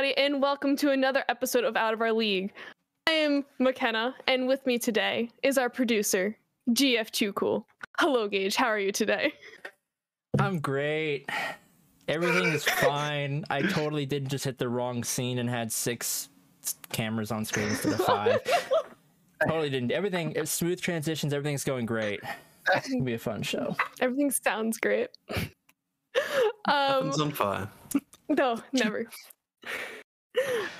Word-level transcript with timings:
everybody, 0.00 0.24
and 0.24 0.40
welcome 0.40 0.76
to 0.76 0.92
another 0.92 1.22
episode 1.28 1.62
of 1.62 1.76
Out 1.76 1.92
of 1.92 2.00
Our 2.00 2.10
League. 2.10 2.54
I 3.06 3.10
am 3.10 3.44
McKenna, 3.58 4.14
and 4.26 4.48
with 4.48 4.64
me 4.64 4.78
today 4.78 5.28
is 5.42 5.58
our 5.58 5.68
producer, 5.68 6.34
GF2 6.70 7.34
Cool. 7.34 7.66
Hello, 7.98 8.26
Gage. 8.26 8.56
How 8.56 8.68
are 8.68 8.78
you 8.78 8.92
today? 8.92 9.34
I'm 10.38 10.58
great. 10.58 11.28
Everything 12.08 12.46
is 12.46 12.64
fine. 12.64 13.44
I 13.50 13.60
totally 13.60 14.06
did 14.06 14.30
just 14.30 14.46
hit 14.46 14.56
the 14.56 14.70
wrong 14.70 15.04
scene 15.04 15.38
and 15.38 15.50
had 15.50 15.70
six 15.70 16.30
cameras 16.92 17.30
on 17.30 17.44
screen 17.44 17.68
instead 17.68 17.92
of 17.92 18.00
five. 18.00 18.40
totally 19.46 19.68
didn't. 19.68 19.92
Everything, 19.92 20.32
it's 20.34 20.50
smooth 20.50 20.80
transitions. 20.80 21.34
Everything's 21.34 21.64
going 21.64 21.84
great. 21.84 22.20
It's 22.74 22.88
gonna 22.88 23.02
be 23.02 23.14
a 23.14 23.18
fun 23.18 23.42
show. 23.42 23.76
Everything 24.00 24.30
sounds 24.30 24.78
great. 24.78 25.08
um, 25.36 25.44
Heaven's 26.74 27.20
on 27.20 27.32
fire. 27.32 27.68
no, 28.30 28.62
never. 28.72 29.06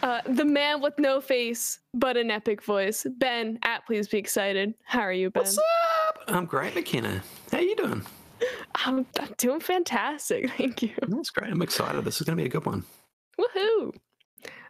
Uh, 0.03 0.21
the 0.27 0.45
man 0.45 0.81
with 0.81 0.99
no 0.99 1.21
face 1.21 1.81
but 1.93 2.17
an 2.17 2.31
epic 2.31 2.63
voice, 2.63 3.07
Ben. 3.19 3.59
At 3.65 3.85
please 3.87 4.09
be 4.09 4.17
excited. 4.17 4.73
How 4.85 5.01
are 5.01 5.13
you, 5.13 5.29
Ben? 5.31 5.43
What's 5.43 5.59
up? 5.59 6.25
I'm 6.29 6.47
great, 6.47 6.75
McKenna. 6.75 7.23
How 7.53 7.59
you 7.59 7.77
doing? 7.77 8.03
I'm, 8.77 9.07
I'm 9.19 9.35
doing 9.37 9.61
fantastic. 9.61 10.51
Thank 10.57 10.83
you. 10.83 10.91
That's 11.07 11.31
great. 11.31 11.51
I'm 11.51 11.61
excited. 11.61 12.05
This 12.05 12.21
is 12.21 12.27
going 12.27 12.39
to 12.39 12.43
be 12.43 12.47
a 12.47 12.51
good 12.51 12.65
one. 12.65 12.85
Woohoo! 13.39 13.95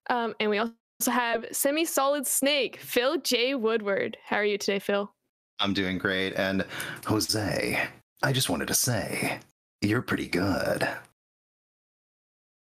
Um, 0.09 0.35
and 0.41 0.51
we 0.51 0.59
also 0.59 0.75
have 1.07 1.47
semi-solid 1.53 2.27
snake, 2.27 2.79
Phil 2.79 3.19
J. 3.19 3.55
Woodward. 3.55 4.17
How 4.25 4.37
are 4.37 4.45
you 4.45 4.59
today, 4.59 4.81
Phil? 4.81 5.13
I'm 5.61 5.75
doing 5.75 5.99
great. 5.99 6.35
And 6.35 6.65
Jose, 7.07 7.89
I 8.23 8.33
just 8.33 8.51
wanted 8.51 8.69
to 8.69 8.75
say, 8.75 9.39
you're 9.81 10.03
pretty 10.03 10.27
good. 10.27 10.89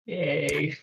Yay. 0.06 0.78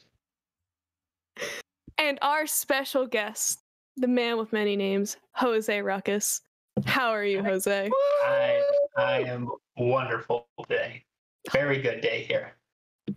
And 2.00 2.18
our 2.22 2.46
special 2.46 3.06
guest, 3.06 3.60
the 3.98 4.08
man 4.08 4.38
with 4.38 4.54
many 4.54 4.74
names, 4.74 5.18
Jose 5.34 5.82
Ruckus. 5.82 6.40
How 6.86 7.10
are 7.10 7.24
you, 7.24 7.44
Jose? 7.44 7.90
I 8.24 8.62
I 8.96 9.18
am 9.20 9.50
wonderful 9.76 10.48
today. 10.62 11.04
Very 11.52 11.82
good 11.82 12.00
day 12.00 12.22
here. 12.26 12.52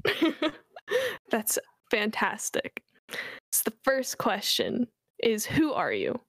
That's 1.32 1.58
fantastic. 1.92 2.84
So 3.54 3.62
the 3.66 3.74
first 3.86 4.18
question 4.18 4.88
is 5.20 5.46
who 5.46 5.72
are 5.72 5.94
you? 5.94 6.20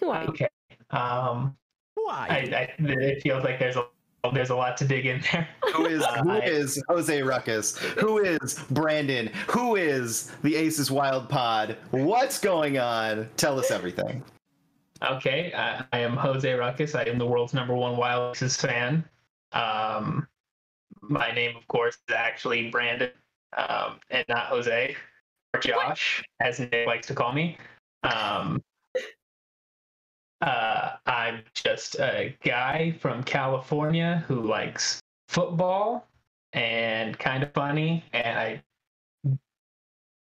Who 0.00 0.08
are 0.08 0.22
you? 0.22 0.28
Okay. 0.28 0.48
Um 0.92 1.58
Why? 1.92 2.26
I, 2.30 2.36
I 2.56 2.74
it 2.78 3.22
feels 3.22 3.44
like 3.44 3.58
there's 3.58 3.76
a 3.76 3.84
there's 4.30 4.50
a 4.50 4.56
lot 4.56 4.76
to 4.78 4.84
dig 4.86 5.06
in 5.06 5.22
there. 5.32 5.48
Who 5.74 5.86
is 5.86 6.04
who 6.22 6.30
I- 6.30 6.38
is 6.40 6.82
Jose 6.88 7.22
Ruckus? 7.22 7.76
Who 7.78 8.18
is 8.18 8.54
Brandon? 8.70 9.30
Who 9.48 9.76
is 9.76 10.32
the 10.42 10.56
Aces 10.56 10.90
Wild 10.90 11.28
Pod? 11.28 11.76
What's 11.90 12.38
going 12.38 12.78
on? 12.78 13.28
Tell 13.36 13.58
us 13.58 13.70
everything. 13.70 14.22
Okay, 15.02 15.52
I, 15.54 15.84
I 15.92 15.98
am 15.98 16.16
Jose 16.16 16.50
Ruckus. 16.52 16.94
I 16.94 17.02
am 17.04 17.18
the 17.18 17.26
world's 17.26 17.52
number 17.52 17.74
one 17.74 17.96
Wild 17.96 18.34
Aces 18.36 18.56
fan. 18.56 19.04
Um, 19.52 20.26
my 21.02 21.30
name, 21.32 21.56
of 21.56 21.66
course, 21.68 21.98
is 22.08 22.14
actually 22.14 22.70
Brandon, 22.70 23.10
um, 23.56 24.00
and 24.10 24.24
not 24.28 24.46
Jose 24.46 24.96
or 25.54 25.60
Josh, 25.60 26.24
as 26.40 26.58
Nick 26.58 26.86
likes 26.86 27.06
to 27.08 27.14
call 27.14 27.32
me. 27.32 27.58
Um, 28.02 28.62
uh, 30.40 30.92
I'm 31.06 31.42
just 31.54 31.96
a 31.96 32.36
guy 32.44 32.94
from 33.00 33.22
California 33.22 34.24
who 34.28 34.42
likes 34.42 35.00
football 35.28 36.06
and 36.52 37.18
kind 37.18 37.42
of 37.42 37.52
funny, 37.52 38.04
and 38.12 38.38
I 38.38 38.62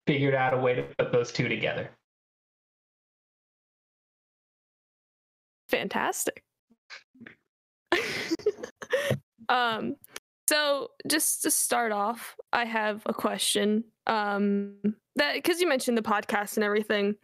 figured 0.07 0.35
out 0.35 0.55
a 0.55 0.59
way 0.59 0.75
to 0.75 0.83
put 0.99 1.13
those 1.13 1.33
two 1.33 1.49
together. 1.49 1.91
Fantastic. 5.69 6.43
um, 9.49 9.97
so 10.49 10.91
just 11.09 11.43
to 11.43 11.51
start 11.51 11.93
off, 11.93 12.37
I 12.53 12.67
have 12.67 13.03
a 13.07 13.15
question. 13.15 13.85
Um, 14.07 14.75
that 15.17 15.35
because 15.35 15.61
you 15.61 15.69
mentioned 15.69 15.97
the 15.97 16.03
podcast 16.03 16.57
and 16.57 16.65
everything. 16.65 17.15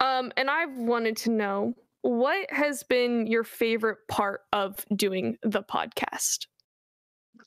Um, 0.00 0.32
and 0.36 0.50
I've 0.50 0.76
wanted 0.76 1.16
to 1.18 1.30
know 1.30 1.74
what 2.02 2.50
has 2.50 2.82
been 2.82 3.26
your 3.26 3.44
favorite 3.44 3.98
part 4.08 4.42
of 4.52 4.84
doing 4.94 5.38
the 5.42 5.62
podcast. 5.62 6.46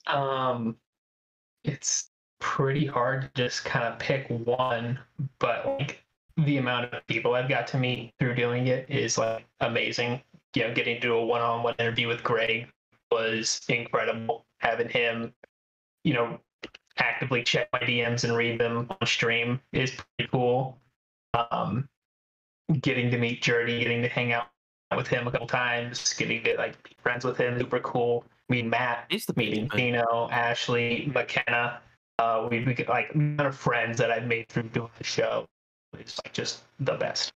Um, 0.07 0.77
it's 1.63 2.09
pretty 2.39 2.85
hard 2.85 3.23
to 3.23 3.29
just 3.35 3.65
kind 3.65 3.85
of 3.85 3.99
pick 3.99 4.27
one, 4.29 4.99
but 5.39 5.65
like 5.65 6.03
the 6.37 6.57
amount 6.57 6.93
of 6.93 7.05
people 7.07 7.33
I've 7.35 7.49
got 7.49 7.67
to 7.67 7.77
meet 7.77 8.13
through 8.19 8.35
doing 8.35 8.67
it 8.67 8.89
is 8.89 9.17
like 9.17 9.45
amazing. 9.61 10.21
You 10.55 10.67
know, 10.67 10.73
getting 10.73 10.95
to 10.95 11.01
do 11.01 11.15
a 11.15 11.25
one-on-one 11.25 11.75
interview 11.79 12.07
with 12.07 12.23
Greg 12.23 12.67
was 13.11 13.61
incredible. 13.67 14.45
Having 14.59 14.89
him, 14.89 15.33
you 16.03 16.13
know, 16.13 16.39
actively 16.97 17.43
check 17.43 17.67
my 17.73 17.79
DMs 17.79 18.23
and 18.23 18.35
read 18.35 18.59
them 18.59 18.87
on 18.89 19.07
stream 19.07 19.59
is 19.73 19.91
pretty 19.91 20.29
cool. 20.31 20.79
Um, 21.51 21.89
getting 22.81 23.11
to 23.11 23.17
meet 23.17 23.41
Journey, 23.41 23.79
getting 23.79 24.01
to 24.01 24.09
hang 24.09 24.33
out 24.33 24.47
with 24.95 25.07
him 25.07 25.27
a 25.27 25.31
couple 25.31 25.47
times, 25.47 26.13
getting 26.13 26.43
to 26.43 26.55
like 26.57 26.81
be 26.83 26.95
friends 27.01 27.25
with 27.25 27.37
him, 27.37 27.57
super 27.59 27.79
cool. 27.79 28.25
Meeting 28.47 28.69
Matt, 28.69 29.05
He's 29.09 29.25
the 29.25 29.33
meeting 29.35 29.67
best, 29.67 29.75
mate. 29.75 29.91
Dino, 29.91 30.29
Ashley, 30.31 31.11
McKenna. 31.13 31.81
Uh, 32.19 32.47
we, 32.49 32.63
we 32.63 32.73
get 32.73 32.87
like 32.87 33.09
the 33.09 33.15
amount 33.15 33.47
of 33.47 33.55
friends 33.55 33.97
that 33.97 34.11
I've 34.11 34.27
made 34.27 34.47
through 34.49 34.69
doing 34.69 34.89
the 34.97 35.03
show. 35.03 35.45
It's 35.97 36.19
like 36.23 36.33
just 36.33 36.61
the 36.79 36.93
best. 36.93 37.33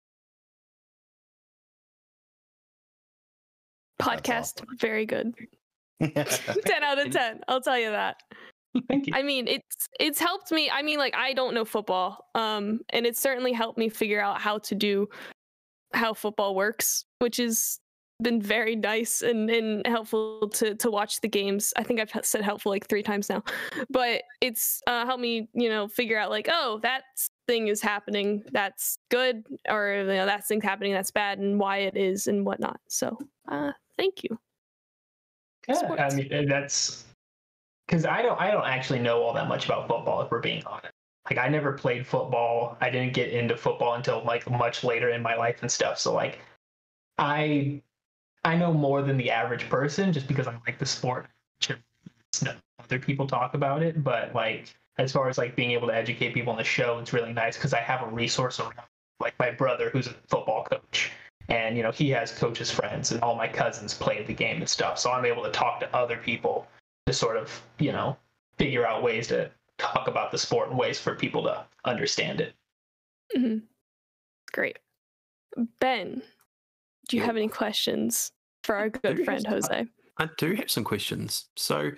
Podcast, 4.01 4.61
awesome. 4.61 4.77
very 4.79 5.05
good. 5.05 5.33
10 5.99 6.13
out 6.83 6.99
of 6.99 7.11
10. 7.11 7.41
I'll 7.47 7.61
tell 7.61 7.79
you 7.79 7.91
that. 7.91 8.17
Thank 8.87 9.07
you. 9.07 9.13
I 9.15 9.23
mean, 9.23 9.47
it's 9.47 9.89
it's 9.99 10.19
helped 10.19 10.51
me. 10.51 10.69
I 10.69 10.81
mean, 10.81 10.99
like 10.99 11.15
I 11.15 11.33
don't 11.33 11.53
know 11.53 11.65
football, 11.65 12.29
um, 12.35 12.81
and 12.89 13.05
it's 13.05 13.19
certainly 13.19 13.53
helped 13.53 13.77
me 13.77 13.89
figure 13.89 14.21
out 14.21 14.41
how 14.41 14.59
to 14.59 14.75
do 14.75 15.09
how 15.93 16.13
football 16.13 16.55
works, 16.55 17.05
which 17.19 17.37
has 17.37 17.79
been 18.21 18.41
very 18.41 18.75
nice 18.75 19.21
and, 19.21 19.49
and 19.49 19.85
helpful 19.85 20.49
to 20.49 20.73
to 20.75 20.89
watch 20.89 21.21
the 21.21 21.27
games. 21.27 21.73
I 21.77 21.83
think 21.83 21.99
I've 21.99 22.11
said 22.25 22.41
helpful 22.41 22.71
like 22.71 22.87
three 22.87 23.03
times 23.03 23.29
now, 23.29 23.43
but 23.89 24.23
it's 24.41 24.81
uh, 24.87 25.05
helped 25.05 25.21
me, 25.21 25.49
you 25.53 25.69
know, 25.69 25.87
figure 25.87 26.17
out 26.17 26.29
like, 26.29 26.49
oh, 26.51 26.79
that 26.83 27.03
thing 27.47 27.67
is 27.67 27.81
happening, 27.81 28.43
that's 28.51 28.97
good, 29.09 29.45
or 29.69 29.97
you 29.99 30.05
know, 30.05 30.25
that 30.25 30.47
thing's 30.47 30.63
happening, 30.63 30.93
that's 30.93 31.11
bad, 31.11 31.39
and 31.39 31.59
why 31.59 31.77
it 31.77 31.95
is 31.95 32.27
and 32.27 32.45
whatnot. 32.45 32.79
So, 32.87 33.17
uh, 33.47 33.71
thank 33.97 34.23
you. 34.23 34.37
Yeah, 35.67 35.81
I 35.99 36.13
mean 36.15 36.47
that's 36.47 37.05
because 37.87 38.05
I 38.05 38.21
don't 38.21 38.39
I 38.39 38.51
don't 38.51 38.65
actually 38.65 38.99
know 38.99 39.23
all 39.23 39.33
that 39.33 39.47
much 39.47 39.65
about 39.65 39.87
football 39.87 40.21
if 40.21 40.31
we're 40.31 40.39
being 40.39 40.63
honest. 40.65 40.93
Like 41.29 41.39
I 41.39 41.49
never 41.49 41.73
played 41.73 42.05
football. 42.05 42.77
I 42.81 42.89
didn't 42.89 43.13
get 43.13 43.29
into 43.29 43.57
football 43.57 43.93
until 43.93 44.23
like 44.23 44.49
much 44.49 44.83
later 44.83 45.09
in 45.09 45.21
my 45.21 45.35
life 45.35 45.59
and 45.61 45.71
stuff. 45.71 45.99
So 45.99 46.13
like 46.13 46.39
I 47.17 47.81
I 48.43 48.55
know 48.55 48.73
more 48.73 49.01
than 49.01 49.17
the 49.17 49.31
average 49.31 49.69
person 49.69 50.13
just 50.13 50.27
because 50.27 50.47
I 50.47 50.55
like 50.65 50.79
the 50.79 50.85
sport. 50.85 51.27
Other 52.79 52.99
people 52.99 53.27
talk 53.27 53.53
about 53.53 53.81
it, 53.81 54.03
but 54.03 54.33
like 54.33 54.73
as 54.97 55.11
far 55.11 55.27
as 55.29 55.37
like 55.37 55.55
being 55.55 55.71
able 55.71 55.87
to 55.87 55.95
educate 55.95 56.33
people 56.33 56.51
on 56.51 56.57
the 56.57 56.63
show, 56.63 56.99
it's 56.99 57.13
really 57.13 57.33
nice 57.33 57.57
because 57.57 57.73
I 57.73 57.79
have 57.79 58.03
a 58.03 58.07
resource 58.07 58.59
around 58.59 58.75
like 59.19 59.37
my 59.39 59.51
brother 59.51 59.89
who's 59.89 60.07
a 60.07 60.15
football 60.27 60.63
coach 60.63 61.11
and 61.49 61.77
you 61.77 61.83
know 61.83 61.91
he 61.91 62.09
has 62.09 62.31
coaches 62.31 62.69
friends 62.69 63.11
and 63.11 63.21
all 63.21 63.35
my 63.35 63.47
cousins 63.47 63.93
play 63.93 64.23
the 64.23 64.33
game 64.33 64.57
and 64.57 64.69
stuff 64.69 64.99
so 64.99 65.11
i'm 65.11 65.25
able 65.25 65.43
to 65.43 65.51
talk 65.51 65.79
to 65.79 65.95
other 65.95 66.17
people 66.17 66.67
to 67.07 67.13
sort 67.13 67.37
of 67.37 67.63
you 67.79 67.91
know 67.91 68.15
figure 68.59 68.85
out 68.85 69.01
ways 69.01 69.27
to 69.27 69.49
talk 69.79 70.07
about 70.07 70.31
the 70.31 70.37
sport 70.37 70.69
and 70.69 70.77
ways 70.77 70.99
for 70.99 71.15
people 71.15 71.41
to 71.43 71.65
understand 71.85 72.39
it 72.41 72.53
Mm-hmm. 73.35 73.57
Great. 74.53 74.79
Ben, 75.81 76.21
do 77.09 77.17
you 77.17 77.21
Yeah. 77.21 77.25
have 77.27 77.35
any 77.35 77.49
questions 77.49 78.31
for 78.63 78.75
our 78.75 78.89
good 78.89 79.25
friend 79.25 79.45
have 79.47 79.63
some. 79.65 79.73
Jose? 79.73 79.87
I 80.17 80.29
do 80.37 80.53
have 80.55 80.71
some 80.71 80.83
questions. 80.85 81.49
So, 81.57 81.91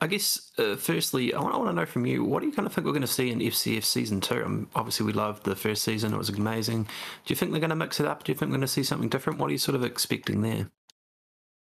I 0.00 0.06
guess 0.06 0.52
uh, 0.58 0.76
firstly, 0.76 1.34
I 1.34 1.40
want, 1.40 1.54
I 1.54 1.58
want 1.58 1.70
to 1.70 1.74
know 1.74 1.84
from 1.86 2.06
you 2.06 2.22
what 2.24 2.40
do 2.40 2.46
you 2.46 2.52
kind 2.52 2.64
of 2.66 2.72
think 2.72 2.84
we're 2.86 2.92
going 2.92 3.00
to 3.02 3.08
see 3.08 3.30
in 3.32 3.40
FCF 3.40 3.82
season 3.84 4.20
two? 4.20 4.44
Um, 4.44 4.68
obviously, 4.76 5.04
we 5.04 5.12
loved 5.12 5.42
the 5.44 5.56
first 5.56 5.82
season; 5.82 6.14
it 6.14 6.18
was 6.18 6.28
amazing. 6.28 6.84
Do 6.84 7.32
you 7.32 7.34
think 7.36 7.50
they're 7.50 7.60
going 7.60 7.70
to 7.70 7.76
mix 7.76 7.98
it 7.98 8.06
up? 8.06 8.22
Do 8.22 8.30
you 8.30 8.38
think 8.38 8.50
we're 8.50 8.58
going 8.58 8.60
to 8.60 8.68
see 8.68 8.84
something 8.84 9.08
different? 9.08 9.40
What 9.40 9.48
are 9.48 9.52
you 9.52 9.58
sort 9.58 9.74
of 9.74 9.82
expecting 9.82 10.42
there? 10.42 10.70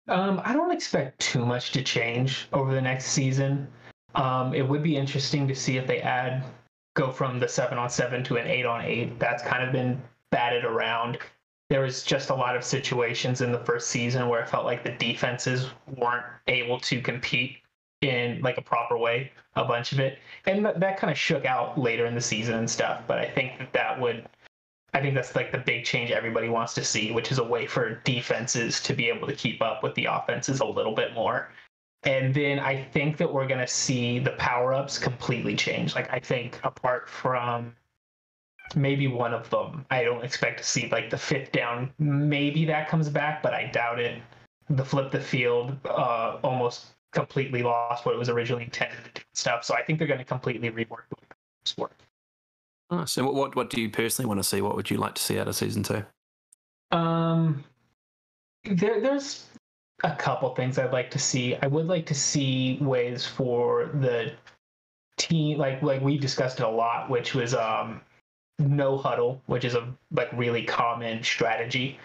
Um, 0.07 0.41
I 0.43 0.53
don't 0.53 0.71
expect 0.71 1.19
too 1.19 1.45
much 1.45 1.71
to 1.71 1.83
change 1.83 2.47
over 2.53 2.73
the 2.73 2.81
next 2.81 3.07
season. 3.07 3.67
Um, 4.13 4.53
it 4.53 4.67
would 4.67 4.83
be 4.83 4.95
interesting 4.95 5.47
to 5.47 5.55
see 5.55 5.77
if 5.77 5.87
they 5.87 5.99
add 6.01 6.43
go 6.95 7.11
from 7.11 7.39
the 7.39 7.47
seven 7.47 7.77
on 7.77 7.89
seven 7.89 8.23
to 8.23 8.37
an 8.37 8.47
eight 8.47 8.65
on 8.65 8.81
eight. 8.81 9.19
That's 9.19 9.43
kind 9.43 9.63
of 9.63 9.71
been 9.71 10.01
batted 10.31 10.63
around. 10.63 11.17
There 11.69 11.81
was 11.81 12.03
just 12.03 12.29
a 12.29 12.35
lot 12.35 12.55
of 12.55 12.63
situations 12.63 13.41
in 13.41 13.51
the 13.51 13.59
first 13.59 13.89
season 13.89 14.29
where 14.29 14.41
it 14.41 14.49
felt 14.49 14.65
like 14.65 14.83
the 14.83 14.91
defenses 14.91 15.67
weren't 15.97 16.25
able 16.47 16.79
to 16.81 17.01
compete 17.01 17.57
in 18.01 18.39
like 18.41 18.57
a 18.57 18.61
proper 18.61 18.97
way, 18.97 19.31
a 19.55 19.65
bunch 19.65 19.91
of 19.91 19.99
it, 19.99 20.19
and 20.45 20.63
th- 20.63 20.75
that 20.77 20.97
kind 20.97 21.09
of 21.11 21.17
shook 21.17 21.45
out 21.45 21.77
later 21.77 22.05
in 22.05 22.13
the 22.13 22.21
season 22.21 22.55
and 22.55 22.69
stuff. 22.69 23.01
But 23.07 23.17
I 23.17 23.25
think 23.25 23.57
that 23.57 23.73
that 23.73 23.99
would, 23.99 24.27
I 24.93 25.01
think 25.01 25.13
that's 25.13 25.35
like 25.35 25.51
the 25.51 25.57
big 25.57 25.83
change 25.83 26.11
everybody 26.11 26.47
wants 26.47 26.73
to 26.75 26.83
see, 26.83 27.11
which 27.11 27.31
is 27.31 27.37
a 27.37 27.43
way 27.43 27.67
for 27.67 27.95
defenses 28.05 28.79
to 28.81 28.93
be 28.93 29.09
able 29.09 29.27
to 29.27 29.35
keep 29.35 29.61
up 29.61 29.83
with 29.83 29.93
the 29.95 30.05
offenses 30.05 30.61
a 30.61 30.65
little 30.65 30.95
bit 30.95 31.13
more. 31.13 31.49
And 32.03 32.33
then 32.33 32.59
I 32.59 32.83
think 32.83 33.17
that 33.17 33.31
we're 33.31 33.47
gonna 33.47 33.67
see 33.67 34.19
the 34.19 34.31
power 34.31 34.73
ups 34.73 34.97
completely 34.97 35.55
change. 35.55 35.95
Like 35.95 36.11
I 36.13 36.19
think 36.19 36.59
apart 36.63 37.09
from 37.09 37.75
maybe 38.75 39.07
one 39.07 39.33
of 39.33 39.49
them, 39.49 39.85
I 39.91 40.03
don't 40.03 40.23
expect 40.23 40.59
to 40.59 40.63
see 40.63 40.87
like 40.89 41.09
the 41.09 41.17
fifth 41.17 41.51
down. 41.51 41.91
Maybe 41.99 42.65
that 42.65 42.87
comes 42.87 43.09
back, 43.09 43.43
but 43.43 43.53
I 43.53 43.65
doubt 43.65 43.99
it. 43.99 44.21
The 44.69 44.85
flip 44.85 45.11
the 45.11 45.19
field 45.19 45.77
uh, 45.85 46.37
almost 46.43 46.87
completely 47.11 47.63
lost 47.63 48.05
what 48.05 48.13
it 48.13 48.17
was 48.17 48.29
originally 48.29 48.65
intended 48.65 48.97
to 49.03 49.11
do 49.11 49.21
and 49.21 49.37
stuff. 49.37 49.63
So 49.63 49.75
I 49.75 49.83
think 49.83 49.99
they're 49.99 50.07
going 50.07 50.19
to 50.19 50.25
completely 50.25 50.69
rework 50.69 51.03
the 51.09 51.81
work. 51.81 51.93
Nice. 52.91 53.17
And 53.17 53.27
what, 53.27 53.55
what 53.55 53.69
do 53.69 53.81
you 53.81 53.89
personally 53.89 54.27
want 54.27 54.39
to 54.39 54.43
see? 54.43 54.61
What 54.61 54.75
would 54.75 54.89
you 54.89 54.97
like 54.97 55.15
to 55.15 55.21
see 55.21 55.39
out 55.39 55.47
of 55.47 55.55
season 55.55 55.83
two? 55.83 56.03
Um, 56.91 57.63
there, 58.63 59.01
there's 59.01 59.45
a 60.03 60.15
couple 60.15 60.53
things 60.53 60.77
I'd 60.77 60.91
like 60.91 61.09
to 61.11 61.19
see. 61.19 61.55
I 61.61 61.67
would 61.67 61.87
like 61.87 62.05
to 62.07 62.13
see 62.13 62.77
ways 62.81 63.25
for 63.25 63.89
the 63.95 64.33
team, 65.17 65.57
like 65.57 65.81
like 65.81 66.01
we 66.01 66.17
discussed 66.17 66.59
it 66.59 66.65
a 66.65 66.69
lot, 66.69 67.09
which 67.09 67.33
was 67.33 67.53
um, 67.55 68.01
no 68.59 68.97
huddle, 68.97 69.41
which 69.47 69.65
is 69.65 69.75
a 69.75 69.87
like 70.11 70.31
really 70.33 70.63
common 70.63 71.23
strategy 71.23 71.97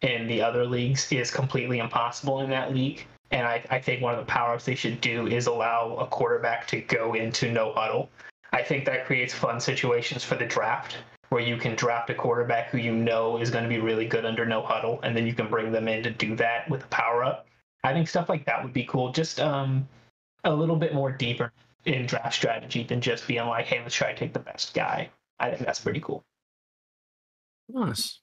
in 0.00 0.26
the 0.26 0.40
other 0.40 0.64
leagues, 0.64 1.10
is 1.12 1.30
completely 1.30 1.78
impossible 1.78 2.40
in 2.40 2.50
that 2.50 2.72
league. 2.72 3.06
And 3.30 3.46
I, 3.46 3.64
I 3.70 3.80
think 3.80 4.02
one 4.02 4.14
of 4.14 4.20
the 4.20 4.26
power 4.26 4.54
ups 4.54 4.64
they 4.64 4.74
should 4.74 5.00
do 5.00 5.26
is 5.26 5.46
allow 5.46 5.96
a 5.96 6.06
quarterback 6.06 6.66
to 6.68 6.80
go 6.82 7.14
into 7.14 7.50
no 7.50 7.72
huddle. 7.72 8.10
I 8.52 8.62
think 8.62 8.84
that 8.84 9.06
creates 9.06 9.32
fun 9.32 9.60
situations 9.60 10.24
for 10.24 10.34
the 10.34 10.46
draft 10.46 10.98
where 11.30 11.40
you 11.40 11.56
can 11.56 11.74
draft 11.74 12.10
a 12.10 12.14
quarterback 12.14 12.68
who 12.68 12.76
you 12.78 12.92
know 12.94 13.38
is 13.38 13.50
going 13.50 13.62
to 13.64 13.68
be 13.68 13.78
really 13.78 14.04
good 14.06 14.26
under 14.26 14.44
no 14.44 14.60
huddle, 14.62 15.00
and 15.02 15.16
then 15.16 15.26
you 15.26 15.32
can 15.32 15.48
bring 15.48 15.72
them 15.72 15.88
in 15.88 16.02
to 16.02 16.10
do 16.10 16.36
that 16.36 16.68
with 16.68 16.84
a 16.84 16.88
power 16.88 17.24
up. 17.24 17.46
I 17.84 17.92
think 17.94 18.06
stuff 18.08 18.28
like 18.28 18.44
that 18.44 18.62
would 18.62 18.74
be 18.74 18.84
cool. 18.84 19.10
Just 19.12 19.40
um, 19.40 19.88
a 20.44 20.54
little 20.54 20.76
bit 20.76 20.92
more 20.92 21.10
deeper 21.10 21.50
in 21.86 22.06
draft 22.06 22.34
strategy 22.34 22.84
than 22.84 23.00
just 23.00 23.26
being 23.26 23.46
like, 23.46 23.64
hey, 23.66 23.80
let's 23.80 23.94
try 23.94 24.12
to 24.12 24.18
take 24.18 24.34
the 24.34 24.38
best 24.38 24.74
guy. 24.74 25.08
I 25.40 25.50
think 25.50 25.64
that's 25.64 25.80
pretty 25.80 26.00
cool. 26.00 26.22
Nice. 27.70 28.20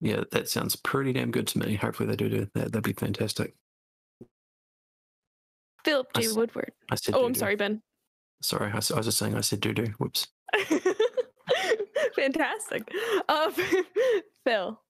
Yeah, 0.00 0.22
that 0.30 0.48
sounds 0.48 0.76
pretty 0.76 1.12
damn 1.12 1.32
good 1.32 1.48
to 1.48 1.58
me. 1.58 1.74
Hopefully 1.74 2.08
they 2.08 2.16
do 2.16 2.28
do 2.28 2.48
that. 2.54 2.72
That'd 2.72 2.84
be 2.84 2.92
fantastic. 2.92 3.54
Philip 5.84 6.06
I 6.14 6.20
J. 6.20 6.26
s- 6.28 6.34
Woodward. 6.34 6.72
I 6.90 6.94
said. 6.94 7.14
Oh, 7.16 7.26
I'm 7.26 7.34
sorry, 7.34 7.56
Ben. 7.56 7.82
Sorry, 8.42 8.70
I 8.72 8.76
was 8.76 8.88
just 8.88 9.18
saying. 9.18 9.34
I 9.36 9.40
said 9.42 9.60
doo 9.60 9.72
doo. 9.74 9.92
Whoops. 9.98 10.26
Fantastic. 12.16 12.90
Uh, 13.28 13.50
Phil, 14.44 14.80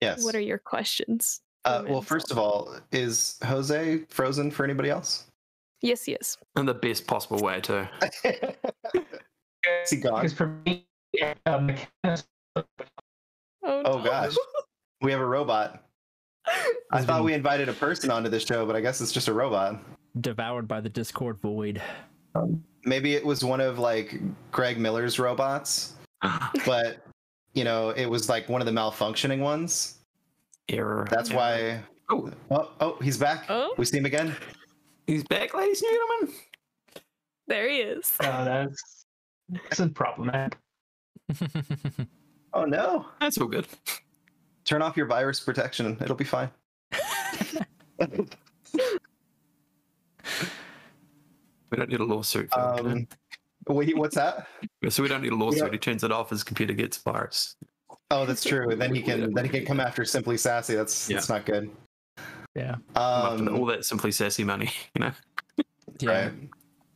Yes. 0.00 0.24
what 0.24 0.34
are 0.34 0.40
your 0.40 0.58
questions? 0.58 1.40
uh, 1.64 1.82
well, 1.88 2.02
first 2.02 2.30
of 2.30 2.38
all, 2.38 2.76
is 2.92 3.38
Jose 3.44 3.98
frozen 4.08 4.50
for 4.50 4.64
anybody 4.64 4.90
else? 4.90 5.26
yes, 5.82 6.06
yes. 6.08 6.36
In 6.56 6.64
the 6.66 6.74
best 6.74 7.06
possible 7.06 7.38
way 7.40 7.60
too. 7.60 7.86
Is 8.24 9.90
he 9.90 9.96
gone? 9.98 10.16
Because 10.22 10.32
for 10.32 10.46
me, 10.64 10.86
uh, 11.46 11.58
McKenna's 11.58 12.24
Oh, 12.56 12.62
Oh 13.62 14.02
gosh, 14.02 14.34
we 15.00 15.10
have 15.10 15.20
a 15.20 15.26
robot. 15.26 15.82
I 16.92 17.02
thought 17.02 17.24
we 17.24 17.32
invited 17.32 17.68
a 17.68 17.72
person 17.72 18.10
onto 18.10 18.28
this 18.28 18.44
show, 18.44 18.66
but 18.66 18.76
I 18.76 18.80
guess 18.80 19.00
it's 19.00 19.12
just 19.12 19.28
a 19.28 19.32
robot. 19.32 19.82
devoured 20.20 20.68
by 20.68 20.80
the 20.80 20.88
Discord 20.90 21.38
void. 21.40 21.80
Um, 22.34 22.62
Maybe 22.86 23.14
it 23.14 23.24
was 23.24 23.42
one 23.42 23.60
of 23.60 23.78
like 23.78 24.20
Greg 24.50 24.78
Miller's 24.78 25.18
robots, 25.18 25.94
but 26.66 26.98
you 27.54 27.64
know, 27.64 27.90
it 27.90 28.06
was 28.06 28.28
like 28.28 28.48
one 28.48 28.60
of 28.60 28.66
the 28.66 28.72
malfunctioning 28.72 29.40
ones. 29.40 29.98
Error. 30.68 31.06
That's 31.10 31.32
why. 31.32 31.80
Oh, 32.10 32.30
Oh, 32.50 32.70
oh, 32.80 32.98
he's 33.02 33.16
back. 33.16 33.46
Oh. 33.48 33.74
We 33.78 33.86
see 33.86 33.96
him 33.96 34.04
again. 34.04 34.36
he's 35.06 35.24
back, 35.24 35.54
ladies 35.54 35.82
and 35.82 35.90
gentlemen. 35.92 36.34
there 37.46 37.68
he 37.70 37.78
is. 37.78 38.12
Oh, 38.20 38.44
that's 38.44 39.04
this 39.48 39.80
is 39.80 39.90
problematic. 39.92 40.58
Oh 42.52 42.64
no! 42.64 43.06
That's 43.20 43.38
all 43.38 43.46
good. 43.48 43.66
Turn 44.64 44.82
off 44.82 44.96
your 44.96 45.06
virus 45.06 45.40
protection. 45.40 45.96
It'll 46.02 46.14
be 46.16 46.24
fine. 46.24 46.50
We 51.74 51.80
don't 51.80 51.90
need 51.90 51.98
a 51.98 52.04
lawsuit. 52.04 52.52
Um, 52.56 53.08
wait, 53.66 53.98
what's 53.98 54.14
that? 54.14 54.46
so 54.88 55.02
we 55.02 55.08
don't 55.08 55.22
need 55.22 55.32
a 55.32 55.36
lawsuit. 55.36 55.60
don't- 55.62 55.72
He 55.72 55.78
turns 55.78 56.04
it 56.04 56.12
off. 56.12 56.30
His 56.30 56.44
computer 56.44 56.72
gets 56.72 56.98
virus. 56.98 57.56
Oh, 58.12 58.24
that's 58.24 58.44
true. 58.44 58.70
And 58.70 58.80
then 58.80 58.94
he 58.94 59.02
can 59.02 59.34
then 59.34 59.44
he 59.44 59.50
can 59.50 59.64
come 59.66 59.80
after 59.80 60.04
Simply 60.04 60.36
Sassy. 60.36 60.76
That's 60.76 61.08
that's 61.08 61.28
not 61.28 61.44
good. 61.46 61.68
yeah. 62.54 62.76
I'm 62.94 63.48
all 63.48 63.62
Um, 63.62 63.66
that 63.68 63.84
simply 63.84 64.12
sassy 64.12 64.44
money. 64.44 64.70
You 64.94 65.06
know, 65.06 65.12
Yeah. 65.98 66.10
right. 66.26 66.32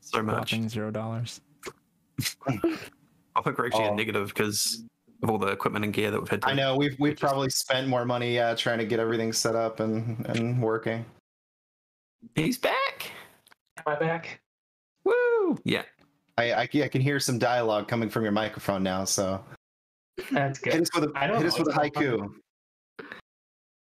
so 0.01 0.23
much. 0.23 0.55
Zero 0.69 0.93
dollars. 0.93 1.41
I 2.47 3.43
think 3.43 3.59
we're 3.59 3.67
actually 3.67 3.85
Oh. 3.87 3.93
a 3.93 3.97
negative 3.97 4.29
because 4.29 4.85
of 5.25 5.31
all 5.31 5.39
the 5.39 5.49
equipment 5.49 5.85
and 5.87 5.93
gear 5.95 6.13
that 6.13 6.21
we've 6.21 6.29
had. 6.29 6.43
To 6.43 6.49
I 6.49 6.55
know 6.55 6.77
we've 6.77 6.93
we've 7.01 7.11
Which 7.11 7.15
is- 7.15 7.21
probably 7.21 7.51
spent 7.51 7.89
more 7.89 8.05
money 8.05 8.39
uh, 8.39 8.55
trying 8.55 8.79
to 8.79 8.87
get 8.87 9.01
everything 9.01 9.33
set 9.33 9.57
up 9.57 9.81
and 9.81 10.25
and 10.27 10.63
working. 10.63 11.05
He's 12.37 12.59
back. 12.59 13.11
Am 13.79 13.85
I 13.89 13.97
back? 13.97 14.41
Woo! 15.49 15.59
Yeah. 15.65 15.83
I, 16.37 16.53
I 16.53 16.63
I 16.63 16.89
can 16.89 17.01
hear 17.01 17.19
some 17.19 17.39
dialogue 17.39 17.89
coming 17.89 18.09
from 18.09 18.23
your 18.23 18.33
microphone 18.33 18.83
now. 18.83 19.05
So 19.05 19.43
That's 20.31 20.63
hit 20.63 20.73
good. 20.73 20.83
us 20.83 20.89
with 20.95 21.05
a 21.05 21.13
I 21.17 21.27
don't 21.27 21.39
hit 21.39 21.47
us 21.47 21.59
with 21.59 21.69
a 21.69 21.73
haiku. 21.73 22.31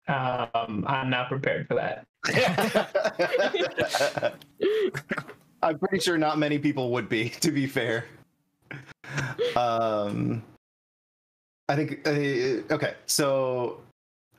Um, 0.08 0.86
I'm 0.88 1.10
not 1.10 1.28
prepared 1.28 1.68
for 1.68 1.76
that. 1.76 2.06
I'm 5.62 5.78
pretty 5.80 6.00
sure 6.00 6.18
not 6.18 6.38
many 6.38 6.60
people 6.60 6.92
would 6.92 7.10
be, 7.10 7.30
to 7.42 7.52
be 7.52 7.68
fair. 7.68 8.06
Um, 9.58 10.42
I 11.68 11.76
think 11.76 12.08
uh, 12.08 12.74
okay. 12.74 12.94
So, 13.06 13.82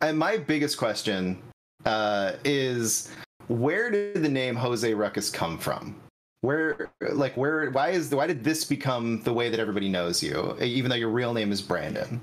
uh, 0.00 0.14
my 0.14 0.38
biggest 0.38 0.78
question 0.78 1.42
uh, 1.84 2.32
is, 2.44 3.10
where 3.48 3.90
did 3.90 4.22
the 4.22 4.28
name 4.28 4.56
Jose 4.56 4.94
Ruckus 4.94 5.28
come 5.28 5.58
from? 5.58 5.94
Where, 6.40 6.90
like, 7.00 7.36
where? 7.36 7.70
Why 7.70 7.90
is 7.90 8.14
why 8.14 8.26
did 8.26 8.44
this 8.44 8.64
become 8.64 9.22
the 9.22 9.32
way 9.32 9.48
that 9.50 9.58
everybody 9.58 9.88
knows 9.88 10.22
you, 10.22 10.56
even 10.60 10.88
though 10.88 10.96
your 10.96 11.10
real 11.10 11.34
name 11.34 11.50
is 11.50 11.60
Brandon? 11.60 12.20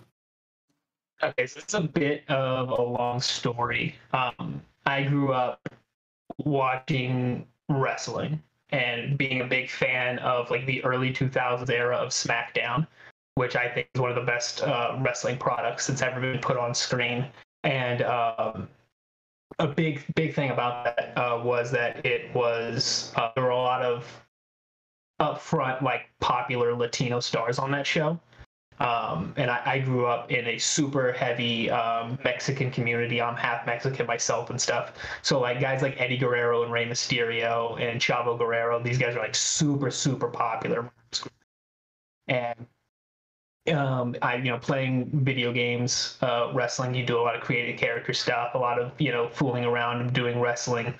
Okay, 1.21 1.47
so 1.47 1.59
it's 1.59 1.73
a 1.73 1.81
bit 1.81 2.23
of 2.29 2.69
a 2.69 2.81
long 2.81 3.19
story. 3.19 3.95
Um, 4.13 4.61
I 4.85 5.03
grew 5.03 5.33
up 5.33 5.67
watching 6.37 7.47
wrestling 7.69 8.41
and 8.69 9.17
being 9.17 9.41
a 9.41 9.45
big 9.45 9.69
fan 9.69 10.19
of 10.19 10.49
like 10.51 10.65
the 10.65 10.83
early 10.83 11.11
2000s 11.13 11.69
era 11.69 11.95
of 11.95 12.09
SmackDown, 12.09 12.87
which 13.35 13.55
I 13.55 13.69
think 13.69 13.87
is 13.93 14.01
one 14.01 14.09
of 14.09 14.15
the 14.15 14.23
best 14.23 14.63
uh, 14.63 14.97
wrestling 15.01 15.37
products 15.37 15.87
that's 15.87 16.01
ever 16.01 16.19
been 16.19 16.39
put 16.39 16.57
on 16.57 16.73
screen. 16.73 17.25
And 17.63 18.01
um, 18.03 18.67
a 19.59 19.67
big, 19.67 20.03
big 20.15 20.33
thing 20.33 20.51
about 20.51 20.83
that 20.83 21.13
uh, 21.17 21.41
was 21.43 21.71
that 21.71 22.05
it 22.05 22.33
was 22.33 23.11
uh, 23.15 23.31
there 23.35 23.43
were 23.43 23.49
a 23.49 23.55
lot 23.55 23.81
of 23.81 24.05
upfront 25.21 25.81
like 25.81 26.09
popular 26.19 26.73
Latino 26.73 27.19
stars 27.19 27.57
on 27.57 27.71
that 27.71 27.87
show 27.87 28.19
um, 28.79 29.33
and 29.37 29.49
I, 29.49 29.61
I 29.65 29.79
grew 29.79 30.05
up 30.05 30.31
in 30.31 30.45
a 30.47 30.57
super 30.57 31.13
heavy 31.13 31.69
um, 31.69 32.17
Mexican 32.23 32.71
community. 32.71 33.21
I'm 33.21 33.35
half 33.35 33.65
Mexican 33.65 34.05
myself 34.05 34.49
and 34.49 34.59
stuff. 34.59 34.93
So 35.21 35.39
like 35.39 35.61
guys 35.61 35.81
like 35.81 35.99
Eddie 35.99 36.17
Guerrero 36.17 36.63
and 36.63 36.71
Rey 36.71 36.85
Mysterio 36.85 37.79
and 37.79 38.01
Chavo 38.01 38.37
Guerrero, 38.37 38.81
these 38.81 38.97
guys 38.97 39.15
are 39.15 39.19
like 39.19 39.35
super 39.35 39.89
super 39.91 40.27
popular. 40.27 40.91
And 42.27 42.67
um, 43.73 44.15
I 44.21 44.35
you 44.35 44.51
know 44.51 44.57
playing 44.57 45.09
video 45.23 45.51
games, 45.51 46.17
uh, 46.21 46.51
wrestling. 46.53 46.93
You 46.93 47.05
do 47.05 47.19
a 47.19 47.23
lot 47.23 47.35
of 47.35 47.41
creative 47.41 47.79
character 47.79 48.13
stuff, 48.13 48.53
a 48.53 48.57
lot 48.57 48.79
of 48.79 48.91
you 48.99 49.11
know 49.11 49.29
fooling 49.29 49.65
around 49.65 50.01
and 50.01 50.13
doing 50.13 50.39
wrestling 50.39 50.93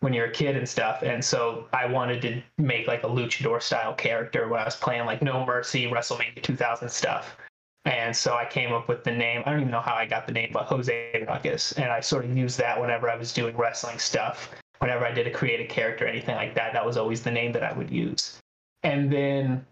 when 0.00 0.12
you're 0.12 0.26
a 0.26 0.32
kid 0.32 0.56
and 0.56 0.68
stuff. 0.68 1.02
And 1.02 1.24
so 1.24 1.66
I 1.72 1.86
wanted 1.86 2.22
to 2.22 2.42
make 2.56 2.86
like 2.86 3.02
a 3.02 3.08
luchador 3.08 3.60
style 3.60 3.94
character 3.94 4.48
when 4.48 4.60
I 4.60 4.64
was 4.64 4.76
playing 4.76 5.06
like 5.06 5.22
No 5.22 5.44
Mercy, 5.44 5.86
WrestleMania 5.86 6.42
2000 6.42 6.88
stuff. 6.88 7.36
And 7.84 8.14
so 8.14 8.34
I 8.34 8.44
came 8.44 8.72
up 8.72 8.88
with 8.88 9.02
the 9.02 9.10
name. 9.10 9.42
I 9.46 9.50
don't 9.50 9.60
even 9.60 9.72
know 9.72 9.80
how 9.80 9.94
I 9.94 10.06
got 10.06 10.26
the 10.26 10.32
name, 10.32 10.50
but 10.52 10.66
Jose 10.66 11.24
Ruckus. 11.26 11.72
And 11.72 11.90
I 11.90 12.00
sort 12.00 12.24
of 12.24 12.36
used 12.36 12.58
that 12.58 12.80
whenever 12.80 13.10
I 13.10 13.16
was 13.16 13.32
doing 13.32 13.56
wrestling 13.56 13.98
stuff. 13.98 14.50
Whenever 14.78 15.04
I 15.04 15.10
did 15.10 15.26
a 15.26 15.30
creative 15.30 15.68
character, 15.68 16.06
anything 16.06 16.36
like 16.36 16.54
that, 16.54 16.72
that 16.72 16.84
was 16.86 16.96
always 16.96 17.22
the 17.22 17.30
name 17.30 17.50
that 17.52 17.64
I 17.64 17.72
would 17.72 17.90
use. 17.90 18.38
And 18.84 19.12
then 19.12 19.64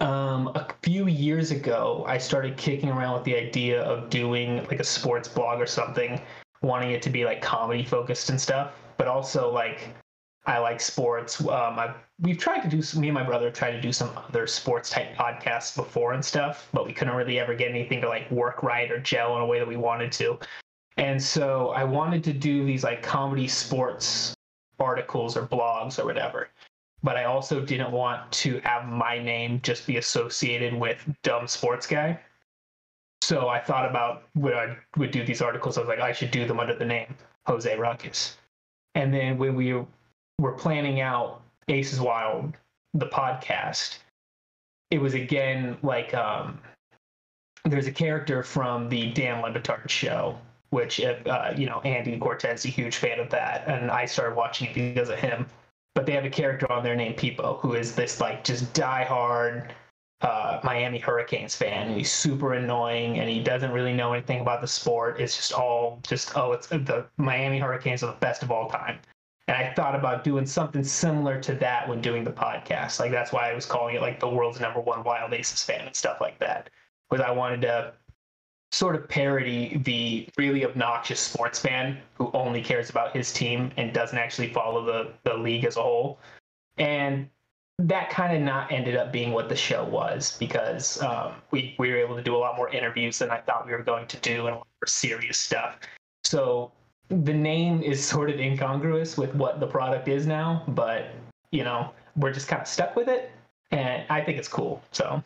um, 0.00 0.48
a 0.48 0.66
few 0.82 1.06
years 1.06 1.50
ago, 1.50 2.04
I 2.06 2.18
started 2.18 2.56
kicking 2.56 2.90
around 2.90 3.14
with 3.14 3.24
the 3.24 3.36
idea 3.36 3.82
of 3.82 4.10
doing 4.10 4.64
like 4.64 4.80
a 4.80 4.84
sports 4.84 5.28
blog 5.28 5.60
or 5.60 5.66
something, 5.66 6.20
wanting 6.62 6.90
it 6.90 7.02
to 7.02 7.10
be 7.10 7.24
like 7.24 7.40
comedy 7.40 7.84
focused 7.84 8.30
and 8.30 8.40
stuff, 8.40 8.72
but 8.98 9.08
also 9.08 9.50
like 9.50 9.94
I 10.46 10.58
like 10.58 10.80
sports. 10.80 11.40
Um, 11.40 11.78
I 11.78 11.94
we've 12.20 12.38
tried 12.38 12.60
to 12.60 12.68
do 12.68 12.82
me 12.98 13.08
and 13.08 13.14
my 13.14 13.22
brother 13.22 13.50
tried 13.50 13.72
to 13.72 13.80
do 13.80 13.92
some 13.92 14.10
other 14.16 14.46
sports 14.46 14.90
type 14.90 15.14
podcasts 15.16 15.74
before 15.74 16.12
and 16.12 16.24
stuff, 16.24 16.68
but 16.72 16.86
we 16.86 16.92
couldn't 16.92 17.14
really 17.14 17.38
ever 17.38 17.54
get 17.54 17.70
anything 17.70 18.00
to 18.02 18.08
like 18.08 18.30
work 18.30 18.62
right 18.62 18.90
or 18.90 18.98
gel 18.98 19.36
in 19.36 19.42
a 19.42 19.46
way 19.46 19.58
that 19.58 19.68
we 19.68 19.76
wanted 19.76 20.12
to. 20.12 20.38
And 20.96 21.22
so 21.22 21.70
I 21.70 21.84
wanted 21.84 22.24
to 22.24 22.32
do 22.32 22.64
these 22.64 22.84
like 22.84 23.02
comedy 23.02 23.48
sports 23.48 24.34
articles 24.78 25.36
or 25.36 25.46
blogs 25.46 25.98
or 25.98 26.04
whatever. 26.04 26.48
But 27.06 27.16
I 27.16 27.22
also 27.22 27.60
didn't 27.60 27.92
want 27.92 28.32
to 28.42 28.58
have 28.64 28.88
my 28.88 29.16
name 29.16 29.60
just 29.62 29.86
be 29.86 29.98
associated 29.98 30.74
with 30.74 31.08
dumb 31.22 31.46
sports 31.46 31.86
guy. 31.86 32.18
So 33.22 33.46
I 33.48 33.60
thought 33.60 33.88
about 33.88 34.24
when 34.34 34.54
I 34.54 34.76
would 34.96 35.12
do 35.12 35.24
these 35.24 35.40
articles, 35.40 35.78
I 35.78 35.82
was 35.82 35.88
like, 35.88 36.00
I 36.00 36.10
should 36.10 36.32
do 36.32 36.48
them 36.48 36.58
under 36.58 36.74
the 36.74 36.84
name 36.84 37.14
Jose 37.46 37.78
Ruckus. 37.78 38.38
And 38.96 39.14
then 39.14 39.38
when 39.38 39.54
we 39.54 39.72
were 40.40 40.52
planning 40.58 41.00
out 41.00 41.42
Aces 41.68 42.00
Wild, 42.00 42.54
the 42.92 43.06
podcast, 43.06 43.98
it 44.90 44.98
was 44.98 45.14
again 45.14 45.78
like 45.84 46.12
um, 46.12 46.58
there's 47.64 47.86
a 47.86 47.92
character 47.92 48.42
from 48.42 48.88
the 48.88 49.12
Dan 49.12 49.42
Le 49.42 49.52
Batard 49.52 49.88
show, 49.88 50.36
which 50.70 51.00
uh, 51.00 51.54
you 51.56 51.66
know 51.66 51.80
Andy 51.82 52.18
Cortez, 52.18 52.64
a 52.64 52.68
huge 52.68 52.96
fan 52.96 53.20
of 53.20 53.30
that, 53.30 53.68
and 53.68 53.92
I 53.92 54.06
started 54.06 54.34
watching 54.34 54.70
it 54.70 54.74
because 54.74 55.08
of 55.08 55.20
him. 55.20 55.46
But 55.96 56.04
they 56.04 56.12
have 56.12 56.26
a 56.26 56.30
character 56.30 56.70
on 56.70 56.84
there 56.84 56.94
named 56.94 57.16
Peepo, 57.16 57.58
who 57.60 57.72
is 57.72 57.94
this 57.94 58.20
like 58.20 58.44
just 58.44 58.70
diehard 58.74 59.70
uh, 60.20 60.60
Miami 60.62 60.98
Hurricanes 60.98 61.56
fan. 61.56 61.96
He's 61.96 62.12
super 62.12 62.52
annoying, 62.52 63.18
and 63.18 63.30
he 63.30 63.42
doesn't 63.42 63.72
really 63.72 63.94
know 63.94 64.12
anything 64.12 64.40
about 64.40 64.60
the 64.60 64.66
sport. 64.66 65.18
It's 65.18 65.34
just 65.34 65.54
all 65.54 65.98
just 66.06 66.36
oh, 66.36 66.52
it's 66.52 66.66
the 66.66 67.06
Miami 67.16 67.58
Hurricanes 67.58 68.02
are 68.02 68.12
the 68.12 68.18
best 68.18 68.42
of 68.42 68.50
all 68.50 68.68
time. 68.68 68.98
And 69.48 69.56
I 69.56 69.72
thought 69.72 69.94
about 69.94 70.22
doing 70.22 70.44
something 70.44 70.84
similar 70.84 71.40
to 71.40 71.54
that 71.54 71.88
when 71.88 72.02
doing 72.02 72.24
the 72.24 72.30
podcast. 72.32 73.00
Like 73.00 73.10
that's 73.10 73.32
why 73.32 73.50
I 73.50 73.54
was 73.54 73.64
calling 73.64 73.94
it 73.94 74.02
like 74.02 74.20
the 74.20 74.28
world's 74.28 74.60
number 74.60 74.80
one 74.80 75.02
Wild 75.02 75.32
Aces 75.32 75.62
fan 75.62 75.86
and 75.86 75.96
stuff 75.96 76.20
like 76.20 76.38
that. 76.40 76.68
Because 77.08 77.24
I 77.24 77.30
wanted 77.30 77.62
to 77.62 77.94
sort 78.72 78.94
of 78.94 79.08
parody 79.08 79.80
the 79.84 80.28
really 80.36 80.64
obnoxious 80.64 81.20
sports 81.20 81.58
fan 81.58 81.98
who 82.14 82.30
only 82.34 82.62
cares 82.62 82.90
about 82.90 83.14
his 83.14 83.32
team 83.32 83.70
and 83.76 83.92
doesn't 83.92 84.18
actually 84.18 84.52
follow 84.52 84.84
the, 84.84 85.12
the 85.24 85.34
league 85.34 85.64
as 85.64 85.76
a 85.76 85.82
whole. 85.82 86.18
And 86.78 87.28
that 87.78 88.10
kind 88.10 88.36
of 88.36 88.42
not 88.42 88.72
ended 88.72 88.96
up 88.96 89.12
being 89.12 89.32
what 89.32 89.48
the 89.48 89.56
show 89.56 89.84
was 89.84 90.36
because 90.38 91.00
um, 91.02 91.34
we, 91.50 91.74
we 91.78 91.90
were 91.90 91.96
able 91.96 92.16
to 92.16 92.22
do 92.22 92.34
a 92.34 92.38
lot 92.38 92.56
more 92.56 92.68
interviews 92.70 93.18
than 93.18 93.30
I 93.30 93.38
thought 93.38 93.66
we 93.66 93.72
were 93.72 93.82
going 93.82 94.06
to 94.08 94.16
do 94.18 94.46
and 94.46 94.56
a 94.56 94.58
lot 94.58 94.66
more 94.80 94.86
serious 94.86 95.38
stuff. 95.38 95.78
So 96.24 96.72
the 97.08 97.32
name 97.32 97.82
is 97.82 98.04
sort 98.04 98.30
of 98.30 98.40
incongruous 98.40 99.16
with 99.16 99.34
what 99.34 99.60
the 99.60 99.66
product 99.66 100.08
is 100.08 100.26
now, 100.26 100.64
but 100.68 101.06
you 101.50 101.64
know, 101.64 101.92
we're 102.16 102.32
just 102.32 102.48
kind 102.48 102.62
of 102.62 102.68
stuck 102.68 102.96
with 102.96 103.08
it, 103.08 103.30
and 103.70 104.04
I 104.10 104.20
think 104.20 104.38
it's 104.38 104.48
cool. 104.48 104.82
So 104.90 105.22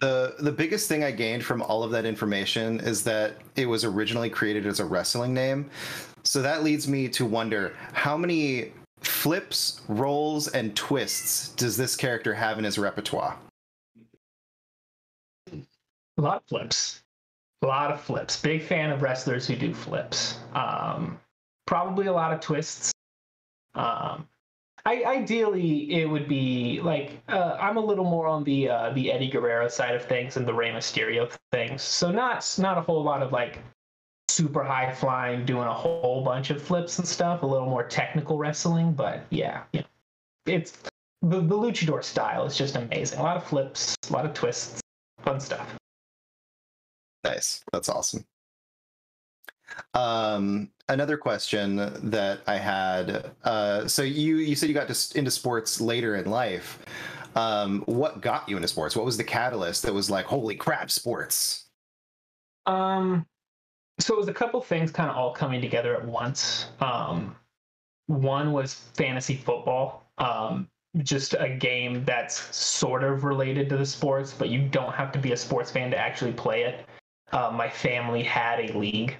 the 0.00 0.34
the 0.38 0.52
biggest 0.52 0.88
thing 0.88 1.04
I 1.04 1.10
gained 1.10 1.44
from 1.44 1.62
all 1.62 1.82
of 1.82 1.90
that 1.92 2.04
information 2.04 2.80
is 2.80 3.04
that 3.04 3.36
it 3.56 3.66
was 3.66 3.84
originally 3.84 4.30
created 4.30 4.66
as 4.66 4.80
a 4.80 4.84
wrestling 4.84 5.32
name. 5.34 5.70
So 6.24 6.42
that 6.42 6.62
leads 6.62 6.88
me 6.88 7.08
to 7.08 7.24
wonder 7.24 7.74
how 7.92 8.16
many 8.16 8.72
flips, 9.00 9.80
rolls, 9.88 10.48
and 10.48 10.76
twists 10.76 11.48
does 11.54 11.76
this 11.76 11.96
character 11.96 12.34
have 12.34 12.58
in 12.58 12.64
his 12.64 12.78
repertoire? 12.78 13.36
A 15.52 16.20
lot 16.20 16.38
of 16.38 16.44
flips 16.44 17.02
a 17.62 17.66
lot 17.66 17.90
of 17.90 18.00
flips. 18.00 18.40
Big 18.40 18.62
fan 18.62 18.90
of 18.90 19.02
wrestlers 19.02 19.46
who 19.46 19.56
do 19.56 19.74
flips. 19.74 20.38
Um, 20.54 21.20
probably 21.66 22.06
a 22.06 22.12
lot 22.12 22.32
of 22.32 22.40
twists. 22.40 22.92
Um, 23.74 24.26
I, 24.86 25.04
ideally, 25.04 25.92
it 25.92 26.06
would 26.06 26.28
be 26.28 26.80
like 26.82 27.20
uh, 27.28 27.56
I'm 27.60 27.76
a 27.76 27.80
little 27.80 28.04
more 28.04 28.26
on 28.26 28.44
the 28.44 28.68
uh, 28.68 28.90
the 28.90 29.12
Eddie 29.12 29.28
Guerrero 29.28 29.68
side 29.68 29.94
of 29.94 30.04
things 30.04 30.36
and 30.36 30.46
the 30.46 30.54
Rey 30.54 30.70
Mysterio 30.70 31.30
things. 31.52 31.82
So 31.82 32.10
not 32.10 32.54
not 32.58 32.78
a 32.78 32.80
whole 32.80 33.02
lot 33.02 33.22
of 33.22 33.32
like 33.32 33.58
super 34.28 34.64
high 34.64 34.92
flying, 34.92 35.44
doing 35.44 35.66
a 35.66 35.74
whole 35.74 36.22
bunch 36.24 36.50
of 36.50 36.62
flips 36.62 36.98
and 36.98 37.06
stuff. 37.06 37.42
A 37.42 37.46
little 37.46 37.68
more 37.68 37.84
technical 37.84 38.38
wrestling, 38.38 38.92
but 38.92 39.24
yeah, 39.30 39.64
know, 39.74 39.86
it's 40.46 40.78
the, 41.22 41.40
the 41.40 41.56
luchador 41.56 42.02
style 42.02 42.46
is 42.46 42.56
just 42.56 42.76
amazing. 42.76 43.18
A 43.18 43.22
lot 43.22 43.36
of 43.36 43.44
flips, 43.44 43.96
a 44.08 44.12
lot 44.12 44.24
of 44.24 44.32
twists, 44.32 44.80
fun 45.22 45.40
stuff. 45.40 45.76
Nice. 47.24 47.62
That's 47.72 47.88
awesome. 47.88 48.24
Um, 49.94 50.70
another 50.88 51.16
question 51.16 51.76
that 52.10 52.40
I 52.46 52.56
had. 52.56 53.30
Uh, 53.44 53.86
so 53.86 54.02
you 54.02 54.36
you 54.36 54.54
said 54.54 54.68
you 54.68 54.74
got 54.74 54.88
to, 54.88 55.18
into 55.18 55.30
sports 55.30 55.80
later 55.80 56.16
in 56.16 56.30
life. 56.30 56.78
Um, 57.36 57.82
what 57.86 58.20
got 58.20 58.48
you 58.48 58.56
into 58.56 58.68
sports? 58.68 58.96
What 58.96 59.04
was 59.04 59.16
the 59.16 59.24
catalyst 59.24 59.82
that 59.84 59.94
was 59.94 60.10
like, 60.10 60.26
holy 60.26 60.56
crap, 60.56 60.90
sports? 60.90 61.66
Um, 62.66 63.24
so 64.00 64.14
it 64.14 64.18
was 64.18 64.28
a 64.28 64.34
couple 64.34 64.60
things 64.60 64.90
kind 64.90 65.10
of 65.10 65.16
all 65.16 65.32
coming 65.32 65.60
together 65.60 65.94
at 65.96 66.04
once. 66.04 66.66
Um, 66.80 67.36
one 68.06 68.52
was 68.52 68.74
fantasy 68.94 69.36
football. 69.36 70.10
Um, 70.18 70.68
just 71.04 71.34
a 71.38 71.48
game 71.48 72.04
that's 72.04 72.56
sort 72.56 73.04
of 73.04 73.22
related 73.22 73.68
to 73.68 73.76
the 73.76 73.86
sports, 73.86 74.34
but 74.36 74.48
you 74.48 74.66
don't 74.68 74.92
have 74.92 75.12
to 75.12 75.20
be 75.20 75.30
a 75.30 75.36
sports 75.36 75.70
fan 75.70 75.88
to 75.92 75.96
actually 75.96 76.32
play 76.32 76.64
it 76.64 76.84
uh, 77.32 77.50
my 77.54 77.68
family 77.68 78.22
had 78.22 78.60
a 78.60 78.78
league 78.78 79.16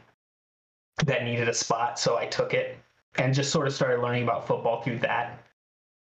that 1.06 1.24
needed 1.24 1.48
a 1.48 1.54
spot, 1.54 1.98
so 1.98 2.16
I 2.16 2.26
took 2.26 2.54
it 2.54 2.78
and 3.16 3.34
just 3.34 3.50
sort 3.50 3.66
of 3.66 3.74
started 3.74 4.00
learning 4.00 4.22
about 4.22 4.46
football 4.46 4.82
through 4.82 4.98
that. 5.00 5.42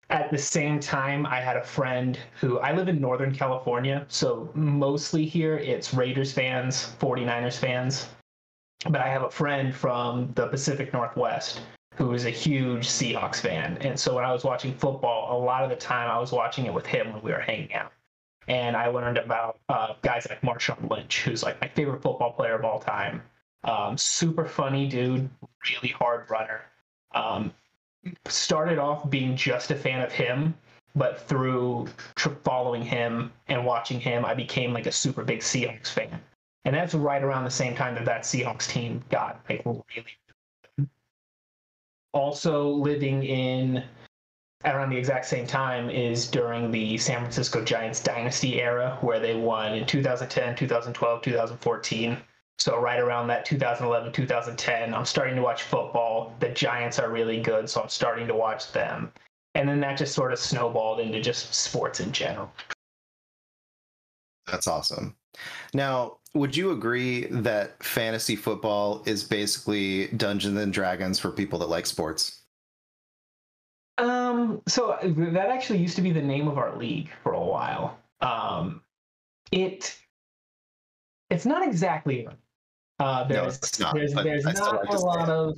At 0.10 0.30
the 0.32 0.38
same 0.38 0.80
time, 0.80 1.26
I 1.26 1.40
had 1.40 1.58
a 1.58 1.64
friend 1.64 2.20
who 2.40 2.60
I 2.60 2.74
live 2.74 2.88
in 2.88 3.02
Northern 3.02 3.34
California, 3.34 4.06
so 4.10 4.50
mostly 4.54 5.26
here 5.26 5.58
it's 5.58 5.94
Raiders 5.94 6.32
fans, 6.32 6.94
49ers 7.00 7.58
fans. 7.58 8.10
But 8.90 9.02
I 9.02 9.08
have 9.08 9.24
a 9.24 9.30
friend 9.30 9.74
from 9.74 10.32
the 10.36 10.48
Pacific 10.48 10.94
Northwest 10.94 11.62
who 11.96 12.14
is 12.14 12.26
a 12.26 12.32
huge 12.32 12.88
Seahawks 12.88 13.40
fan. 13.40 13.78
And 13.82 14.00
so 14.00 14.16
when 14.16 14.26
I 14.26 14.34
was 14.34 14.44
watching 14.44 14.74
football, 14.74 15.38
a 15.38 15.40
lot 15.40 15.64
of 15.64 15.70
the 15.70 15.76
time 15.76 16.10
I 16.10 16.20
was 16.20 16.32
watching 16.32 16.66
it 16.66 16.74
with 16.74 16.86
him 16.86 17.14
when 17.14 17.22
we 17.22 17.32
were 17.32 17.40
hanging 17.40 17.74
out 17.74 17.94
and 18.48 18.76
I 18.76 18.88
learned 18.88 19.18
about 19.18 19.60
uh, 19.70 19.94
guys 20.02 20.28
like 20.30 20.42
Marshawn 20.42 20.90
Lynch, 20.90 21.22
who's 21.22 21.44
like 21.44 21.60
my 21.62 21.68
favorite 21.68 22.02
football 22.02 22.34
player 22.34 22.56
of 22.56 22.66
all 22.66 22.80
time. 22.80 23.22
Um, 23.64 23.98
super 23.98 24.46
funny 24.46 24.88
dude, 24.88 25.30
really 25.70 25.94
hard 25.94 26.30
runner. 26.30 26.62
Um, 27.14 27.54
started 28.28 28.78
off 28.78 29.10
being 29.10 29.36
just 29.36 29.72
a 29.72 29.76
fan 29.76 30.02
of 30.02 30.12
him, 30.12 30.54
but 30.96 31.22
through 31.22 31.88
tr- 32.16 32.30
following 32.44 32.84
him 32.84 33.32
and 33.48 33.66
watching 33.66 34.00
him, 34.00 34.26
I 34.26 34.34
became 34.34 34.74
like 34.74 34.86
a 34.86 34.92
super 34.92 35.24
big 35.24 35.40
Seahawks 35.40 35.88
fan. 35.88 36.22
And 36.66 36.76
that's 36.76 36.94
right 36.94 37.24
around 37.24 37.44
the 37.44 37.52
same 37.52 37.76
time 37.76 37.96
that 37.96 38.06
that 38.06 38.24
Seahawks 38.24 38.68
team 38.68 39.04
got 39.10 39.44
like 39.50 39.64
really. 39.66 40.88
Also 42.14 42.70
living 42.70 43.24
in 43.24 43.84
around 44.66 44.90
the 44.90 44.98
exact 44.98 45.26
same 45.26 45.48
time 45.48 45.90
is 45.90 46.28
during 46.28 46.72
the 46.72 46.98
San 46.98 47.20
Francisco 47.20 47.64
Giants 47.64 48.02
dynasty 48.02 48.62
era, 48.62 48.98
where 49.02 49.20
they 49.20 49.36
won 49.36 49.74
in 49.74 49.86
2010, 49.86 50.56
2012, 50.56 51.22
2014. 51.22 52.18
So 52.60 52.80
right 52.80 53.00
around 53.00 53.28
that 53.28 53.46
2011, 53.46 54.14
2010, 54.14 54.94
I'm 54.94 55.06
starting 55.06 55.36
to 55.36 55.42
watch 55.42 55.64
football. 55.64 56.36
The 56.40 56.50
Giants 56.50 57.00
are 57.00 57.10
really 57.10 57.42
good, 57.42 57.70
so 57.70 57.82
I'm 57.82 57.90
starting 57.90 58.28
to 58.28 58.36
watch 58.36 58.72
them. 58.72 59.12
And 59.56 59.68
then 59.68 59.80
that 59.82 59.98
just 59.98 60.14
sort 60.14 60.34
of 60.34 60.40
snowballed 60.40 61.00
into 61.00 61.22
just 61.22 61.54
sports 61.54 62.00
in 62.00 62.12
general. 62.12 62.52
That's 64.48 64.68
awesome. 64.68 65.16
Now, 65.74 66.18
would 66.34 66.56
you 66.56 66.72
agree 66.72 67.26
that 67.28 67.84
fantasy 67.84 68.36
football 68.36 69.04
is 69.06 69.24
basically 69.24 70.08
Dungeons 70.08 70.58
and 70.58 70.74
Dragons 70.74 71.20
for 71.20 71.32
people 71.32 71.60
that 71.60 71.70
like 71.70 71.86
sports? 71.86 72.42
Um, 73.98 74.62
so 74.68 74.98
that 75.02 75.50
actually 75.50 75.80
used 75.80 75.96
to 75.98 76.02
be 76.02 76.12
the 76.12 76.22
name 76.22 76.48
of 76.48 76.58
our 76.58 76.76
league 76.76 77.10
for 77.22 77.34
a 77.34 77.44
while. 77.44 78.00
Um, 78.22 78.82
it 79.52 79.96
it's 81.30 81.46
not 81.46 81.68
exactly. 81.68 82.28
Uh, 83.00 83.24
there's 83.26 83.80
no, 83.80 83.88
not, 83.88 83.96
there's 83.96 84.14
there's 84.14 84.46
not 84.46 84.86
like 84.86 84.90
a 84.90 85.00
lot 85.00 85.30
of 85.30 85.58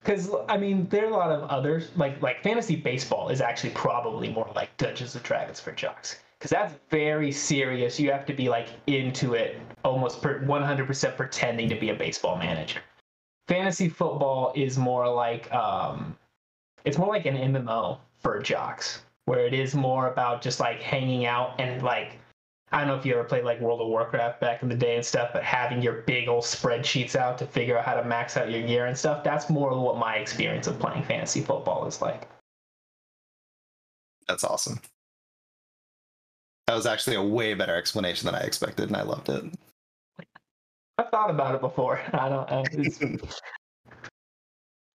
because 0.00 0.30
I 0.48 0.56
mean 0.56 0.88
there 0.88 1.04
are 1.04 1.10
a 1.10 1.16
lot 1.16 1.30
of 1.30 1.48
others 1.48 1.90
like 1.96 2.20
like 2.22 2.42
fantasy 2.42 2.76
baseball 2.76 3.28
is 3.28 3.40
actually 3.40 3.70
probably 3.70 4.30
more 4.30 4.50
like 4.54 4.76
Dungeons 4.76 5.14
and 5.14 5.24
Dragons 5.24 5.60
for 5.60 5.72
jocks 5.72 6.16
because 6.40 6.50
that's 6.50 6.74
very 6.88 7.30
serious. 7.30 8.00
You 8.00 8.10
have 8.10 8.24
to 8.26 8.32
be 8.32 8.48
like 8.48 8.68
into 8.86 9.34
it 9.34 9.60
almost 9.84 10.22
per, 10.22 10.40
100% 10.40 11.16
pretending 11.16 11.68
to 11.68 11.74
be 11.74 11.90
a 11.90 11.94
baseball 11.94 12.38
manager. 12.38 12.80
Fantasy 13.46 13.90
football 13.90 14.52
is 14.56 14.78
more 14.78 15.06
like 15.06 15.52
um, 15.52 16.16
it's 16.84 16.96
more 16.96 17.08
like 17.08 17.26
an 17.26 17.36
MMO 17.36 17.98
for 18.20 18.40
jocks, 18.40 19.02
where 19.26 19.46
it 19.46 19.52
is 19.52 19.74
more 19.74 20.08
about 20.08 20.40
just 20.40 20.60
like 20.60 20.80
hanging 20.80 21.26
out 21.26 21.60
and 21.60 21.82
like 21.82 22.18
I 22.72 22.78
don't 22.78 22.88
know 22.88 22.94
if 22.94 23.04
you 23.04 23.14
ever 23.14 23.24
played 23.24 23.44
like 23.44 23.60
World 23.60 23.80
of 23.80 23.88
Warcraft 23.88 24.40
back 24.40 24.62
in 24.62 24.68
the 24.68 24.76
day 24.76 24.94
and 24.94 25.04
stuff, 25.04 25.30
but 25.32 25.42
having 25.42 25.82
your 25.82 26.02
big 26.02 26.28
old 26.28 26.44
spreadsheets 26.44 27.16
out 27.16 27.36
to 27.38 27.46
figure 27.46 27.76
out 27.76 27.84
how 27.84 27.94
to 27.94 28.04
max 28.04 28.36
out 28.36 28.50
your 28.50 28.62
gear 28.62 28.86
and 28.86 28.96
stuff, 28.96 29.24
that's 29.24 29.50
more 29.50 29.76
what 29.76 29.98
my 29.98 30.16
experience 30.16 30.68
of 30.68 30.78
playing 30.78 31.02
fantasy 31.02 31.40
football 31.40 31.86
is 31.86 32.00
like. 32.00 32.28
That's 34.28 34.44
awesome. 34.44 34.80
That 36.68 36.76
was 36.76 36.86
actually 36.86 37.16
a 37.16 37.22
way 37.22 37.54
better 37.54 37.74
explanation 37.74 38.26
than 38.26 38.36
I 38.36 38.42
expected, 38.42 38.86
and 38.86 38.96
I 38.96 39.02
loved 39.02 39.28
it. 39.28 39.44
I've 40.96 41.08
thought 41.08 41.30
about 41.30 41.56
it 41.56 41.60
before. 41.60 42.00
I 42.12 42.28
don't. 42.28 43.32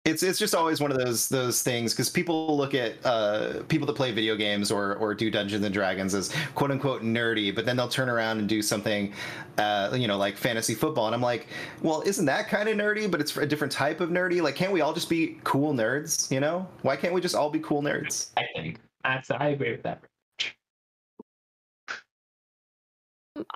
it's, 0.05 0.21
it's 0.21 0.35
it's 0.35 0.39
just 0.39 0.53
always 0.53 0.81
one 0.81 0.91
of 0.91 0.97
those 0.97 1.27
those 1.29 1.61
things 1.61 1.93
because 1.93 2.09
people 2.09 2.55
look 2.55 2.73
at 2.73 2.93
uh, 3.05 3.63
people 3.69 3.87
that 3.87 3.95
play 3.95 4.11
video 4.11 4.35
games 4.35 4.71
or 4.71 4.95
or 4.95 5.15
do 5.15 5.31
Dungeons 5.31 5.65
and 5.65 5.73
Dragons 5.73 6.13
as 6.13 6.31
quote 6.53 6.71
unquote 6.71 7.03
nerdy, 7.03 7.53
but 7.53 7.65
then 7.65 7.77
they'll 7.77 7.87
turn 7.87 8.09
around 8.09 8.39
and 8.39 8.47
do 8.47 8.61
something, 8.61 9.13
uh, 9.57 9.95
you 9.97 10.07
know, 10.07 10.17
like 10.17 10.37
fantasy 10.37 10.75
football, 10.75 11.05
and 11.07 11.15
I'm 11.15 11.21
like, 11.21 11.47
well, 11.81 12.01
isn't 12.05 12.25
that 12.25 12.47
kind 12.47 12.69
of 12.69 12.77
nerdy? 12.77 13.09
But 13.09 13.21
it's 13.21 13.35
a 13.37 13.45
different 13.45 13.71
type 13.71 14.01
of 14.01 14.09
nerdy. 14.09 14.41
Like, 14.41 14.55
can't 14.55 14.71
we 14.71 14.81
all 14.81 14.93
just 14.93 15.09
be 15.09 15.39
cool 15.43 15.73
nerds? 15.73 16.29
You 16.29 16.39
know, 16.39 16.67
why 16.81 16.95
can't 16.97 17.13
we 17.13 17.21
just 17.21 17.35
all 17.35 17.49
be 17.49 17.59
cool 17.59 17.81
nerds? 17.81 18.31
I 18.37 18.43
think 18.53 18.79
that's 19.03 19.31
I 19.31 19.47
agree 19.47 19.71
with 19.71 19.83
that. 19.83 20.03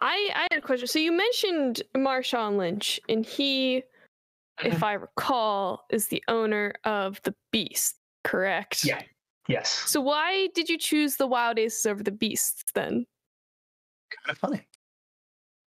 I 0.02 0.30
I 0.34 0.48
had 0.52 0.58
a 0.58 0.62
question. 0.62 0.88
So 0.88 1.00
you 1.00 1.12
mentioned 1.12 1.84
Marshawn 1.96 2.58
Lynch, 2.58 3.00
and 3.08 3.26
he, 3.26 3.84
if 4.64 4.84
I 4.84 4.94
recall, 4.94 5.86
is 5.90 6.08
the 6.08 6.24
owner 6.28 6.74
of 6.84 7.22
the 7.24 7.34
Beast, 7.52 7.96
correct? 8.24 8.84
Yeah. 8.84 9.02
Yes. 9.48 9.70
So 9.88 10.00
why 10.02 10.50
did 10.54 10.70
you 10.70 10.78
choose 10.78 11.16
the 11.16 11.26
Wild 11.28 11.58
Aces 11.58 11.86
over 11.86 12.04
the 12.04 12.12
Beasts 12.12 12.64
then? 12.74 13.06
Kind 14.12 14.30
of 14.30 14.38
funny. 14.38 14.68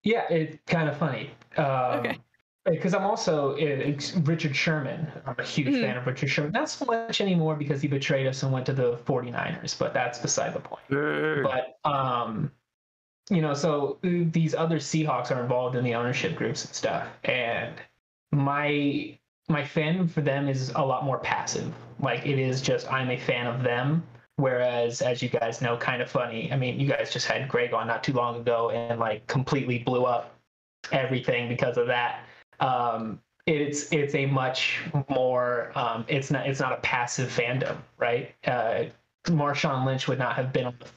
Yeah, 0.03 0.25
it's 0.29 0.57
kind 0.67 0.87
of 0.89 0.97
funny. 0.97 1.31
Um, 1.57 1.65
Okay. 1.99 2.17
Because 2.65 2.93
I'm 2.93 3.03
also 3.03 3.55
it's 3.55 4.13
Richard 4.15 4.55
Sherman. 4.55 5.11
I'm 5.25 5.35
a 5.37 5.43
huge 5.43 5.67
Mhm. 5.67 5.81
fan 5.81 5.97
of 5.97 6.07
Richard 6.07 6.29
Sherman. 6.29 6.53
Not 6.53 6.69
so 6.69 6.85
much 6.85 7.19
anymore 7.19 7.57
because 7.57 7.81
he 7.81 7.89
betrayed 7.89 8.25
us 8.25 8.41
and 8.43 8.53
went 8.53 8.65
to 8.67 8.73
the 8.73 8.95
49ers, 8.99 9.77
but 9.77 9.93
that's 9.93 10.17
beside 10.17 10.53
the 10.53 10.61
point. 10.61 10.83
But 10.89 11.77
um, 11.83 12.53
you 13.29 13.41
know, 13.41 13.53
so 13.53 13.99
uh, 14.05 14.29
these 14.31 14.55
other 14.55 14.77
Seahawks 14.77 15.29
are 15.35 15.41
involved 15.41 15.75
in 15.75 15.83
the 15.83 15.93
ownership 15.93 16.37
groups 16.37 16.63
and 16.63 16.73
stuff, 16.73 17.05
and 17.25 17.73
my 18.33 19.17
my 19.49 19.61
fandom 19.61 20.09
for 20.09 20.21
them 20.21 20.47
is 20.47 20.71
a 20.75 20.81
lot 20.81 21.03
more 21.03 21.19
passive. 21.19 21.71
Like 21.99 22.25
it 22.25 22.39
is 22.39 22.61
just 22.61 22.91
I'm 22.91 23.11
a 23.11 23.17
fan 23.17 23.47
of 23.47 23.63
them. 23.63 24.03
Whereas, 24.37 25.01
as 25.01 25.21
you 25.21 25.29
guys 25.29 25.61
know, 25.61 25.77
kind 25.77 26.01
of 26.01 26.09
funny. 26.09 26.51
I 26.51 26.57
mean, 26.57 26.79
you 26.79 26.87
guys 26.87 27.13
just 27.13 27.27
had 27.27 27.47
Greg 27.47 27.71
on 27.73 27.85
not 27.85 28.03
too 28.03 28.13
long 28.13 28.39
ago 28.39 28.71
and 28.71 28.99
like 28.99 29.27
completely 29.27 29.79
blew 29.79 30.05
up 30.05 30.35
everything 30.91 31.47
because 31.47 31.77
of 31.77 31.87
that. 31.87 32.25
Um, 32.59 33.19
it's 33.45 33.91
it's 33.91 34.15
a 34.15 34.25
much 34.25 34.81
more 35.09 35.71
um, 35.75 36.05
it's 36.07 36.31
not 36.31 36.47
it's 36.47 36.59
not 36.59 36.73
a 36.73 36.77
passive 36.77 37.29
fandom, 37.29 37.77
right? 37.97 38.33
Uh, 38.45 38.85
Marshawn 39.25 39.85
Lynch 39.85 40.07
would 40.07 40.19
not 40.19 40.35
have 40.35 40.51
been 40.51 40.65
on 40.65 40.75
the 40.79 40.87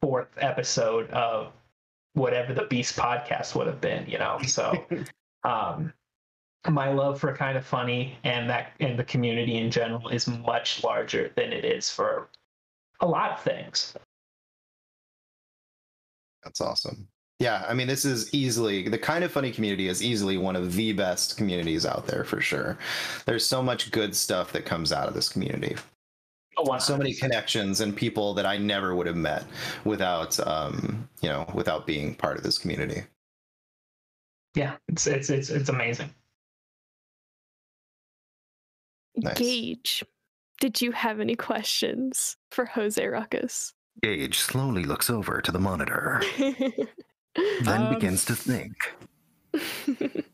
fourth 0.00 0.30
episode 0.38 1.10
of 1.10 1.52
whatever 2.14 2.54
the 2.54 2.64
Beast 2.64 2.96
podcast 2.96 3.54
would 3.54 3.66
have 3.66 3.80
been, 3.80 4.08
you 4.08 4.18
know. 4.18 4.38
So 4.46 4.72
um 5.44 5.92
my 6.68 6.92
love 6.92 7.18
for 7.18 7.34
kind 7.34 7.56
of 7.56 7.64
funny 7.64 8.18
and 8.24 8.48
that 8.50 8.72
and 8.80 8.98
the 8.98 9.04
community 9.04 9.56
in 9.56 9.70
general 9.70 10.08
is 10.08 10.28
much 10.28 10.84
larger 10.84 11.32
than 11.36 11.52
it 11.52 11.64
is 11.64 11.88
for 11.88 12.28
a 13.00 13.06
lot 13.06 13.32
of 13.32 13.40
things. 13.40 13.94
That's 16.44 16.60
awesome. 16.60 17.08
Yeah, 17.38 17.64
I 17.66 17.72
mean, 17.72 17.86
this 17.86 18.04
is 18.04 18.32
easily 18.34 18.86
the 18.88 18.98
kind 18.98 19.24
of 19.24 19.32
funny 19.32 19.50
community 19.50 19.88
is 19.88 20.02
easily 20.02 20.36
one 20.36 20.56
of 20.56 20.74
the 20.74 20.92
best 20.92 21.38
communities 21.38 21.86
out 21.86 22.06
there 22.06 22.24
for 22.24 22.40
sure. 22.42 22.78
There's 23.24 23.46
so 23.46 23.62
much 23.62 23.90
good 23.90 24.14
stuff 24.14 24.52
that 24.52 24.66
comes 24.66 24.92
out 24.92 25.08
of 25.08 25.14
this 25.14 25.28
community. 25.30 25.76
So 26.78 26.98
many 26.98 27.14
connections 27.14 27.80
and 27.80 27.96
people 27.96 28.34
that 28.34 28.44
I 28.44 28.58
never 28.58 28.94
would 28.94 29.06
have 29.06 29.16
met 29.16 29.44
without, 29.84 30.38
um, 30.46 31.08
you 31.22 31.30
know, 31.30 31.50
without 31.54 31.86
being 31.86 32.14
part 32.14 32.36
of 32.36 32.42
this 32.42 32.58
community. 32.58 33.04
Yeah, 34.54 34.76
it's 34.88 35.06
it's 35.06 35.30
it's 35.30 35.48
it's 35.48 35.70
amazing. 35.70 36.10
Nice. 39.16 39.38
Gage, 39.38 40.04
did 40.60 40.80
you 40.80 40.92
have 40.92 41.20
any 41.20 41.36
questions 41.36 42.36
for 42.50 42.64
Jose 42.66 43.04
Ruckus? 43.06 43.74
Gage 44.02 44.38
slowly 44.38 44.84
looks 44.84 45.10
over 45.10 45.40
to 45.42 45.50
the 45.52 45.58
monitor, 45.58 46.22
then 46.38 46.86
Um, 47.66 47.94
begins 47.94 48.24
to 48.26 48.34
think. 48.34 48.72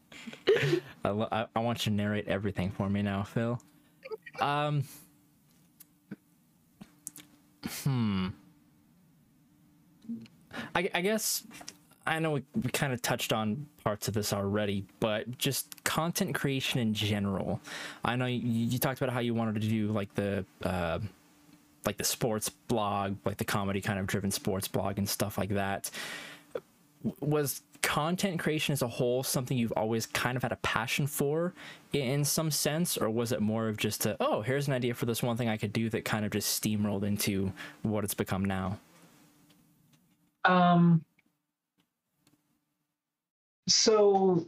I, 1.04 1.08
lo- 1.08 1.28
I, 1.32 1.46
I 1.54 1.58
want 1.60 1.84
you 1.86 1.90
to 1.90 1.96
narrate 1.96 2.28
everything 2.28 2.70
for 2.70 2.88
me 2.88 3.02
now, 3.02 3.22
Phil. 3.24 3.60
Um. 4.40 4.84
Hmm. 7.82 8.28
I, 10.74 10.88
I 10.94 11.00
guess 11.00 11.42
I 12.06 12.18
know 12.18 12.32
we, 12.32 12.44
we 12.54 12.70
kind 12.70 12.92
of 12.92 13.02
touched 13.02 13.32
on 13.32 13.66
parts 13.84 14.08
of 14.08 14.14
this 14.14 14.32
already, 14.32 14.84
but 15.00 15.38
just 15.38 15.82
content 15.84 16.34
creation 16.34 16.80
in 16.80 16.94
general. 16.94 17.60
I 18.04 18.16
know 18.16 18.26
you, 18.26 18.40
you 18.40 18.78
talked 18.78 19.00
about 19.00 19.12
how 19.12 19.20
you 19.20 19.34
wanted 19.34 19.60
to 19.60 19.68
do 19.68 19.88
like 19.88 20.14
the 20.14 20.44
uh, 20.62 21.00
like 21.84 21.96
the 21.96 22.04
sports 22.04 22.48
blog, 22.48 23.16
like 23.24 23.36
the 23.38 23.44
comedy 23.44 23.80
kind 23.80 23.98
of 23.98 24.06
driven 24.06 24.30
sports 24.30 24.68
blog 24.68 24.98
and 24.98 25.08
stuff 25.08 25.38
like 25.38 25.50
that 25.50 25.90
was 27.20 27.62
content 27.82 28.40
creation 28.40 28.72
as 28.72 28.82
a 28.82 28.88
whole 28.88 29.22
something 29.22 29.56
you've 29.56 29.72
always 29.76 30.06
kind 30.06 30.36
of 30.36 30.42
had 30.42 30.50
a 30.50 30.56
passion 30.56 31.06
for 31.06 31.54
in 31.92 32.24
some 32.24 32.50
sense 32.50 32.96
or 32.98 33.08
was 33.08 33.30
it 33.30 33.40
more 33.40 33.68
of 33.68 33.76
just 33.76 34.06
a 34.06 34.16
oh 34.18 34.42
here's 34.42 34.66
an 34.66 34.74
idea 34.74 34.92
for 34.92 35.06
this 35.06 35.22
one 35.22 35.36
thing 35.36 35.48
i 35.48 35.56
could 35.56 35.72
do 35.72 35.88
that 35.88 36.04
kind 36.04 36.24
of 36.24 36.32
just 36.32 36.60
steamrolled 36.60 37.04
into 37.04 37.52
what 37.82 38.02
it's 38.02 38.14
become 38.14 38.44
now 38.44 38.76
Um. 40.44 41.04
So, 43.68 44.46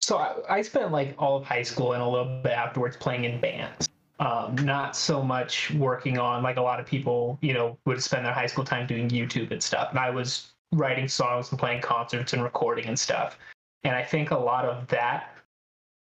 so 0.00 0.18
I, 0.18 0.56
I 0.56 0.62
spent 0.62 0.92
like 0.92 1.14
all 1.18 1.36
of 1.36 1.44
high 1.44 1.62
school 1.62 1.92
and 1.92 2.02
a 2.02 2.06
little 2.06 2.40
bit 2.42 2.52
afterwards 2.52 2.96
playing 2.96 3.24
in 3.24 3.40
bands. 3.40 3.88
Um, 4.20 4.56
not 4.56 4.96
so 4.96 5.22
much 5.22 5.70
working 5.72 6.18
on 6.18 6.42
like 6.42 6.56
a 6.56 6.60
lot 6.60 6.80
of 6.80 6.86
people, 6.86 7.38
you 7.40 7.52
know, 7.52 7.78
would 7.86 8.02
spend 8.02 8.26
their 8.26 8.32
high 8.32 8.46
school 8.46 8.64
time 8.64 8.86
doing 8.86 9.08
YouTube 9.08 9.52
and 9.52 9.62
stuff. 9.62 9.90
And 9.90 9.98
I 9.98 10.10
was 10.10 10.54
writing 10.72 11.06
songs 11.06 11.50
and 11.50 11.58
playing 11.58 11.82
concerts 11.82 12.32
and 12.32 12.42
recording 12.42 12.86
and 12.86 12.98
stuff. 12.98 13.38
And 13.84 13.94
I 13.94 14.02
think 14.02 14.32
a 14.32 14.38
lot 14.38 14.64
of 14.64 14.88
that 14.88 15.36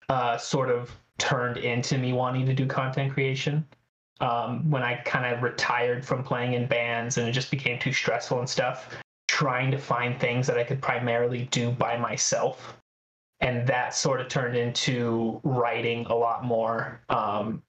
uh, 0.08 0.36
sort 0.36 0.70
of 0.70 0.90
turned 1.18 1.58
into 1.58 1.98
me 1.98 2.12
wanting 2.12 2.46
to 2.46 2.54
do 2.54 2.66
content 2.66 3.12
creation 3.12 3.64
um, 4.20 4.68
when 4.70 4.82
I 4.82 4.96
kind 4.96 5.32
of 5.32 5.42
retired 5.42 6.04
from 6.04 6.22
playing 6.22 6.54
in 6.54 6.66
bands 6.66 7.16
and 7.18 7.28
it 7.28 7.32
just 7.32 7.50
became 7.50 7.78
too 7.78 7.92
stressful 7.92 8.38
and 8.40 8.48
stuff, 8.48 8.96
trying 9.40 9.70
to 9.70 9.78
find 9.78 10.20
things 10.20 10.46
that 10.46 10.58
I 10.58 10.64
could 10.64 10.82
primarily 10.82 11.48
do 11.50 11.70
by 11.70 11.96
myself. 11.96 12.76
And 13.40 13.66
that 13.66 13.94
sort 13.94 14.20
of 14.20 14.28
turned 14.28 14.54
into 14.54 15.40
writing 15.44 16.04
a 16.10 16.14
lot 16.14 16.44
more. 16.44 17.00
Um, 17.08 17.62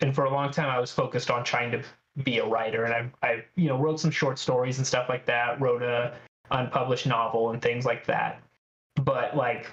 and 0.00 0.14
for 0.14 0.24
a 0.24 0.30
long 0.30 0.50
time, 0.50 0.70
I 0.70 0.80
was 0.80 0.90
focused 0.90 1.30
on 1.30 1.44
trying 1.44 1.70
to 1.72 1.82
be 2.24 2.38
a 2.38 2.46
writer. 2.46 2.84
And 2.84 2.94
I, 2.94 3.26
I, 3.26 3.44
you 3.56 3.68
know, 3.68 3.76
wrote 3.76 4.00
some 4.00 4.10
short 4.10 4.38
stories 4.38 4.78
and 4.78 4.86
stuff 4.86 5.10
like 5.10 5.26
that, 5.26 5.60
wrote 5.60 5.82
a 5.82 6.16
unpublished 6.50 7.06
novel 7.06 7.50
and 7.50 7.60
things 7.60 7.84
like 7.84 8.06
that. 8.06 8.40
But 8.96 9.36
like 9.36 9.70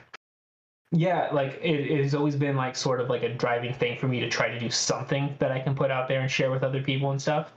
yeah 0.92 1.30
like 1.34 1.60
it, 1.64 1.92
it 1.92 2.04
has 2.04 2.14
always 2.14 2.36
been 2.36 2.56
like 2.56 2.76
sort 2.76 3.02
of 3.02 3.10
like 3.10 3.24
a 3.24 3.34
driving 3.34 3.74
thing 3.74 3.98
for 3.98 4.08
me 4.08 4.20
to 4.20 4.30
try 4.30 4.48
to 4.48 4.60
do 4.60 4.70
something 4.70 5.36
that 5.40 5.52
i 5.52 5.60
can 5.60 5.74
put 5.74 5.90
out 5.90 6.08
there 6.08 6.22
and 6.22 6.30
share 6.30 6.52
with 6.52 6.64
other 6.64 6.82
people 6.82 7.10
and 7.10 7.20
stuff 7.20 7.54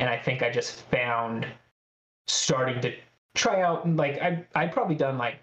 and 0.00 0.10
i 0.10 0.18
think 0.18 0.42
i 0.42 0.50
just 0.50 0.80
found 0.90 1.46
starting 2.26 2.80
to 2.80 2.92
try 3.34 3.62
out 3.62 3.88
like 3.96 4.20
i 4.20 4.44
I'd 4.54 4.72
probably 4.72 4.94
done 4.94 5.18
like 5.18 5.36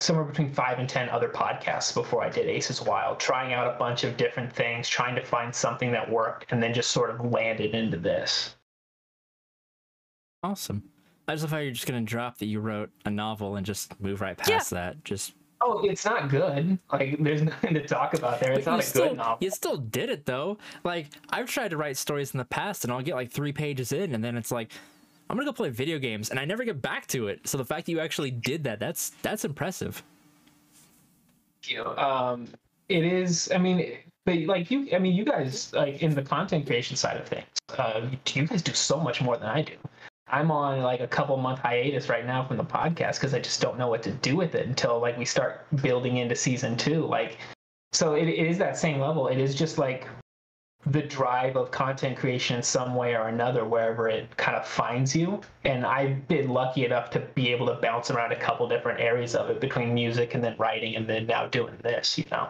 somewhere 0.00 0.24
between 0.24 0.52
five 0.52 0.78
and 0.78 0.88
ten 0.88 1.08
other 1.08 1.28
podcasts 1.28 1.94
before 1.94 2.22
i 2.22 2.28
did 2.28 2.46
aces 2.46 2.82
wild 2.82 3.20
trying 3.20 3.52
out 3.52 3.72
a 3.72 3.78
bunch 3.78 4.04
of 4.04 4.16
different 4.16 4.52
things 4.52 4.88
trying 4.88 5.14
to 5.14 5.22
find 5.22 5.54
something 5.54 5.92
that 5.92 6.08
worked 6.10 6.50
and 6.50 6.62
then 6.62 6.74
just 6.74 6.90
sort 6.90 7.10
of 7.10 7.32
landed 7.32 7.74
into 7.74 7.96
this. 7.96 8.56
Awesome. 10.42 10.82
I 11.28 11.34
just 11.34 11.44
love 11.44 11.52
how 11.52 11.58
you're 11.58 11.72
just 11.72 11.86
going 11.86 12.04
to 12.04 12.08
drop 12.08 12.38
that 12.38 12.46
you 12.46 12.58
wrote 12.58 12.90
a 13.04 13.10
novel 13.10 13.56
and 13.56 13.64
just 13.64 13.98
move 14.00 14.20
right 14.20 14.36
past 14.36 14.70
that. 14.70 15.04
Just 15.04 15.34
oh 15.60 15.84
it's 15.84 16.04
not 16.04 16.28
good. 16.28 16.78
Like 16.92 17.22
there's 17.22 17.42
nothing 17.52 17.74
to 17.74 17.86
talk 17.86 18.14
about 18.14 18.40
there. 18.40 18.52
It's 18.52 18.64
But 18.64 18.70
not 18.72 18.80
a 18.80 18.82
still, 18.82 19.08
good 19.08 19.18
novel. 19.18 19.38
You 19.40 19.50
still 19.50 19.76
did 19.76 20.10
it 20.10 20.26
though. 20.26 20.58
Like 20.82 21.10
I've 21.30 21.48
tried 21.48 21.68
to 21.70 21.76
write 21.76 21.96
stories 21.96 22.32
in 22.34 22.38
the 22.38 22.44
past, 22.44 22.82
and 22.82 22.92
I'll 22.92 23.02
get 23.02 23.14
like 23.14 23.30
three 23.30 23.52
pages 23.52 23.92
in, 23.92 24.14
and 24.14 24.24
then 24.24 24.36
it's 24.36 24.50
like, 24.50 24.72
I'm 25.30 25.36
gonna 25.36 25.46
go 25.46 25.52
play 25.52 25.70
video 25.70 25.98
games, 25.98 26.30
and 26.30 26.38
I 26.38 26.44
never 26.44 26.64
get 26.64 26.82
back 26.82 27.06
to 27.08 27.28
it. 27.28 27.46
So 27.48 27.56
the 27.58 27.64
fact 27.64 27.86
that 27.86 27.92
you 27.92 28.00
actually 28.00 28.30
did 28.30 28.64
that, 28.64 28.78
that's 28.80 29.10
that's 29.22 29.44
impressive. 29.44 30.02
you 31.64 31.84
um 31.84 32.48
it 32.88 33.04
is 33.04 33.50
i 33.54 33.58
mean 33.58 33.96
but 34.26 34.36
like 34.40 34.70
you 34.70 34.88
i 34.92 34.98
mean 34.98 35.14
you 35.14 35.24
guys 35.24 35.72
like 35.72 36.02
in 36.02 36.14
the 36.14 36.22
content 36.22 36.66
creation 36.66 36.96
side 36.96 37.16
of 37.16 37.26
things 37.26 37.46
uh 37.78 38.00
you 38.34 38.46
guys 38.46 38.62
do 38.62 38.72
so 38.72 38.98
much 38.98 39.22
more 39.22 39.36
than 39.36 39.48
i 39.48 39.62
do 39.62 39.74
I'm 40.28 40.50
on 40.50 40.80
like 40.80 41.00
a 41.00 41.06
couple 41.06 41.36
month 41.36 41.58
hiatus 41.60 42.08
right 42.08 42.24
now 42.24 42.42
from 42.46 42.56
the 42.56 42.64
podcast 42.64 43.16
because 43.16 43.34
I 43.34 43.38
just 43.40 43.60
don't 43.60 43.76
know 43.78 43.88
what 43.88 44.02
to 44.04 44.10
do 44.12 44.34
with 44.34 44.54
it 44.54 44.66
until 44.66 44.98
like 44.98 45.18
we 45.18 45.26
start 45.26 45.66
building 45.82 46.16
into 46.16 46.34
season 46.34 46.74
two. 46.74 47.04
Like, 47.04 47.36
so 47.92 48.14
it, 48.14 48.28
it 48.28 48.46
is 48.46 48.56
that 48.56 48.78
same 48.78 48.98
level. 48.98 49.28
It 49.28 49.36
is 49.38 49.54
just 49.54 49.76
like 49.76 50.06
the 50.86 51.02
drive 51.02 51.56
of 51.56 51.70
content 51.70 52.16
creation 52.16 52.56
in 52.56 52.62
some 52.62 52.94
way 52.96 53.14
or 53.14 53.28
another 53.28 53.64
wherever 53.64 54.08
it 54.08 54.36
kind 54.36 54.56
of 54.56 54.66
finds 54.66 55.14
you 55.14 55.40
and 55.64 55.86
i've 55.86 56.26
been 56.26 56.48
lucky 56.48 56.84
enough 56.84 57.08
to 57.08 57.20
be 57.36 57.52
able 57.52 57.66
to 57.66 57.74
bounce 57.74 58.10
around 58.10 58.32
a 58.32 58.36
couple 58.36 58.66
different 58.68 58.98
areas 59.00 59.36
of 59.36 59.48
it 59.48 59.60
between 59.60 59.94
music 59.94 60.34
and 60.34 60.42
then 60.42 60.56
writing 60.58 60.96
and 60.96 61.08
then 61.08 61.24
now 61.26 61.46
doing 61.46 61.76
this 61.82 62.18
you 62.18 62.24
know 62.32 62.48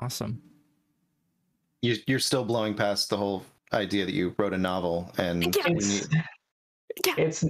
Awesome. 0.00 0.42
You, 1.82 1.94
you're 2.06 2.18
still 2.18 2.44
blowing 2.44 2.74
past 2.74 3.08
the 3.08 3.16
whole 3.16 3.44
idea 3.72 4.04
that 4.04 4.14
you 4.14 4.34
wrote 4.36 4.52
a 4.52 4.58
novel 4.58 5.12
and 5.18 5.54
Yes. 5.54 5.66
we 5.68 5.74
it's 5.76 6.10
need- 6.10 6.22
Yeah. 7.06 7.14
it's 7.18 7.44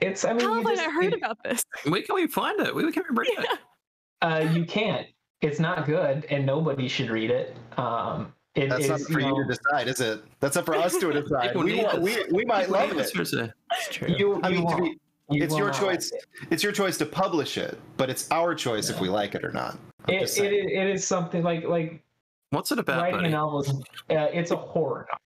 it's 0.00 0.24
i 0.24 0.32
mean 0.32 0.40
How 0.44 0.54
you 0.60 0.66
have 0.66 0.66
I 0.66 0.74
not 0.74 0.92
heard 0.92 1.12
you- 1.12 1.18
about 1.18 1.38
this? 1.44 1.64
Where 1.84 2.02
can 2.02 2.14
we 2.16 2.26
find 2.26 2.58
it? 2.60 2.74
Where 2.74 2.90
can 2.90 3.04
we 3.08 3.16
read 3.16 3.38
it? 3.38 3.58
uh 4.22 4.44
you 4.52 4.64
can't 4.64 5.06
it's 5.42 5.58
not 5.58 5.84
good 5.86 6.24
and 6.30 6.46
nobody 6.46 6.88
should 6.88 7.10
read 7.10 7.30
it 7.30 7.56
um 7.76 8.32
it 8.54 8.68
that's 8.68 8.84
is, 8.84 8.90
not 8.90 9.00
for 9.00 9.18
you, 9.20 9.28
know, 9.28 9.42
to 9.42 9.48
decide, 9.48 9.88
is 9.88 9.98
it? 10.00 10.22
That's 10.40 10.58
up 10.58 10.66
for 10.66 10.74
us 10.74 10.94
to 10.98 11.10
decide. 11.22 11.56
We, 11.56 11.82
want- 11.82 12.02
we, 12.02 12.18
we 12.30 12.44
might 12.44 12.68
love 12.68 12.90
it. 12.90 12.96
this 12.98 13.10
It's 13.16 13.88
true. 13.90 14.08
you, 14.18 14.40
I 14.42 14.50
mean, 14.50 14.98
be, 15.30 15.38
it's 15.38 15.56
your 15.56 15.70
choice. 15.70 16.12
it. 16.12 16.22
It's 16.50 16.62
your 16.62 16.72
choice 16.72 16.98
to 16.98 17.06
publish 17.06 17.56
it, 17.56 17.78
but 17.96 18.10
it's 18.10 18.30
our 18.30 18.54
choice 18.54 18.90
if 18.90 19.00
we 19.00 19.08
like 19.08 19.34
it 19.34 19.42
or 19.42 19.52
not. 19.52 19.78
It, 20.06 20.36
it, 20.36 20.52
it 20.52 20.86
is 20.90 21.06
something 21.06 21.42
like 21.42 21.64
like 21.64 22.02
What's 22.50 22.70
it 22.72 22.78
about, 22.78 23.00
writing 23.00 23.20
a 23.20 23.22
buddy? 23.22 23.32
novel 23.32 23.62
is 23.62 23.70
uh, 23.70 24.28
it's 24.34 24.50
a 24.50 24.56
horror 24.56 25.06
novel. 25.10 25.22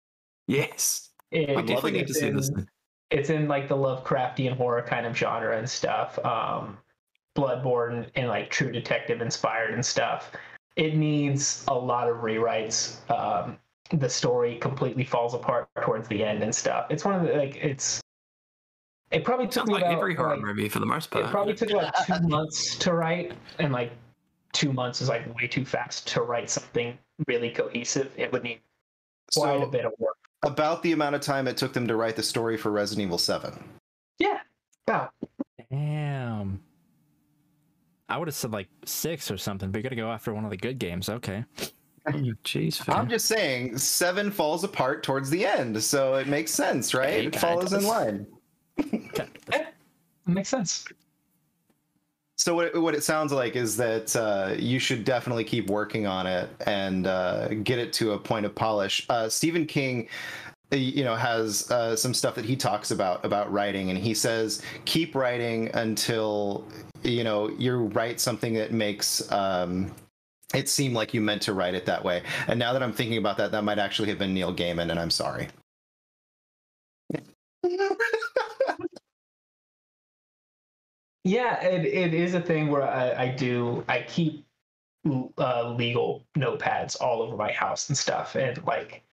Yes. 0.48 1.10
It- 1.30 1.50
We 1.56 1.62
definitely 1.62 1.92
need 1.92 2.08
to 2.08 2.10
it's 2.10 2.18
see 2.18 2.26
in- 2.26 2.36
this. 2.36 2.50
it's 3.10 3.30
in 3.30 3.46
like 3.46 3.68
the 3.68 3.76
Lovecraftian 3.76 4.56
horror 4.56 4.82
kind 4.82 5.06
of 5.06 5.16
genre 5.16 5.56
and 5.56 5.70
stuff. 5.70 6.18
Um, 6.24 6.76
Bloodborne 7.36 8.06
and 8.14 8.28
like 8.28 8.50
True 8.50 8.70
Detective 8.70 9.20
inspired 9.20 9.74
and 9.74 9.84
stuff. 9.84 10.32
It 10.76 10.96
needs 10.96 11.64
a 11.68 11.74
lot 11.74 12.08
of 12.08 12.18
rewrites. 12.18 12.96
Um, 13.10 13.58
the 13.90 14.08
story 14.08 14.56
completely 14.56 15.04
falls 15.04 15.34
apart 15.34 15.68
towards 15.82 16.08
the 16.08 16.24
end 16.24 16.42
and 16.42 16.54
stuff. 16.54 16.86
It's 16.90 17.04
one 17.04 17.14
of 17.14 17.26
the 17.26 17.34
like 17.34 17.56
it's. 17.56 18.00
It 19.10 19.24
probably 19.24 19.46
took 19.46 19.66
me 19.66 19.74
like 19.74 19.82
about, 19.82 19.94
every 19.94 20.14
horror 20.14 20.36
like, 20.36 20.44
movie 20.44 20.68
for 20.70 20.78
the 20.78 20.86
most 20.86 21.10
part. 21.10 21.26
It 21.26 21.30
probably 21.30 21.54
took 21.54 21.70
about 21.70 21.94
two 22.06 22.20
months 22.26 22.76
to 22.76 22.94
write, 22.94 23.34
and 23.58 23.72
like 23.72 23.92
two 24.52 24.72
months 24.72 25.02
is 25.02 25.08
like 25.08 25.34
way 25.34 25.46
too 25.46 25.64
fast 25.64 26.06
to 26.08 26.22
write 26.22 26.48
something 26.48 26.96
really 27.26 27.50
cohesive. 27.50 28.10
It 28.16 28.32
would 28.32 28.42
need 28.42 28.60
quite 29.36 29.62
a 29.62 29.66
bit 29.66 29.84
of 29.84 29.92
work. 29.98 30.16
about 30.42 30.82
the 30.82 30.92
amount 30.92 31.14
of 31.14 31.20
time 31.20 31.46
it 31.46 31.56
took 31.56 31.72
them 31.72 31.86
to 31.88 31.96
write 31.96 32.16
the 32.16 32.22
story 32.22 32.56
for 32.56 32.70
Resident 32.70 33.06
Evil 33.06 33.18
7. 33.18 33.62
Yeah, 34.18 34.40
about 34.86 35.12
Damn. 35.70 36.60
I 38.08 38.18
would 38.18 38.28
have 38.28 38.34
said 38.34 38.52
like 38.52 38.68
six 38.84 39.30
or 39.30 39.38
something, 39.38 39.70
but 39.70 39.78
you're 39.82 39.90
gonna 39.90 40.00
go 40.00 40.10
after 40.10 40.34
one 40.34 40.44
of 40.44 40.50
the 40.50 40.56
good 40.56 40.78
games. 40.78 41.08
Okay. 41.08 41.44
Jeez, 42.06 42.82
I'm 42.92 43.08
just 43.08 43.26
saying, 43.26 43.78
7 43.78 44.32
falls 44.32 44.64
apart 44.64 45.04
towards 45.04 45.30
the 45.30 45.46
end, 45.46 45.80
so 45.80 46.16
it 46.16 46.26
makes 46.26 46.50
sense, 46.50 46.94
right? 46.94 47.10
Hey, 47.10 47.26
it 47.26 47.36
follows 47.36 47.72
in 47.72 47.84
line. 47.84 48.26
Okay. 48.92 49.28
makes 50.26 50.48
sense. 50.48 50.84
So 52.36 52.56
what 52.56 52.66
it, 52.66 52.82
what 52.82 52.94
it 52.96 53.04
sounds 53.04 53.30
like 53.30 53.54
is 53.54 53.76
that 53.76 54.16
uh, 54.16 54.54
you 54.58 54.80
should 54.80 55.04
definitely 55.04 55.44
keep 55.44 55.70
working 55.70 56.08
on 56.08 56.26
it 56.26 56.50
and 56.66 57.06
uh, 57.06 57.48
get 57.62 57.78
it 57.78 57.92
to 57.94 58.12
a 58.12 58.18
point 58.18 58.46
of 58.46 58.54
polish. 58.54 59.06
Uh, 59.08 59.28
Stephen 59.28 59.64
King, 59.64 60.08
you 60.72 61.04
know, 61.04 61.14
has 61.14 61.70
uh, 61.70 61.96
some 61.96 62.14
stuff 62.14 62.34
that 62.34 62.44
he 62.44 62.56
talks 62.56 62.90
about 62.90 63.24
about 63.24 63.52
writing, 63.52 63.90
and 63.90 63.98
he 63.98 64.14
says 64.14 64.62
keep 64.84 65.14
writing 65.14 65.70
until 65.74 66.66
you 67.02 67.24
know 67.24 67.50
you 67.50 67.76
write 67.76 68.20
something 68.20 68.54
that 68.54 68.72
makes. 68.72 69.30
Um, 69.32 69.92
it 70.54 70.68
seem 70.68 70.92
like 70.92 71.14
you 71.14 71.20
meant 71.22 71.40
to 71.42 71.54
write 71.54 71.74
it 71.74 71.86
that 71.86 72.04
way. 72.04 72.22
And 72.46 72.58
now 72.58 72.74
that 72.74 72.82
I'm 72.82 72.92
thinking 72.92 73.16
about 73.16 73.38
that, 73.38 73.52
that 73.52 73.64
might 73.64 73.78
actually 73.78 74.08
have 74.10 74.18
been 74.18 74.34
Neil 74.34 74.54
Gaiman, 74.54 74.90
and 74.90 75.00
I'm 75.00 75.10
sorry. 75.10 75.48
Yeah, 81.24 81.62
it, 81.64 81.84
it 81.84 82.14
is 82.14 82.34
a 82.34 82.40
thing 82.40 82.68
where 82.68 82.82
I, 82.82 83.24
I 83.24 83.28
do 83.28 83.84
I 83.88 84.02
keep 84.02 84.44
uh, 85.38 85.70
legal 85.70 86.24
notepads 86.36 87.00
all 87.00 87.22
over 87.22 87.36
my 87.36 87.52
house 87.52 87.88
and 87.88 87.96
stuff, 87.96 88.34
and 88.34 88.62
like 88.66 89.04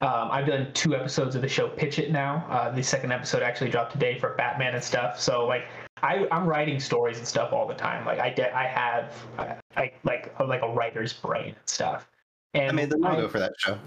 um, 0.00 0.28
I've 0.30 0.46
done 0.46 0.70
two 0.74 0.94
episodes 0.94 1.34
of 1.36 1.42
the 1.42 1.48
show 1.48 1.68
Pitch 1.68 1.98
It 1.98 2.10
now. 2.12 2.46
Uh, 2.50 2.70
the 2.70 2.82
second 2.82 3.12
episode 3.12 3.42
actually 3.42 3.70
dropped 3.70 3.92
today 3.92 4.18
for 4.18 4.34
Batman 4.34 4.74
and 4.74 4.84
stuff. 4.84 5.18
So 5.20 5.46
like 5.46 5.64
I 6.02 6.26
I'm 6.30 6.46
writing 6.46 6.78
stories 6.80 7.18
and 7.18 7.26
stuff 7.26 7.52
all 7.52 7.66
the 7.66 7.74
time. 7.74 8.04
Like 8.04 8.18
I 8.18 8.30
get 8.30 8.54
I 8.54 8.66
have 8.66 9.14
I, 9.38 9.56
I 9.80 9.92
like 10.04 10.38
like 10.40 10.62
a 10.62 10.68
writer's 10.68 11.12
brain 11.12 11.48
and 11.48 11.56
stuff. 11.68 12.08
And 12.54 12.70
I 12.70 12.72
made 12.72 12.90
the 12.90 13.00
I- 13.02 13.14
logo 13.14 13.28
for 13.28 13.38
that 13.38 13.52
show. 13.58 13.78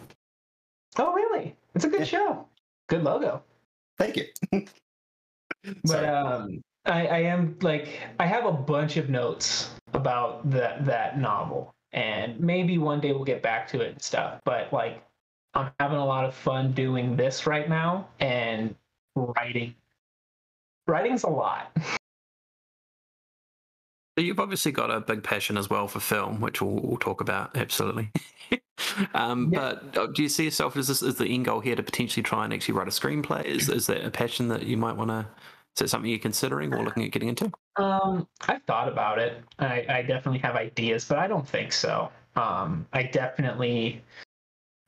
Oh 0.97 1.13
really? 1.13 1.55
It's 1.75 1.85
a 1.85 1.89
good 1.89 1.99
Yeah. 2.01 2.05
show. 2.05 2.47
Good 2.87 3.03
logo. 3.03 3.43
Thank 3.97 4.17
you. 4.17 4.25
But 5.83 6.05
um, 6.05 6.61
I, 6.85 7.05
I 7.07 7.17
am 7.19 7.57
like 7.61 7.99
I 8.19 8.25
have 8.25 8.45
a 8.45 8.51
bunch 8.51 8.95
of 8.97 9.09
notes 9.09 9.71
about 9.93 10.49
that 10.51 10.85
that 10.85 11.19
novel, 11.19 11.73
and 11.91 12.39
maybe 12.39 12.77
one 12.77 13.01
day 13.01 13.11
we'll 13.11 13.25
get 13.25 13.41
back 13.43 13.67
to 13.69 13.81
it 13.81 13.91
and 13.91 14.01
stuff. 14.01 14.39
But 14.45 14.71
like, 14.71 15.03
I'm 15.53 15.71
having 15.79 15.97
a 15.97 16.05
lot 16.05 16.25
of 16.25 16.35
fun 16.35 16.73
doing 16.73 17.15
this 17.15 17.47
right 17.47 17.67
now 17.67 18.07
and 18.19 18.75
writing. 19.15 19.75
Writing's 20.87 21.23
a 21.23 21.29
lot. 21.29 21.71
So 24.17 24.23
You've 24.23 24.39
obviously 24.39 24.71
got 24.71 24.91
a 24.91 24.99
big 24.99 25.23
passion 25.23 25.57
as 25.57 25.69
well 25.69 25.87
for 25.87 25.99
film, 25.99 26.41
which 26.41 26.61
we'll, 26.61 26.79
we'll 26.81 26.97
talk 26.97 27.21
about 27.21 27.55
absolutely. 27.55 28.11
um, 29.13 29.51
Yeah. 29.51 29.75
But 29.91 29.97
uh, 29.97 30.07
do 30.07 30.23
you 30.23 30.29
see 30.29 30.45
yourself 30.45 30.77
as 30.77 30.87
this 30.87 31.01
is 31.01 31.15
the 31.15 31.25
end 31.25 31.45
goal 31.45 31.61
here 31.61 31.75
to 31.75 31.83
potentially 31.83 32.23
try 32.23 32.43
and 32.43 32.53
actually 32.53 32.75
write 32.75 32.87
a 32.87 32.91
screenplay? 32.91 33.45
Is 33.45 33.69
is 33.69 33.87
that 33.87 34.03
a 34.05 34.11
passion 34.11 34.49
that 34.49 34.63
you 34.63 34.77
might 34.77 34.95
want 34.97 35.09
to? 35.09 35.27
Is 35.75 35.81
that 35.81 35.89
something 35.89 36.09
you're 36.09 36.19
considering 36.19 36.73
or 36.73 36.83
looking 36.83 37.03
at 37.03 37.11
getting 37.11 37.29
into? 37.29 37.51
Um, 37.77 38.27
I've 38.47 38.63
thought 38.63 38.89
about 38.89 39.19
it. 39.19 39.41
I, 39.59 39.85
I 39.87 40.01
definitely 40.01 40.39
have 40.39 40.55
ideas, 40.55 41.05
but 41.05 41.17
I 41.17 41.27
don't 41.27 41.47
think 41.47 41.71
so. 41.71 42.11
Um, 42.35 42.85
I 42.91 43.03
definitely 43.03 44.03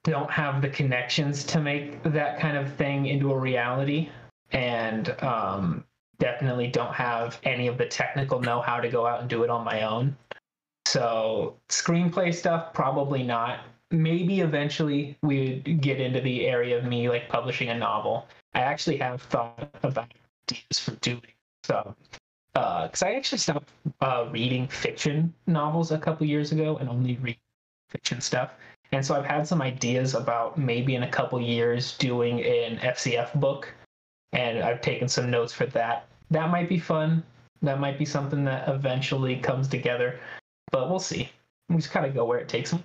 don't 0.03 0.31
have 0.31 0.61
the 0.61 0.69
connections 0.69 1.43
to 1.45 1.61
make 1.61 2.01
that 2.03 2.39
kind 2.39 2.57
of 2.57 2.73
thing 2.73 3.05
into 3.05 3.31
a 3.31 3.37
reality, 3.37 4.09
and 4.51 5.09
um, 5.23 5.83
definitely 6.19 6.67
don't 6.67 6.93
have 6.93 7.39
any 7.43 7.67
of 7.67 7.77
the 7.77 7.85
technical 7.85 8.39
know-how 8.39 8.79
to 8.79 8.89
go 8.89 9.05
out 9.05 9.21
and 9.21 9.29
do 9.29 9.43
it 9.43 9.49
on 9.49 9.63
my 9.63 9.83
own. 9.83 10.15
So 10.85 11.57
screenplay 11.69 12.33
stuff, 12.33 12.73
probably 12.73 13.23
not. 13.23 13.59
Maybe 13.91 14.39
eventually 14.39 15.17
we 15.21 15.61
would 15.65 15.81
get 15.81 15.99
into 15.99 16.21
the 16.21 16.47
area 16.47 16.77
of 16.77 16.85
me 16.85 17.09
like 17.09 17.29
publishing 17.29 17.69
a 17.69 17.77
novel. 17.77 18.27
I 18.53 18.61
actually 18.61 18.97
have 18.97 19.21
thought 19.21 19.69
about 19.83 20.13
ideas 20.49 20.79
for 20.79 20.91
doing 20.95 21.21
so 21.63 21.95
because 22.53 23.03
I 23.03 23.13
actually 23.13 23.37
stopped 23.37 23.69
uh, 24.01 24.27
reading 24.31 24.67
fiction 24.67 25.33
novels 25.47 25.91
a 25.91 25.97
couple 25.97 26.25
years 26.27 26.51
ago 26.51 26.77
and 26.77 26.89
only 26.89 27.17
read 27.17 27.37
fiction 27.89 28.19
stuff. 28.21 28.51
And 28.91 29.05
so 29.05 29.15
I've 29.15 29.25
had 29.25 29.47
some 29.47 29.61
ideas 29.61 30.15
about 30.15 30.57
maybe 30.57 30.95
in 30.95 31.03
a 31.03 31.09
couple 31.09 31.39
years 31.39 31.97
doing 31.97 32.41
an 32.41 32.77
FCF 32.77 33.33
book, 33.39 33.73
and 34.33 34.59
I've 34.59 34.81
taken 34.81 35.07
some 35.07 35.31
notes 35.31 35.53
for 35.53 35.65
that. 35.67 36.07
That 36.29 36.49
might 36.49 36.67
be 36.67 36.79
fun. 36.79 37.23
That 37.61 37.79
might 37.79 37.97
be 37.97 38.05
something 38.05 38.43
that 38.45 38.67
eventually 38.67 39.37
comes 39.37 39.67
together, 39.67 40.19
but 40.71 40.89
we'll 40.89 40.99
see. 40.99 41.29
We 41.69 41.77
just 41.77 41.91
kind 41.91 42.05
of 42.05 42.13
go 42.13 42.25
where 42.25 42.39
it 42.39 42.49
takes 42.49 42.73
me. 42.73 42.83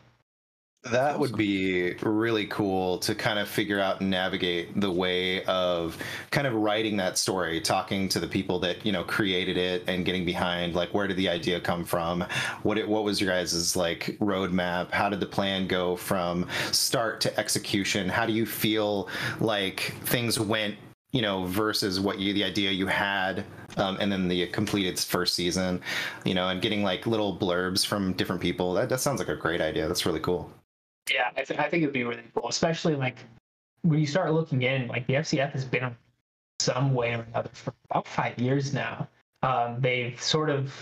That 0.90 1.18
would 1.18 1.36
be 1.36 1.94
really 2.02 2.46
cool 2.46 2.98
to 2.98 3.14
kind 3.14 3.38
of 3.38 3.48
figure 3.48 3.80
out 3.80 4.00
and 4.00 4.10
navigate 4.10 4.80
the 4.80 4.90
way 4.90 5.44
of 5.44 5.96
kind 6.30 6.46
of 6.46 6.54
writing 6.54 6.96
that 6.98 7.18
story, 7.18 7.60
talking 7.60 8.08
to 8.10 8.20
the 8.20 8.28
people 8.28 8.58
that 8.60 8.84
you 8.84 8.92
know 8.92 9.04
created 9.04 9.56
it, 9.56 9.84
and 9.86 10.04
getting 10.04 10.24
behind 10.24 10.74
like 10.74 10.94
where 10.94 11.06
did 11.06 11.16
the 11.16 11.28
idea 11.28 11.60
come 11.60 11.84
from, 11.84 12.24
what 12.62 12.78
it 12.78 12.88
what 12.88 13.04
was 13.04 13.20
your 13.20 13.30
guys' 13.30 13.76
like 13.76 14.16
roadmap, 14.20 14.90
how 14.90 15.08
did 15.08 15.20
the 15.20 15.26
plan 15.26 15.66
go 15.66 15.96
from 15.96 16.46
start 16.72 17.20
to 17.22 17.38
execution, 17.38 18.08
how 18.08 18.26
do 18.26 18.32
you 18.32 18.46
feel 18.46 19.08
like 19.40 19.94
things 20.04 20.38
went, 20.38 20.76
you 21.12 21.22
know, 21.22 21.44
versus 21.44 21.98
what 22.00 22.18
you 22.18 22.32
the 22.32 22.44
idea 22.44 22.70
you 22.70 22.86
had, 22.86 23.44
um, 23.76 23.96
and 24.00 24.10
then 24.12 24.28
the 24.28 24.46
completed 24.48 24.98
first 24.98 25.34
season, 25.34 25.80
you 26.24 26.34
know, 26.34 26.48
and 26.48 26.62
getting 26.62 26.82
like 26.82 27.06
little 27.06 27.36
blurbs 27.36 27.84
from 27.84 28.12
different 28.12 28.40
people. 28.40 28.74
That 28.74 28.88
that 28.88 29.00
sounds 29.00 29.18
like 29.18 29.28
a 29.28 29.36
great 29.36 29.60
idea. 29.60 29.88
That's 29.88 30.06
really 30.06 30.20
cool. 30.20 30.50
Yeah, 31.12 31.30
I, 31.36 31.42
th- 31.42 31.58
I 31.58 31.68
think 31.68 31.82
it'd 31.82 31.92
be 31.92 32.04
really 32.04 32.22
cool, 32.34 32.48
especially 32.48 32.96
like 32.96 33.16
when 33.82 34.00
you 34.00 34.06
start 34.06 34.32
looking 34.32 34.62
in. 34.62 34.88
Like 34.88 35.06
the 35.06 35.14
FCF 35.14 35.52
has 35.52 35.64
been 35.64 35.96
some 36.58 36.94
way 36.94 37.14
or 37.14 37.26
another 37.32 37.50
for 37.52 37.72
about 37.90 38.06
five 38.08 38.38
years 38.38 38.72
now. 38.74 39.08
Um, 39.42 39.80
they've 39.80 40.20
sort 40.20 40.50
of, 40.50 40.74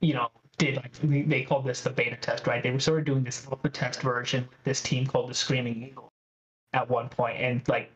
you 0.00 0.14
know, 0.14 0.28
did 0.58 0.76
like 0.76 0.92
they- 1.00 1.42
called 1.42 1.64
this 1.66 1.82
the 1.82 1.90
beta 1.90 2.16
test, 2.16 2.46
right? 2.46 2.62
They 2.62 2.70
were 2.70 2.80
sort 2.80 2.98
of 3.00 3.04
doing 3.04 3.22
this 3.24 3.46
alpha 3.46 3.68
test 3.68 4.02
version 4.02 4.46
with 4.50 4.64
this 4.64 4.82
team 4.82 5.06
called 5.06 5.30
the 5.30 5.34
Screaming 5.34 5.82
Eagle 5.82 6.12
at 6.72 6.88
one 6.88 7.08
point, 7.08 7.38
and 7.40 7.66
like 7.68 7.90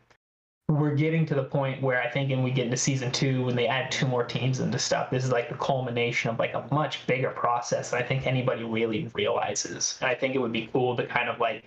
we're 0.69 0.95
getting 0.95 1.25
to 1.25 1.33
the 1.33 1.43
point 1.43 1.81
where 1.81 2.01
I 2.01 2.09
think, 2.09 2.31
and 2.31 2.43
we 2.43 2.51
get 2.51 2.65
into 2.65 2.77
season 2.77 3.11
two 3.11 3.45
when 3.45 3.55
they 3.55 3.67
add 3.67 3.89
two 3.89 4.05
more 4.05 4.23
teams 4.23 4.59
into 4.59 4.77
stuff. 4.77 5.09
This 5.09 5.23
is 5.23 5.31
like 5.31 5.47
the 5.49 5.55
culmination 5.55 6.29
of 6.29 6.39
like 6.39 6.53
a 6.53 6.67
much 6.71 7.07
bigger 7.07 7.29
process 7.29 7.91
than 7.91 8.01
I 8.01 8.05
think 8.05 8.27
anybody 8.27 8.63
really 8.65 9.09
realizes. 9.13 9.97
And 10.01 10.09
I 10.09 10.15
think 10.15 10.35
it 10.35 10.39
would 10.39 10.51
be 10.51 10.69
cool 10.73 10.97
to 10.97 11.05
kind 11.05 11.29
of 11.29 11.39
like 11.39 11.63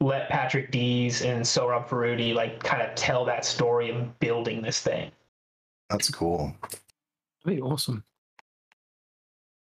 let 0.00 0.30
Patrick 0.30 0.70
Dees 0.70 1.22
and 1.22 1.44
Sohrob 1.44 1.88
Farudi 1.88 2.34
like 2.34 2.62
kind 2.62 2.80
of 2.80 2.94
tell 2.94 3.26
that 3.26 3.44
story 3.44 3.90
of 3.90 4.18
building 4.18 4.62
this 4.62 4.80
thing. 4.80 5.10
That's 5.90 6.08
cool. 6.08 6.56
That'd 7.44 7.58
be 7.58 7.60
awesome. 7.60 8.02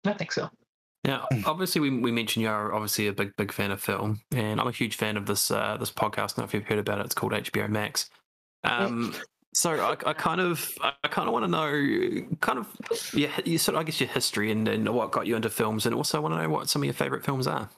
I 0.04 0.12
think 0.12 0.30
so. 0.30 0.50
Now, 1.04 1.26
obviously, 1.46 1.80
we, 1.80 1.90
we 1.90 2.12
mentioned 2.12 2.42
you're 2.42 2.74
obviously 2.74 3.06
a 3.06 3.12
big, 3.14 3.34
big 3.36 3.50
fan 3.50 3.70
of 3.70 3.80
film, 3.80 4.20
and 4.30 4.60
I'm 4.60 4.66
a 4.66 4.72
huge 4.72 4.96
fan 4.96 5.16
of 5.16 5.24
this 5.24 5.50
uh, 5.50 5.78
this 5.78 5.90
podcast. 5.90 6.18
I 6.18 6.26
don't 6.26 6.38
know 6.38 6.44
if 6.44 6.54
you've 6.54 6.66
heard 6.66 6.78
about 6.78 6.98
it. 6.98 7.06
It's 7.06 7.14
called 7.14 7.32
HBO 7.32 7.68
Max. 7.68 8.10
Um, 8.68 9.14
so 9.54 9.72
I, 9.72 10.10
I 10.10 10.12
kind 10.12 10.40
of 10.40 10.72
I 10.80 11.08
kind 11.08 11.26
of 11.26 11.32
want 11.32 11.44
to 11.44 11.50
know 11.50 12.36
kind 12.40 12.58
of 12.58 12.68
yeah 13.14 13.30
you 13.44 13.58
sort 13.58 13.74
of 13.74 13.80
I 13.80 13.84
guess 13.84 14.00
your 14.00 14.08
history 14.08 14.52
and, 14.52 14.68
and 14.68 14.88
what 14.94 15.10
got 15.10 15.26
you 15.26 15.36
into 15.36 15.50
films, 15.50 15.86
and 15.86 15.94
also 15.94 16.18
I 16.18 16.20
want 16.20 16.34
to 16.34 16.42
know 16.42 16.48
what 16.48 16.68
some 16.68 16.82
of 16.82 16.84
your 16.84 16.94
favorite 16.94 17.24
films 17.24 17.46
are. 17.46 17.68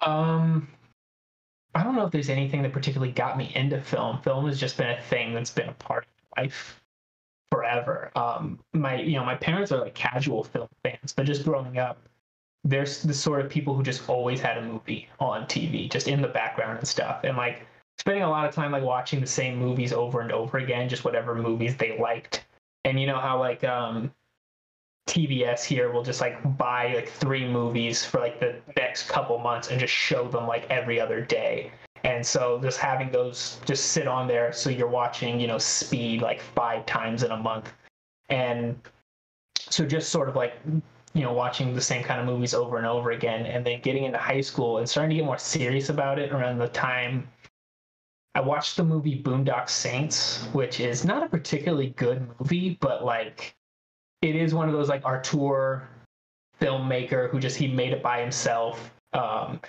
Um, 0.00 0.68
I 1.74 1.82
don't 1.82 1.94
know 1.94 2.04
if 2.04 2.12
there's 2.12 2.28
anything 2.28 2.62
that 2.62 2.72
particularly 2.72 3.12
got 3.12 3.38
me 3.38 3.52
into 3.54 3.80
film. 3.80 4.20
Film 4.20 4.46
has 4.46 4.60
just 4.60 4.76
been 4.76 4.90
a 4.90 5.00
thing 5.00 5.32
that's 5.32 5.50
been 5.50 5.68
a 5.68 5.74
part 5.74 6.04
of 6.04 6.10
my 6.36 6.42
life 6.42 6.82
forever. 7.50 8.10
Um, 8.16 8.58
my 8.72 9.00
you 9.00 9.16
know 9.16 9.24
my 9.24 9.36
parents 9.36 9.72
are 9.72 9.80
like 9.80 9.94
casual 9.94 10.44
film 10.44 10.68
fans, 10.82 11.12
but 11.12 11.24
just 11.24 11.44
growing 11.44 11.78
up, 11.78 11.98
there's 12.64 13.02
the 13.02 13.14
sort 13.14 13.44
of 13.44 13.50
people 13.50 13.74
who 13.74 13.82
just 13.82 14.08
always 14.08 14.40
had 14.40 14.58
a 14.58 14.62
movie 14.62 15.08
on 15.20 15.44
TV, 15.44 15.90
just 15.90 16.08
in 16.08 16.20
the 16.20 16.28
background 16.28 16.78
and 16.78 16.88
stuff, 16.88 17.20
and 17.24 17.36
like 17.36 17.66
spending 18.02 18.24
a 18.24 18.28
lot 18.28 18.44
of 18.44 18.52
time 18.52 18.72
like 18.72 18.82
watching 18.82 19.20
the 19.20 19.26
same 19.28 19.56
movies 19.56 19.92
over 19.92 20.22
and 20.22 20.32
over 20.32 20.58
again, 20.58 20.88
just 20.88 21.04
whatever 21.04 21.36
movies 21.36 21.76
they 21.76 21.96
liked. 22.00 22.44
And 22.84 22.98
you 22.98 23.06
know 23.06 23.20
how 23.20 23.38
like 23.38 23.62
um 23.62 24.10
TBS 25.06 25.62
here 25.62 25.92
will 25.92 26.02
just 26.02 26.20
like 26.20 26.36
buy 26.58 26.94
like 26.94 27.08
three 27.08 27.48
movies 27.48 28.04
for 28.04 28.18
like 28.18 28.40
the 28.40 28.56
next 28.76 29.08
couple 29.08 29.38
months 29.38 29.68
and 29.70 29.78
just 29.78 29.92
show 29.92 30.26
them 30.26 30.48
like 30.48 30.68
every 30.68 30.98
other 30.98 31.20
day. 31.20 31.70
And 32.02 32.26
so 32.26 32.58
just 32.60 32.80
having 32.80 33.12
those 33.12 33.60
just 33.66 33.92
sit 33.92 34.08
on 34.08 34.26
there 34.26 34.52
so 34.52 34.68
you're 34.68 34.88
watching, 34.88 35.38
you 35.38 35.46
know, 35.46 35.58
speed 35.58 36.22
like 36.22 36.40
five 36.40 36.84
times 36.86 37.22
in 37.22 37.30
a 37.30 37.36
month. 37.36 37.72
And 38.30 38.76
so 39.56 39.86
just 39.86 40.10
sort 40.10 40.28
of 40.28 40.34
like 40.34 40.54
you 41.14 41.22
know 41.22 41.32
watching 41.32 41.72
the 41.72 41.80
same 41.80 42.02
kind 42.02 42.18
of 42.18 42.26
movies 42.26 42.52
over 42.52 42.78
and 42.78 42.86
over 42.86 43.12
again 43.12 43.46
and 43.46 43.64
then 43.64 43.80
getting 43.80 44.02
into 44.02 44.18
high 44.18 44.40
school 44.40 44.78
and 44.78 44.88
starting 44.88 45.10
to 45.10 45.16
get 45.16 45.24
more 45.24 45.38
serious 45.38 45.88
about 45.88 46.18
it 46.18 46.32
around 46.32 46.58
the 46.58 46.66
time 46.68 47.28
I 48.34 48.40
watched 48.40 48.76
the 48.76 48.84
movie 48.84 49.22
Boondock 49.22 49.68
Saints, 49.68 50.44
which 50.52 50.80
is 50.80 51.04
not 51.04 51.22
a 51.22 51.28
particularly 51.28 51.88
good 51.96 52.26
movie, 52.40 52.78
but 52.80 53.04
like 53.04 53.54
it 54.22 54.34
is 54.36 54.54
one 54.54 54.68
of 54.68 54.72
those 54.74 54.88
like 54.88 55.04
auteur 55.04 55.86
filmmaker 56.60 57.28
who 57.30 57.38
just 57.40 57.56
he 57.56 57.68
made 57.68 57.92
it 57.92 58.02
by 58.02 58.20
himself. 58.20 58.90
Um, 59.12 59.60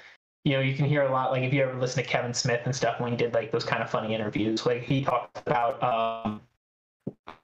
you 0.46 0.54
know, 0.54 0.60
you 0.62 0.76
can 0.76 0.86
hear 0.86 1.04
a 1.04 1.12
lot 1.12 1.32
like 1.32 1.44
if 1.44 1.54
you 1.54 1.62
ever 1.64 1.78
listen 1.80 2.04
to 2.04 2.10
Kevin 2.10 2.34
Smith 2.34 2.62
and 2.66 2.76
stuff 2.76 3.00
when 3.02 3.12
he 3.12 3.18
did 3.18 3.34
like 3.34 3.52
those 3.52 3.66
kind 3.66 3.84
of 3.84 3.90
funny 3.90 4.14
interviews, 4.16 4.66
like 4.66 4.82
he 4.84 5.04
talked 5.04 5.42
about 5.46 5.82
um 5.84 6.42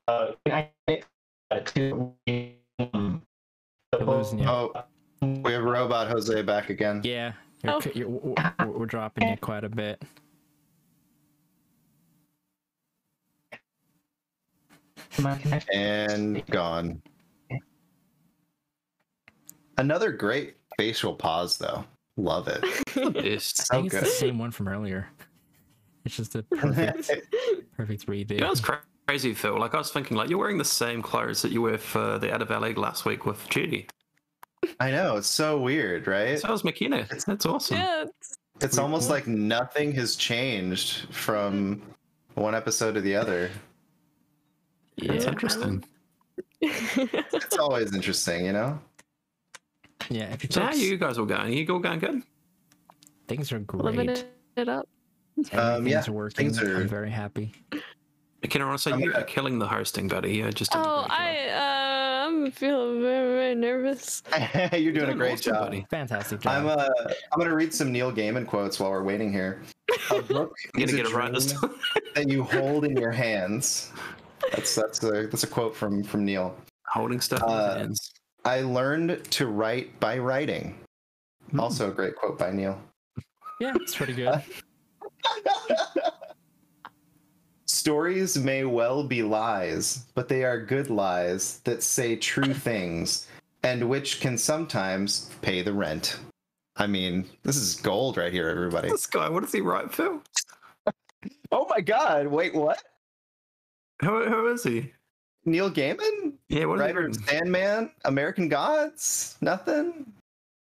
uh 0.07 0.31
I 0.45 0.69
to 1.65 2.13
um, 2.93 3.21
We're 3.99 4.05
losing 4.05 4.39
you. 4.39 4.45
Oh, 4.47 4.71
we 5.21 5.51
have 5.51 5.63
robot 5.63 6.07
Jose 6.09 6.41
back 6.43 6.69
again. 6.69 7.01
Yeah, 7.03 7.33
you're, 7.63 7.73
Oh. 7.73 7.81
you're, 7.93 8.07
we're, 8.07 8.33
we're- 8.59 8.69
we're 8.71 8.85
dropping 8.85 9.27
you 9.27 9.35
quite 9.37 9.65
a 9.65 9.69
bit. 9.69 10.01
my 13.51 13.57
connection. 14.95 14.98
And 15.73 16.45
gone. 16.47 17.01
Another 19.77 20.11
great 20.11 20.55
facial 20.77 21.15
pause, 21.15 21.57
though. 21.57 21.85
Love 22.17 22.47
it. 22.47 22.63
Yes. 23.23 23.53
I 23.59 23.63
So 23.63 23.81
think 23.81 23.93
it's 23.93 24.01
the 24.03 24.05
same 24.07 24.37
one 24.39 24.51
from 24.51 24.67
earlier. 24.67 25.07
It's 26.03 26.17
just 26.17 26.35
a 26.35 26.43
perfect, 26.43 27.09
perfect 27.77 28.07
redo. 28.07 28.31
You 28.31 28.39
know, 28.39 28.51
it's 28.51 28.59
cra- 28.59 28.81
crazy, 29.07 29.33
Phil. 29.33 29.57
Like 29.57 29.73
I 29.73 29.77
was 29.77 29.91
thinking, 29.91 30.17
like 30.17 30.29
you're 30.29 30.37
wearing 30.39 30.57
the 30.57 30.65
same 30.65 31.01
clothes 31.01 31.41
that 31.43 31.51
you 31.51 31.61
wore 31.61 31.77
for 31.77 32.19
the 32.19 32.33
Out 32.33 32.41
of 32.41 32.49
LA 32.49 32.69
last 32.69 33.05
week 33.05 33.25
with 33.25 33.47
Judy. 33.49 33.87
I 34.81 34.91
know 34.91 35.15
it's 35.17 35.27
so 35.29 35.59
weird, 35.59 36.07
right? 36.07 36.37
So 36.39 36.49
was 36.51 36.63
McKenna. 36.65 37.07
That's 37.25 37.45
awesome. 37.45 37.77
Yeah, 37.77 38.05
It's 38.61 38.75
We- 38.75 38.83
almost 38.83 39.09
like 39.09 39.27
nothing 39.27 39.93
has 39.93 40.17
changed 40.17 41.13
from 41.13 41.81
one 42.35 42.53
episode 42.55 42.93
to 42.95 43.01
the 43.01 43.15
other. 43.15 43.49
That's 45.07 45.25
interesting. 45.25 45.83
It's 46.61 47.57
always 47.57 47.93
interesting, 47.93 48.45
you 48.45 48.53
know. 48.53 48.79
yeah. 50.09 50.31
If 50.33 50.43
you 50.43 50.49
So 50.51 50.61
how 50.61 50.67
are 50.69 50.75
you 50.75 50.97
guys 50.97 51.17
all 51.17 51.25
going? 51.25 51.53
you 51.53 51.67
all 51.73 51.79
going 51.79 51.99
good? 51.99 52.23
things 53.27 53.51
are 53.51 53.59
living 53.73 54.07
great. 54.07 54.17
it, 54.17 54.25
it 54.55 54.67
up. 54.69 54.87
Um, 55.53 55.87
yeah, 55.87 56.03
working. 56.09 56.35
things 56.47 56.61
are- 56.61 56.77
I'm 56.81 56.87
very 56.87 57.11
happy. 57.11 57.51
Can 58.49 58.61
honestly, 58.61 58.93
I'm 58.93 59.01
you're 59.01 59.21
killing 59.23 59.59
the 59.59 59.67
hosting, 59.67 60.07
buddy. 60.07 60.31
You 60.37 60.49
just 60.51 60.71
did 60.71 60.79
a 60.79 60.81
Oh. 60.89 61.05
I 61.09 61.49
uh, 61.49 62.25
I'm 62.27 62.51
feeling 62.51 63.01
very 63.01 63.33
very 63.35 63.55
nervous. 63.55 64.23
You're 64.73 64.93
doing 64.93 65.09
a 65.09 65.13
great 65.13 65.33
awesome, 65.33 65.53
job. 65.53 65.63
buddy. 65.65 65.85
Fantastic 65.89 66.39
job. 66.39 66.53
I'm 66.53 66.67
uh, 66.67 66.87
I'm 67.33 67.37
gonna 67.39 67.53
read 67.53 67.73
some 67.73 67.91
Neil 67.91 68.11
Gaiman 68.13 68.47
quotes 68.47 68.79
while 68.79 68.91
we're 68.91 69.03
waiting 69.03 69.31
here. 69.33 69.61
A 70.11 70.21
book 70.21 70.55
I'm 70.73 70.81
is 70.81 70.91
gonna 70.91 71.01
a 71.01 71.03
get 71.03 71.11
it 71.11 71.15
right 71.15 71.33
this 71.33 71.47
dream 71.51 71.59
time. 71.59 71.79
that 72.15 72.29
you 72.29 72.43
hold 72.43 72.85
in 72.85 72.95
your 72.95 73.11
hands. 73.11 73.91
That's 74.51 74.75
that's 74.75 75.03
a 75.03 75.27
that's 75.27 75.43
a 75.43 75.47
quote 75.47 75.75
from 75.75 76.03
from 76.03 76.25
Neil. 76.25 76.55
Holding 76.87 77.21
stuff 77.21 77.43
Uh, 77.43 77.67
his 77.69 77.77
hands. 77.77 78.13
I 78.45 78.61
learned 78.61 79.23
to 79.31 79.47
write 79.47 79.99
by 79.99 80.17
writing. 80.17 80.77
Hmm. 81.51 81.59
Also 81.59 81.89
a 81.89 81.93
great 81.93 82.15
quote 82.15 82.39
by 82.39 82.51
Neil. 82.51 82.79
yeah, 83.59 83.73
it's 83.75 83.95
pretty 83.95 84.13
good. 84.13 84.41
Stories 87.65 88.37
may 88.37 88.63
well 88.65 89.03
be 89.03 89.21
lies, 89.23 90.05
but 90.15 90.27
they 90.27 90.43
are 90.43 90.59
good 90.59 90.89
lies 90.89 91.59
that 91.59 91.83
say 91.83 92.15
true 92.15 92.53
things 92.53 93.27
and 93.63 93.87
which 93.89 94.19
can 94.19 94.37
sometimes 94.37 95.29
pay 95.41 95.61
the 95.61 95.73
rent. 95.73 96.19
I 96.77 96.87
mean, 96.87 97.25
this 97.43 97.57
is 97.57 97.75
gold 97.75 98.17
right 98.17 98.31
here, 98.31 98.47
everybody. 98.49 98.89
This 98.89 99.05
guy, 99.05 99.29
what 99.29 99.41
does 99.43 99.51
he 99.51 99.61
write, 99.61 99.93
Phil? 99.93 100.21
Oh 101.51 101.67
my 101.69 101.81
god, 101.81 102.27
wait, 102.27 102.53
what? 102.53 102.81
Who, 104.01 104.25
who 104.25 104.47
is 104.47 104.63
he? 104.63 104.91
Neil 105.45 105.69
Gaiman? 105.71 106.33
Yeah, 106.49 106.65
what 106.65 106.75
is 106.75 106.81
he 106.81 106.85
Writer 106.87 107.07
of? 107.07 107.15
Sandman? 107.15 107.91
American 108.05 108.49
Gods? 108.49 109.37
Nothing? 109.41 110.11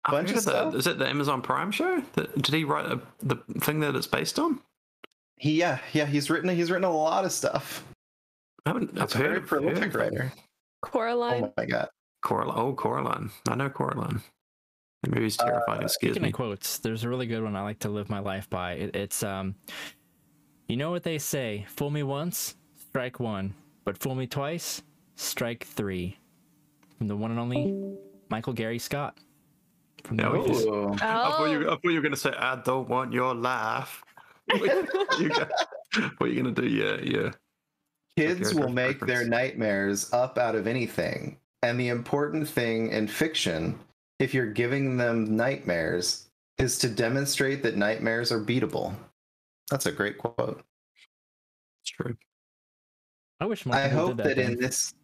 I 0.05 0.11
bunch 0.13 0.31
of 0.31 0.37
forget 0.37 0.45
that- 0.55 0.61
stuff? 0.71 0.75
Is 0.75 0.87
it 0.87 0.99
the 0.99 1.09
Amazon 1.09 1.43
Prime 1.43 1.71
show? 1.71 2.03
That- 2.15 2.35
Did 2.41 2.55
he 2.55 2.65
write 2.65 2.87
a, 2.87 3.01
the 3.21 3.37
thing 3.61 3.81
that 3.81 3.95
it's 3.97 4.07
based 4.07 4.39
on? 4.39 4.61
He 5.41 5.53
yeah, 5.61 5.79
yeah, 5.93 6.05
he's 6.07 6.31
written 6.31 6.49
he's 6.51 6.69
written 6.71 6.85
a 6.85 6.91
lot 6.93 7.25
of 7.25 7.31
stuff. 7.31 7.85
I 8.67 8.71
haven't. 8.71 8.95
That's 8.95 9.15
I've 9.15 9.21
a 9.21 9.25
heard 9.25 9.35
very 9.35 9.47
prolific 9.47 9.93
heard 9.93 9.95
writer. 9.95 10.33
Coraline. 10.83 11.45
Oh 11.45 11.53
my 11.57 11.65
god. 11.65 11.89
Coraline. 12.23 12.59
Oh, 12.59 12.73
Coraline. 12.75 13.31
I 13.49 13.55
know 13.55 13.71
Coraline. 13.71 14.21
The 15.05 15.11
movie's 15.11 15.37
terrifying. 15.37 15.83
it 15.83 15.91
scares 15.91 16.15
Speaking 16.15 16.23
me. 16.25 16.33
quotes, 16.33 16.79
there's 16.79 17.05
a 17.05 17.09
really 17.09 17.27
good 17.27 17.45
one 17.45 17.55
I 17.55 17.63
like 17.63 17.79
to 17.81 17.89
live 17.89 18.11
my 18.11 18.19
life 18.19 18.51
by. 18.51 18.73
It, 18.73 18.97
it's 18.97 19.23
um, 19.23 19.55
you 20.69 20.77
know 20.77 20.91
what 20.91 21.05
they 21.05 21.19
say: 21.19 21.67
fool 21.69 21.91
me 21.91 22.03
once, 22.03 22.57
strike 22.99 23.21
one, 23.21 23.55
but 23.85 23.97
fool 23.97 24.17
me 24.17 24.27
twice, 24.27 24.83
strike 25.15 25.63
three. 25.65 26.19
From 26.97 27.07
the 27.07 27.17
one 27.17 27.31
and 27.31 27.39
only 27.39 27.95
Michael 28.29 28.53
Gary 28.53 28.81
Scott. 28.81 29.17
From 30.03 30.17
the 30.17 30.25
Yeah, 30.25 30.33
we 30.33 30.47
just- 30.49 30.67
Ooh. 30.67 30.93
I 30.95 30.97
thought, 30.97 31.45
you, 31.49 31.61
I 31.61 31.65
Oh, 31.67 31.71
thought 31.77 31.85
you 31.85 31.95
were 31.95 32.01
going 32.01 32.11
to 32.11 32.17
say, 32.19 32.33
I 32.37 32.57
don't 32.57 32.89
want 32.89 33.13
your 33.13 33.37
laugh. 33.37 34.03
what, 34.51 35.21
you 35.21 35.29
got, 35.29 35.49
what 36.17 36.27
are 36.29 36.33
you 36.33 36.43
going 36.43 36.53
to 36.53 36.61
do? 36.61 36.67
Yeah, 36.67 36.97
yeah. 37.01 37.31
Kids 38.17 38.53
will 38.53 38.69
make 38.69 38.99
their 38.99 39.25
nightmares 39.29 40.13
up 40.13 40.37
out 40.37 40.57
of 40.57 40.67
anything. 40.67 41.39
And 41.63 41.79
the 41.79 41.91
important 41.91 42.49
thing 42.49 42.89
in 42.91 43.07
fiction, 43.07 43.79
if 44.19 44.35
you're 44.35 44.51
giving 44.51 44.97
them 44.97 45.37
nightmares, 45.37 46.27
is 46.59 46.81
to 46.81 46.89
demonstrate 46.89 47.63
that 47.63 47.77
nightmares 47.77 48.33
are 48.33 48.41
beatable. 48.45 48.93
That's 49.71 49.87
a 49.87 49.93
great 49.93 50.19
quote. 50.19 50.65
It's 51.85 51.91
true. 51.93 52.17
I 53.41 53.47
wish 53.47 53.67
more 53.67 53.77
I 53.77 53.89
hope 53.89 54.17
that, 54.17 54.25
that. 54.25 54.39
in 54.39 54.59
this. 54.59 54.95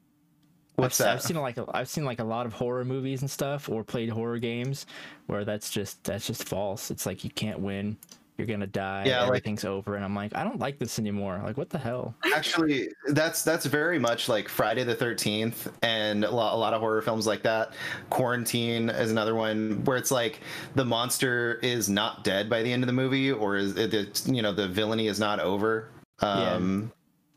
What's 0.77 1.01
I've, 1.01 1.07
that? 1.07 1.13
I've 1.15 1.23
seen 1.23 1.37
like 1.37 1.57
a, 1.57 1.67
I've 1.73 1.89
seen 1.89 2.05
like 2.05 2.19
a 2.19 2.25
lot 2.25 2.47
of 2.47 2.53
horror 2.53 2.85
movies 2.85 3.21
and 3.21 3.31
stuff, 3.31 3.69
or 3.69 3.85
played 3.85 4.11
horror 4.11 4.39
games, 4.39 4.87
where 5.27 5.45
that's 5.45 5.71
just 5.71 6.03
that's 6.05 6.27
just 6.27 6.49
false. 6.49 6.91
It's 6.91 7.07
like 7.07 7.23
you 7.23 7.31
can't 7.31 7.61
win, 7.61 7.97
you're 8.37 8.49
gonna 8.49 8.67
die, 8.67 9.05
Yeah, 9.07 9.21
like- 9.21 9.29
everything's 9.29 9.65
over, 9.65 9.95
and 9.95 10.05
I'm 10.05 10.17
like, 10.17 10.35
I 10.35 10.43
don't 10.43 10.59
like 10.59 10.81
this 10.81 10.99
anymore. 10.99 11.41
Like, 11.45 11.57
what 11.57 11.71
the 11.71 11.79
hell? 11.79 12.17
Actually, 12.35 12.89
that's 13.11 13.45
that's 13.45 13.67
very 13.67 14.01
much 14.01 14.29
like 14.29 14.49
Friday 14.49 14.83
the 14.83 14.97
Thirteenth, 14.97 15.71
and 15.83 16.25
a 16.25 16.31
lot, 16.31 16.55
a 16.55 16.57
lot 16.57 16.75
of 16.75 16.81
horror 16.81 17.03
films 17.03 17.29
like 17.29 17.45
that. 17.45 17.75
Quarantine 18.11 18.91
is 18.91 19.13
another 19.13 19.37
one 19.37 19.85
where 19.85 19.97
it's 19.97 20.11
like 20.11 20.41
the 20.75 20.85
monster 20.85 21.61
is 21.63 21.89
not 21.89 22.25
dead 22.25 22.51
by 22.51 22.65
the 22.65 22.73
end 22.73 22.83
of 22.83 22.89
the 22.89 22.93
movie, 22.93 23.31
or 23.31 23.57
is 23.57 23.77
it, 23.77 24.27
you 24.27 24.43
know 24.43 24.53
the 24.53 24.67
villainy 24.67 25.07
is 25.07 25.21
not 25.21 25.39
over. 25.39 25.91
Um, 26.19 26.91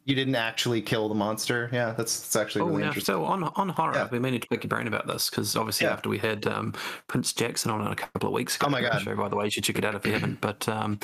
You 0.07 0.15
didn't 0.15 0.35
actually 0.35 0.81
kill 0.81 1.09
the 1.09 1.15
monster. 1.15 1.69
Yeah, 1.73 1.93
that's 1.97 2.19
that's 2.21 2.35
actually 2.37 2.61
Oh, 2.61 2.67
really 2.67 2.81
now, 2.83 2.87
interesting. 2.87 3.13
so 3.15 3.25
on 3.25 3.43
on 3.43 3.69
horror, 3.69 3.93
Yeah. 3.93 4.03
I've 4.03 4.11
been 4.11 4.21
meaning 4.21 4.39
to 4.39 4.47
pick 4.47 4.63
your 4.63 4.69
brain 4.69 4.87
about 4.87 5.05
this 5.05 5.29
because 5.29 5.55
obviously 5.57 5.85
Yeah. 5.85 5.93
after 5.93 6.07
we 6.07 6.17
had 6.17 6.47
um, 6.47 6.73
Prince 7.07 7.33
Jackson 7.33 7.71
on 7.71 7.85
a 7.85 7.93
couple 7.93 8.27
of 8.29 8.33
weeks 8.33 8.55
ago, 8.55 8.67
Oh 8.67 8.69
my 8.69 8.79
God. 8.81 9.01
show 9.01 9.15
by 9.15 9.27
the 9.27 9.35
way, 9.35 9.45
you 9.45 9.51
should 9.51 9.65
check 9.65 9.77
it 9.77 9.83
out 9.83 9.95
if 9.95 10.05
you 10.05 10.13
haven't. 10.13 10.39
But 10.39 10.67
um, 10.69 10.99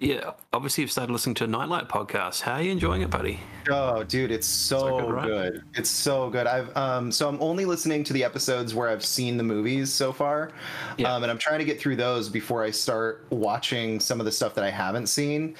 yeah, 0.00 0.32
obviously 0.52 0.82
you've 0.82 0.90
started 0.90 1.12
listening 1.12 1.36
to 1.36 1.46
Nightlight 1.46 1.88
podcast. 1.88 2.40
How 2.40 2.54
are 2.54 2.62
you 2.62 2.72
enjoying 2.72 3.02
it, 3.02 3.10
buddy? 3.10 3.38
Oh, 3.70 4.02
dude, 4.02 4.32
it's 4.32 4.48
so, 4.48 4.98
good, 4.98 5.10
right? 5.12 5.26
good. 5.28 5.62
It's 5.74 5.90
so 5.90 6.28
good. 6.28 6.48
I've 6.48 6.76
um, 6.76 7.12
so 7.12 7.28
I'm 7.28 7.40
only 7.40 7.66
listening 7.66 8.02
to 8.02 8.12
the 8.12 8.24
episodes 8.24 8.74
where 8.74 8.88
I've 8.88 9.04
seen 9.04 9.36
the 9.36 9.44
movies 9.44 9.92
so 9.92 10.12
far, 10.12 10.50
Yeah. 10.98 11.14
um, 11.14 11.22
and 11.22 11.30
I'm 11.30 11.38
trying 11.38 11.60
to 11.60 11.64
get 11.64 11.78
through 11.78 11.96
those 11.96 12.28
before 12.28 12.64
I 12.64 12.72
start 12.72 13.26
watching 13.30 14.00
some 14.00 14.18
of 14.18 14.26
the 14.26 14.32
stuff 14.32 14.56
that 14.56 14.64
I 14.64 14.70
haven't 14.70 15.06
seen. 15.06 15.54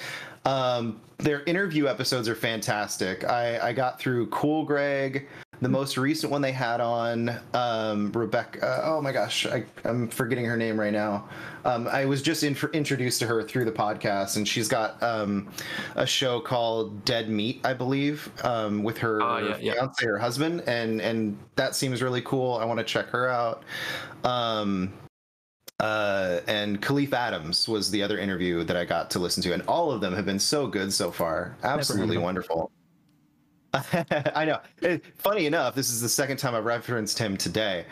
Um, 0.45 0.99
their 1.17 1.43
interview 1.43 1.87
episodes 1.87 2.27
are 2.27 2.35
fantastic. 2.35 3.23
I 3.23 3.59
I 3.69 3.73
got 3.73 3.99
through 3.99 4.27
Cool 4.27 4.65
Greg. 4.65 5.27
The 5.61 5.69
most 5.69 5.95
recent 5.95 6.31
one 6.31 6.41
they 6.41 6.51
had 6.51 6.81
on 6.81 7.39
um, 7.53 8.11
Rebecca. 8.13 8.81
oh 8.83 8.99
my 8.99 9.11
gosh, 9.11 9.45
I, 9.45 9.63
I'm 9.83 10.07
forgetting 10.07 10.43
her 10.45 10.57
name 10.57 10.79
right 10.79 10.91
now. 10.91 11.29
Um, 11.65 11.87
I 11.87 12.05
was 12.05 12.23
just 12.23 12.41
in, 12.41 12.57
introduced 12.73 13.19
to 13.19 13.27
her 13.27 13.43
through 13.43 13.65
the 13.65 13.71
podcast, 13.71 14.37
and 14.37 14.47
she's 14.47 14.67
got 14.67 15.01
um, 15.03 15.47
a 15.95 16.07
show 16.07 16.39
called 16.39 17.05
Dead 17.05 17.29
Meat, 17.29 17.61
I 17.63 17.73
believe, 17.75 18.31
um, 18.43 18.81
with 18.81 18.97
her 18.97 19.21
Oh, 19.21 19.37
yeah, 19.37 19.57
yeah. 19.61 19.73
fiance 19.73 20.03
or 20.07 20.17
husband, 20.17 20.63
and 20.65 20.99
and 20.99 21.37
that 21.57 21.75
seems 21.75 22.01
really 22.01 22.23
cool. 22.23 22.55
I 22.55 22.65
want 22.65 22.79
to 22.79 22.83
check 22.83 23.05
her 23.09 23.29
out. 23.29 23.61
Uh, 25.81 26.41
and 26.47 26.79
Khalif 26.81 27.11
Adams 27.11 27.67
was 27.67 27.89
the 27.89 28.03
other 28.03 28.19
interview 28.19 28.63
that 28.63 28.77
I 28.77 28.85
got 28.85 29.09
to 29.11 29.19
listen 29.19 29.41
to, 29.43 29.53
and 29.53 29.63
all 29.63 29.91
of 29.91 29.99
them 29.99 30.13
have 30.13 30.25
been 30.25 30.37
so 30.39 30.67
good 30.67 30.93
so 30.93 31.09
far. 31.11 31.57
Absolutely 31.63 32.17
wonderful. 32.19 32.71
I 33.73 34.45
know. 34.45 34.59
It- 34.81 35.03
funny 35.17 35.45
enough, 35.47 35.73
this 35.75 35.89
is 35.89 36.01
the 36.01 36.09
second 36.09 36.37
time 36.37 36.53
I've 36.53 36.65
referenced 36.65 37.17
him 37.17 37.35
today. 37.37 37.85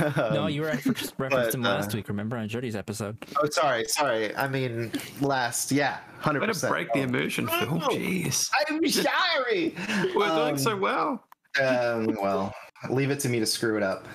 no, 0.00 0.44
Um, 0.44 0.50
you 0.50 0.62
were 0.62 0.66
referenced, 0.74 1.14
referenced 1.18 1.54
him 1.54 1.62
last 1.62 1.94
uh, 1.94 1.98
week. 1.98 2.08
Remember 2.08 2.36
on 2.38 2.48
Jody's 2.48 2.74
episode? 2.74 3.16
Oh, 3.40 3.48
sorry, 3.50 3.84
sorry. 3.84 4.34
I 4.34 4.48
mean, 4.48 4.90
last, 5.20 5.70
yeah, 5.70 5.98
hundred 6.18 6.40
Way 6.40 6.46
to 6.46 6.52
percent. 6.54 6.72
break 6.72 6.92
the 6.92 7.00
immersion, 7.02 7.46
Phil. 7.46 7.68
Oh. 7.84 7.88
Jeez, 7.90 8.50
I'm 8.68 8.84
sorry. 8.88 9.74
we're 10.14 10.26
Um, 10.26 10.36
doing 10.38 10.58
so 10.58 10.76
well. 10.76 11.24
Um, 11.62 12.06
well, 12.20 12.54
leave 12.90 13.10
it 13.10 13.20
to 13.20 13.28
me 13.28 13.38
to 13.38 13.46
screw 13.46 13.76
it 13.76 13.82
up. 13.82 14.06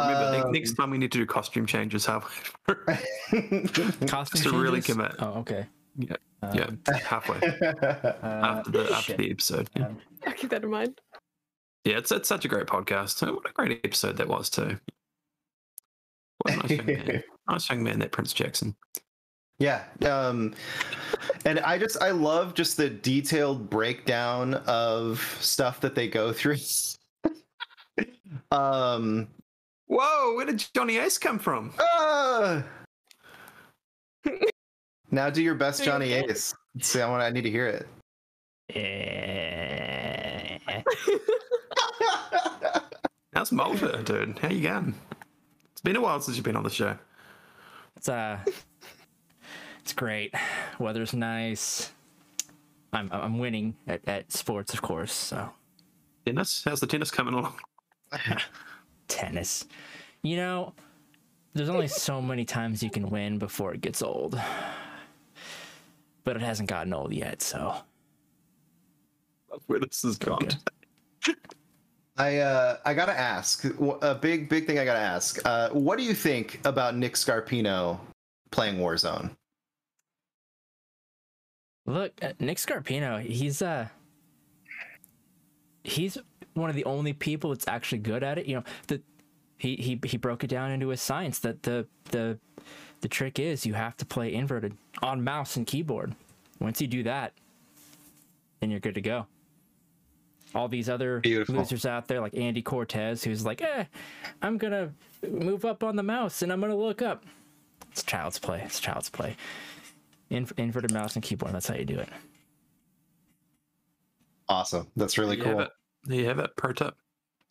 Remember, 0.00 0.30
ne- 0.38 0.42
um, 0.44 0.52
next 0.52 0.74
time 0.74 0.90
we 0.90 0.98
need 0.98 1.12
to 1.12 1.18
do 1.18 1.26
costume 1.26 1.66
changes 1.66 2.06
halfway 2.06 2.30
through. 3.66 3.92
Costume 4.06 4.42
to 4.52 4.58
really 4.58 4.80
commit. 4.80 5.14
Oh, 5.18 5.40
okay. 5.40 5.66
yeah, 5.96 6.16
Um, 6.42 6.50
yeah, 6.54 6.96
halfway 6.98 7.36
uh, 7.62 8.12
after 8.22 8.70
the 8.70 8.88
after 8.92 9.02
shit. 9.02 9.18
the 9.18 9.30
episode. 9.30 9.70
Yeah. 9.76 9.86
Um, 9.86 9.98
I'll 10.26 10.32
keep 10.34 10.50
that 10.50 10.62
in 10.64 10.70
mind. 10.70 11.00
Yeah, 11.84 11.98
it's 11.98 12.10
it's 12.12 12.28
such 12.28 12.44
a 12.44 12.48
great 12.48 12.66
podcast. 12.66 13.26
Oh, 13.26 13.34
What 13.34 13.50
a 13.50 13.52
great 13.52 13.80
episode 13.84 14.16
that 14.16 14.28
was 14.28 14.48
too. 14.50 14.78
What 16.38 16.54
a 16.54 16.56
nice 16.58 16.70
young 16.70 16.86
man. 16.86 17.22
Nice 17.48 17.68
young 17.68 17.82
man, 17.82 17.98
that 17.98 18.10
Prince 18.10 18.32
Jackson. 18.32 18.74
Yeah. 19.58 19.84
Um, 20.02 20.54
and 21.44 21.60
I 21.60 21.78
just 21.78 22.00
I 22.02 22.10
love 22.10 22.54
just 22.54 22.78
the 22.78 22.88
detailed 22.88 23.68
breakdown 23.68 24.54
of 24.66 25.20
stuff 25.40 25.80
that 25.82 25.94
they 25.94 26.08
go 26.08 26.32
through. 26.32 26.56
um 28.50 29.28
Whoa, 29.86 30.34
where 30.36 30.46
did 30.46 30.64
Johnny 30.74 30.96
Ace 30.98 31.18
come 31.18 31.38
from? 31.38 31.72
ah! 31.78 32.62
Now 35.10 35.30
do 35.30 35.42
your 35.42 35.54
best 35.54 35.84
Johnny? 35.84 36.12
Ace. 36.14 36.54
Let's 36.74 36.88
see, 36.88 37.00
I 37.00 37.08
want 37.08 37.22
I 37.22 37.30
need 37.30 37.42
to 37.42 37.50
hear 37.50 37.66
it. 37.68 37.86
eh. 38.74 40.58
That's 43.32 43.52
Malta, 43.52 44.02
dude. 44.04 44.38
How 44.38 44.48
you 44.48 44.62
going? 44.62 44.94
It's 45.72 45.80
been 45.80 45.96
a 45.96 46.00
while 46.00 46.20
since 46.20 46.36
you've 46.36 46.44
been 46.44 46.56
on 46.56 46.62
the 46.62 46.70
show. 46.70 46.96
It's 47.96 48.08
uh, 48.08 48.38
it's 49.80 49.92
great. 49.92 50.34
Weather's 50.78 51.12
nice. 51.14 51.92
I'm 52.92 53.08
I'm 53.12 53.38
winning 53.38 53.76
at, 53.86 54.00
at 54.08 54.32
sports, 54.32 54.72
of 54.72 54.82
course. 54.82 55.12
So 55.12 55.50
Tennis? 56.24 56.62
How's 56.64 56.80
the 56.80 56.86
tennis 56.86 57.10
coming 57.10 57.34
along? 57.34 57.54
tennis. 59.08 59.66
You 60.22 60.36
know, 60.36 60.74
there's 61.54 61.68
only 61.68 61.88
so 61.88 62.20
many 62.32 62.44
times 62.44 62.82
you 62.82 62.90
can 62.90 63.08
win 63.10 63.38
before 63.38 63.74
it 63.74 63.80
gets 63.80 64.02
old. 64.02 64.40
But 66.24 66.36
it 66.36 66.42
hasn't 66.42 66.68
gotten 66.68 66.94
old 66.94 67.12
yet, 67.12 67.42
so 67.42 67.74
Where 69.66 69.78
this 69.78 70.04
is 70.04 70.16
going. 70.16 70.48
Okay. 71.26 71.34
I 72.16 72.38
uh 72.38 72.76
I 72.84 72.94
gotta 72.94 73.18
ask 73.18 73.64
a 74.02 74.14
big 74.14 74.48
big 74.48 74.66
thing 74.66 74.78
I 74.78 74.84
gotta 74.84 75.00
ask. 75.00 75.40
Uh, 75.44 75.70
what 75.70 75.98
do 75.98 76.04
you 76.04 76.14
think 76.14 76.60
about 76.64 76.96
Nick 76.96 77.14
Scarpino 77.14 77.98
playing 78.52 78.76
Warzone? 78.76 79.30
Look, 81.86 82.12
uh, 82.22 82.32
Nick 82.38 82.58
Scarpino, 82.58 83.20
he's 83.20 83.62
uh 83.62 83.88
he's 85.82 86.16
one 86.54 86.70
of 86.70 86.76
the 86.76 86.84
only 86.84 87.12
people 87.12 87.50
that's 87.50 87.66
actually 87.68 87.98
good 87.98 88.22
at 88.22 88.38
it. 88.38 88.46
You 88.46 88.56
know, 88.56 88.64
the 88.86 89.00
he 89.58 89.76
he 89.76 90.00
he 90.04 90.16
broke 90.16 90.42
it 90.44 90.48
down 90.48 90.70
into 90.70 90.88
his 90.88 91.00
science 91.00 91.38
that 91.40 91.62
the 91.62 91.86
the 92.10 92.38
the 93.00 93.08
trick 93.08 93.38
is 93.38 93.66
you 93.66 93.74
have 93.74 93.96
to 93.98 94.06
play 94.06 94.32
inverted 94.32 94.76
on 95.02 95.22
mouse 95.22 95.56
and 95.56 95.66
keyboard. 95.66 96.14
Once 96.60 96.80
you 96.80 96.86
do 96.86 97.02
that, 97.02 97.32
then 98.60 98.70
you're 98.70 98.80
good 98.80 98.94
to 98.94 99.00
go. 99.02 99.26
All 100.54 100.68
these 100.68 100.88
other 100.88 101.18
Beautiful. 101.20 101.56
losers 101.56 101.84
out 101.84 102.06
there 102.06 102.20
like 102.20 102.36
Andy 102.36 102.62
Cortez 102.62 103.24
who's 103.24 103.44
like, 103.44 103.60
"Eh, 103.60 103.84
I'm 104.40 104.56
going 104.56 104.72
to 104.72 105.28
move 105.28 105.64
up 105.64 105.82
on 105.82 105.96
the 105.96 106.02
mouse 106.04 106.42
and 106.42 106.52
I'm 106.52 106.60
going 106.60 106.70
to 106.72 106.78
look 106.78 107.02
up." 107.02 107.24
It's 107.90 108.02
child's 108.04 108.38
play. 108.38 108.62
It's 108.64 108.78
child's 108.80 109.08
play. 109.10 109.36
In- 110.30 110.48
inverted 110.56 110.92
mouse 110.92 111.16
and 111.16 111.22
keyboard. 111.24 111.52
That's 111.52 111.66
how 111.68 111.74
you 111.74 111.84
do 111.84 111.98
it. 111.98 112.08
Awesome. 114.48 114.88
That's 114.96 115.18
really 115.18 115.36
There 115.36 115.46
you 115.46 115.50
cool. 115.52 115.58
have 115.60 115.68
it. 115.68 115.72
There 116.04 116.18
you 116.18 116.26
have 116.26 116.38
it. 116.38 116.50
Pro 116.56 116.72
tip. 116.72 116.94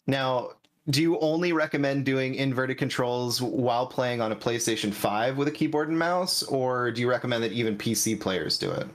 Now, 0.07 0.51
do 0.89 1.01
you 1.01 1.17
only 1.19 1.53
recommend 1.53 2.05
doing 2.05 2.35
inverted 2.35 2.77
controls 2.77 3.41
while 3.41 3.87
playing 3.87 4.21
on 4.21 4.31
a 4.31 4.35
PlayStation 4.35 4.93
5 4.93 5.37
with 5.37 5.47
a 5.47 5.51
keyboard 5.51 5.89
and 5.89 5.97
mouse, 5.97 6.43
or 6.43 6.91
do 6.91 7.01
you 7.01 7.09
recommend 7.09 7.43
that 7.43 7.53
even 7.53 7.77
PC 7.77 8.19
players 8.19 8.57
do 8.57 8.69
it? 8.71 8.87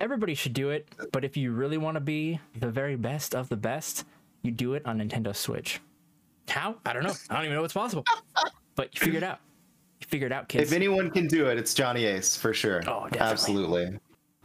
Everybody 0.00 0.34
should 0.34 0.54
do 0.54 0.70
it, 0.70 0.88
but 1.12 1.24
if 1.24 1.36
you 1.36 1.52
really 1.52 1.76
want 1.76 1.96
to 1.96 2.00
be 2.00 2.40
the 2.58 2.70
very 2.70 2.96
best 2.96 3.34
of 3.34 3.48
the 3.48 3.56
best, 3.56 4.04
you 4.42 4.50
do 4.50 4.74
it 4.74 4.86
on 4.86 4.98
Nintendo 4.98 5.34
Switch. 5.36 5.80
How? 6.48 6.76
I 6.86 6.92
don't 6.92 7.02
know. 7.02 7.12
I 7.28 7.34
don't 7.34 7.44
even 7.44 7.56
know 7.56 7.62
what's 7.62 7.74
possible. 7.74 8.04
But 8.76 8.94
you 8.94 9.00
figure 9.00 9.18
it 9.18 9.24
out. 9.24 9.40
You 10.00 10.06
figure 10.06 10.26
it 10.26 10.32
out, 10.32 10.48
kids. 10.48 10.70
If 10.70 10.74
anyone 10.74 11.10
can 11.10 11.26
do 11.26 11.48
it, 11.48 11.58
it's 11.58 11.74
Johnny 11.74 12.06
Ace 12.06 12.34
for 12.34 12.54
sure. 12.54 12.78
Oh, 12.86 13.08
definitely. 13.10 13.18
Absolutely. 13.20 13.98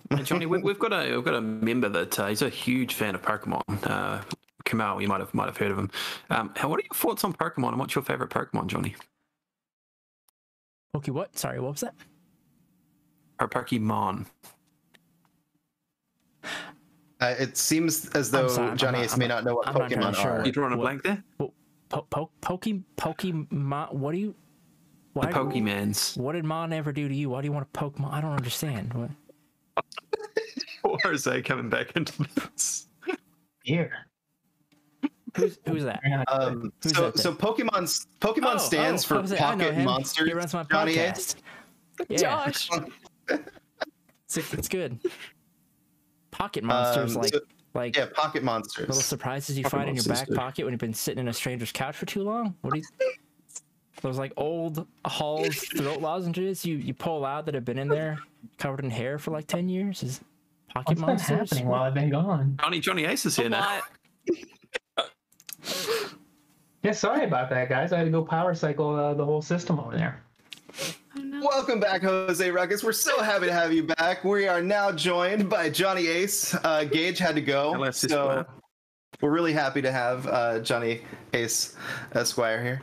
Hey, 0.09 0.21
Johnny, 0.23 0.45
we, 0.45 0.59
we've 0.59 0.77
got 0.79 0.93
a 0.93 1.15
we've 1.15 1.25
got 1.25 1.33
a 1.35 1.41
member 1.41 1.89
that 1.89 2.19
uh, 2.19 2.27
he's 2.27 2.41
a 2.41 2.49
huge 2.49 2.93
fan 2.93 3.15
of 3.15 3.21
Pokemon. 3.21 3.61
Uh, 3.83 4.21
Kamal, 4.63 5.01
you 5.01 5.07
might 5.07 5.19
have 5.19 5.33
might 5.33 5.45
have 5.47 5.57
heard 5.57 5.71
of 5.71 5.79
him. 5.79 5.89
Um, 6.29 6.51
how, 6.55 6.69
what 6.69 6.79
are 6.79 6.83
your 6.83 6.93
thoughts 6.93 7.23
on 7.23 7.33
Pokemon, 7.33 7.69
and 7.69 7.79
what's 7.79 7.95
your 7.95 8.03
favorite 8.03 8.29
Pokemon, 8.29 8.67
Johnny? 8.67 8.95
Pokey 10.93 11.11
what? 11.11 11.37
Sorry, 11.37 11.59
what 11.59 11.71
was 11.71 11.81
that? 11.81 11.95
Or 13.39 13.47
Pokemon? 13.49 14.27
Uh, 17.21 17.33
it 17.39 17.57
seems 17.57 18.09
as 18.09 18.29
though 18.29 18.47
sorry, 18.47 18.75
Johnny 18.77 18.99
not- 19.01 19.17
may 19.17 19.27
not- 19.27 19.43
not 19.43 19.49
know 19.49 19.55
what 19.55 19.67
I'm 19.67 19.75
Pokemon 19.75 19.91
entirely 20.09 20.15
sure 20.15 20.31
are. 20.31 20.45
You 20.45 20.51
drawing 20.51 20.73
a 20.73 20.77
blank 20.77 21.03
there? 21.03 21.23
Po- 21.39 21.53
po- 22.09 22.29
pokey 22.41 22.83
Pokemon. 22.97 23.93
What 23.93 24.11
do 24.13 24.17
you? 24.19 24.35
Why? 25.13 25.27
The 25.27 25.31
Pokemans. 25.33 26.17
What 26.17 26.33
did 26.33 26.43
Mon 26.45 26.73
ever 26.73 26.91
do 26.91 27.07
to 27.07 27.15
you? 27.15 27.29
Why 27.29 27.41
do 27.41 27.45
you 27.47 27.51
want 27.53 27.67
a 27.73 27.77
Pokemon? 27.77 28.11
I 28.13 28.21
don't 28.21 28.33
understand. 28.33 28.93
What? 28.93 29.09
Or 30.83 31.11
is 31.11 31.23
they 31.23 31.41
coming 31.41 31.69
back 31.69 31.95
into 31.95 32.13
this? 32.53 32.87
Here. 33.63 33.91
Who's 35.35 35.57
who's 35.67 35.83
that? 35.83 35.99
Um, 36.27 36.71
Who's 36.83 36.95
so, 36.95 37.09
that 37.11 37.17
so 37.19 37.33
Pokemon 37.33 38.05
Pokemon 38.21 38.55
Oh, 38.55 38.57
stands 38.57 39.03
oh, 39.05 39.07
for 39.07 39.15
Jose, 39.21 39.35
Pocket 39.35 39.73
him. 39.73 39.83
Monsters. 39.85 40.27
He 40.27 40.33
runs 40.33 40.53
my 40.53 40.63
Johnny 40.63 40.95
podcast. 40.95 41.35
Yeah, 42.07 42.17
Josh. 42.17 42.69
it's, 43.29 44.37
it's 44.53 44.69
good. 44.69 44.99
Pocket 46.31 46.63
monsters 46.63 47.15
Um, 47.15 47.21
like 47.23 47.33
so- 47.33 47.39
like 47.73 47.97
Yeah, 47.97 48.05
Pocket 48.13 48.43
monsters. 48.43 48.87
little 48.87 49.01
surprises 49.01 49.57
you 49.57 49.63
Pocket 49.63 49.75
find 49.77 49.89
in 49.89 49.95
your 49.95 50.05
back 50.05 50.27
dude. 50.27 50.37
pocket 50.37 50.63
when 50.65 50.71
you've 50.73 50.79
been 50.79 50.93
sitting 50.93 51.19
in 51.19 51.27
a 51.27 51.33
stranger's 51.33 51.71
couch 51.71 51.97
for 51.97 52.05
too 52.05 52.21
long. 52.23 52.55
What 52.61 52.73
do 52.73 52.79
you? 52.79 52.85
Those 54.05 54.19
like 54.19 54.33
old 54.37 54.85
Hall's 55.03 55.55
throat 55.55 55.99
lozenges 55.99 56.63
you 56.63 56.75
you 56.77 56.93
pull 56.93 57.25
out 57.25 57.47
that 57.47 57.55
have 57.55 57.65
been 57.65 57.79
in 57.79 57.87
there 57.87 58.19
covered 58.59 58.81
in 58.81 58.91
hair 58.91 59.17
for 59.17 59.31
like 59.31 59.47
ten 59.47 59.67
years 59.67 60.03
is 60.03 60.21
pocket 60.71 60.89
What's 60.89 60.99
been 60.99 61.07
monsters. 61.07 61.49
happening 61.49 61.67
while 61.67 61.81
I've 61.81 61.95
been 61.95 62.11
gone? 62.11 62.55
Johnny 62.61 62.79
Johnny 62.79 63.05
Ace 63.05 63.25
is 63.25 63.35
here 63.35 63.49
now. 63.49 63.81
Yeah, 66.83 66.91
sorry 66.91 67.25
about 67.25 67.49
that, 67.49 67.67
guys. 67.67 67.91
I 67.93 67.97
had 67.97 68.03
to 68.03 68.11
go 68.11 68.23
power 68.23 68.53
cycle 68.53 68.95
uh, 68.95 69.15
the 69.15 69.25
whole 69.25 69.41
system 69.41 69.79
over 69.79 69.97
there. 69.97 70.21
Oh 71.17 71.21
no. 71.23 71.39
Welcome 71.43 71.79
back, 71.79 72.03
Jose 72.03 72.51
Ruckus. 72.51 72.83
We're 72.83 72.91
so 72.91 73.23
happy 73.23 73.47
to 73.47 73.53
have 73.53 73.73
you 73.73 73.81
back. 73.85 74.23
We 74.23 74.47
are 74.47 74.61
now 74.61 74.91
joined 74.91 75.49
by 75.49 75.71
Johnny 75.71 76.05
Ace. 76.05 76.53
Uh, 76.63 76.83
Gage 76.83 77.17
had 77.17 77.33
to 77.33 77.41
go, 77.41 77.73
Hello, 77.73 77.89
so 77.89 78.07
Squire. 78.07 78.45
we're 79.19 79.31
really 79.31 79.53
happy 79.53 79.81
to 79.81 79.91
have 79.91 80.27
uh, 80.27 80.59
Johnny 80.59 81.01
Ace 81.33 81.75
Esquire 82.13 82.61
here. 82.63 82.81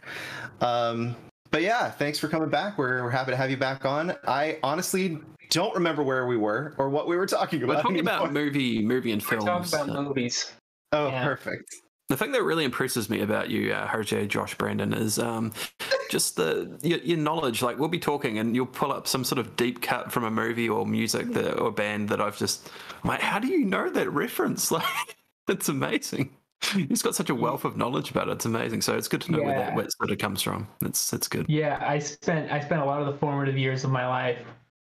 Um, 0.63 1.17
but 1.51 1.63
yeah, 1.63 1.91
thanks 1.91 2.19
for 2.19 2.29
coming 2.29 2.49
back. 2.49 2.79
We're, 2.79 3.03
we're 3.03 3.11
happy 3.11 3.33
to 3.33 3.37
have 3.37 3.51
you 3.51 3.59
back 3.59 3.85
on. 3.85 4.15
I 4.27 4.59
honestly 4.63 5.19
don't 5.51 5.75
remember 5.75 6.03
where 6.03 6.27
we 6.27 6.39
were 6.39 6.75
or 6.79 6.89
what 6.89 7.07
we 7.07 7.17
were 7.17 7.27
talking 7.27 7.63
about. 7.63 7.77
We're 7.77 7.83
talking 7.83 7.99
anymore. 7.99 8.15
about 8.15 8.33
movie, 8.33 8.83
movie 8.83 9.13
and 9.13 9.23
films. 9.23 9.45
We're 9.45 9.51
talking 9.51 9.69
films. 9.69 9.91
about 9.91 10.05
movies. 10.05 10.53
Oh, 10.93 11.09
yeah. 11.09 11.25
perfect. 11.25 11.65
The 12.09 12.17
thing 12.17 12.33
that 12.33 12.43
really 12.43 12.65
impresses 12.65 13.09
me 13.09 13.21
about 13.21 13.51
you, 13.51 13.73
uh, 13.73 13.87
Jose, 13.87 14.27
Josh, 14.27 14.55
Brandon, 14.57 14.93
is 14.93 15.19
um, 15.19 15.53
just 16.11 16.37
the 16.37 16.79
your, 16.83 16.99
your 16.99 17.19
knowledge. 17.19 17.63
Like 17.63 17.79
we'll 17.79 17.89
be 17.89 17.99
talking, 17.99 18.39
and 18.39 18.55
you'll 18.55 18.67
pull 18.67 18.93
up 18.93 19.07
some 19.07 19.25
sort 19.25 19.39
of 19.39 19.57
deep 19.57 19.81
cut 19.81 20.13
from 20.13 20.25
a 20.25 20.31
movie 20.31 20.69
or 20.69 20.87
music 20.87 21.33
that, 21.33 21.59
or 21.59 21.71
band 21.71 22.11
that 22.11 22.21
I've 22.21 22.37
just. 22.37 22.69
I'm 23.03 23.09
like, 23.09 23.21
how 23.21 23.39
do 23.39 23.49
you 23.49 23.65
know 23.65 23.89
that 23.91 24.11
reference? 24.11 24.71
Like, 24.83 25.17
it's 25.49 25.69
amazing. 25.69 26.31
He's 26.89 27.03
got 27.03 27.15
such 27.15 27.31
a 27.31 27.35
wealth 27.35 27.65
of 27.65 27.77
knowledge 27.77 28.11
about 28.11 28.29
it. 28.29 28.33
It's 28.33 28.45
amazing. 28.45 28.83
So 28.83 28.97
it's 28.97 29.09
good 29.09 29.21
to 29.23 29.33
know 29.33 29.43
where 29.43 29.59
that 29.59 29.75
where 29.75 29.85
it 29.85 29.93
sort 29.93 30.11
of 30.11 30.19
comes 30.19 30.43
from. 30.43 30.69
That's 30.81 31.13
it's 31.13 31.29
good. 31.29 31.47
Yeah, 31.49 31.79
I 31.81 31.99
spent 31.99 32.51
I 32.51 32.61
spent 32.61 32.83
a 32.83 32.85
lot 32.85 33.01
of 33.01 33.07
the 33.07 33.19
formative 33.19 33.59
years 33.59 33.85
of 33.85 33.91
my 33.91 34.07
life 34.07 34.39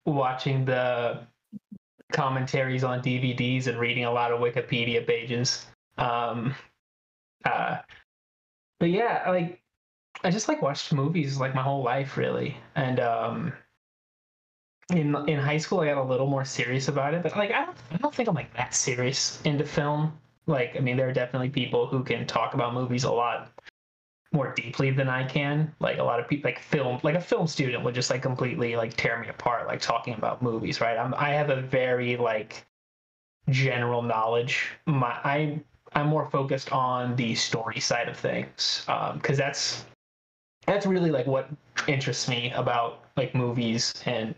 watching 0.05 0.65
the 0.65 1.27
commentaries 2.13 2.85
on 2.85 3.01
DVDs 3.01 3.67
and 3.67 3.79
reading 3.79 4.05
a 4.05 4.11
lot 4.11 4.33
of 4.33 4.41
Wikipedia 4.41 5.07
pages. 5.07 5.67
Um, 5.99 6.55
uh, 7.45 7.79
but 8.81 8.91
yeah, 8.91 9.29
like 9.29 9.61
I 10.25 10.31
just 10.31 10.49
like 10.49 10.63
watched 10.63 10.93
movies 10.93 11.39
like 11.39 11.55
my 11.55 11.63
whole 11.63 11.83
life 11.83 12.17
really, 12.17 12.57
and 12.75 13.01
um, 13.01 13.53
in 14.91 15.15
in 15.29 15.39
high 15.39 15.59
school 15.59 15.81
I 15.81 15.87
got 15.87 15.99
a 15.99 16.03
little 16.03 16.27
more 16.27 16.45
serious 16.45 16.89
about 16.89 17.15
it. 17.15 17.23
But 17.23 17.37
like 17.37 17.51
I 17.51 17.67
don't 17.67 17.77
I 17.93 17.97
don't 17.99 18.15
think 18.15 18.29
I'm 18.29 18.35
like 18.35 18.55
that 18.55 18.75
serious 18.75 19.41
into 19.45 19.65
film. 19.65 20.19
Like 20.47 20.77
I 20.77 20.81
mean, 20.81 20.97
there 20.97 21.09
are 21.09 21.13
definitely 21.13 21.51
people 21.51 21.87
who 21.87 22.05
can 22.05 22.27
talk 22.27 22.55
about 22.55 22.75
movies 22.75 23.05
a 23.05 23.11
lot 23.11 23.51
more 24.33 24.53
deeply 24.55 24.91
than 24.91 25.09
I 25.09 25.25
can. 25.25 25.75
Like 25.81 25.99
a 25.99 26.05
lot 26.05 26.21
of 26.21 26.29
people, 26.29 26.49
like 26.49 26.61
film, 26.61 27.01
like 27.03 27.15
a 27.15 27.21
film 27.21 27.47
student 27.47 27.83
would 27.85 27.95
just 27.95 28.11
like 28.11 28.23
completely 28.23 28.77
like 28.77 28.97
tear 28.97 29.19
me 29.21 29.29
apart, 29.29 29.67
like 29.67 29.81
talking 29.81 30.15
about 30.15 30.43
movies, 30.43 30.81
right? 30.81 30.99
I'm, 30.99 31.15
I 31.15 31.31
have 31.31 31.51
a 31.51 31.61
very 31.61 32.17
like 32.17 32.65
general 33.49 34.03
knowledge. 34.03 34.73
My, 34.87 35.19
I, 35.25 35.61
I'm 35.95 36.09
more 36.09 36.29
focused 36.31 36.73
on 36.73 37.17
the 37.17 37.35
story 37.35 37.81
side 37.81 38.09
of 38.09 38.17
things, 38.17 38.85
because 39.15 39.39
that's 39.39 39.85
that's 40.67 40.85
really 40.85 41.11
like 41.11 41.27
what 41.27 41.49
interests 41.87 42.29
me 42.29 42.53
about 42.55 43.05
like 43.17 43.35
movies 43.35 43.95
and 44.05 44.35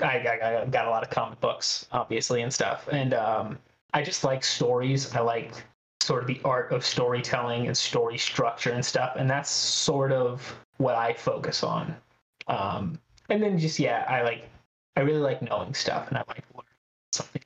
I, 0.00 0.18
I, 0.18 0.62
I 0.62 0.66
got 0.66 0.86
a 0.86 0.90
lot 0.90 1.02
of 1.02 1.10
comic 1.10 1.40
books 1.40 1.86
obviously 1.90 2.42
and 2.42 2.54
stuff 2.54 2.88
and 2.92 3.12
um, 3.12 3.58
i 3.94 4.02
just 4.02 4.24
like 4.24 4.44
stories. 4.44 5.14
I 5.14 5.20
like 5.20 5.52
sort 6.00 6.22
of 6.22 6.26
the 6.26 6.40
art 6.44 6.72
of 6.72 6.84
storytelling 6.84 7.66
and 7.66 7.76
story 7.76 8.16
structure 8.18 8.70
and 8.70 8.84
stuff 8.84 9.14
and 9.16 9.28
that's 9.28 9.50
sort 9.50 10.12
of 10.12 10.56
what 10.78 10.94
i 10.94 11.12
focus 11.12 11.62
on. 11.62 11.94
Um, 12.46 12.98
and 13.28 13.42
then 13.42 13.58
just 13.58 13.78
yeah 13.78 14.04
i 14.08 14.22
like 14.22 14.48
i 14.96 15.00
really 15.00 15.20
like 15.20 15.42
knowing 15.42 15.74
stuff 15.74 16.08
and 16.08 16.16
i 16.16 16.24
like 16.28 16.44
learning 16.54 17.12
something. 17.12 17.42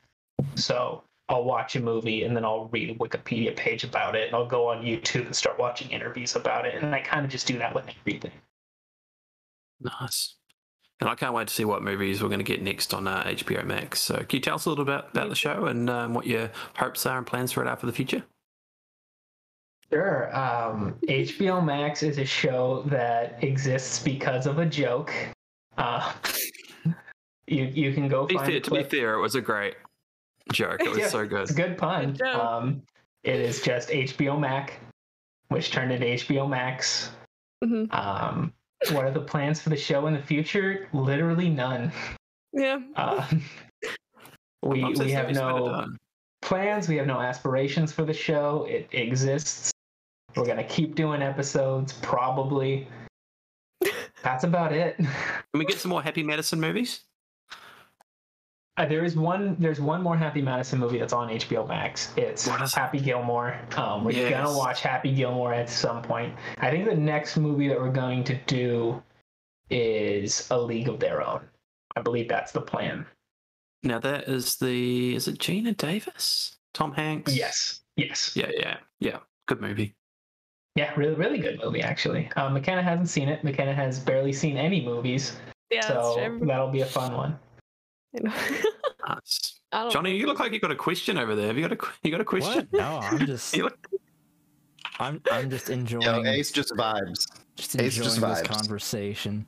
So 0.54 1.02
i'll 1.28 1.44
watch 1.44 1.76
a 1.76 1.80
movie 1.80 2.24
and 2.24 2.36
then 2.36 2.44
i'll 2.44 2.68
read 2.72 2.90
a 2.90 2.94
wikipedia 2.94 3.56
page 3.56 3.84
about 3.84 4.14
it 4.14 4.26
and 4.26 4.36
i'll 4.36 4.46
go 4.46 4.68
on 4.68 4.84
youtube 4.84 5.24
and 5.26 5.34
start 5.34 5.58
watching 5.58 5.88
interviews 5.90 6.36
about 6.36 6.66
it 6.66 6.82
and 6.82 6.94
i 6.94 7.00
kind 7.00 7.24
of 7.24 7.30
just 7.30 7.46
do 7.46 7.58
that 7.58 7.74
with 7.74 7.84
everything. 7.88 8.32
Nice. 9.80 10.36
And 11.00 11.10
I 11.10 11.14
can't 11.16 11.34
wait 11.34 11.48
to 11.48 11.54
see 11.54 11.64
what 11.64 11.82
movies 11.82 12.22
we're 12.22 12.28
going 12.28 12.38
to 12.38 12.44
get 12.44 12.62
next 12.62 12.94
on 12.94 13.08
uh, 13.08 13.24
HBO 13.24 13.64
Max. 13.64 14.00
So, 14.00 14.18
can 14.18 14.36
you 14.36 14.40
tell 14.40 14.54
us 14.54 14.66
a 14.66 14.68
little 14.68 14.84
bit 14.84 15.04
about 15.10 15.28
the 15.28 15.34
show 15.34 15.66
and 15.66 15.90
um, 15.90 16.14
what 16.14 16.26
your 16.26 16.50
hopes 16.76 17.04
are 17.06 17.18
and 17.18 17.26
plans 17.26 17.50
for 17.50 17.62
it 17.62 17.68
out 17.68 17.80
for 17.80 17.86
the 17.86 17.92
future? 17.92 18.22
Sure. 19.92 20.34
Um, 20.34 20.94
HBO 21.08 21.62
Max 21.62 22.02
is 22.02 22.18
a 22.18 22.24
show 22.24 22.82
that 22.86 23.42
exists 23.44 23.98
because 24.02 24.46
of 24.46 24.58
a 24.58 24.64
joke. 24.66 25.12
Uh, 25.76 26.12
you 27.46 27.64
you 27.64 27.92
can 27.92 28.08
go 28.08 28.22
To 28.22 28.28
be, 28.28 28.34
find 28.36 28.46
fair, 28.46 28.56
a 28.56 28.60
to 28.60 28.70
be 28.70 28.82
fair, 28.84 29.14
it 29.14 29.20
was 29.20 29.34
a 29.34 29.40
great 29.40 29.74
joke. 30.52 30.80
It 30.80 30.88
was 30.88 30.98
Yeah, 30.98 31.08
so 31.08 31.26
good. 31.26 31.42
It's 31.42 31.50
a 31.50 31.54
good 31.54 31.76
pun. 31.76 32.14
Good. 32.14 32.26
Um, 32.26 32.82
it 33.24 33.36
is 33.40 33.60
just 33.60 33.90
HBO 33.90 34.38
Mac, 34.38 34.80
which 35.48 35.70
turned 35.70 35.92
into 35.92 36.06
HBO 36.06 36.48
Max. 36.48 37.10
Mhm. 37.62 37.92
Um, 37.92 38.52
what 38.90 39.04
are 39.04 39.10
the 39.10 39.20
plans 39.20 39.60
for 39.60 39.70
the 39.70 39.76
show 39.76 40.06
in 40.06 40.14
the 40.14 40.22
future? 40.22 40.88
Literally 40.92 41.48
none. 41.48 41.92
Yeah. 42.52 42.80
Uh, 42.96 43.26
we 44.62 44.84
we 44.84 45.10
have 45.10 45.28
the 45.28 45.34
best 45.34 45.44
way 45.44 45.52
to 45.52 45.70
no 45.70 45.86
plans. 46.40 46.88
We 46.88 46.96
have 46.96 47.06
no 47.06 47.20
aspirations 47.20 47.92
for 47.92 48.04
the 48.04 48.12
show. 48.12 48.66
It 48.68 48.88
exists. 48.92 49.70
We're 50.36 50.46
gonna 50.46 50.64
keep 50.64 50.94
doing 50.94 51.22
episodes, 51.22 51.94
probably. 52.02 52.88
That's 54.22 54.44
about 54.44 54.72
it. 54.72 54.96
Can 54.96 55.08
we 55.54 55.64
get 55.64 55.78
some 55.78 55.90
more 55.90 56.02
Happy 56.02 56.22
Madison 56.22 56.60
movies? 56.60 57.04
Uh, 58.78 58.86
there 58.86 59.04
is 59.04 59.16
one. 59.16 59.54
There's 59.58 59.80
one 59.80 60.02
more 60.02 60.16
Happy 60.16 60.40
Madison 60.40 60.78
movie 60.78 60.98
that's 60.98 61.12
on 61.12 61.28
HBO 61.28 61.68
Max. 61.68 62.12
It's 62.16 62.46
What 62.46 62.62
is 62.62 62.72
it? 62.72 62.76
Happy 62.78 63.00
Gilmore. 63.00 63.58
Um, 63.76 64.02
we're 64.04 64.12
Yes. 64.12 64.30
gonna 64.30 64.56
watch 64.56 64.80
Happy 64.80 65.12
Gilmore 65.14 65.52
at 65.52 65.68
some 65.68 66.00
point. 66.02 66.34
I 66.58 66.70
think 66.70 66.86
the 66.86 66.94
next 66.96 67.36
movie 67.36 67.68
that 67.68 67.78
we're 67.78 67.92
going 67.92 68.24
to 68.24 68.34
do 68.46 69.02
is 69.68 70.48
A 70.50 70.58
League 70.58 70.88
of 70.88 71.00
Their 71.00 71.22
Own. 71.26 71.42
I 71.96 72.00
believe 72.00 72.28
that's 72.28 72.52
the 72.52 72.62
plan. 72.62 73.04
Now 73.82 73.98
that 73.98 74.26
is 74.28 74.56
the 74.56 75.14
is 75.16 75.28
it 75.28 75.38
Geena 75.38 75.76
Davis, 75.76 76.56
Tom 76.72 76.92
Hanks? 76.92 77.36
Yes. 77.36 77.80
Yes. 77.96 78.34
Yeah, 78.34 78.50
yeah, 78.56 78.76
yeah. 79.00 79.18
Good 79.48 79.60
movie. 79.60 79.94
Yeah. 80.76 80.94
Really, 80.96 81.14
really 81.14 81.38
good 81.38 81.60
movie 81.62 81.82
actually. 81.82 82.30
Um, 82.36 82.54
McKenna 82.54 82.82
hasn't 82.82 83.10
seen 83.10 83.28
it. 83.28 83.44
McKenna 83.44 83.74
has 83.74 83.98
barely 84.00 84.32
seen 84.32 84.56
any 84.56 84.82
movies, 84.82 85.36
Yeah. 85.70 85.82
so 85.82 86.14
that's 86.16 86.26
true. 86.38 86.46
that'll 86.46 86.70
be 86.70 86.80
a 86.80 86.86
fun 86.86 87.12
one. 87.14 87.38
Nice. 88.14 89.60
I 89.72 89.88
Johnny, 89.88 90.14
you 90.16 90.26
look 90.26 90.38
like 90.38 90.52
you 90.52 90.60
got 90.60 90.70
a 90.70 90.76
question 90.76 91.16
over 91.16 91.34
there. 91.34 91.46
Have 91.46 91.56
you 91.56 91.66
got 91.66 91.72
a 91.72 91.90
you 92.02 92.10
got 92.10 92.20
a 92.20 92.24
question? 92.24 92.68
What? 92.70 92.80
No, 92.80 92.98
I'm 92.98 93.26
just 93.26 93.56
You 93.56 93.64
look, 93.64 93.86
I'm 94.98 95.20
I'm 95.30 95.48
just 95.50 95.70
enjoying 95.70 96.02
Yo, 96.02 96.22
Ace 96.24 96.50
just 96.52 96.72
vibes. 96.74 97.26
just 97.56 97.74
Ace 97.76 97.96
enjoying 97.96 98.04
just 98.04 98.20
this 98.20 98.40
vibes. 98.42 98.44
conversation. 98.44 99.46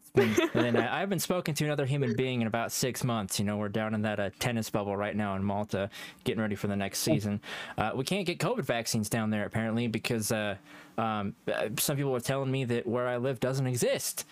It's 0.00 0.10
been- 0.10 0.50
and 0.66 0.76
I, 0.76 0.96
I 0.96 1.00
haven't 1.00 1.20
spoken 1.20 1.54
to 1.54 1.64
another 1.64 1.86
human 1.86 2.16
being 2.16 2.40
in 2.40 2.48
about 2.48 2.72
six 2.72 3.04
months. 3.04 3.38
You 3.38 3.44
know, 3.44 3.56
we're 3.58 3.68
down 3.68 3.94
in 3.94 4.02
that 4.02 4.18
uh, 4.18 4.30
tennis 4.40 4.68
bubble 4.68 4.96
right 4.96 5.14
now 5.14 5.36
in 5.36 5.44
Malta, 5.44 5.88
getting 6.24 6.40
ready 6.42 6.56
for 6.56 6.66
the 6.66 6.74
next 6.76 6.98
season. 6.98 7.40
Uh, 7.78 7.92
we 7.94 8.02
can't 8.02 8.26
get 8.26 8.38
COVID 8.40 8.64
vaccines 8.64 9.08
down 9.08 9.30
there 9.30 9.46
apparently 9.46 9.86
because 9.86 10.32
uh, 10.32 10.56
um, 10.98 11.34
uh, 11.52 11.68
some 11.78 11.96
people 11.96 12.14
are 12.16 12.20
telling 12.20 12.50
me 12.50 12.64
that 12.64 12.88
where 12.88 13.06
I 13.06 13.18
live 13.18 13.38
doesn't 13.38 13.68
exist. 13.68 14.26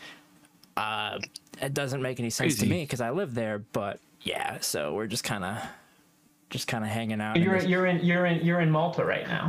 Uh, 0.78 1.18
it 1.60 1.74
doesn't 1.74 2.00
make 2.02 2.20
any 2.20 2.30
sense 2.30 2.54
Crazy. 2.54 2.66
to 2.66 2.72
me 2.72 2.82
because 2.84 3.00
I 3.00 3.10
live 3.10 3.34
there. 3.34 3.58
But 3.58 4.00
yeah, 4.22 4.58
so 4.60 4.94
we're 4.94 5.06
just 5.08 5.24
kind 5.24 5.44
of 5.44 5.58
just 6.50 6.68
kind 6.68 6.84
of 6.84 6.90
hanging 6.90 7.20
out. 7.20 7.36
You're 7.36 7.58
this- 7.58 7.66
you're 7.68 7.86
in 7.86 8.04
you're 8.04 8.26
in 8.26 8.44
you're 8.44 8.60
in 8.60 8.70
Malta 8.70 9.04
right 9.04 9.26
now, 9.26 9.48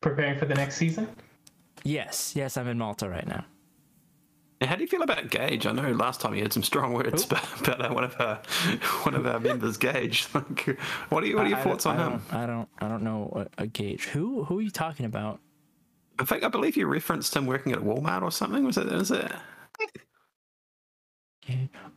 preparing 0.00 0.38
for 0.38 0.46
the 0.46 0.54
next 0.54 0.76
season. 0.76 1.08
yes, 1.84 2.34
yes, 2.34 2.56
I'm 2.56 2.66
in 2.68 2.78
Malta 2.78 3.08
right 3.08 3.26
now. 3.26 3.44
Now, 4.60 4.66
how 4.66 4.74
do 4.76 4.82
you 4.82 4.88
feel 4.88 5.02
about 5.02 5.30
Gage? 5.30 5.64
I 5.66 5.72
know 5.72 5.90
last 5.92 6.20
time 6.20 6.34
you 6.34 6.42
had 6.42 6.52
some 6.52 6.62
strong 6.62 6.92
words 6.92 7.24
about, 7.24 7.60
about 7.66 7.80
uh, 7.90 7.94
one 7.94 8.04
of 8.04 8.14
our 8.20 8.36
one 9.04 9.14
of 9.14 9.26
our 9.26 9.40
members, 9.40 9.76
Gage. 9.78 10.26
Like, 10.34 10.78
what 11.08 11.22
are 11.24 11.26
you, 11.26 11.36
what 11.36 11.46
are 11.46 11.48
your 11.48 11.58
I- 11.58 11.60
I 11.60 11.64
thoughts 11.64 11.84
don't- 11.84 11.96
on 11.96 12.00
I 12.00 12.04
him? 12.14 12.22
don't, 12.30 12.34
I 12.42 12.46
don't, 12.46 12.68
I 12.80 12.88
don't 12.88 13.02
know 13.02 13.46
a, 13.58 13.62
a 13.62 13.66
gauge. 13.66 14.06
Who, 14.06 14.44
who 14.44 14.58
are 14.58 14.62
you 14.62 14.70
talking 14.70 15.06
about? 15.06 15.40
In 16.18 16.26
fact, 16.26 16.44
I 16.44 16.48
believe 16.48 16.76
you 16.76 16.86
referenced 16.86 17.34
him 17.34 17.46
working 17.46 17.72
at 17.72 17.78
Walmart 17.78 18.20
or 18.22 18.30
something. 18.30 18.62
Was 18.64 18.76
it? 18.76 18.86
Was 18.88 19.10
it? 19.10 19.32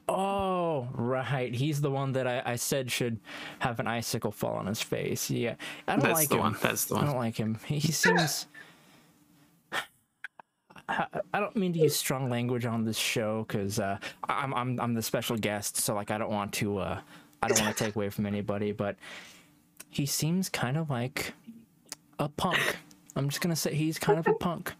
Oh, 0.07 0.87
right. 0.93 1.53
He's 1.53 1.81
the 1.81 1.91
one 1.91 2.11
that 2.13 2.27
I, 2.27 2.41
I 2.45 2.55
said 2.55 2.91
should 2.91 3.19
have 3.59 3.79
an 3.79 3.87
icicle 3.87 4.31
fall 4.31 4.55
on 4.55 4.65
his 4.65 4.81
face. 4.81 5.29
Yeah, 5.29 5.55
I 5.87 5.93
don't 5.93 6.03
That's 6.03 6.13
like 6.13 6.29
the 6.29 6.35
him. 6.35 6.41
one. 6.41 6.57
That's 6.61 6.85
the 6.85 6.95
one. 6.95 7.03
I 7.03 7.07
don't 7.07 7.17
like 7.17 7.37
him. 7.37 7.57
He, 7.65 7.79
seems. 7.79 8.47
I, 10.89 11.05
I 11.33 11.39
don't 11.39 11.55
mean 11.55 11.73
to 11.73 11.79
use 11.79 11.95
strong 11.95 12.29
language 12.29 12.65
on 12.65 12.83
this 12.83 12.97
show 12.97 13.45
because 13.47 13.79
uh, 13.79 13.97
I'm 14.27 14.53
I'm 14.53 14.79
I'm 14.79 14.93
the 14.93 15.01
special 15.01 15.37
guest, 15.37 15.77
so 15.77 15.95
like 15.95 16.11
I 16.11 16.17
don't 16.17 16.31
want 16.31 16.51
to 16.53 16.79
uh, 16.79 16.99
I 17.41 17.47
don't 17.47 17.61
want 17.61 17.75
to 17.75 17.83
take 17.83 17.95
away 17.95 18.09
from 18.09 18.25
anybody, 18.25 18.71
but 18.71 18.97
he 19.89 20.05
seems 20.05 20.49
kind 20.49 20.77
of 20.77 20.89
like 20.89 21.33
a 22.19 22.27
punk. 22.27 22.77
I'm 23.15 23.29
just 23.29 23.41
gonna 23.41 23.55
say 23.55 23.73
he's 23.73 23.97
kind 23.99 24.19
of 24.19 24.27
a 24.27 24.33
punk. 24.33 24.73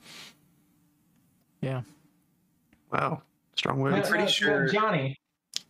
Yeah. 1.61 1.81
Wow, 2.91 3.21
strong 3.55 3.79
Well, 3.79 3.93
words. 3.93 4.09
pretty 4.09 4.27
sure- 4.31 4.63
well, 4.65 4.71
Johnny, 4.73 5.17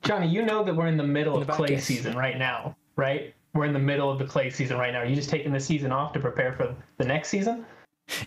Johnny, 0.04 0.28
you 0.28 0.44
know 0.44 0.64
that 0.64 0.76
we're 0.76 0.88
in 0.88 0.98
the 0.98 1.04
middle 1.08 1.36
In 1.42 1.42
of 1.50 1.56
clay 1.56 1.70
podcast. 1.76 1.82
season 1.82 2.18
right 2.18 2.38
now, 2.38 2.76
right? 2.96 3.34
We're 3.54 3.66
in 3.66 3.74
the 3.74 3.80
middle 3.80 4.10
of 4.10 4.20
the 4.20 4.26
clay 4.26 4.50
season 4.50 4.78
right 4.78 4.92
now. 4.92 5.00
Are 5.00 5.06
you 5.06 5.16
just 5.16 5.30
taking 5.30 5.52
the 5.54 5.60
season 5.60 5.92
off 5.92 6.12
to 6.14 6.20
prepare 6.20 6.54
for 6.54 6.76
the 6.98 7.06
next 7.06 7.30
season? 7.30 7.66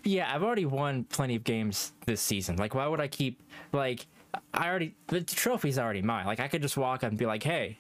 Yeah, 0.04 0.32
I've 0.34 0.42
already 0.42 0.64
won 0.66 1.04
plenty 1.04 1.34
of 1.36 1.44
games 1.44 1.92
this 2.06 2.20
season. 2.22 2.56
Like, 2.56 2.74
why 2.74 2.86
would 2.86 3.00
I 3.00 3.08
keep 3.08 3.42
like? 3.72 4.06
I 4.54 4.68
already 4.68 4.94
the 5.08 5.20
trophy's 5.22 5.78
already 5.78 6.00
mine. 6.02 6.26
Like 6.26 6.40
I 6.40 6.48
could 6.48 6.62
just 6.62 6.76
walk 6.76 7.02
up 7.04 7.10
and 7.10 7.18
be 7.18 7.26
like, 7.26 7.42
"Hey, 7.42 7.76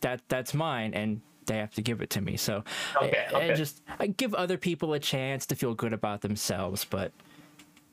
that 0.00 0.20
that's 0.28 0.54
mine," 0.54 0.94
and 0.94 1.20
they 1.46 1.56
have 1.58 1.72
to 1.74 1.82
give 1.82 2.02
it 2.02 2.10
to 2.10 2.20
me. 2.20 2.36
So 2.36 2.62
Okay, 3.02 3.26
I, 3.34 3.50
I 3.50 3.54
just 3.54 3.82
I 3.98 4.06
give 4.08 4.32
other 4.34 4.56
people 4.56 4.92
a 4.92 4.98
chance 5.00 5.44
to 5.46 5.56
feel 5.56 5.74
good 5.74 5.92
about 5.92 6.20
themselves. 6.20 6.84
But 6.84 7.10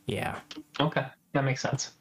yeah, 0.05 0.39
Okay, 0.79 1.05
that 1.33 1.43
makes 1.43 1.61
sense. 1.61 1.93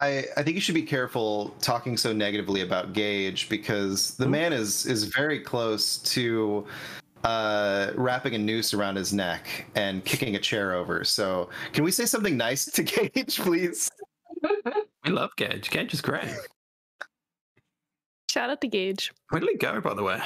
I, 0.00 0.24
I 0.36 0.42
think 0.42 0.54
you 0.54 0.60
should 0.60 0.76
be 0.76 0.82
careful 0.82 1.54
talking 1.60 1.96
so 1.96 2.12
negatively 2.12 2.60
about 2.60 2.92
Gage 2.92 3.48
because 3.48 4.14
the 4.14 4.28
man 4.28 4.52
is 4.52 4.86
is 4.86 5.04
very 5.04 5.40
close 5.40 5.98
to 5.98 6.64
uh, 7.24 7.90
wrapping 7.96 8.34
a 8.36 8.38
noose 8.38 8.72
around 8.74 8.94
his 8.94 9.12
neck 9.12 9.66
and 9.74 10.04
kicking 10.04 10.36
a 10.36 10.38
chair 10.38 10.74
over. 10.74 11.02
So 11.02 11.50
can 11.72 11.82
we 11.82 11.90
say 11.90 12.04
something 12.06 12.36
nice 12.36 12.66
to 12.66 12.82
Gage, 12.84 13.40
please? 13.40 13.90
We 15.04 15.10
love 15.10 15.30
Gage. 15.36 15.70
Gage 15.70 15.92
is 15.94 16.00
great. 16.00 16.28
Shout 18.30 18.50
out 18.50 18.60
to 18.60 18.68
Gage. 18.68 19.12
Where 19.30 19.40
did 19.40 19.48
he 19.50 19.56
go, 19.56 19.80
by 19.80 19.94
the 19.94 20.02
way? 20.04 20.20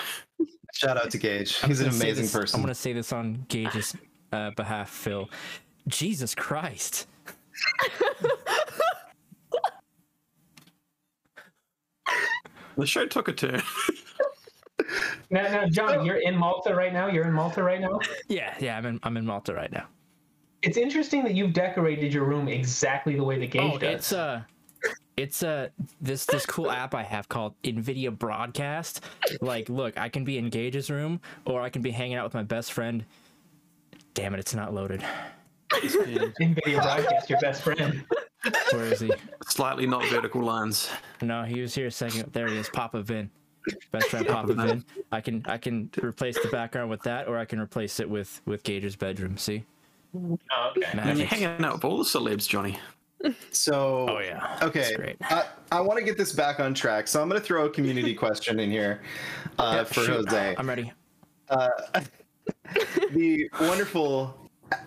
Shout 0.75 0.99
out 0.99 1.11
to 1.13 1.19
Gage. 1.19 1.57
He's 1.65 1.81
an 1.81 1.89
amazing 1.89 2.25
this- 2.25 2.33
person. 2.33 2.59
I'm 2.59 2.63
gonna 2.63 2.75
say 2.75 2.93
this 2.93 3.11
on 3.11 3.47
Gage's 3.49 3.97
uh, 4.33 4.51
behalf, 4.51 4.91
Phil. 4.91 5.31
Jesus 5.89 6.35
Christ. 6.35 7.07
The 12.77 12.87
show 12.87 13.07
took 13.07 13.29
a 13.29 13.33
turn. 13.33 13.63
Now, 15.31 15.43
now, 15.43 15.67
John, 15.69 16.05
you're 16.05 16.17
in 16.21 16.37
Malta 16.37 16.75
right 16.75 16.93
now. 16.93 17.07
You're 17.07 17.27
in 17.27 17.33
Malta 17.33 17.63
right 17.63 17.81
now. 17.81 17.99
Yeah, 18.29 18.55
yeah, 18.61 18.77
I'm 18.77 18.85
in 18.87 19.01
I'm 19.03 19.17
in 19.17 19.25
Malta 19.25 19.55
right 19.55 19.71
now. 19.73 19.87
It's 20.63 20.77
interesting 20.77 21.23
that 21.25 21.35
you've 21.35 21.53
decorated 21.53 22.13
your 22.13 22.25
room 22.25 22.49
exactly 22.49 23.17
the 23.17 23.25
way 23.25 23.39
the 23.39 23.47
game 23.47 23.73
Oh, 23.75 23.79
does. 23.79 23.95
it's 23.95 24.13
uh 24.13 24.43
it's 25.17 25.43
uh 25.43 25.69
this 26.01 26.25
this 26.27 26.45
cool 26.47 26.71
app 26.71 26.95
I 26.95 27.03
have 27.03 27.29
called 27.29 27.55
Nvidia 27.63 28.17
Broadcast. 28.17 29.05
Like, 29.41 29.69
look, 29.69 29.97
I 29.99 30.09
can 30.09 30.25
be 30.25 30.37
in 30.39 30.51
Gage's 30.51 30.91
room 30.91 31.21
or 31.47 31.63
I 31.63 31.71
can 31.71 31.83
be 31.83 31.91
hanging 31.91 32.17
out 32.17 32.25
with 32.25 32.35
my 32.35 32.43
best 32.43 32.73
friend. 32.73 33.05
Damn 34.15 34.35
it, 34.35 34.41
it's 34.41 34.55
not 34.55 34.75
loaded. 34.75 35.03
NVIDIA 35.73 36.83
broadcast, 36.83 37.31
your 37.31 37.41
best 37.41 37.63
friend. 37.63 38.05
Where 38.73 38.87
is 38.87 39.01
he? 39.01 39.13
Slightly 39.47 39.87
not 39.87 40.05
vertical 40.07 40.43
lines. 40.43 40.91
No, 41.21 41.45
he 41.45 41.61
was 41.61 41.75
here 41.75 41.87
a 41.87 41.91
second. 41.91 42.33
There 42.33 42.49
he 42.49 42.57
is, 42.57 42.69
Papa 42.69 43.03
Vin. 43.03 43.31
Best 43.93 44.09
friend 44.09 44.27
Papa 44.27 44.55
Vin. 44.55 44.85
I 45.13 45.21
can 45.21 45.43
I 45.47 45.57
can 45.59 45.89
replace 46.03 46.41
the 46.43 46.49
background 46.49 46.91
with 46.91 47.03
that, 47.03 47.29
or 47.29 47.39
I 47.39 47.45
can 47.45 47.61
replace 47.61 48.01
it 48.01 48.11
with 48.11 48.41
with 48.47 48.63
Gage's 48.65 48.97
bedroom. 48.97 49.37
See, 49.37 49.65
Oh, 50.17 50.39
okay. 50.77 50.87
And 50.93 50.95
you're 50.95 51.05
magic. 51.05 51.29
hanging 51.29 51.65
out 51.65 51.75
with 51.75 51.85
all 51.85 51.97
the 51.99 52.05
celebs, 52.05 52.49
Johnny. 52.49 52.79
so 53.53 54.07
Oh 54.11 54.19
yeah. 54.19 54.59
Okay, 54.63 54.95
great. 54.97 55.17
I, 55.23 55.45
I 55.71 55.81
want 55.81 55.99
to 56.01 56.05
get 56.05 56.19
this 56.19 56.33
back 56.33 56.59
on 56.59 56.75
track, 56.75 57.07
so 57.07 57.23
I'm 57.23 57.29
going 57.29 57.41
to 57.41 57.47
throw 57.47 57.67
a 57.67 57.71
community 57.71 58.15
question 58.15 58.59
in 58.59 58.69
here 58.71 59.01
uh, 59.61 59.75
Yeah, 59.77 59.85
for 59.85 59.95
shoot. 60.03 60.25
Jose. 60.29 60.55
I'm 60.59 60.69
ready. 60.69 60.93
Uh, 61.49 61.69
the 63.13 63.49
wonderful 63.61 64.37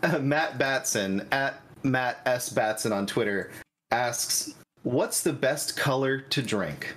uh, 0.04 0.20
Matt 0.20 0.58
Batson 0.58 1.28
at 1.32 1.62
Matt 1.86 2.22
S 2.26 2.50
Batson 2.50 2.92
on 2.92 3.06
Twitter 3.06 3.52
asks, 3.92 4.56
"What's 4.84 5.22
the 5.22 5.34
best 5.34 5.78
color 5.78 6.20
to 6.20 6.42
drink?" 6.42 6.96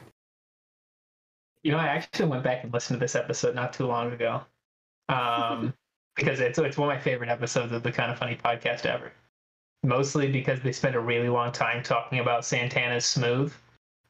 You 1.62 1.72
know, 1.72 1.78
I 1.78 1.86
actually 1.86 2.28
went 2.28 2.44
back 2.44 2.64
and 2.64 2.72
listened 2.72 2.98
to 2.98 3.04
this 3.04 3.14
episode 3.14 3.54
not 3.54 3.72
too 3.72 3.86
long 3.86 4.12
ago, 4.12 4.42
um, 5.08 5.74
because 6.16 6.40
it's 6.40 6.58
it's 6.58 6.76
one 6.78 6.88
of 6.88 6.96
my 6.96 7.00
favorite 7.00 7.30
episodes 7.30 7.72
of 7.72 7.82
the 7.82 7.92
Kind 7.92 8.10
of 8.10 8.18
Funny 8.18 8.36
podcast 8.36 8.86
ever. 8.86 9.12
Mostly 9.84 10.30
because 10.32 10.60
they 10.60 10.72
spent 10.72 10.96
a 10.96 11.00
really 11.00 11.28
long 11.28 11.52
time 11.52 11.82
talking 11.82 12.18
about 12.18 12.44
Santana's 12.44 13.04
"Smooth," 13.04 13.52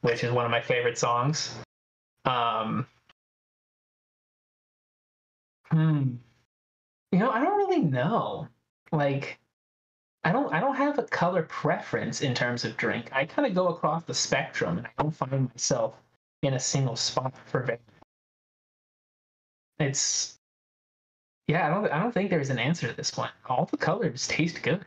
which 0.01 0.23
is 0.23 0.31
one 0.31 0.45
of 0.45 0.51
my 0.51 0.61
favorite 0.61 0.97
songs. 0.97 1.55
Um, 2.25 2.87
hmm. 5.71 6.15
You 7.11 7.19
know, 7.19 7.29
I 7.31 7.39
don't 7.43 7.57
really 7.57 7.81
know. 7.81 8.47
Like, 8.91 9.39
I 10.23 10.31
don't 10.31 10.53
I 10.53 10.59
don't 10.59 10.75
have 10.75 10.99
a 10.99 11.03
color 11.03 11.43
preference 11.43 12.21
in 12.21 12.33
terms 12.33 12.65
of 12.65 12.75
drink. 12.75 13.09
I 13.13 13.25
kind 13.25 13.47
of 13.47 13.55
go 13.55 13.69
across 13.69 14.03
the 14.03 14.13
spectrum, 14.13 14.77
and 14.77 14.87
I 14.87 15.01
don't 15.01 15.15
find 15.15 15.49
myself 15.49 15.95
in 16.41 16.53
a 16.53 16.59
single 16.59 16.95
spot 16.95 17.33
for 17.45 17.61
very. 17.61 17.79
It's 19.79 20.37
yeah, 21.47 21.67
I 21.67 21.69
don't 21.69 21.91
I 21.91 21.99
don't 21.99 22.13
think 22.13 22.29
there's 22.29 22.49
an 22.49 22.59
answer 22.59 22.87
to 22.87 22.93
this 22.93 23.15
one. 23.15 23.29
All 23.47 23.65
the 23.65 23.77
colors 23.77 24.27
taste 24.27 24.61
good. 24.61 24.85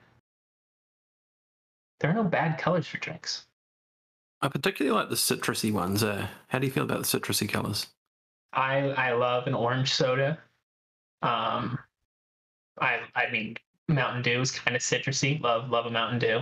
There 2.00 2.10
are 2.10 2.14
no 2.14 2.24
bad 2.24 2.58
colors 2.58 2.86
for 2.86 2.98
drinks. 2.98 3.46
I 4.42 4.48
particularly 4.48 4.94
like 4.94 5.08
the 5.08 5.14
citrusy 5.14 5.72
ones. 5.72 6.02
Uh, 6.02 6.26
how 6.48 6.58
do 6.58 6.66
you 6.66 6.72
feel 6.72 6.82
about 6.84 6.98
the 6.98 7.04
citrusy 7.18 7.48
colors? 7.48 7.86
I 8.52 8.90
I 8.90 9.12
love 9.12 9.46
an 9.46 9.54
orange 9.54 9.94
soda. 9.94 10.38
Um, 11.22 11.78
I 12.78 13.00
I 13.14 13.30
mean 13.30 13.56
Mountain 13.88 14.22
Dew 14.22 14.40
is 14.40 14.50
kind 14.52 14.76
of 14.76 14.82
citrusy. 14.82 15.40
Love 15.40 15.70
love 15.70 15.86
a 15.86 15.90
Mountain 15.90 16.18
Dew. 16.18 16.40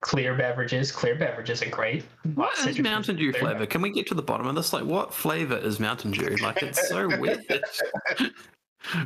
Clear 0.00 0.36
beverages, 0.36 0.92
clear 0.92 1.16
beverages 1.16 1.60
are 1.62 1.68
great. 1.70 2.04
What 2.36 2.56
is 2.68 2.78
Mountain 2.78 3.16
Dew 3.16 3.32
clear 3.32 3.42
flavor? 3.42 3.66
Can 3.66 3.82
we 3.82 3.90
get 3.90 4.06
to 4.08 4.14
the 4.14 4.22
bottom 4.22 4.46
of 4.46 4.54
this? 4.54 4.72
Like, 4.72 4.84
what 4.84 5.12
flavor 5.12 5.56
is 5.56 5.80
Mountain 5.80 6.12
Dew? 6.12 6.36
Like, 6.36 6.62
it's 6.62 6.88
so 6.88 7.08
weird. 7.18 7.44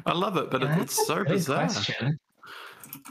I 0.07 0.13
love 0.13 0.37
it, 0.37 0.51
but 0.51 0.63
it- 0.63 0.71
it's 0.79 1.07
so 1.07 1.25
bizarre. 1.25 1.65
question. 1.67 2.19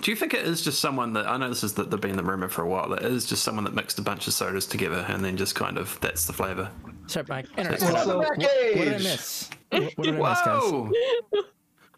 Do 0.04 0.12
you 0.12 0.16
think 0.16 0.36
it 0.36 0.46
is 0.46 0.62
just 0.62 0.80
someone 0.80 1.12
that 1.14 1.28
I 1.28 1.38
know 1.38 1.50
this 1.50 1.62
has 1.62 1.74
the, 1.74 1.84
the, 1.84 1.98
been 1.98 2.16
the 2.16 2.24
rumor 2.24 2.48
for 2.48 2.62
a 2.62 2.68
while? 2.68 2.88
That 2.90 3.00
it 3.02 3.12
is 3.12 3.26
just 3.26 3.44
someone 3.44 3.64
that 3.64 3.74
mixed 3.74 3.98
a 3.98 4.04
bunch 4.04 4.28
of 4.28 4.34
sodas 4.34 4.68
together 4.68 5.04
and 5.10 5.26
then 5.26 5.36
just 5.36 5.56
kind 5.56 5.80
of 5.80 6.00
that's 6.02 6.26
the 6.28 6.34
flavor. 6.34 6.70
Sorry, 7.08 7.26
my 7.30 7.40
internet. 7.58 7.82
Well, 7.82 8.06
so- 8.06 8.18
what, 8.20 8.28
what 8.30 8.40
did 8.40 8.48
I 8.48 8.74
Gage! 8.92 9.04
miss? 9.04 9.50
What, 9.72 9.84
what 9.96 10.04
did 10.06 10.20
I 10.22 10.30
miss, 10.30 10.42
guys? 10.46 11.44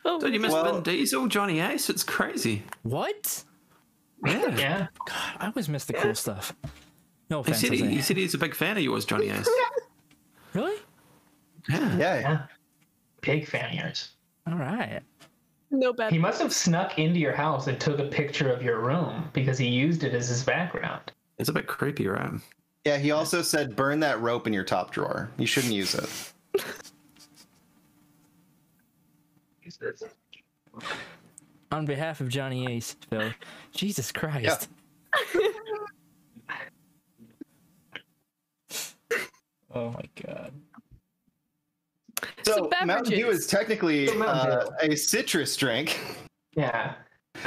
Whoa! 0.04 0.16
Oh, 0.16 0.20
Dude, 0.20 0.34
you 0.34 0.40
missed 0.40 0.54
Well- 0.54 0.74
Vin 0.74 0.84
Diesel, 0.84 1.28
Johnny 1.28 1.60
Ace. 1.60 1.90
It's 1.90 2.04
crazy. 2.04 2.64
What? 2.84 3.44
Yeah. 4.26 4.56
Yeah. 4.56 4.88
God, 5.06 5.18
I 5.40 5.48
always 5.48 5.68
miss 5.68 5.86
the 5.86 5.94
cool 5.94 6.16
stuff. 6.16 6.54
No 7.30 7.42
He 7.44 7.52
offense, 7.52 7.62
said, 7.62 7.72
he, 7.74 7.86
he 7.88 8.02
said 8.02 8.18
he's 8.18 8.34
a 8.34 8.38
big 8.38 8.54
fan 8.56 8.78
of 8.78 8.84
yours, 8.84 9.06
Johnny 9.06 9.30
Ace. 9.30 9.50
Really? 10.54 10.78
Yeah. 11.68 11.98
Yeah, 11.98 12.20
Yeah. 12.20 12.46
Big 13.22 13.48
fan 13.48 13.70
of 13.70 13.74
yours. 13.74 14.10
All 14.46 14.56
right. 14.58 15.02
no 15.72 15.92
bad. 15.94 16.12
He 16.12 16.20
must 16.20 16.40
have 16.42 16.54
snuck 16.54 17.00
into 17.00 17.20
your 17.20 17.34
house 17.34 17.66
and 17.68 17.80
took 17.80 17.98
a 18.00 18.04
picture 18.06 18.52
of 18.54 18.62
your 18.62 18.80
room 18.82 19.30
because 19.34 19.58
he 19.58 19.68
used 19.68 20.04
it 20.04 20.14
as 20.14 20.28
his 20.28 20.44
background. 20.44 21.12
It's 21.40 21.50
a 21.50 21.54
bit 21.54 21.66
creepy, 21.66 22.08
right? 22.08 22.30
yeah. 22.86 22.98
He 22.98 23.10
also 23.12 23.42
said, 23.42 23.76
"Burn 23.76 24.00
that 24.02 24.22
rope 24.22 24.46
in 24.46 24.54
your 24.54 24.64
top 24.64 24.92
drawer. 24.92 25.32
You 25.38 25.48
shouldn't 25.48 25.74
use 25.74 25.96
it." 25.96 26.08
On 31.72 31.86
behalf 31.86 32.22
of 32.22 32.30
Johnny 32.30 32.72
Ace, 32.72 32.96
Phil. 33.10 33.32
Jesus 33.72 34.12
Christ. 34.12 34.70
oh 39.74 39.90
my 39.92 40.06
god. 40.26 40.52
So, 42.44 42.70
So 42.72 42.86
Mountain 42.86 43.16
Dew 43.16 43.30
is 43.30 43.48
technically 43.48 44.10
uh, 44.10 44.68
a 44.82 44.96
citrus 44.96 45.56
drink. 45.56 46.00
Yeah. 46.56 46.96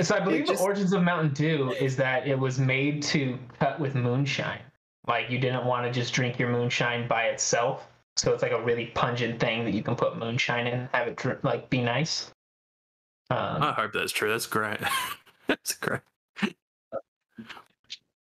So 0.03 0.17
I 0.17 0.21
believe 0.21 0.47
just- 0.47 0.61
the 0.61 0.65
origins 0.65 0.93
of 0.93 1.03
Mountain 1.03 1.33
Dew 1.35 1.73
is 1.81 1.97
that 1.97 2.27
it 2.27 2.39
was 2.39 2.59
made 2.59 3.03
to 3.05 3.39
cut 3.59 3.79
with 3.79 3.95
moonshine. 3.95 4.61
Like 5.07 5.31
you 5.31 5.39
didn't 5.39 5.65
want 5.65 5.87
to 5.87 5.93
just 5.93 6.13
drink 6.13 6.39
your 6.39 6.51
moonshine 6.51 7.07
by 7.07 7.25
itself. 7.27 7.87
So 8.17 8.33
it's 8.33 8.43
like 8.43 8.53
a 8.53 8.63
really 8.63 8.87
pungent 8.87 9.41
thing 9.41 9.65
that 9.65 9.75
you 9.75 9.83
can 9.83 9.95
put 9.95 10.19
moonshine 10.19 10.67
in, 10.67 10.89
have 10.93 11.09
it 11.09 11.45
like 11.45 11.69
be 11.69 11.83
nice. 11.83 12.33
Um, 13.31 13.63
I 13.63 13.73
hope 13.73 13.93
that's 13.93 14.13
true. 14.13 14.31
That's 14.31 14.47
great. 14.47 14.79
that's 15.47 15.75
great. 15.75 16.01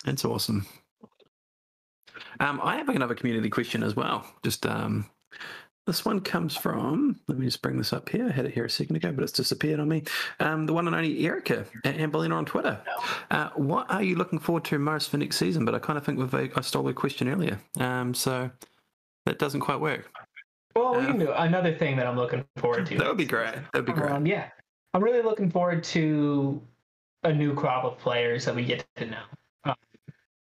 That's 0.05 0.25
awesome. 0.25 0.67
Um, 2.41 2.61
I 2.63 2.77
have 2.77 2.89
another 2.89 3.15
community 3.15 3.49
question 3.49 3.83
as 3.83 3.95
well. 3.95 4.27
Just 4.43 4.67
um, 4.67 5.07
this 5.87 6.05
one 6.05 6.21
comes 6.21 6.57
from. 6.57 7.21
Let 7.29 7.39
me 7.39 7.47
just 7.47 7.63
bring 7.63 7.79
this 7.79 7.93
up 7.93 8.09
here. 8.09 8.27
I 8.29 8.33
had 8.33 8.47
it 8.47 8.55
here 8.55 8.65
a 8.65 8.71
second 8.71 8.97
ago, 8.97 9.13
but 9.13 9.23
it's 9.23 9.33
disappeared 9.33 9.81
on 9.81 9.89
me. 9.89 10.03
Um, 10.41 10.67
the 10.67 10.73
one 10.73 10.87
and 10.87 10.97
only 10.97 11.25
Erica 11.27 11.67
at 11.85 11.97
Amberlina 11.97 12.35
on 12.35 12.45
Twitter. 12.45 12.81
Uh, 13.31 13.51
what 13.55 13.91
are 13.91 14.03
you 14.03 14.17
looking 14.17 14.39
forward 14.39 14.65
to 14.65 14.79
most 14.79 15.11
for 15.11 15.19
next 15.19 15.37
season? 15.37 15.65
But 15.65 15.75
I 15.75 15.79
kind 15.79 15.99
of 15.99 16.05
think 16.05 16.19
we've, 16.19 16.35
I 16.35 16.61
stole 16.63 16.83
the 16.83 16.93
question 16.93 17.29
earlier, 17.29 17.61
um, 17.79 18.15
so 18.15 18.51
that 19.27 19.39
doesn't 19.39 19.61
quite 19.61 19.81
work. 19.81 20.11
well, 20.77 20.99
we 20.99 21.07
can 21.07 21.19
do 21.19 21.33
another 21.33 21.75
thing 21.75 21.97
that 21.97 22.07
I'm 22.07 22.17
looking 22.17 22.45
forward 22.57 22.87
to. 22.87 22.99
That 22.99 23.09
would 23.09 23.17
be 23.17 23.25
great. 23.25 23.55
That 23.55 23.75
would 23.75 23.87
be 23.87 23.93
great. 23.93 24.11
Um, 24.11 24.27
yeah, 24.27 24.49
I'm 24.93 25.03
really 25.03 25.23
looking 25.23 25.51
forward 25.51 25.83
to 25.85 26.63
a 27.25 27.33
new 27.33 27.55
crop 27.55 27.85
of 27.85 27.99
players 27.99 28.45
that 28.45 28.55
we 28.55 28.65
get 28.65 28.85
to 28.97 29.07
know. 29.07 29.23
Um, 29.65 29.75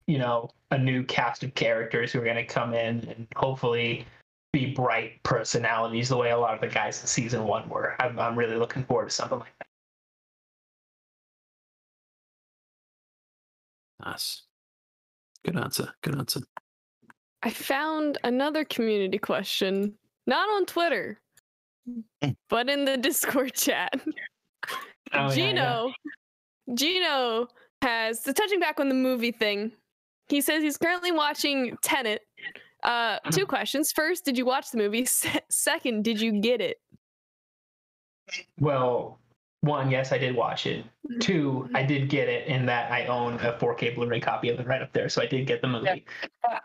you 0.06 0.18
know, 0.18 0.50
a 0.70 0.78
new 0.78 1.04
cast 1.04 1.44
of 1.44 1.54
characters 1.54 2.12
who 2.12 2.20
are 2.20 2.24
going 2.24 2.36
to 2.36 2.44
come 2.44 2.74
in 2.74 3.00
and 3.08 3.26
hopefully 3.36 4.06
be 4.52 4.72
bright 4.72 5.22
personalities 5.22 6.08
the 6.08 6.16
way 6.16 6.30
a 6.30 6.38
lot 6.38 6.54
of 6.54 6.60
the 6.60 6.68
guys 6.68 7.00
in 7.00 7.06
season 7.06 7.44
one 7.44 7.68
were. 7.68 7.94
I'm, 8.00 8.18
I'm 8.18 8.38
really 8.38 8.56
looking 8.56 8.84
forward 8.84 9.08
to 9.08 9.14
something 9.14 9.38
like 9.38 9.52
that. 9.58 9.66
Nice. 14.04 14.42
Good 15.44 15.56
answer. 15.56 15.94
Good 16.02 16.16
answer. 16.16 16.40
I 17.42 17.50
found 17.50 18.18
another 18.24 18.64
community 18.64 19.18
question, 19.18 19.94
not 20.26 20.48
on 20.50 20.66
Twitter, 20.66 21.18
Mm. 21.88 22.36
but 22.48 22.68
in 22.70 22.84
the 22.84 22.96
Discord 22.96 23.54
chat. 23.54 23.92
Oh, 23.96 24.04
yeah, 25.12 25.28
yeah. 25.28 25.34
Gino, 25.34 25.92
Gino 26.74 27.48
has 27.82 28.22
the 28.22 28.32
touching 28.32 28.60
back 28.60 28.78
on 28.78 28.88
the 28.88 28.94
movie 28.94 29.32
thing. 29.32 29.72
He 30.28 30.40
says 30.40 30.62
he's 30.62 30.76
currently 30.76 31.10
watching 31.12 31.76
Tenet. 31.82 32.22
Uh, 32.84 33.18
Mm-hmm. 33.18 33.30
two 33.30 33.46
questions. 33.46 33.90
First, 33.92 34.24
did 34.24 34.38
you 34.38 34.44
watch 34.44 34.70
the 34.70 34.78
movie? 34.78 35.04
Se- 35.04 35.40
second, 35.50 36.04
did 36.04 36.20
you 36.20 36.40
get 36.40 36.60
it? 36.60 36.78
Well, 38.60 39.18
one, 39.62 39.90
yes, 39.90 40.12
I 40.12 40.18
did 40.18 40.34
watch 40.36 40.66
it. 40.66 40.84
Two, 41.20 41.68
I 41.74 41.82
did 41.82 42.08
get 42.08 42.28
it 42.28 42.46
in 42.48 42.66
that 42.66 42.90
I 42.92 43.06
own 43.06 43.34
a 43.34 43.52
4K 43.58 43.94
Blu-ray 43.94 44.20
copy 44.20 44.48
of 44.50 44.58
it 44.60 44.66
right 44.66 44.82
up 44.82 44.92
there, 44.92 45.08
so 45.08 45.22
I 45.22 45.26
did 45.26 45.46
get 45.46 45.62
the 45.62 45.68
movie. 45.68 46.04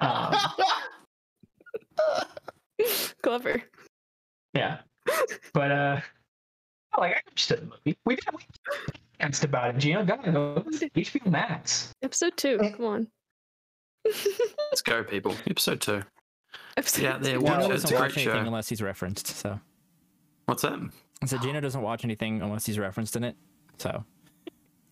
Um, 0.02 0.36
Clever. 3.24 3.62
yeah, 4.54 4.78
but 5.54 5.72
uh, 5.72 6.00
like 6.98 7.16
I 7.16 7.22
understood 7.30 7.62
the 7.62 7.66
movie. 7.66 7.98
We 8.06 8.16
did 8.16 8.26
we 8.34 8.44
asked 9.20 9.44
about 9.44 9.76
it. 9.76 9.80
Gino 9.80 10.06
got 10.06 10.24
HBO 10.24 11.26
Max. 11.28 11.94
Episode 12.04 12.38
two. 12.38 12.58
Come 12.60 12.86
on. 12.86 13.08
Let's 14.72 14.82
go, 14.84 15.04
people. 15.04 15.36
Episode 15.50 15.82
two. 15.82 16.04
Episode 16.78 17.02
Yeah, 17.02 17.18
there. 17.18 17.38
two. 17.40 17.42
Watch 17.46 17.62
Gino 17.62 17.72
it. 17.72 17.74
It's 17.76 17.84
doesn't 17.84 17.98
a 17.98 18.00
watch 18.00 18.14
great 18.14 18.26
anything 18.28 18.44
show. 18.44 18.48
unless 18.48 18.70
he's 18.70 18.82
referenced. 18.82 19.28
So 19.28 19.60
What's 20.46 20.62
that? 20.62 20.80
I 21.22 21.26
said 21.26 21.42
Gino 21.42 21.60
doesn't 21.60 21.82
watch 21.82 22.04
anything 22.04 22.42
unless 22.42 22.66
he's 22.66 22.78
referenced 22.80 23.16
in 23.16 23.24
it. 23.24 23.36
So 23.78 24.04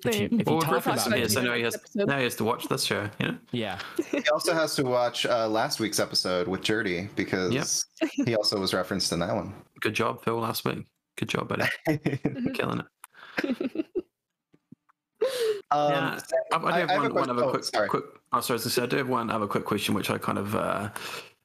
if 0.06 0.20
you, 0.20 0.28
Same. 0.30 0.40
if 0.40 0.48
Well, 0.48 0.56
we've 0.56 0.64
talk 0.66 0.86
about 0.86 1.08
it, 1.18 1.24
it, 1.24 1.32
so 1.32 1.42
now 1.42 1.54
he 1.54 1.62
has 1.64 1.76
Episode. 1.76 2.08
now 2.08 2.18
he 2.18 2.24
has 2.24 2.36
to 2.36 2.44
watch 2.44 2.68
this 2.68 2.84
show. 2.84 3.10
You 3.20 3.28
know. 3.28 3.38
yeah, 3.52 3.80
he 4.12 4.24
also 4.34 4.54
has 4.54 4.76
to 4.76 4.84
watch 4.84 5.26
uh, 5.26 5.48
last 5.48 5.80
week's 5.80 6.00
episode 6.00 6.48
with 6.48 6.62
Jerdy 6.62 7.10
because 7.16 7.86
he 8.26 8.36
also 8.36 8.60
was 8.60 8.74
referenced 8.74 9.12
in 9.12 9.20
that 9.20 9.34
one. 9.36 9.54
Good 9.82 9.94
job, 9.94 10.24
Phil. 10.24 10.38
Last 10.40 10.66
week. 10.66 10.86
Good 11.18 11.30
job, 11.30 11.48
buddy. 11.48 11.66
Killing 12.54 12.82
it. 13.44 13.86
Um, 15.72 15.92
Yeah, 15.92 16.20
I, 16.52 16.56
I 16.56 16.60
do 16.60 16.68
I- 16.68 16.80
have, 16.80 16.90
I 16.90 16.94
have 16.94 17.00
one, 17.00 17.00
a 17.00 17.02
one 17.02 17.12
question- 17.14 17.30
other 17.32 17.44
oh, 17.46 17.50
quick, 17.50 17.64
sorry. 17.64 17.90
quick. 17.90 18.04
Oh, 18.32 18.42
sorry, 18.42 18.60
I 18.60 18.64
was 18.64 18.74
say, 18.74 18.84
I 18.84 18.86
do 18.86 18.98
have 18.98 19.10
one 19.10 19.30
other 19.32 19.48
quick 19.48 19.66
question, 19.66 19.96
which 19.96 20.10
I 20.12 20.18
kind 20.20 20.38
of 20.38 20.56
uh, 20.56 20.90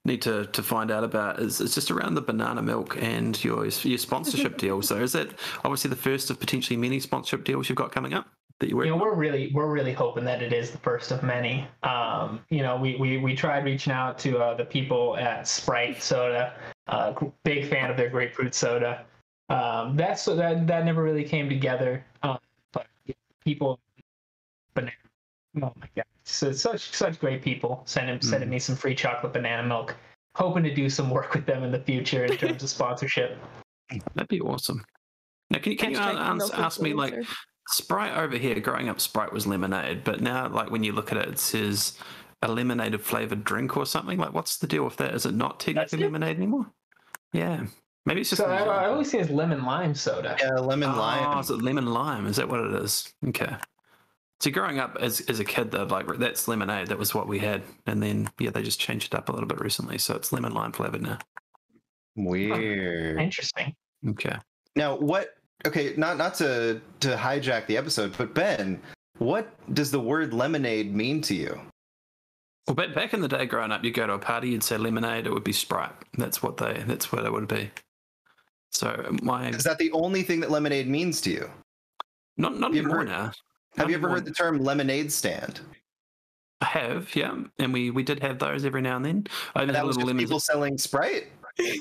need 0.04 0.22
to, 0.22 0.46
to 0.46 0.62
find 0.62 0.90
out 0.90 1.04
about. 1.04 1.40
Is 1.40 1.60
it's 1.60 1.74
just 1.74 1.90
around 1.90 2.14
the 2.14 2.22
banana 2.22 2.62
milk 2.62 2.96
and 3.00 3.42
your 3.44 3.66
your 3.66 3.98
sponsorship 3.98 4.58
deal. 4.64 4.82
So 4.82 4.96
is 4.96 5.12
that 5.12 5.30
obviously 5.64 5.90
the 5.90 5.96
first 5.96 6.30
of 6.30 6.40
potentially 6.40 6.76
many 6.76 7.00
sponsorship 7.00 7.44
deals 7.44 7.68
you've 7.68 7.76
got 7.76 7.92
coming 7.92 8.14
up 8.14 8.28
that 8.60 8.68
you 8.68 8.76
work? 8.76 8.86
You 8.86 8.92
know, 8.92 8.98
we're 9.02 9.14
really 9.14 9.50
we're 9.54 9.70
really 9.70 9.92
hoping 9.92 10.24
that 10.24 10.42
it 10.42 10.52
is 10.52 10.70
the 10.70 10.78
first 10.78 11.10
of 11.10 11.22
many. 11.22 11.66
Um, 11.82 12.40
you 12.50 12.62
know, 12.62 12.76
we 12.76 12.96
we 12.96 13.18
we 13.18 13.34
tried 13.34 13.64
reaching 13.64 13.92
out 13.92 14.18
to 14.20 14.38
uh, 14.38 14.54
the 14.54 14.64
people 14.64 15.16
at 15.16 15.46
Sprite 15.46 16.02
Soda. 16.02 16.54
Uh, 16.90 17.14
big 17.44 17.68
fan 17.68 17.88
of 17.88 17.96
their 17.96 18.08
grapefruit 18.08 18.52
soda. 18.52 19.04
Um, 19.48 19.96
that's 19.96 20.24
that 20.24 20.66
that 20.66 20.84
never 20.84 21.02
really 21.02 21.24
came 21.24 21.48
together. 21.48 22.04
Um, 22.22 22.38
but 22.72 22.86
people, 23.44 23.78
banana. 24.74 24.92
Oh 25.56 25.72
my 25.76 25.88
god, 25.94 26.04
so 26.30 26.52
such 26.52 26.94
such 26.94 27.18
great 27.18 27.42
people 27.42 27.82
sending 27.86 28.16
hmm. 28.16 28.26
sending 28.26 28.50
me 28.50 28.58
some 28.58 28.76
free 28.76 28.94
chocolate 28.94 29.32
banana 29.32 29.66
milk. 29.66 29.96
Hoping 30.36 30.62
to 30.62 30.72
do 30.72 30.88
some 30.88 31.10
work 31.10 31.34
with 31.34 31.44
them 31.44 31.64
in 31.64 31.72
the 31.72 31.80
future 31.80 32.24
in 32.24 32.36
terms 32.36 32.62
of 32.62 32.70
sponsorship. 32.78 33.36
That'd 34.14 34.28
be 34.28 34.40
awesome. 34.40 34.84
Now, 35.50 35.58
can 35.58 35.72
you 35.72 35.78
can 35.78 35.90
you 35.90 35.98
Hashtag 35.98 36.30
ans- 36.30 36.50
ask 36.50 36.80
me 36.80 36.94
like. 36.94 37.14
Sprite 37.68 38.16
over 38.16 38.36
here? 38.36 38.58
Growing 38.58 38.88
up, 38.88 39.00
Sprite 39.00 39.32
was 39.32 39.46
lemonade, 39.46 40.02
but 40.02 40.20
now 40.20 40.48
like 40.48 40.70
when 40.70 40.82
you 40.82 40.90
look 40.90 41.12
at 41.12 41.18
it, 41.18 41.28
it 41.28 41.38
says 41.38 41.96
a 42.42 42.48
lemonade 42.48 43.00
flavored 43.00 43.44
drink 43.44 43.76
or 43.76 43.86
something. 43.86 44.18
Like, 44.18 44.32
what's 44.32 44.56
the 44.56 44.66
deal 44.66 44.84
with 44.84 44.96
that? 44.96 45.14
Is 45.14 45.26
it 45.26 45.34
not 45.34 45.60
technically 45.60 46.00
it? 46.00 46.04
lemonade 46.04 46.36
anymore? 46.36 46.66
Yeah, 47.32 47.66
maybe 48.06 48.22
it's 48.22 48.30
just. 48.30 48.42
So 48.42 48.48
I, 48.48 48.62
I 48.62 48.86
always 48.86 49.10
see 49.10 49.18
it 49.18 49.22
as 49.22 49.30
lemon 49.30 49.64
lime 49.64 49.94
soda. 49.94 50.36
yeah, 50.40 50.54
lemon 50.54 50.90
Oh, 50.90 50.98
lime. 50.98 51.38
is 51.38 51.50
it 51.50 51.62
lemon 51.62 51.86
lime? 51.86 52.26
Is 52.26 52.36
that 52.36 52.48
what 52.48 52.60
it 52.60 52.72
is? 52.82 53.12
Okay. 53.28 53.54
So 54.40 54.50
growing 54.50 54.78
up 54.78 54.96
as 55.00 55.20
as 55.22 55.38
a 55.38 55.44
kid, 55.44 55.70
though, 55.70 55.84
like 55.84 56.06
that's 56.18 56.48
lemonade. 56.48 56.86
That 56.88 56.98
was 56.98 57.14
what 57.14 57.28
we 57.28 57.38
had, 57.38 57.62
and 57.86 58.02
then 58.02 58.30
yeah, 58.38 58.50
they 58.50 58.62
just 58.62 58.80
changed 58.80 59.12
it 59.12 59.16
up 59.16 59.28
a 59.28 59.32
little 59.32 59.46
bit 59.48 59.60
recently, 59.60 59.98
so 59.98 60.14
it's 60.14 60.32
lemon 60.32 60.54
lime 60.54 60.72
flavored 60.72 61.02
now. 61.02 61.18
Weird. 62.16 63.20
Interesting. 63.20 63.74
Okay. 64.08 64.36
Now, 64.76 64.96
what? 64.96 65.34
Okay, 65.66 65.94
not 65.96 66.16
not 66.16 66.34
to 66.36 66.80
to 67.00 67.16
hijack 67.16 67.66
the 67.66 67.76
episode, 67.76 68.14
but 68.16 68.34
Ben, 68.34 68.80
what 69.18 69.52
does 69.74 69.90
the 69.90 70.00
word 70.00 70.32
lemonade 70.32 70.94
mean 70.94 71.20
to 71.22 71.34
you? 71.34 71.60
Well, 72.66 72.74
back 72.74 72.94
back 72.94 73.12
in 73.12 73.20
the 73.20 73.28
day, 73.28 73.44
growing 73.44 73.72
up, 73.72 73.84
you 73.84 73.90
go 73.90 74.06
to 74.06 74.14
a 74.14 74.18
party, 74.18 74.48
you'd 74.50 74.62
say 74.62 74.78
lemonade. 74.78 75.26
It 75.26 75.32
would 75.32 75.44
be 75.44 75.52
Sprite. 75.52 75.92
That's 76.16 76.42
what 76.42 76.56
they. 76.56 76.82
That's 76.86 77.12
what 77.12 77.26
it 77.26 77.32
would 77.32 77.48
be. 77.48 77.70
So 78.72 79.16
my 79.22 79.48
Is 79.50 79.64
that 79.64 79.78
the 79.78 79.92
only 79.92 80.22
thing 80.22 80.40
that 80.40 80.50
lemonade 80.50 80.88
means 80.88 81.20
to 81.22 81.30
you? 81.30 81.50
not 82.38 82.58
not 82.58 82.72
you 82.72 82.80
ever 82.80 82.88
anymore 82.88 82.98
heard- 83.00 83.08
now. 83.08 83.32
Have 83.76 83.86
Not 83.86 83.88
you 83.90 83.94
ever 83.96 84.06
anymore. 84.06 84.16
heard 84.18 84.24
the 84.24 84.32
term 84.32 84.62
lemonade 84.62 85.12
stand? 85.12 85.60
I 86.60 86.66
have, 86.66 87.14
yeah, 87.16 87.34
and 87.58 87.72
we 87.72 87.90
we 87.90 88.02
did 88.02 88.20
have 88.20 88.38
those 88.38 88.64
every 88.64 88.82
now 88.82 88.96
and 88.96 89.04
then. 89.04 89.26
I 89.54 89.62
And 89.62 89.70
that 89.74 89.84
a 89.84 89.86
was 89.86 89.96
just 89.96 90.06
lemon. 90.06 90.22
people 90.24 90.40
selling 90.40 90.76
Sprite. 90.76 91.28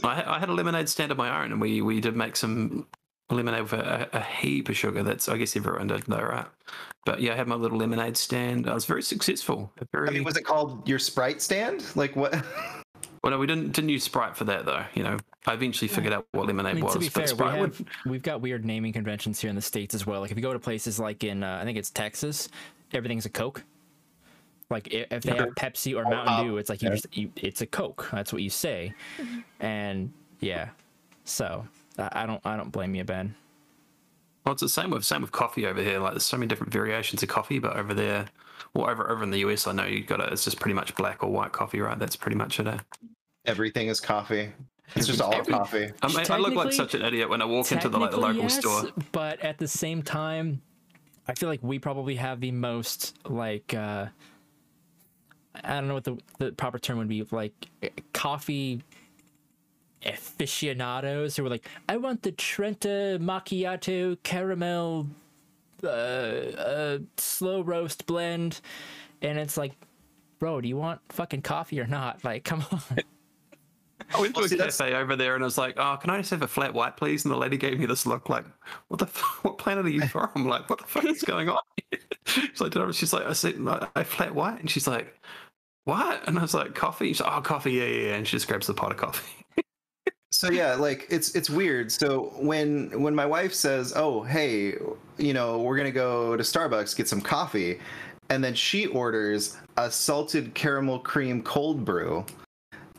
I, 0.03 0.23
I 0.25 0.39
had 0.39 0.49
a 0.49 0.53
lemonade 0.53 0.87
stand 0.89 1.11
of 1.11 1.17
my 1.17 1.43
own, 1.43 1.51
and 1.51 1.59
we 1.59 1.81
we 1.81 1.99
did 1.99 2.15
make 2.15 2.35
some 2.37 2.87
lemonade 3.29 3.63
with 3.63 3.73
a, 3.73 4.07
a 4.13 4.21
heap 4.21 4.69
of 4.69 4.77
sugar. 4.77 5.03
That's 5.03 5.27
I 5.27 5.37
guess 5.37 5.55
everyone 5.55 5.87
did 5.87 6.03
though, 6.03 6.21
right? 6.21 6.47
But 7.05 7.21
yeah, 7.21 7.33
I 7.33 7.35
had 7.35 7.47
my 7.47 7.55
little 7.55 7.77
lemonade 7.77 8.15
stand. 8.17 8.69
I 8.69 8.73
was 8.73 8.85
very 8.85 9.03
successful. 9.03 9.71
Very 9.91 10.07
I 10.07 10.11
mean, 10.11 10.23
was 10.23 10.37
it 10.37 10.43
called 10.45 10.87
your 10.87 10.99
Sprite 10.99 11.41
stand? 11.41 11.83
Like 11.95 12.15
what? 12.15 12.33
well, 13.23 13.31
no, 13.31 13.37
we 13.39 13.47
didn't 13.47 13.71
didn't 13.73 13.89
use 13.89 14.03
Sprite 14.03 14.35
for 14.37 14.45
that 14.45 14.65
though. 14.65 14.83
You 14.93 15.03
know, 15.03 15.17
I 15.45 15.53
eventually 15.53 15.87
figured 15.87 16.13
out 16.13 16.25
what 16.31 16.43
I 16.43 16.47
lemonade 16.47 16.75
mean, 16.75 16.85
was. 16.85 16.93
to 16.93 16.99
be 16.99 17.05
but 17.05 17.13
fair, 17.13 17.23
we 17.23 17.27
Sprite 17.27 17.59
have 17.59 17.79
would- 17.79 17.87
we've 18.05 18.23
got 18.23 18.41
weird 18.41 18.65
naming 18.65 18.93
conventions 18.93 19.39
here 19.39 19.49
in 19.49 19.55
the 19.55 19.61
states 19.61 19.93
as 19.95 20.05
well. 20.05 20.21
Like 20.21 20.31
if 20.31 20.37
you 20.37 20.43
go 20.43 20.53
to 20.53 20.59
places 20.59 20.99
like 20.99 21.23
in 21.23 21.43
uh, 21.43 21.59
I 21.61 21.65
think 21.65 21.77
it's 21.77 21.89
Texas, 21.89 22.49
everything's 22.93 23.25
a 23.25 23.29
Coke. 23.29 23.63
Like 24.69 24.87
if 24.93 25.23
they 25.23 25.35
have 25.35 25.49
Pepsi 25.55 25.95
or 25.97 26.03
Mountain 26.03 26.33
uh, 26.33 26.43
Dew, 26.43 26.57
it's 26.57 26.69
like 26.69 26.81
you 26.81 26.89
just 26.91 27.07
you, 27.17 27.31
it's 27.37 27.61
a 27.61 27.65
Coke. 27.65 28.07
That's 28.11 28.31
what 28.31 28.43
you 28.43 28.49
say, 28.51 28.93
and 29.59 30.13
yeah. 30.41 30.69
So 31.25 31.65
I 31.97 32.09
I 32.23 32.25
don't 32.27 32.41
I 32.45 32.55
don't 32.55 32.71
blame 32.71 32.93
you, 32.93 33.03
Ben. 33.03 33.33
Well, 34.49 34.53
it's 34.53 34.63
the 34.63 34.69
same 34.69 34.89
with 34.89 35.05
same 35.05 35.21
with 35.21 35.31
coffee 35.31 35.67
over 35.67 35.79
here. 35.79 35.99
Like 35.99 36.13
there's 36.13 36.23
so 36.23 36.35
many 36.35 36.47
different 36.47 36.73
variations 36.73 37.21
of 37.21 37.29
coffee, 37.29 37.59
but 37.59 37.77
over 37.77 37.93
there, 37.93 38.25
well, 38.73 38.89
over 38.89 39.07
over 39.07 39.23
in 39.23 39.29
the 39.29 39.37
US, 39.41 39.67
I 39.67 39.73
know 39.73 39.85
you 39.85 40.03
got 40.03 40.21
it. 40.21 40.33
It's 40.33 40.43
just 40.43 40.59
pretty 40.59 40.73
much 40.73 40.95
black 40.95 41.23
or 41.23 41.29
white 41.29 41.51
coffee, 41.51 41.79
right? 41.81 41.99
That's 41.99 42.15
pretty 42.15 42.35
much 42.35 42.59
it. 42.59 42.65
Eh? 42.65 42.79
Everything 43.45 43.89
is 43.89 43.99
coffee. 43.99 44.51
It's 44.95 45.05
just 45.05 45.21
all 45.21 45.35
Every- 45.35 45.53
coffee. 45.53 45.91
I, 46.01 46.07
mean, 46.07 46.25
I 46.27 46.37
look 46.37 46.55
like 46.55 46.73
such 46.73 46.95
an 46.95 47.03
idiot 47.03 47.29
when 47.29 47.43
I 47.43 47.45
walk 47.45 47.71
into 47.71 47.89
the 47.89 47.99
like 47.99 48.09
the 48.09 48.17
local 48.17 48.41
yes, 48.41 48.57
store. 48.57 48.89
But 49.11 49.39
at 49.41 49.59
the 49.59 49.67
same 49.67 50.01
time, 50.01 50.63
I 51.27 51.35
feel 51.35 51.47
like 51.47 51.61
we 51.61 51.77
probably 51.77 52.15
have 52.15 52.39
the 52.39 52.51
most 52.51 53.19
like 53.27 53.75
uh 53.75 54.07
I 55.63 55.75
don't 55.75 55.87
know 55.87 55.93
what 55.93 56.05
the, 56.05 56.17
the 56.39 56.51
proper 56.53 56.79
term 56.79 56.97
would 56.97 57.07
be 57.07 57.23
like 57.29 57.53
eh, 57.83 57.89
coffee 58.13 58.81
aficionados 60.05 61.35
who 61.35 61.43
were 61.43 61.49
like, 61.49 61.67
I 61.87 61.97
want 61.97 62.23
the 62.23 62.31
Trenta 62.31 63.17
macchiato 63.21 64.17
caramel 64.23 65.07
uh, 65.83 65.87
uh 65.87 66.97
slow 67.17 67.61
roast 67.61 68.05
blend 68.05 68.59
and 69.21 69.37
it's 69.39 69.55
like 69.55 69.71
bro 70.37 70.59
do 70.59 70.67
you 70.67 70.75
want 70.75 70.99
fucking 71.09 71.41
coffee 71.41 71.79
or 71.79 71.87
not 71.87 72.21
like 72.25 72.43
come 72.43 72.65
on 72.71 72.81
I 74.13 74.19
went 74.19 74.33
to 74.33 74.39
Well, 74.39 74.45
a 74.45 74.49
see, 74.49 74.55
that's- 74.57 74.77
cafe 74.77 74.93
over 74.95 75.15
there 75.15 75.35
and 75.35 75.43
I 75.43 75.45
was 75.45 75.57
like, 75.57 75.75
"Oh, 75.77 75.95
can 76.01 76.09
I 76.09 76.17
just 76.17 76.31
have 76.31 76.41
a 76.41 76.47
flat 76.47 76.73
white, 76.73 76.97
please?" 76.97 77.25
And 77.25 77.31
the 77.31 77.37
lady 77.37 77.57
gave 77.57 77.77
me 77.79 77.85
this 77.85 78.07
look 78.07 78.27
like, 78.27 78.43
"What 78.87 78.97
the? 78.99 79.05
F- 79.05 79.39
what 79.43 79.59
planet 79.59 79.85
are 79.85 79.89
you 79.89 80.01
from? 80.07 80.47
Like, 80.47 80.67
what 80.69 80.79
the 80.79 80.85
fuck 80.87 81.05
is 81.05 81.21
going 81.21 81.47
on?" 81.47 81.59
she's 82.25 82.59
like, 82.59 82.71
"Did 82.71 82.81
I-" 82.81 82.89
"She's 82.91 83.13
like, 83.13 83.25
I 83.27 83.33
said 83.33 83.59
"No, 83.59 83.87
a 83.95 84.03
flat 84.03 84.33
white," 84.33 84.59
and 84.61 84.69
she's 84.69 84.87
like, 84.87 85.13
"What?" 85.83 86.27
And 86.27 86.39
I 86.39 86.41
was 86.41 86.55
like, 86.55 86.73
"Coffee." 86.73 87.09
She's 87.09 87.21
like, 87.21 87.31
"Oh, 87.31 87.41
coffee, 87.41 87.73
yeah, 87.73 87.83
yeah." 87.85 88.07
yeah," 88.07 88.15
And 88.15 88.27
she 88.27 88.37
just 88.37 88.47
grabs 88.47 88.65
the 88.65 88.73
pot 88.73 88.89
of 88.91 88.97
coffee. 88.97 89.38
So 90.31 90.51
yeah, 90.51 90.75
like 90.75 91.07
it's 91.09 91.35
it's 91.35 91.49
weird. 91.49 91.91
So 91.91 92.33
when 92.37 93.01
when 93.01 93.15
my 93.15 93.25
wife 93.25 93.53
says, 93.53 93.93
"Oh, 93.95 94.21
hey, 94.21 94.75
you 95.17 95.33
know, 95.33 95.59
we're 95.59 95.77
gonna 95.77 95.91
go 95.91 96.37
to 96.37 96.43
Starbucks 96.43 96.95
get 96.95 97.07
some 97.07 97.21
coffee," 97.21 97.79
and 98.29 98.43
then 98.43 98.53
she 98.53 98.85
orders 98.87 99.57
a 99.77 99.89
salted 99.89 100.53
caramel 100.53 100.99
cream 100.99 101.41
cold 101.41 101.83
brew, 101.83 102.25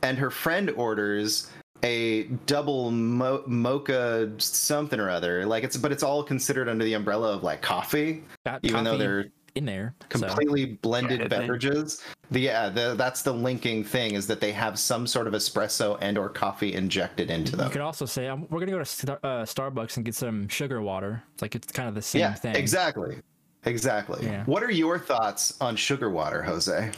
and 0.02 0.18
her 0.18 0.30
friend 0.30 0.70
orders 0.70 1.50
a 1.82 2.24
double 2.46 2.90
mo- 2.90 3.44
mocha 3.46 4.30
something 4.38 5.00
or 5.00 5.08
other, 5.08 5.46
like 5.46 5.64
it's 5.64 5.76
but 5.76 5.92
it's 5.92 6.02
all 6.02 6.22
considered 6.22 6.68
under 6.68 6.84
the 6.84 6.94
umbrella 6.94 7.32
of 7.32 7.42
like 7.42 7.62
coffee, 7.62 8.24
Got 8.44 8.64
even 8.64 8.84
though 8.84 8.98
they're 8.98 9.26
in 9.54 9.64
there 9.64 9.94
so. 10.12 10.26
completely 10.26 10.78
blended 10.82 11.20
Yeah, 11.20 11.28
beverages. 11.28 12.02
The 12.30 12.40
yeah, 12.40 12.68
the, 12.68 12.94
that's 12.94 13.22
the 13.22 13.32
linking 13.32 13.84
thing 13.84 14.14
is 14.14 14.26
that 14.28 14.40
they 14.40 14.52
have 14.52 14.78
some 14.78 15.06
sort 15.06 15.26
of 15.26 15.34
espresso 15.34 15.98
and 16.00 16.16
or 16.16 16.28
coffee 16.28 16.74
injected 16.74 17.30
into 17.30 17.52
them. 17.52 17.60
You 17.60 17.64
them. 17.64 17.72
could 17.72 17.80
also 17.80 18.06
say 18.06 18.28
um, 18.28 18.46
we're 18.50 18.60
gonna 18.60 18.72
go 18.72 18.78
to 18.78 18.84
Star- 18.84 19.20
uh, 19.22 19.42
Starbucks 19.42 19.96
and 19.96 20.04
get 20.04 20.14
some 20.14 20.48
sugar 20.48 20.80
water. 20.82 21.22
It's 21.32 21.42
like 21.42 21.54
it's 21.54 21.72
kind 21.72 21.88
of 21.88 21.94
the 21.94 22.02
same 22.02 22.20
yeah, 22.20 22.34
thing. 22.34 22.54
exactly, 22.54 23.18
exactly. 23.64 24.26
Yeah. 24.26 24.44
What 24.44 24.62
are 24.62 24.70
your 24.70 24.98
thoughts 24.98 25.56
on 25.60 25.76
sugar 25.76 26.10
water, 26.10 26.42
Jose? 26.42 26.92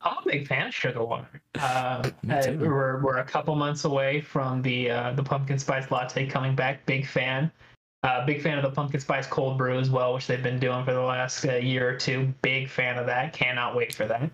I'm 0.00 0.16
a 0.18 0.24
big 0.24 0.46
fan 0.46 0.68
of 0.68 0.74
Sugar 0.74 1.04
Water. 1.04 1.42
Uh, 1.58 2.08
uh, 2.30 2.52
we're 2.60 3.02
we're 3.02 3.18
a 3.18 3.24
couple 3.24 3.52
months 3.56 3.84
away 3.84 4.20
from 4.20 4.62
the 4.62 4.88
uh, 4.88 5.12
the 5.12 5.22
pumpkin 5.22 5.58
spice 5.58 5.90
latte 5.90 6.24
coming 6.24 6.54
back. 6.54 6.86
Big 6.86 7.04
fan. 7.04 7.50
Uh, 8.04 8.24
big 8.24 8.40
fan 8.40 8.56
of 8.56 8.62
the 8.62 8.70
pumpkin 8.70 9.00
spice 9.00 9.26
cold 9.26 9.58
brew 9.58 9.78
as 9.78 9.90
well, 9.90 10.14
which 10.14 10.26
they've 10.28 10.42
been 10.42 10.60
doing 10.60 10.84
for 10.84 10.92
the 10.92 11.00
last 11.00 11.44
uh, 11.44 11.54
year 11.56 11.88
or 11.88 11.96
two. 11.96 12.32
Big 12.42 12.68
fan 12.70 12.96
of 12.96 13.06
that. 13.06 13.32
Cannot 13.32 13.74
wait 13.74 13.92
for 13.94 14.06
that. 14.06 14.30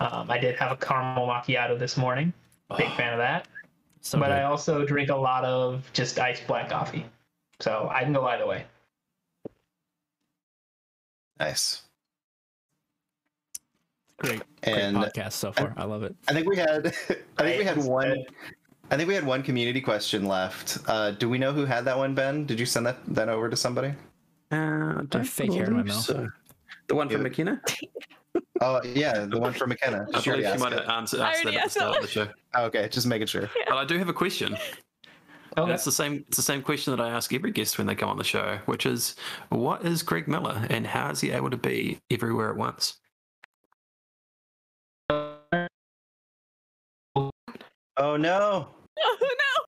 Um, 0.00 0.30
I 0.30 0.38
did 0.38 0.56
have 0.56 0.72
a 0.72 0.76
caramel 0.76 1.26
macchiato 1.28 1.78
this 1.78 1.96
morning. 1.96 2.32
Big 2.78 2.90
fan 2.94 3.12
of 3.12 3.18
that. 3.18 3.46
So 4.00 4.18
but 4.18 4.26
good. 4.28 4.32
I 4.38 4.42
also 4.44 4.84
drink 4.86 5.10
a 5.10 5.16
lot 5.16 5.44
of 5.44 5.88
just 5.92 6.18
iced 6.18 6.46
black 6.46 6.70
coffee. 6.70 7.04
So 7.60 7.88
I 7.92 8.02
can 8.02 8.12
go 8.14 8.24
either 8.26 8.46
way. 8.46 8.64
Nice. 11.38 11.82
great, 14.18 14.42
And 14.62 14.96
great 14.96 15.12
podcast 15.12 15.32
so 15.32 15.52
far. 15.52 15.74
I 15.76 15.84
love 15.84 16.02
it. 16.02 16.14
I 16.28 16.32
think 16.32 16.48
we 16.48 16.56
had 16.56 16.86
I 17.38 17.42
think 17.42 17.58
we 17.58 17.64
had 17.64 17.76
Right. 17.76 17.86
one 17.86 18.24
I 18.92 18.96
think 18.96 19.08
we 19.08 19.14
had 19.14 19.24
one 19.24 19.42
community 19.42 19.80
question 19.80 20.26
left. 20.26 20.78
Uh, 20.86 21.12
do 21.12 21.26
we 21.28 21.38
know 21.38 21.50
who 21.52 21.64
had 21.64 21.86
that 21.86 21.96
one, 21.96 22.14
Ben? 22.14 22.44
Did 22.44 22.60
you 22.60 22.66
send 22.66 22.84
that 22.86 22.98
that 23.14 23.30
over 23.30 23.48
to 23.48 23.56
somebody? 23.56 23.94
Uh, 24.50 25.02
don't 25.08 25.24
fake 25.24 25.52
hair 25.54 25.64
in 25.64 25.72
my 25.72 25.82
mouth. 25.82 26.04
so. 26.04 26.28
The 26.88 26.94
one 26.94 27.08
from 27.08 27.22
Yeah. 27.22 27.28
McKenna? 27.28 27.62
Oh 28.62 28.80
yeah, 28.84 29.24
the 29.26 29.40
one 29.40 29.52
from 29.52 29.70
McKenna. 29.70 30.06
I 30.14 30.20
She 30.20 30.30
believe 30.30 30.46
she 30.52 30.58
might 30.58 30.72
have 30.72 30.88
answered 30.88 31.20
I 31.20 31.32
asked 31.32 31.42
that 31.44 31.54
at 31.54 31.64
the 31.64 31.70
start 31.70 31.96
of 31.96 32.02
the 32.02 32.08
show. 32.08 32.28
Oh, 32.54 32.64
okay, 32.66 32.88
just 32.88 33.06
making 33.08 33.26
sure. 33.26 33.50
But 33.68 33.76
I 33.76 33.84
do 33.84 33.98
have 33.98 34.08
a 34.08 34.12
question. 34.12 34.54
And 34.54 35.64
Okay. 35.64 35.72
it's 35.74 35.84
the 35.84 35.90
same. 35.92 36.24
It's 36.28 36.36
the 36.36 36.42
same 36.44 36.62
question 36.62 36.94
that 36.96 37.02
I 37.04 37.10
ask 37.10 37.34
every 37.34 37.50
guest 37.50 37.76
when 37.76 37.86
they 37.88 37.94
come 37.96 38.08
on 38.08 38.16
the 38.18 38.24
show, 38.24 38.58
which 38.66 38.86
is, 38.86 39.16
what 39.48 39.84
is 39.84 40.02
Greg 40.04 40.28
Miller, 40.28 40.64
and 40.70 40.86
how 40.86 41.10
is 41.10 41.20
he 41.20 41.30
able 41.32 41.50
to 41.50 41.56
be 41.56 41.98
everywhere 42.10 42.50
at 42.50 42.56
once? 42.56 42.98
Oh 47.96 48.16
no. 48.16 48.68
Oh 49.04 49.16
no! 49.20 49.64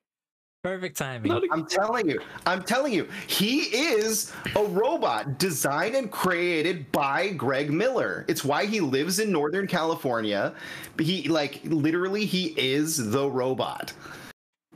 Perfect 0.63 0.97
timing. 0.97 1.31
I'm 1.53 1.67
telling 1.67 2.09
you, 2.09 2.21
I'm 2.47 2.63
telling 2.63 2.93
you, 2.93 3.07
he 3.27 3.61
is 3.63 4.33
a 4.57 4.65
robot 4.65 5.39
designed 5.39 5.95
and 5.95 6.11
created 6.11 6.91
by 6.91 7.31
Greg 7.33 7.71
Miller. 7.71 8.25
It's 8.29 8.45
why 8.45 8.65
he 8.65 8.81
lives 8.81 9.19
in 9.19 9.31
Northern 9.31 9.67
California. 9.67 10.55
He 10.99 11.29
like 11.29 11.61
literally 11.65 12.25
he 12.25 12.55
is 12.57 13.11
the 13.11 13.29
robot. 13.29 13.93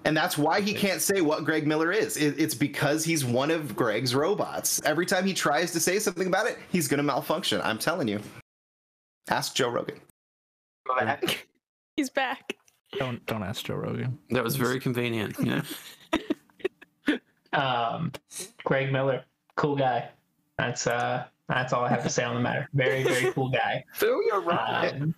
And 0.04 0.16
that's 0.16 0.38
why 0.38 0.60
he 0.60 0.72
can't 0.74 1.02
say 1.02 1.20
what 1.22 1.44
Greg 1.44 1.66
Miller 1.66 1.90
is. 1.90 2.16
It- 2.16 2.38
it's 2.38 2.54
because 2.54 3.04
he's 3.04 3.24
one 3.24 3.50
of 3.50 3.74
Greg's 3.74 4.14
robots. 4.14 4.80
Every 4.84 5.04
time 5.06 5.26
he 5.26 5.34
tries 5.34 5.72
to 5.72 5.80
say 5.80 5.98
something 5.98 6.26
about 6.28 6.46
it, 6.46 6.56
he's 6.70 6.86
going 6.86 6.98
to 6.98 7.02
malfunction. 7.02 7.60
I'm 7.62 7.78
telling 7.78 8.08
you. 8.08 8.20
Ask 9.28 9.54
Joe 9.54 9.68
Rogan. 9.70 10.00
He's 11.96 12.08
back. 12.10 12.56
Don't 12.92 13.24
don't 13.26 13.42
ask 13.42 13.64
Joe 13.64 13.74
Rogan. 13.74 14.18
That 14.30 14.42
was 14.44 14.56
very 14.56 14.80
convenient. 14.80 15.36
Yeah. 15.40 15.62
Um, 17.52 18.12
Greg 18.64 18.92
Miller, 18.92 19.24
cool 19.56 19.74
guy. 19.74 20.10
That's 20.58 20.86
uh, 20.86 21.24
that's 21.48 21.72
all 21.72 21.82
I 21.84 21.88
have 21.88 22.02
to 22.02 22.10
say 22.10 22.22
on 22.22 22.34
the 22.34 22.40
matter. 22.42 22.68
Very, 22.74 23.02
very 23.02 23.32
cool 23.34 23.48
guy. 23.48 23.84
Phil, 23.94 24.20
you're 24.26 24.52
Um, 24.52 25.14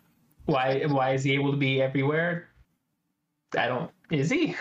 why 0.47 0.83
why 0.87 1.12
is 1.12 1.25
he 1.25 1.35
able 1.35 1.51
to 1.51 1.57
be 1.57 1.83
everywhere? 1.83 2.49
I 3.59 3.66
don't. 3.66 3.91
Is 4.11 4.31
he? 4.31 4.55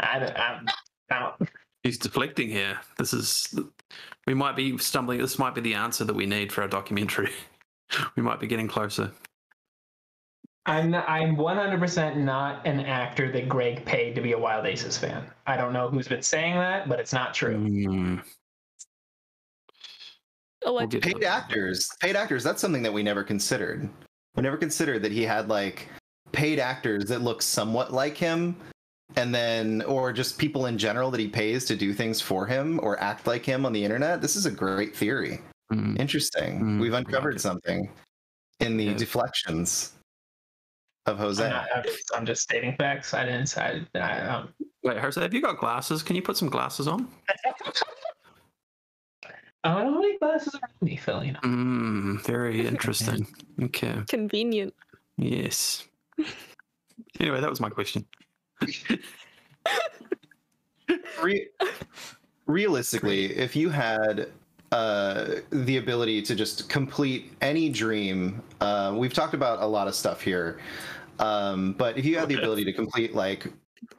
I 0.00 0.18
don't. 0.18 0.36
I'm, 0.36 0.66
I 1.10 1.18
don't. 1.18 1.50
He's 1.82 1.98
deflecting 1.98 2.48
here. 2.48 2.78
This 2.98 3.12
is. 3.12 3.54
We 4.26 4.34
might 4.34 4.56
be 4.56 4.78
stumbling. 4.78 5.18
This 5.18 5.38
might 5.38 5.54
be 5.54 5.60
the 5.60 5.74
answer 5.74 6.04
that 6.04 6.14
we 6.14 6.26
need 6.26 6.52
for 6.52 6.62
our 6.62 6.68
documentary. 6.68 7.32
We 8.16 8.22
might 8.22 8.40
be 8.40 8.46
getting 8.46 8.68
closer. 8.68 9.12
I'm 10.66 10.94
I'm 10.94 11.36
100% 11.36 12.16
not 12.16 12.64
an 12.66 12.80
actor 12.80 13.32
that 13.32 13.48
Greg 13.48 13.84
paid 13.84 14.14
to 14.14 14.20
be 14.20 14.32
a 14.32 14.38
Wild 14.38 14.64
Aces 14.66 14.96
fan. 14.96 15.24
I 15.46 15.56
don't 15.56 15.72
know 15.72 15.88
who's 15.88 16.06
been 16.06 16.22
saying 16.22 16.54
that, 16.54 16.88
but 16.88 17.00
it's 17.00 17.12
not 17.12 17.34
true. 17.34 17.58
We'll 17.58 18.20
Elect- 20.64 21.00
paid 21.02 21.24
actors 21.24 21.88
paid 22.00 22.14
actors 22.14 22.44
that's 22.44 22.60
something 22.60 22.84
that 22.84 22.92
we 22.92 23.02
never 23.02 23.24
considered 23.24 23.88
we 24.36 24.42
never 24.42 24.56
considered 24.56 25.02
that 25.02 25.10
he 25.10 25.24
had 25.24 25.48
like 25.48 25.88
paid 26.30 26.60
actors 26.60 27.06
that 27.06 27.20
look 27.20 27.42
somewhat 27.42 27.92
like 27.92 28.16
him 28.16 28.54
and 29.16 29.34
then 29.34 29.82
or 29.82 30.12
just 30.12 30.38
people 30.38 30.66
in 30.66 30.78
general 30.78 31.10
that 31.10 31.18
he 31.18 31.26
pays 31.26 31.64
to 31.64 31.74
do 31.74 31.92
things 31.92 32.20
for 32.20 32.46
him 32.46 32.78
or 32.84 32.98
act 33.00 33.26
like 33.26 33.44
him 33.44 33.66
on 33.66 33.72
the 33.72 33.82
internet 33.84 34.22
this 34.22 34.36
is 34.36 34.46
a 34.46 34.50
great 34.52 34.94
theory 34.94 35.40
Hmm. 35.72 35.96
interesting 35.98 36.60
Mm, 36.60 36.80
we've 36.80 36.92
uncovered 36.94 37.36
it. 37.36 37.40
something 37.40 37.90
in 38.60 38.76
the 38.76 38.84
Yeah. 38.84 38.96
deflections 38.96 39.94
of 41.06 41.18
jose 41.18 41.44
I'm, 41.44 41.50
not, 41.50 41.68
I'm, 41.74 41.82
just, 41.82 42.10
I'm 42.14 42.26
just 42.26 42.42
stating 42.42 42.76
facts. 42.76 43.12
I 43.12 43.24
didn't. 43.24 43.58
I, 43.58 43.84
I, 43.94 44.20
um, 44.20 44.54
Wait, 44.82 44.98
Jose, 44.98 45.20
have 45.20 45.32
you 45.32 45.40
got 45.40 45.58
glasses? 45.58 46.02
Can 46.02 46.16
you 46.16 46.22
put 46.22 46.36
some 46.36 46.48
glasses 46.48 46.88
on? 46.88 47.08
I 49.64 49.74
don't 49.80 49.94
have 49.94 50.02
any 50.02 50.18
glasses 50.18 50.54
around 50.54 50.72
me, 50.80 50.96
Phil. 50.96 51.22
You 51.22 51.32
know. 51.34 51.38
Hmm. 51.42 52.16
very 52.18 52.66
interesting. 52.66 53.26
Okay. 53.62 54.02
Convenient. 54.08 54.74
Yes. 55.16 55.86
Anyway, 57.20 57.40
that 57.40 57.50
was 57.50 57.60
my 57.60 57.68
question. 57.68 58.04
Re- 61.22 61.48
realistically, 62.46 63.26
if 63.36 63.54
you 63.54 63.68
had 63.70 64.32
uh, 64.72 65.36
the 65.50 65.76
ability 65.76 66.22
to 66.22 66.34
just 66.34 66.68
complete 66.68 67.32
any 67.40 67.68
dream, 67.68 68.42
uh, 68.60 68.92
we've 68.96 69.12
talked 69.14 69.34
about 69.34 69.60
a 69.62 69.66
lot 69.66 69.86
of 69.86 69.94
stuff 69.94 70.20
here, 70.22 70.58
um, 71.18 71.74
but 71.74 71.96
if 71.96 72.04
you 72.04 72.18
had 72.18 72.28
the 72.28 72.34
ability 72.36 72.64
to 72.64 72.72
complete 72.72 73.14
like 73.14 73.46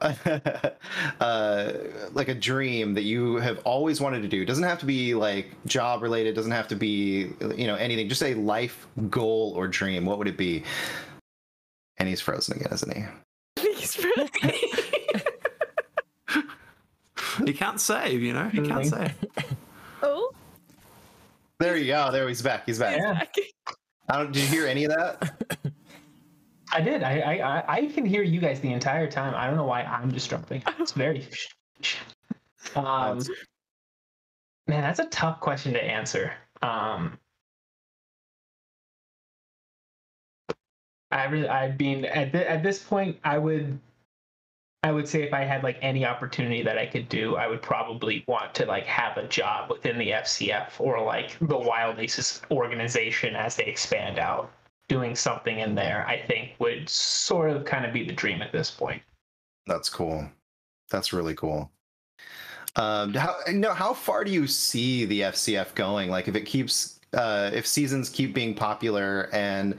uh, 1.20 1.72
like 2.12 2.28
a 2.28 2.34
dream 2.34 2.94
that 2.94 3.02
you 3.04 3.36
have 3.36 3.58
always 3.64 4.00
wanted 4.00 4.22
to 4.22 4.28
do, 4.28 4.42
it 4.42 4.46
doesn't 4.46 4.64
have 4.64 4.78
to 4.80 4.86
be 4.86 5.14
like 5.14 5.46
job 5.66 6.02
related, 6.02 6.34
doesn't 6.34 6.52
have 6.52 6.68
to 6.68 6.76
be 6.76 7.30
you 7.56 7.66
know 7.66 7.76
anything, 7.76 8.08
just 8.08 8.22
a 8.22 8.34
life 8.34 8.86
goal 9.10 9.52
or 9.56 9.68
dream. 9.68 10.04
What 10.04 10.18
would 10.18 10.28
it 10.28 10.36
be? 10.36 10.64
And 11.98 12.08
he's 12.08 12.20
frozen 12.20 12.56
again, 12.56 12.72
isn't 12.72 12.96
he? 12.96 13.04
He's 13.74 14.02
really- 14.02 14.30
He 17.44 17.52
can't 17.52 17.80
save, 17.80 18.22
you 18.22 18.32
know. 18.32 18.48
He 18.48 18.60
can't 18.60 18.86
save. 18.86 19.12
There 21.60 21.76
you 21.76 21.86
go. 21.86 22.10
There 22.10 22.28
he's 22.28 22.42
back. 22.42 22.64
He's 22.66 22.78
back. 22.78 22.96
Yeah. 22.98 23.22
I 24.08 24.18
don't, 24.18 24.32
did 24.32 24.42
you 24.42 24.48
hear 24.48 24.66
any 24.66 24.84
of 24.84 24.90
that? 24.90 25.58
I 26.72 26.80
did. 26.80 27.02
I, 27.02 27.20
I 27.38 27.76
I- 27.76 27.86
can 27.86 28.04
hear 28.04 28.22
you 28.22 28.40
guys 28.40 28.60
the 28.60 28.72
entire 28.72 29.10
time. 29.10 29.34
I 29.34 29.46
don't 29.46 29.56
know 29.56 29.64
why 29.64 29.82
I'm 29.82 30.10
disrupting. 30.10 30.62
It's 30.78 30.92
very. 30.92 31.26
Um, 32.76 33.18
man, 34.66 34.82
that's 34.82 34.98
a 34.98 35.06
tough 35.06 35.38
question 35.38 35.74
to 35.74 35.84
answer. 35.84 36.32
Um, 36.62 37.18
I 41.12 41.24
really, 41.26 41.48
I 41.48 41.76
mean, 41.78 42.04
at 42.06 42.32
th- 42.32 42.46
at 42.46 42.62
this 42.64 42.82
point, 42.82 43.18
I 43.22 43.38
would, 43.38 43.78
I 44.84 44.92
would 44.92 45.08
say 45.08 45.22
if 45.22 45.32
I 45.32 45.44
had 45.44 45.62
like 45.62 45.78
any 45.80 46.04
opportunity 46.04 46.62
that 46.62 46.76
I 46.76 46.84
could 46.84 47.08
do, 47.08 47.36
I 47.36 47.46
would 47.46 47.62
probably 47.62 48.22
want 48.28 48.54
to 48.56 48.66
like 48.66 48.84
have 48.84 49.16
a 49.16 49.26
job 49.26 49.70
within 49.70 49.96
the 49.96 50.10
FCF 50.10 50.78
or 50.78 51.02
like 51.02 51.38
the 51.40 51.56
Wild 51.56 51.98
Aces 51.98 52.42
organization 52.50 53.34
as 53.34 53.56
they 53.56 53.64
expand 53.64 54.18
out. 54.18 54.52
Doing 54.88 55.16
something 55.16 55.60
in 55.60 55.74
there, 55.74 56.06
I 56.06 56.20
think, 56.26 56.50
would 56.58 56.86
sort 56.90 57.48
of 57.48 57.64
kind 57.64 57.86
of 57.86 57.94
be 57.94 58.04
the 58.04 58.12
dream 58.12 58.42
at 58.42 58.52
this 58.52 58.70
point. 58.70 59.00
That's 59.66 59.88
cool. 59.88 60.28
That's 60.90 61.14
really 61.14 61.34
cool. 61.34 61.70
Um, 62.76 63.14
how 63.14 63.36
no, 63.50 63.72
how 63.72 63.94
far 63.94 64.22
do 64.22 64.30
you 64.30 64.46
see 64.46 65.06
the 65.06 65.22
FCF 65.22 65.74
going? 65.74 66.10
Like, 66.10 66.28
if 66.28 66.36
it 66.36 66.44
keeps, 66.44 67.00
uh, 67.14 67.50
if 67.52 67.66
seasons 67.66 68.08
keep 68.08 68.34
being 68.34 68.54
popular 68.54 69.28
and 69.32 69.76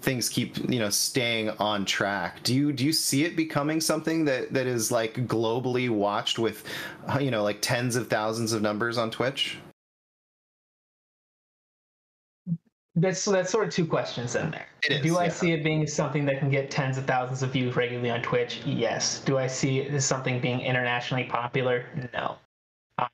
things 0.00 0.28
keep, 0.28 0.56
you 0.70 0.78
know, 0.78 0.90
staying 0.90 1.50
on 1.50 1.84
track, 1.84 2.42
do 2.42 2.54
you 2.54 2.72
do 2.72 2.84
you 2.84 2.92
see 2.92 3.24
it 3.24 3.36
becoming 3.36 3.80
something 3.80 4.24
that 4.26 4.52
that 4.52 4.66
is 4.66 4.92
like 4.92 5.14
globally 5.26 5.90
watched 5.90 6.38
with, 6.38 6.64
uh, 7.08 7.18
you 7.18 7.30
know, 7.30 7.42
like 7.42 7.60
tens 7.60 7.96
of 7.96 8.08
thousands 8.08 8.52
of 8.52 8.62
numbers 8.62 8.98
on 8.98 9.10
Twitch? 9.10 9.58
That's 12.96 13.18
so 13.18 13.32
that's 13.32 13.50
sort 13.50 13.66
of 13.66 13.74
two 13.74 13.86
questions 13.86 14.36
in 14.36 14.52
there. 14.52 14.66
Is, 14.88 15.00
Do 15.00 15.16
I 15.16 15.24
yeah. 15.24 15.30
see 15.30 15.52
it 15.52 15.64
being 15.64 15.84
something 15.86 16.24
that 16.26 16.38
can 16.38 16.48
get 16.48 16.70
tens 16.70 16.96
of 16.96 17.06
thousands 17.06 17.42
of 17.42 17.50
views 17.50 17.74
regularly 17.74 18.10
on 18.10 18.22
Twitch? 18.22 18.60
Yes. 18.64 19.18
Do 19.18 19.36
I 19.36 19.48
see 19.48 19.80
it 19.80 19.92
as 19.92 20.04
something 20.04 20.40
being 20.40 20.60
internationally 20.60 21.24
popular? 21.24 21.86
No. 22.12 22.36
Um, 22.98 23.08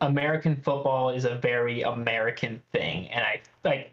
American 0.00 0.56
football 0.56 1.10
is 1.10 1.24
a 1.24 1.34
very 1.36 1.82
American 1.82 2.62
thing, 2.72 3.08
and 3.08 3.24
I 3.24 3.40
like 3.64 3.92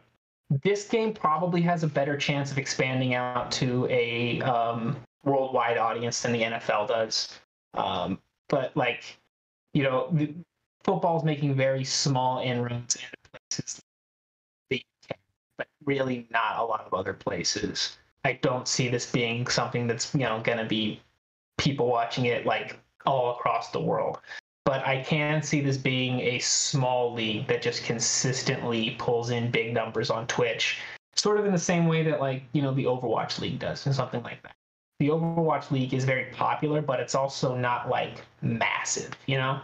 this 0.64 0.88
game 0.88 1.14
probably 1.14 1.62
has 1.62 1.84
a 1.84 1.88
better 1.88 2.16
chance 2.18 2.52
of 2.52 2.58
expanding 2.58 3.16
out 3.16 3.52
to 3.52 3.88
a 3.90 4.42
um, 4.42 4.96
worldwide 5.24 5.78
audience 5.78 6.22
than 6.22 6.34
the 6.34 6.42
NFL 6.44 6.88
does. 6.88 7.40
Um, 7.74 8.20
but 8.48 8.76
like, 8.78 9.18
you 9.74 9.84
know, 9.84 10.08
the, 10.12 10.34
football's 10.84 11.24
making 11.24 11.56
very 11.56 11.84
small 11.84 12.40
inroads 12.40 12.96
in 12.96 13.02
places 13.50 13.82
the 14.70 14.84
UK, 15.10 15.18
but 15.58 15.68
really 15.84 16.28
not 16.30 16.60
a 16.60 16.64
lot 16.64 16.86
of 16.86 16.94
other 16.94 17.14
places. 17.14 17.98
I 18.24 18.34
don't 18.34 18.68
see 18.68 18.88
this 18.88 19.12
being 19.12 19.48
something 19.48 19.88
that's 19.88 20.14
you 20.14 20.22
know 20.22 20.42
going 20.42 20.60
to 20.60 20.66
be 20.66 21.02
people 21.58 21.88
watching 21.88 22.26
it 22.26 22.46
like 22.46 22.80
all 23.06 23.32
across 23.36 23.72
the 23.72 23.80
world. 23.80 24.20
But 24.66 24.86
I 24.86 25.04
can 25.04 25.44
see 25.44 25.62
this 25.62 25.78
being 25.78 26.20
a 26.22 26.40
small 26.40 27.14
league 27.14 27.48
that 27.48 27.62
just 27.62 27.84
consistently 27.84 28.96
pulls 28.98 29.30
in 29.30 29.52
big 29.52 29.74
numbers 29.74 30.10
on 30.10 30.26
Twitch, 30.26 30.80
sort 31.16 31.40
of 31.40 31.46
in 31.46 31.54
the 31.54 31.60
same 31.60 31.88
way 31.88 32.02
that 32.04 32.20
like 32.20 32.44
you 32.54 32.62
know 32.62 32.74
the 32.74 32.86
Overwatch 32.86 33.40
League 33.40 33.60
does, 33.60 33.86
and 33.86 33.94
something 33.94 34.24
like 34.24 34.42
that. 34.44 34.56
The 35.00 35.10
Overwatch 35.10 35.70
League 35.72 35.94
is 35.94 36.04
very 36.04 36.32
popular, 36.32 36.82
but 36.82 37.00
it's 37.00 37.16
also 37.16 37.56
not 37.56 37.90
like 37.90 38.22
massive, 38.42 39.12
you 39.28 39.38
know. 39.38 39.62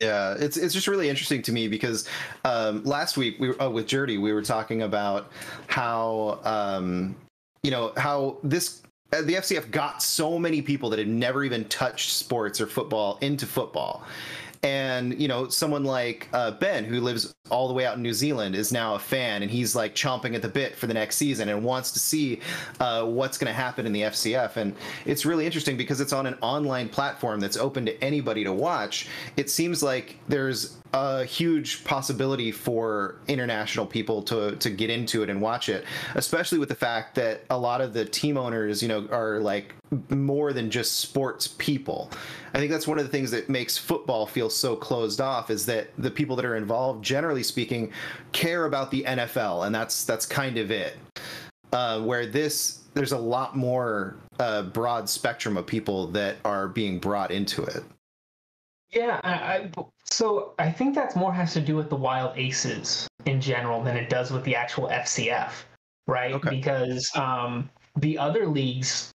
Yeah, 0.00 0.34
it's 0.38 0.56
it's 0.56 0.72
just 0.72 0.86
really 0.86 1.08
interesting 1.08 1.42
to 1.42 1.52
me 1.52 1.66
because 1.66 2.08
um, 2.44 2.84
last 2.84 3.16
week 3.16 3.36
we 3.40 3.48
were 3.48 3.56
oh, 3.58 3.70
with 3.70 3.88
Jerdy 3.88 4.16
we 4.16 4.32
were 4.32 4.42
talking 4.42 4.82
about 4.82 5.30
how 5.66 6.40
um, 6.44 7.16
you 7.62 7.70
know 7.70 7.92
how 7.96 8.38
this 8.44 8.82
the 9.10 9.34
FCF 9.34 9.70
got 9.70 10.02
so 10.02 10.38
many 10.38 10.62
people 10.62 10.90
that 10.90 10.98
had 10.98 11.08
never 11.08 11.44
even 11.44 11.64
touched 11.66 12.10
sports 12.10 12.60
or 12.60 12.66
football 12.66 13.18
into 13.20 13.46
football. 13.46 14.04
And 14.62 15.20
you 15.20 15.28
know, 15.28 15.48
someone 15.48 15.84
like 15.84 16.28
uh, 16.32 16.50
Ben, 16.52 16.84
who 16.84 17.00
lives 17.00 17.34
all 17.48 17.68
the 17.68 17.74
way 17.74 17.86
out 17.86 17.96
in 17.96 18.02
New 18.02 18.12
Zealand, 18.12 18.56
is 18.56 18.72
now 18.72 18.96
a 18.96 18.98
fan, 18.98 19.42
and 19.42 19.50
he's 19.50 19.76
like 19.76 19.94
chomping 19.94 20.34
at 20.34 20.42
the 20.42 20.48
bit 20.48 20.74
for 20.74 20.86
the 20.88 20.94
next 20.94 21.16
season 21.16 21.48
and 21.48 21.62
wants 21.62 21.92
to 21.92 21.98
see 21.98 22.40
uh, 22.80 23.04
what's 23.04 23.38
going 23.38 23.46
to 23.46 23.54
happen 23.54 23.86
in 23.86 23.92
the 23.92 24.02
FCF. 24.02 24.56
And 24.56 24.74
it's 25.06 25.24
really 25.24 25.46
interesting 25.46 25.76
because 25.76 26.00
it's 26.00 26.12
on 26.12 26.26
an 26.26 26.34
online 26.40 26.88
platform 26.88 27.38
that's 27.38 27.56
open 27.56 27.86
to 27.86 28.02
anybody 28.02 28.42
to 28.44 28.52
watch. 28.52 29.06
It 29.36 29.48
seems 29.48 29.82
like 29.82 30.16
there's 30.26 30.77
a 30.92 31.24
huge 31.24 31.84
possibility 31.84 32.50
for 32.50 33.16
international 33.28 33.84
people 33.86 34.22
to 34.22 34.56
to 34.56 34.70
get 34.70 34.90
into 34.90 35.22
it 35.22 35.30
and 35.30 35.40
watch 35.40 35.68
it, 35.68 35.84
especially 36.14 36.58
with 36.58 36.68
the 36.68 36.74
fact 36.74 37.14
that 37.16 37.44
a 37.50 37.58
lot 37.58 37.80
of 37.80 37.92
the 37.92 38.04
team 38.04 38.36
owners, 38.36 38.82
you 38.82 38.88
know, 38.88 39.06
are 39.10 39.40
like 39.40 39.74
more 40.10 40.52
than 40.52 40.70
just 40.70 40.96
sports 40.96 41.46
people. 41.46 42.10
I 42.54 42.58
think 42.58 42.70
that's 42.70 42.86
one 42.86 42.98
of 42.98 43.04
the 43.04 43.10
things 43.10 43.30
that 43.30 43.48
makes 43.48 43.76
football 43.76 44.26
feel 44.26 44.50
so 44.50 44.76
closed 44.76 45.20
off 45.20 45.50
is 45.50 45.66
that 45.66 45.90
the 45.98 46.10
people 46.10 46.36
that 46.36 46.44
are 46.44 46.56
involved, 46.56 47.04
generally 47.04 47.42
speaking, 47.42 47.92
care 48.32 48.64
about 48.64 48.90
the 48.90 49.04
NFL, 49.04 49.66
and 49.66 49.74
that's 49.74 50.04
that's 50.04 50.26
kind 50.26 50.58
of 50.58 50.70
it. 50.70 50.96
Uh, 51.70 52.00
where 52.00 52.24
this, 52.24 52.80
there's 52.94 53.12
a 53.12 53.18
lot 53.18 53.54
more 53.54 54.16
uh, 54.38 54.62
broad 54.62 55.06
spectrum 55.06 55.58
of 55.58 55.66
people 55.66 56.06
that 56.06 56.36
are 56.42 56.66
being 56.66 56.98
brought 56.98 57.30
into 57.30 57.62
it. 57.62 57.84
Yeah, 58.90 59.20
I, 59.22 59.32
I, 59.32 59.70
so 60.10 60.54
I 60.58 60.70
think 60.70 60.94
that's 60.94 61.16
more 61.16 61.32
has 61.32 61.52
to 61.54 61.60
do 61.60 61.76
with 61.76 61.90
the 61.90 61.96
Wild 61.96 62.36
Aces 62.36 63.08
in 63.26 63.40
general 63.40 63.82
than 63.82 63.96
it 63.96 64.08
does 64.08 64.30
with 64.30 64.44
the 64.44 64.56
actual 64.56 64.88
FCF, 64.88 65.50
right? 66.06 66.32
Okay. 66.32 66.50
Because 66.50 67.10
um, 67.14 67.68
the 67.96 68.18
other 68.18 68.46
leagues, 68.46 69.12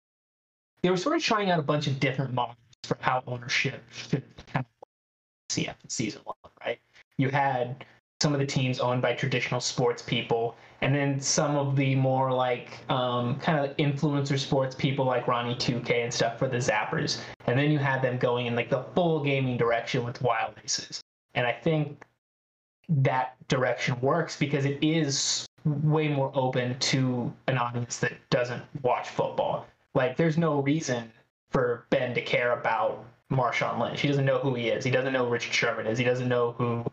they 0.82 0.90
were 0.90 0.98
sort 0.98 1.16
of 1.16 1.24
trying 1.24 1.52
out 1.52 1.60
a 1.60 1.64
bunch 1.64 1.88
of 1.88 2.00
different 2.00 2.34
models 2.34 2.58
for 2.84 2.98
how 3.02 3.24
ownership 3.28 3.84
should 3.92 4.24
kind 4.48 4.66
of 4.66 4.88
CF 5.52 5.76
in 5.84 5.90
season 5.90 6.22
one, 6.24 6.36
right? 6.66 6.80
You 7.18 7.30
had 7.30 7.86
some 8.22 8.34
of 8.34 8.40
the 8.40 8.46
teams 8.46 8.80
owned 8.80 9.02
by 9.02 9.14
traditional 9.14 9.62
sports 9.62 10.02
people, 10.02 10.56
and 10.82 10.96
then 10.96 11.20
some 11.20 11.56
of 11.56 11.76
the 11.76 11.96
more 11.96 12.32
like 12.32 12.80
um, 12.90 13.40
kind 13.40 13.66
of 13.66 13.76
influencer 13.78 14.40
sports 14.40 14.76
people 14.76 15.06
like 15.06 15.28
Ronnie 15.28 15.56
2K 15.56 16.04
and 16.04 16.14
stuff 16.14 16.40
for 16.40 16.48
the 16.48 16.58
Zappers. 16.58 17.20
And 17.48 17.60
then 17.60 17.72
you 17.72 17.80
had 17.80 18.02
them 18.02 18.18
going 18.18 18.46
in 18.46 18.56
like 18.56 18.70
the 18.70 18.84
full 18.96 19.24
gaming 19.24 19.58
direction 19.58 20.06
with 20.06 20.22
Wild 20.22 20.54
Aces. 20.64 21.02
And 21.36 21.46
I 21.46 21.52
think 21.52 22.04
that 22.90 23.36
direction 23.48 24.00
works 24.02 24.38
because 24.38 24.66
it 24.66 24.80
is 24.82 25.46
way 25.66 26.08
more 26.08 26.32
open 26.34 26.78
to 26.80 27.34
an 27.48 27.58
audience 27.58 27.98
that 28.00 28.14
doesn't 28.30 28.64
watch 28.82 29.10
football. 29.10 29.66
Like, 29.94 30.18
there's 30.18 30.38
no 30.38 30.62
reason 30.62 31.12
for 31.50 31.86
Ben 31.90 32.14
to 32.14 32.22
care 32.22 32.54
about 32.54 33.06
Marshawn 33.32 33.80
Lynch. 33.80 34.02
He 34.02 34.08
doesn't 34.08 34.26
know 34.26 34.40
who 34.40 34.56
he 34.56 34.70
is. 34.70 34.84
He 34.84 34.92
doesn't 34.92 35.14
know 35.14 35.26
who 35.26 35.32
Richard 35.32 35.54
Sherman 35.54 35.88
is. 35.88 35.98
He 35.98 36.04
doesn't 36.04 36.28
know 36.28 36.54
who 36.54 36.86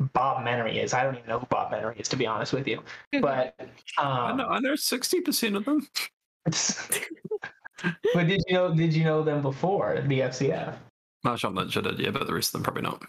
Bob 0.00 0.44
Menery 0.44 0.82
is. 0.82 0.94
I 0.94 1.04
don't 1.04 1.16
even 1.16 1.28
know 1.28 1.38
who 1.38 1.46
Bob 1.46 1.72
Menery 1.72 2.00
is, 2.00 2.08
to 2.08 2.16
be 2.16 2.26
honest 2.26 2.52
with 2.52 2.66
you. 2.66 2.82
But 3.20 3.54
I 3.98 4.30
um, 4.30 4.38
know, 4.38 4.48
I 4.48 4.58
know 4.60 4.72
60% 4.72 5.56
of 5.56 5.64
them. 5.64 5.86
but 8.14 8.26
did 8.26 8.42
you 8.46 8.54
know? 8.54 8.74
Did 8.74 8.94
you 8.94 9.04
know 9.04 9.22
them 9.22 9.42
before 9.42 10.00
the 10.06 10.20
FCF? 10.20 10.76
Marshawn 11.24 11.54
Lynch 11.54 11.76
I 11.76 11.82
did, 11.82 11.98
yeah, 11.98 12.10
but 12.10 12.26
the 12.26 12.32
rest 12.34 12.48
of 12.48 12.52
them 12.54 12.62
probably 12.62 12.82
not. 12.82 13.02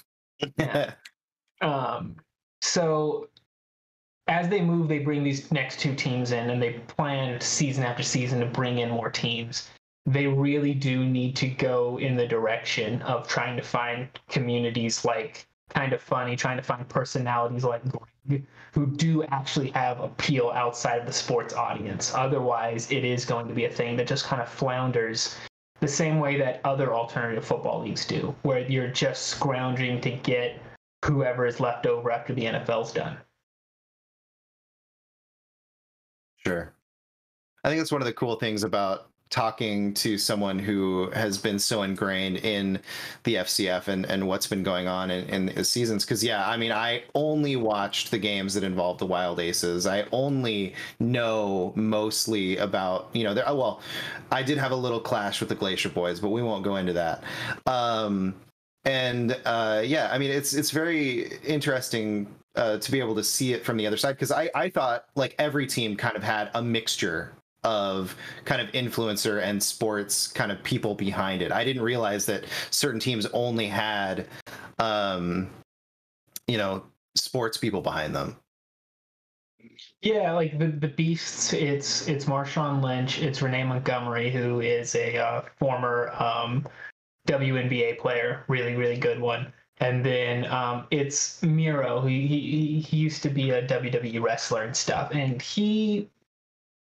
Yeah. 0.58 0.94
Um, 1.62 2.16
so 2.62 3.30
as 4.28 4.50
they 4.50 4.62
move, 4.62 4.88
they 4.88 4.98
bring 4.98 5.24
these 5.24 5.52
next 5.52 5.80
two 5.80 5.94
teams 5.94 6.32
in, 6.32 6.50
and 6.50 6.60
they 6.60 6.74
plan 6.88 7.40
season 7.40 7.84
after 7.84 8.02
season 8.02 8.40
to 8.40 8.48
bring 8.48 8.80
in 8.80 8.90
more 8.90 9.12
teams. 9.12 9.70
They 10.08 10.26
really 10.26 10.74
do 10.74 11.06
need 11.06 11.36
to 11.36 11.48
go 11.48 12.00
in 12.00 12.16
the 12.16 12.26
direction 12.26 13.04
of 13.04 13.28
trying 13.28 13.58
to 13.58 13.62
find 13.62 14.08
communities 14.28 15.06
like 15.06 15.46
kind 15.74 15.94
of 15.94 16.02
funny, 16.02 16.36
trying 16.36 16.58
to 16.58 16.64
find 16.64 16.88
personalities 16.88 17.64
like 17.64 17.82
Greg 17.90 18.46
who 18.74 18.86
do 18.86 19.24
actually 19.26 19.72
have 19.72 20.00
appeal 20.00 20.52
outside 20.52 21.00
of 21.00 21.06
the 21.06 21.14
sports 21.14 21.54
audience. 21.54 22.14
Otherwise, 22.14 22.90
it 22.92 23.04
is 23.04 23.26
going 23.26 23.48
to 23.48 23.54
be 23.54 23.66
a 23.66 23.70
thing 23.70 23.98
that 23.98 24.08
just 24.08 24.26
kind 24.26 24.42
of 24.42 24.48
flounders 24.48 25.36
the 25.82 25.88
same 25.88 26.20
way 26.20 26.38
that 26.38 26.62
other 26.64 26.94
alternative 26.94 27.44
football 27.44 27.82
leagues 27.82 28.06
do, 28.06 28.34
where 28.44 28.60
you're 28.60 28.88
just 28.88 29.24
scrounging 29.28 30.00
to 30.00 30.12
get 30.12 30.62
whoever 31.04 31.46
is 31.46 31.60
left 31.60 31.86
over 31.86 32.12
after 32.12 32.34
the 32.34 32.44
NFL's 32.44 32.94
done. 32.94 33.18
Sure. 36.38 36.74
I 37.64 37.70
think 37.70 37.80
that's 37.80 37.92
one 37.92 38.02
of 38.02 38.06
the 38.06 38.14
cool 38.14 38.36
things 38.36 38.64
about 38.64 39.11
talking 39.32 39.94
to 39.96 40.18
someone 40.18 40.60
who 40.60 41.10
has 41.12 41.38
been 41.38 41.58
so 41.58 41.82
ingrained 41.82 42.38
in 42.38 42.78
the 43.24 43.36
FCF 43.36 43.88
and, 43.88 44.06
and 44.06 44.28
what's 44.28 44.46
been 44.46 44.62
going 44.62 44.88
on 44.88 45.10
in, 45.10 45.28
in 45.30 45.46
the 45.56 45.64
seasons. 45.64 46.06
Because, 46.06 46.24
yeah, 46.24 46.48
I 46.48 46.58
mean, 46.58 46.72
I 46.72 47.04
only 47.16 47.56
watched 47.56 48.12
the 48.12 48.20
games 48.20 48.54
that 48.54 48.64
involved 48.64 49.00
the 49.00 49.06
Wild 49.06 49.40
Aces. 49.40 49.88
I 49.88 50.06
only 50.12 50.76
know 51.00 51.72
mostly 51.76 52.58
about, 52.58 53.10
you 53.14 53.24
know, 53.24 53.34
there, 53.34 53.48
oh, 53.48 53.56
well, 53.56 53.82
I 54.32 54.44
did 54.44 54.58
have 54.58 54.72
a 54.72 54.76
little 54.76 55.00
clash 55.00 55.40
with 55.40 55.50
the 55.50 55.56
Glacier 55.56 55.90
Boys, 55.90 56.20
but 56.20 56.30
we 56.30 56.44
won't 56.44 56.64
go 56.64 56.76
into 56.76 56.94
that. 56.94 57.24
Um, 57.66 58.36
and 58.84 59.38
uh, 59.46 59.82
yeah, 59.86 60.10
I 60.12 60.18
mean, 60.18 60.32
it's 60.32 60.54
it's 60.54 60.72
very 60.72 61.38
interesting 61.44 62.28
uh, 62.56 62.78
to 62.80 62.92
be 62.92 63.00
able 63.00 63.16
to 63.16 63.24
see 63.24 63.54
it 63.54 63.64
from 63.64 63.78
the 63.78 63.88
other 63.88 63.98
side 63.98 64.14
because 64.14 64.32
I, 64.32 64.50
I 64.56 64.70
thought 64.70 65.06
like 65.16 65.36
every 65.38 65.68
team 65.68 65.96
kind 65.96 66.18
of 66.18 66.24
had 66.24 66.50
a 66.54 66.62
mixture 66.62 67.34
of 67.64 68.16
kind 68.46 68.62
of 68.62 68.72
influencer 68.72 69.42
and 69.42 69.62
sports 69.62 70.28
kind 70.28 70.52
of 70.52 70.62
people 70.64 70.96
behind 70.96 71.42
it. 71.42 71.52
I 71.52 71.64
didn't 71.64 71.84
realize 71.84 72.26
that 72.26 72.46
certain 72.72 73.00
teams 73.00 73.26
only 73.28 73.68
had, 73.68 74.28
um, 74.80 75.50
you 76.48 76.58
know, 76.58 76.84
sports 77.16 77.58
people 77.58 77.82
behind 77.82 78.16
them. 78.16 78.38
Yeah, 80.02 80.32
like 80.32 80.58
the 80.58 80.68
the 80.68 80.88
Beasts, 80.88 81.54
it's 81.54 82.08
it's 82.08 82.26
Marshawn 82.26 82.82
Lynch, 82.82 83.22
it's 83.22 83.42
Renee 83.42 83.64
Montgomery, 83.64 84.32
who 84.32 84.60
is 84.60 84.96
a 84.96 85.18
uh, 85.18 85.44
former 85.60 86.12
um, 86.18 86.68
WNBA 87.28 88.00
player, 88.00 88.44
really 88.48 88.76
really 88.76 88.98
good 88.98 89.20
one. 89.20 89.54
And 89.80 90.04
then 90.06 90.46
um, 90.46 90.86
it's 90.92 91.42
Miro, 91.44 92.02
who 92.02 92.08
he, 92.08 92.28
he 92.28 92.82
he 92.82 92.98
used 92.98 93.22
to 93.24 93.30
be 93.30 93.52
a 93.52 93.68
WWE 93.68 94.22
wrestler 94.22 94.64
and 94.64 94.76
stuff, 94.76 95.12
and 95.12 95.40
he 95.40 96.10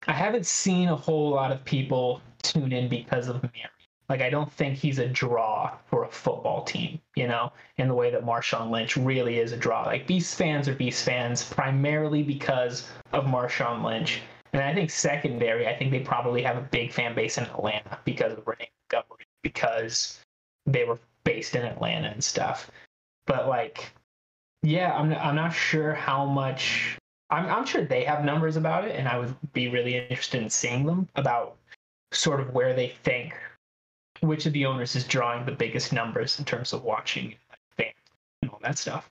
I 0.06 0.12
haven't 0.12 0.46
seen 0.46 0.88
a 0.88 0.96
whole 0.96 1.30
lot 1.30 1.52
of 1.52 1.64
people 1.64 2.20
tune 2.42 2.72
in 2.72 2.88
because 2.88 3.28
of 3.28 3.42
Miro. 3.42 3.68
Like 4.08 4.20
I 4.20 4.28
don't 4.28 4.52
think 4.52 4.76
he's 4.76 4.98
a 4.98 5.08
draw 5.08 5.76
for 5.86 6.04
a 6.04 6.08
football 6.08 6.62
team, 6.62 7.00
you 7.16 7.26
know, 7.26 7.52
in 7.78 7.88
the 7.88 7.94
way 7.94 8.10
that 8.10 8.24
Marshawn 8.24 8.70
Lynch 8.70 8.96
really 8.96 9.38
is 9.38 9.52
a 9.52 9.56
draw. 9.56 9.84
Like 9.84 10.06
Beast 10.06 10.36
fans 10.36 10.68
are 10.68 10.74
Beast 10.74 11.04
fans 11.04 11.42
primarily 11.42 12.22
because 12.22 12.86
of 13.12 13.24
Marshawn 13.24 13.82
Lynch. 13.82 14.20
And 14.52 14.62
I 14.62 14.74
think 14.74 14.90
secondary, 14.90 15.66
I 15.66 15.74
think 15.74 15.90
they 15.90 16.00
probably 16.00 16.42
have 16.42 16.56
a 16.56 16.68
big 16.70 16.92
fan 16.92 17.14
base 17.14 17.38
in 17.38 17.44
Atlanta 17.44 17.98
because 18.04 18.34
of 18.34 18.46
Renee 18.46 18.70
Montgomery, 18.92 19.26
because 19.42 20.20
they 20.66 20.84
were 20.84 20.98
based 21.24 21.56
in 21.56 21.62
Atlanta 21.64 22.08
and 22.08 22.22
stuff. 22.22 22.70
But 23.26 23.48
like, 23.48 23.92
yeah, 24.62 24.92
I'm 24.94 25.12
I'm 25.14 25.34
not 25.34 25.52
sure 25.52 25.94
how 25.94 26.24
much. 26.24 26.98
I'm 27.30 27.46
I'm 27.46 27.66
sure 27.66 27.84
they 27.84 28.04
have 28.04 28.24
numbers 28.24 28.56
about 28.56 28.84
it, 28.84 28.96
and 28.96 29.08
I 29.08 29.18
would 29.18 29.34
be 29.52 29.68
really 29.68 29.96
interested 29.96 30.42
in 30.42 30.50
seeing 30.50 30.84
them 30.86 31.08
about 31.16 31.56
sort 32.12 32.40
of 32.40 32.52
where 32.52 32.74
they 32.74 32.94
think 33.02 33.34
which 34.20 34.46
of 34.46 34.52
the 34.52 34.66
owners 34.66 34.94
is 34.96 35.04
drawing 35.04 35.44
the 35.44 35.52
biggest 35.52 35.92
numbers 35.92 36.38
in 36.38 36.44
terms 36.44 36.72
of 36.72 36.84
watching 36.84 37.34
fans 37.76 37.94
and 38.42 38.50
all 38.50 38.60
that 38.62 38.78
stuff. 38.78 39.10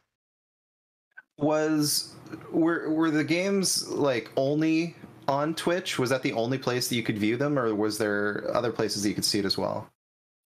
Was 1.37 2.15
were 2.51 2.89
were 2.91 3.11
the 3.11 3.23
games 3.23 3.87
like 3.87 4.31
only 4.37 4.95
on 5.27 5.55
Twitch? 5.55 5.97
Was 5.97 6.09
that 6.09 6.21
the 6.21 6.33
only 6.33 6.57
place 6.57 6.87
that 6.89 6.95
you 6.95 7.03
could 7.03 7.17
view 7.17 7.37
them, 7.37 7.57
or 7.57 7.73
was 7.73 7.97
there 7.97 8.49
other 8.53 8.71
places 8.71 9.03
that 9.03 9.09
you 9.09 9.15
could 9.15 9.25
see 9.25 9.39
it 9.39 9.45
as 9.45 9.57
well? 9.57 9.89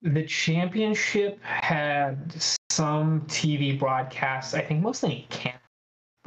The 0.01 0.26
championship 0.26 1.41
had 1.43 2.36
some 2.70 3.22
TV 3.22 3.78
broadcasts, 3.78 4.53
I 4.53 4.61
think 4.61 4.84
mostly 4.84 5.22
in 5.22 5.28
Canada, 5.30 5.59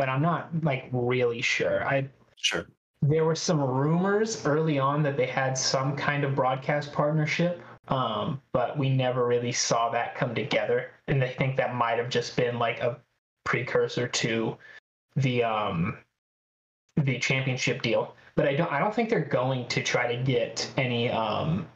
but 0.01 0.09
I'm 0.09 0.23
not 0.23 0.49
like 0.65 0.89
really 0.93 1.43
sure. 1.43 1.87
I 1.87 2.09
Sure. 2.37 2.67
there 3.03 3.27
were 3.27 3.35
some 3.35 3.61
rumors 3.61 4.47
early 4.47 4.79
on 4.79 5.03
that 5.03 5.19
they 5.19 5.27
had 5.27 5.59
some 5.59 5.95
kind 5.95 6.25
of 6.25 6.35
broadcast 6.35 6.91
partnership, 6.95 7.61
um, 7.89 8.41
but 8.55 8.79
we 8.79 8.89
never 8.89 9.27
really 9.27 9.53
saw 9.53 9.91
that 9.91 10.15
come 10.15 10.35
together. 10.35 10.93
And 11.07 11.23
I 11.23 11.29
think 11.29 11.55
that 11.57 11.75
might 11.75 11.99
have 11.99 12.09
just 12.09 12.35
been 12.35 12.59
like 12.59 12.81
a 12.81 12.99
precursor 13.45 14.09
to 14.09 14.57
the 15.17 15.45
um, 15.45 15.99
the 16.97 17.19
championship 17.19 17.83
deal. 17.83 18.17
But 18.37 18.49
I 18.49 18.57
don't 18.57 18.73
I 18.73 18.79
don't 18.79 18.95
think 18.95 19.11
they're 19.11 19.21
going 19.21 19.69
to 19.69 19.83
try 19.83 20.17
to 20.17 20.23
get 20.23 20.67
any 20.79 21.11
um, 21.11 21.67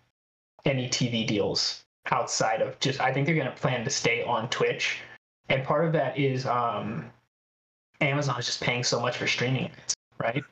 any 0.64 0.88
TV 0.88 1.26
deals 1.26 1.84
outside 2.10 2.62
of 2.62 2.80
just 2.80 3.02
I 3.02 3.12
think 3.12 3.26
they're 3.26 3.34
going 3.34 3.54
to 3.54 3.60
plan 3.60 3.84
to 3.84 3.90
stay 3.90 4.22
on 4.22 4.48
Twitch. 4.48 5.00
And 5.50 5.62
part 5.62 5.84
of 5.84 5.92
that 5.92 6.18
is 6.18 6.46
um, 6.46 7.10
Amazon 8.00 8.38
is 8.38 8.46
just 8.46 8.60
paying 8.60 8.84
so 8.84 9.00
much 9.00 9.16
for 9.16 9.26
streaming, 9.26 9.70
right? 10.18 10.44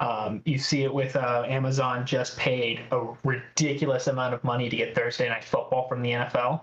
Um, 0.00 0.42
you 0.44 0.58
see 0.58 0.84
it 0.84 0.94
with 0.94 1.16
uh, 1.16 1.44
Amazon 1.48 2.06
just 2.06 2.36
paid 2.36 2.80
a 2.92 3.08
ridiculous 3.24 4.06
amount 4.06 4.34
of 4.34 4.44
money 4.44 4.68
to 4.68 4.76
get 4.76 4.94
Thursday 4.94 5.28
Night 5.28 5.44
Football 5.44 5.88
from 5.88 6.02
the 6.02 6.10
NFL. 6.10 6.62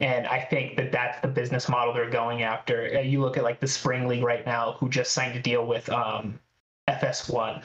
And 0.00 0.26
I 0.26 0.40
think 0.40 0.76
that 0.76 0.92
that's 0.92 1.20
the 1.22 1.28
business 1.28 1.68
model 1.68 1.94
they're 1.94 2.10
going 2.10 2.42
after. 2.42 2.96
Uh, 2.96 3.00
you 3.00 3.20
look 3.20 3.36
at 3.36 3.44
like 3.44 3.60
the 3.60 3.68
Spring 3.68 4.06
League 4.06 4.24
right 4.24 4.44
now, 4.44 4.72
who 4.78 4.88
just 4.88 5.12
signed 5.12 5.36
a 5.36 5.40
deal 5.40 5.64
with 5.64 5.88
um, 5.90 6.38
FS1 6.88 7.62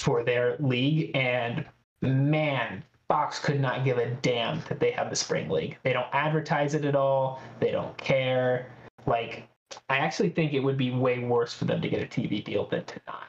for 0.00 0.22
their 0.22 0.56
league. 0.58 1.14
And 1.14 1.66
man, 2.00 2.82
Fox 3.08 3.38
could 3.38 3.60
not 3.60 3.84
give 3.84 3.98
a 3.98 4.10
damn 4.22 4.62
that 4.68 4.80
they 4.80 4.90
have 4.92 5.10
the 5.10 5.16
Spring 5.16 5.50
League. 5.50 5.76
They 5.82 5.92
don't 5.92 6.08
advertise 6.12 6.74
it 6.74 6.84
at 6.84 6.96
all, 6.96 7.42
they 7.60 7.70
don't 7.70 7.96
care. 7.98 8.70
Like, 9.06 9.46
I 9.88 9.98
actually 9.98 10.30
think 10.30 10.52
it 10.52 10.60
would 10.60 10.76
be 10.76 10.90
way 10.90 11.18
worse 11.18 11.54
for 11.54 11.64
them 11.64 11.80
to 11.82 11.88
get 11.88 12.02
a 12.02 12.06
TV 12.06 12.44
deal 12.44 12.66
than 12.66 12.84
to 12.84 13.00
not. 13.06 13.24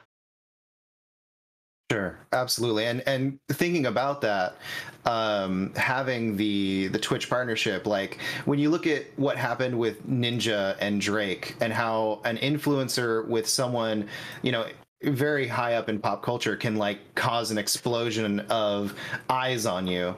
Sure, 1.90 2.20
absolutely, 2.34 2.86
and 2.86 3.02
and 3.08 3.40
thinking 3.50 3.86
about 3.86 4.20
that, 4.22 4.58
um, 5.06 5.74
having 5.76 6.36
the 6.36 6.88
the 6.88 7.00
Twitch 7.00 7.30
partnership, 7.30 7.88
like 7.88 8.20
when 8.44 8.60
you 8.60 8.70
look 8.70 8.86
at 8.86 9.06
what 9.16 9.38
happened 9.38 9.78
with 9.80 10.06
Ninja 10.06 10.76
and 10.82 11.00
Drake, 11.00 11.56
and 11.62 11.72
how 11.72 12.20
an 12.26 12.38
influencer 12.38 13.26
with 13.28 13.48
someone, 13.48 14.10
you 14.42 14.52
know, 14.52 14.66
very 15.04 15.48
high 15.48 15.76
up 15.76 15.88
in 15.88 15.98
pop 15.98 16.24
culture 16.24 16.58
can 16.58 16.76
like 16.76 17.00
cause 17.16 17.52
an 17.52 17.58
explosion 17.58 18.42
of 18.50 18.94
eyes 19.30 19.66
on 19.66 19.88
you 19.88 20.14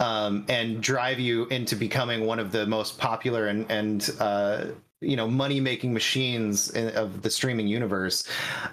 um, 0.00 0.44
and 0.48 0.82
drive 0.82 1.18
you 1.18 1.46
into 1.46 1.74
becoming 1.74 2.26
one 2.26 2.38
of 2.38 2.52
the 2.52 2.66
most 2.66 2.98
popular 2.98 3.48
and 3.48 3.68
and 3.70 4.10
uh, 4.20 4.66
you 5.00 5.16
know 5.16 5.28
money 5.28 5.60
making 5.60 5.92
machines 5.92 6.70
in, 6.70 6.88
of 6.96 7.22
the 7.22 7.30
streaming 7.30 7.68
universe 7.68 8.24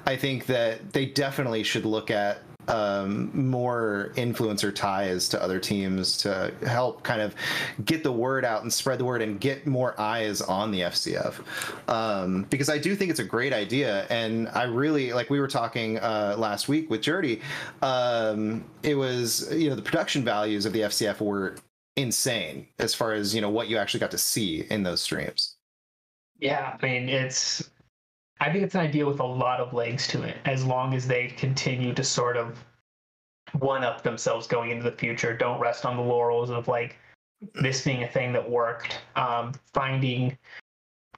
i 0.05 0.15
think 0.15 0.45
that 0.45 0.91
they 0.93 1.05
definitely 1.05 1.63
should 1.63 1.85
look 1.85 2.09
at 2.09 2.39
um, 2.67 3.31
more 3.33 4.11
influencer 4.15 4.73
ties 4.73 5.29
to 5.29 5.41
other 5.41 5.59
teams 5.59 6.17
to 6.17 6.53
help 6.65 7.03
kind 7.03 7.21
of 7.21 7.35
get 7.85 8.03
the 8.03 8.11
word 8.11 8.45
out 8.45 8.63
and 8.63 8.71
spread 8.71 8.99
the 8.99 9.05
word 9.05 9.21
and 9.21 9.39
get 9.39 9.67
more 9.67 9.99
eyes 9.99 10.41
on 10.41 10.71
the 10.71 10.81
FCF. 10.81 11.41
Um, 11.89 12.43
because 12.49 12.69
I 12.69 12.77
do 12.77 12.95
think 12.95 13.11
it's 13.11 13.19
a 13.19 13.25
great 13.25 13.53
idea. 13.53 14.05
And 14.09 14.49
I 14.49 14.63
really, 14.63 15.13
like 15.13 15.29
we 15.29 15.39
were 15.39 15.47
talking 15.47 15.99
uh, 15.99 16.35
last 16.37 16.67
week 16.67 16.89
with 16.89 17.01
Jerdy, 17.01 17.41
um, 17.81 18.63
it 18.83 18.95
was, 18.95 19.51
you 19.53 19.69
know, 19.69 19.75
the 19.75 19.81
production 19.81 20.23
values 20.23 20.65
of 20.65 20.73
the 20.73 20.81
FCF 20.81 21.19
were 21.21 21.55
insane 21.95 22.67
as 22.79 22.93
far 22.93 23.13
as, 23.13 23.33
you 23.33 23.41
know, 23.41 23.49
what 23.49 23.67
you 23.67 23.77
actually 23.77 23.99
got 23.99 24.11
to 24.11 24.17
see 24.17 24.65
in 24.69 24.83
those 24.83 25.01
streams. 25.01 25.54
Yeah, 26.39 26.77
I 26.81 26.85
mean, 26.85 27.09
it's. 27.09 27.69
I 28.41 28.51
think 28.51 28.65
it's 28.65 28.75
an 28.75 28.81
idea 28.81 29.05
with 29.05 29.21
a 29.21 29.25
lot 29.25 29.61
of 29.61 29.73
legs 29.73 30.07
to 30.09 30.21
it, 30.23 30.37
as 30.45 30.65
long 30.65 30.93
as 30.93 31.07
they 31.07 31.27
continue 31.27 31.93
to 31.93 32.03
sort 32.03 32.35
of 32.35 32.63
one 33.53 33.83
up 33.83 34.03
themselves 34.03 34.45
going 34.45 34.71
into 34.71 34.83
the 34.83 34.95
future. 34.95 35.35
Don't 35.35 35.59
rest 35.59 35.85
on 35.85 35.95
the 35.95 36.03
laurels 36.03 36.49
of 36.49 36.67
like 36.67 36.97
this 37.53 37.83
being 37.83 38.03
a 38.03 38.07
thing 38.07 38.33
that 38.33 38.49
worked. 38.49 38.99
Um, 39.15 39.53
finding 39.73 40.37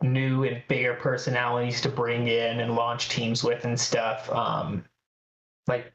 new 0.02 0.44
and 0.44 0.62
bigger 0.68 0.94
personalities 0.94 1.82
to 1.82 1.90
bring 1.90 2.28
in 2.28 2.60
and 2.60 2.76
launch 2.76 3.10
teams 3.10 3.44
with 3.44 3.66
and 3.66 3.80
stuff. 3.80 4.30
Um, 4.32 4.84
like, 5.68 5.92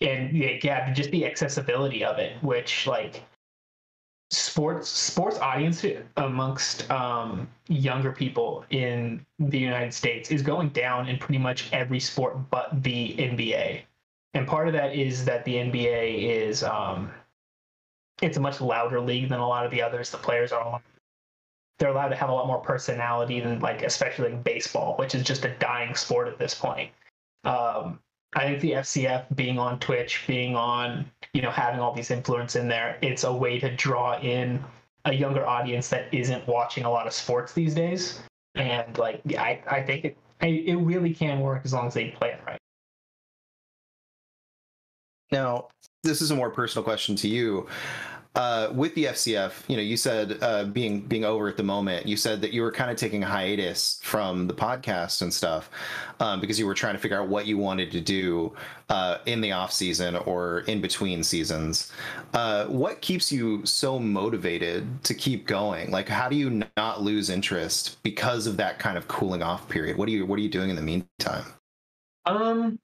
and 0.00 0.36
yeah, 0.36 0.92
just 0.92 1.10
the 1.12 1.24
accessibility 1.24 2.04
of 2.04 2.18
it, 2.18 2.42
which 2.42 2.86
like 2.86 3.22
sports 4.36 4.88
sports 4.88 5.38
audience 5.38 5.84
amongst 6.16 6.90
um, 6.90 7.48
younger 7.68 8.12
people 8.12 8.64
in 8.70 9.24
the 9.38 9.58
United 9.58 9.94
States 9.94 10.30
is 10.30 10.42
going 10.42 10.68
down 10.70 11.08
in 11.08 11.18
pretty 11.18 11.38
much 11.38 11.72
every 11.72 12.00
sport 12.00 12.36
but 12.50 12.82
the 12.82 13.14
NBA. 13.16 13.82
And 14.34 14.46
part 14.46 14.66
of 14.66 14.74
that 14.74 14.94
is 14.94 15.24
that 15.24 15.44
the 15.44 15.54
NBA 15.54 16.22
is 16.22 16.62
um, 16.64 17.10
it's 18.20 18.36
a 18.36 18.40
much 18.40 18.60
louder 18.60 19.00
league 19.00 19.28
than 19.28 19.40
a 19.40 19.46
lot 19.46 19.64
of 19.64 19.70
the 19.70 19.82
others. 19.82 20.10
The 20.10 20.18
players 20.18 20.52
are 20.52 20.80
they're 21.78 21.90
allowed 21.90 22.08
to 22.08 22.16
have 22.16 22.28
a 22.28 22.32
lot 22.32 22.46
more 22.46 22.58
personality 22.58 23.40
than 23.40 23.60
like 23.60 23.82
especially 23.82 24.30
like 24.30 24.44
baseball, 24.44 24.96
which 24.96 25.14
is 25.14 25.22
just 25.22 25.44
a 25.44 25.54
dying 25.58 25.94
sport 25.94 26.28
at 26.28 26.38
this 26.38 26.54
point. 26.54 26.90
Um, 27.44 28.00
I 28.34 28.44
think 28.44 28.60
the 28.60 28.72
FCF 28.72 29.34
being 29.36 29.58
on 29.58 29.78
Twitch, 29.78 30.24
being 30.26 30.56
on, 30.56 31.10
you 31.32 31.42
know, 31.42 31.50
having 31.50 31.80
all 31.80 31.94
these 31.94 32.10
influence 32.10 32.56
in 32.56 32.68
there, 32.68 32.98
it's 33.00 33.24
a 33.24 33.32
way 33.32 33.60
to 33.60 33.74
draw 33.76 34.18
in 34.20 34.62
a 35.04 35.12
younger 35.12 35.46
audience 35.46 35.88
that 35.90 36.12
isn't 36.12 36.46
watching 36.48 36.84
a 36.84 36.90
lot 36.90 37.06
of 37.06 37.12
sports 37.12 37.52
these 37.52 37.74
days. 37.74 38.20
And 38.54 38.96
like, 38.98 39.20
I, 39.38 39.62
I 39.70 39.82
think 39.82 40.04
it, 40.04 40.16
it 40.40 40.76
really 40.76 41.14
can 41.14 41.40
work 41.40 41.62
as 41.64 41.72
long 41.72 41.86
as 41.86 41.94
they 41.94 42.08
play 42.10 42.30
it 42.30 42.40
right. 42.46 42.58
Now, 45.30 45.68
this 46.02 46.20
is 46.20 46.30
a 46.30 46.36
more 46.36 46.50
personal 46.50 46.84
question 46.84 47.16
to 47.16 47.28
you 47.28 47.66
uh, 48.34 48.68
with 48.74 48.92
the 48.96 49.04
FCF, 49.04 49.52
you 49.68 49.76
know, 49.76 49.82
you 49.82 49.96
said 49.96 50.38
uh, 50.42 50.64
being 50.64 51.00
being 51.02 51.24
over 51.24 51.48
at 51.48 51.56
the 51.56 51.62
moment, 51.62 52.06
you 52.06 52.16
said 52.16 52.40
that 52.40 52.52
you 52.52 52.62
were 52.62 52.72
kind 52.72 52.90
of 52.90 52.96
taking 52.96 53.22
a 53.22 53.26
hiatus 53.26 54.00
from 54.02 54.48
the 54.48 54.54
podcast 54.54 55.22
and 55.22 55.32
stuff 55.32 55.70
um, 56.18 56.40
because 56.40 56.58
you 56.58 56.66
were 56.66 56.74
trying 56.74 56.94
to 56.94 56.98
figure 56.98 57.20
out 57.20 57.28
what 57.28 57.46
you 57.46 57.58
wanted 57.58 57.92
to 57.92 58.00
do 58.00 58.52
uh, 58.88 59.18
in 59.26 59.40
the 59.40 59.52
off 59.52 59.72
season 59.72 60.16
or 60.16 60.60
in 60.60 60.80
between 60.80 61.22
seasons. 61.22 61.92
Uh, 62.32 62.64
what 62.66 63.00
keeps 63.00 63.30
you 63.30 63.64
so 63.64 64.00
motivated 64.00 65.02
to 65.04 65.14
keep 65.14 65.46
going? 65.46 65.92
Like, 65.92 66.08
how 66.08 66.28
do 66.28 66.34
you 66.34 66.64
not 66.76 67.02
lose 67.02 67.30
interest 67.30 68.02
because 68.02 68.48
of 68.48 68.56
that 68.56 68.80
kind 68.80 68.98
of 68.98 69.06
cooling 69.06 69.44
off 69.44 69.68
period? 69.68 69.96
What 69.96 70.08
are 70.08 70.12
you 70.12 70.26
What 70.26 70.40
are 70.40 70.42
you 70.42 70.48
doing 70.48 70.70
in 70.70 70.76
the 70.76 70.82
meantime? 70.82 71.44
Um, 72.26 72.80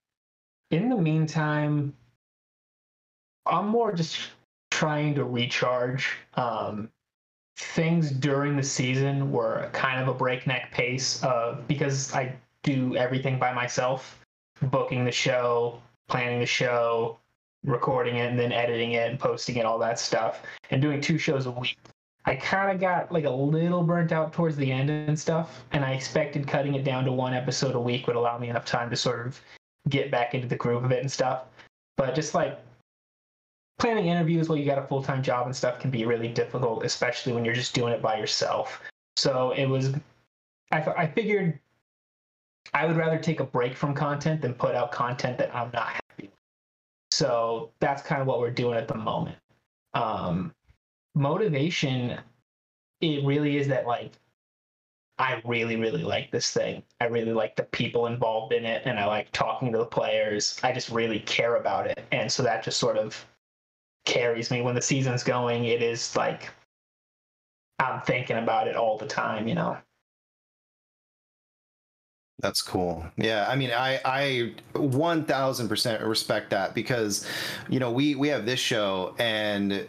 in 0.71 0.91
the 0.91 0.97
meantime, 0.97 1.93
I'm 3.47 3.67
more 3.67 3.93
just 3.93 4.21
trying 4.71 5.14
to 5.14 5.25
recharge. 5.25 6.16
Um, 6.35 6.91
things 7.57 8.11
during 8.11 8.57
the 8.57 8.62
season 8.62 9.31
were 9.31 9.68
kind 9.73 10.01
of 10.01 10.09
a 10.09 10.14
breakneck 10.14 10.71
pace 10.73 11.23
of 11.23 11.66
because 11.68 12.12
I 12.14 12.35
do 12.62 12.97
everything 12.97 13.39
by 13.39 13.53
myself, 13.53 14.18
booking 14.62 15.05
the 15.05 15.12
show, 15.12 15.81
planning 16.09 16.41
the 16.41 16.47
show, 16.47 17.18
recording 17.64 18.16
it, 18.16 18.31
and 18.31 18.39
then 18.39 18.53
editing 18.53 18.93
it 18.93 19.11
and 19.11 19.18
posting 19.18 19.57
it, 19.57 19.66
all 19.66 19.79
that 19.79 19.99
stuff, 19.99 20.43
and 20.71 20.81
doing 20.81 21.01
two 21.01 21.18
shows 21.18 21.47
a 21.47 21.51
week. 21.51 21.79
I 22.27 22.37
kind 22.37 22.71
of 22.71 22.81
got 22.81 23.11
like 23.11 23.25
a 23.25 23.31
little 23.31 23.83
burnt 23.83 24.12
out 24.12 24.33
towards 24.33 24.57
the 24.57 24.71
end 24.71 24.91
and 24.91 25.18
stuff, 25.18 25.64
and 25.73 25.85
I 25.85 25.93
expected 25.93 26.47
cutting 26.47 26.75
it 26.75 26.85
down 26.85 27.05
to 27.05 27.12
one 27.12 27.35
episode 27.35 27.75
a 27.75 27.81
week 27.81 28.07
would 28.07 28.16
allow 28.16 28.39
me 28.39 28.51
enough 28.51 28.66
time 28.66 28.91
to 28.91 28.97
sort 28.97 29.27
of 29.27 29.41
get 29.89 30.11
back 30.11 30.35
into 30.35 30.47
the 30.47 30.57
groove 30.57 30.85
of 30.85 30.93
it 30.93 31.01
and 31.01 31.11
stuff. 31.11 31.45
But 31.97 32.14
just 32.14 32.35
like 32.35 32.59
planning 33.81 34.07
interviews 34.07 34.49
while 34.49 34.59
you 34.59 34.66
got 34.66 34.78
a 34.78 34.87
full 34.87 35.03
time 35.03 35.22
job 35.22 35.47
and 35.47 35.57
stuff 35.57 35.81
can 35.81 35.91
be 35.91 36.05
really 36.05 36.28
difficult, 36.28 36.85
especially 36.85 37.33
when 37.33 37.45
you're 37.45 37.55
just 37.55 37.74
doing 37.74 37.93
it 37.93 38.03
by 38.03 38.18
yourself. 38.18 38.81
So 39.16 39.51
it 39.53 39.66
was, 39.66 39.93
I, 40.70 40.81
I 40.83 41.07
figured 41.07 41.59
I 42.74 42.87
would 42.87 42.97
rather 42.97 43.18
take 43.18 43.41
a 43.41 43.45
break 43.45 43.76
from 43.76 43.95
content 43.95 44.43
than 44.43 44.55
put 44.55 44.74
out 44.74 44.93
content 44.93 45.39
that 45.39 45.55
I'm 45.55 45.70
not 45.72 45.89
happy 45.89 46.22
with. 46.22 46.31
So 47.11 47.72
that's 47.81 48.03
kind 48.03 48.20
of 48.20 48.28
what 48.28 48.39
we're 48.39 48.51
doing 48.51 48.76
at 48.76 48.87
the 48.87 48.95
moment. 48.95 49.37
Um, 49.95 50.55
motivation, 51.14 52.18
it 53.01 53.24
really 53.24 53.57
is 53.57 53.66
that 53.68 53.87
like, 53.87 54.12
I 55.18 55.43
really, 55.45 55.76
really 55.76 56.03
like 56.03 56.31
this 56.31 56.51
thing. 56.51 56.83
I 57.01 57.07
really 57.07 57.33
like 57.33 57.57
the 57.57 57.64
people 57.64 58.07
involved 58.07 58.55
in 58.55 58.64
it, 58.64 58.83
and 58.87 58.99
I 58.99 59.05
like 59.05 59.31
talking 59.33 59.70
to 59.70 59.76
the 59.76 59.85
players. 59.85 60.59
I 60.62 60.72
just 60.72 60.89
really 60.89 61.20
care 61.20 61.57
about 61.57 61.87
it. 61.87 62.03
And 62.11 62.33
so 62.33 62.43
that 62.43 62.64
just 62.64 62.78
sort 62.78 62.97
of 62.97 63.26
carries 64.05 64.51
me 64.51 64.61
when 64.61 64.75
the 64.75 64.83
season's 64.83 65.23
going. 65.23 65.65
It 65.65 65.83
is 65.83 66.17
like 66.17 66.51
I'm 67.79 68.01
thinking 68.03 68.37
about 68.37 68.69
it 68.69 68.77
all 68.77 68.99
the 68.99 69.07
time, 69.07 69.49
you 69.49 69.55
know. 69.55 69.77
That's 72.41 72.63
cool. 72.63 73.05
Yeah, 73.17 73.47
I 73.49 73.57
mean, 73.57 73.71
I 73.71 74.01
I 74.05 74.55
one 74.75 75.25
thousand 75.25 75.69
percent 75.69 76.03
respect 76.03 76.51
that 76.51 76.75
because, 76.75 77.27
you 77.69 77.79
know, 77.79 77.91
we 77.91 78.15
we 78.15 78.29
have 78.29 78.47
this 78.47 78.61
show 78.61 79.15
and 79.19 79.87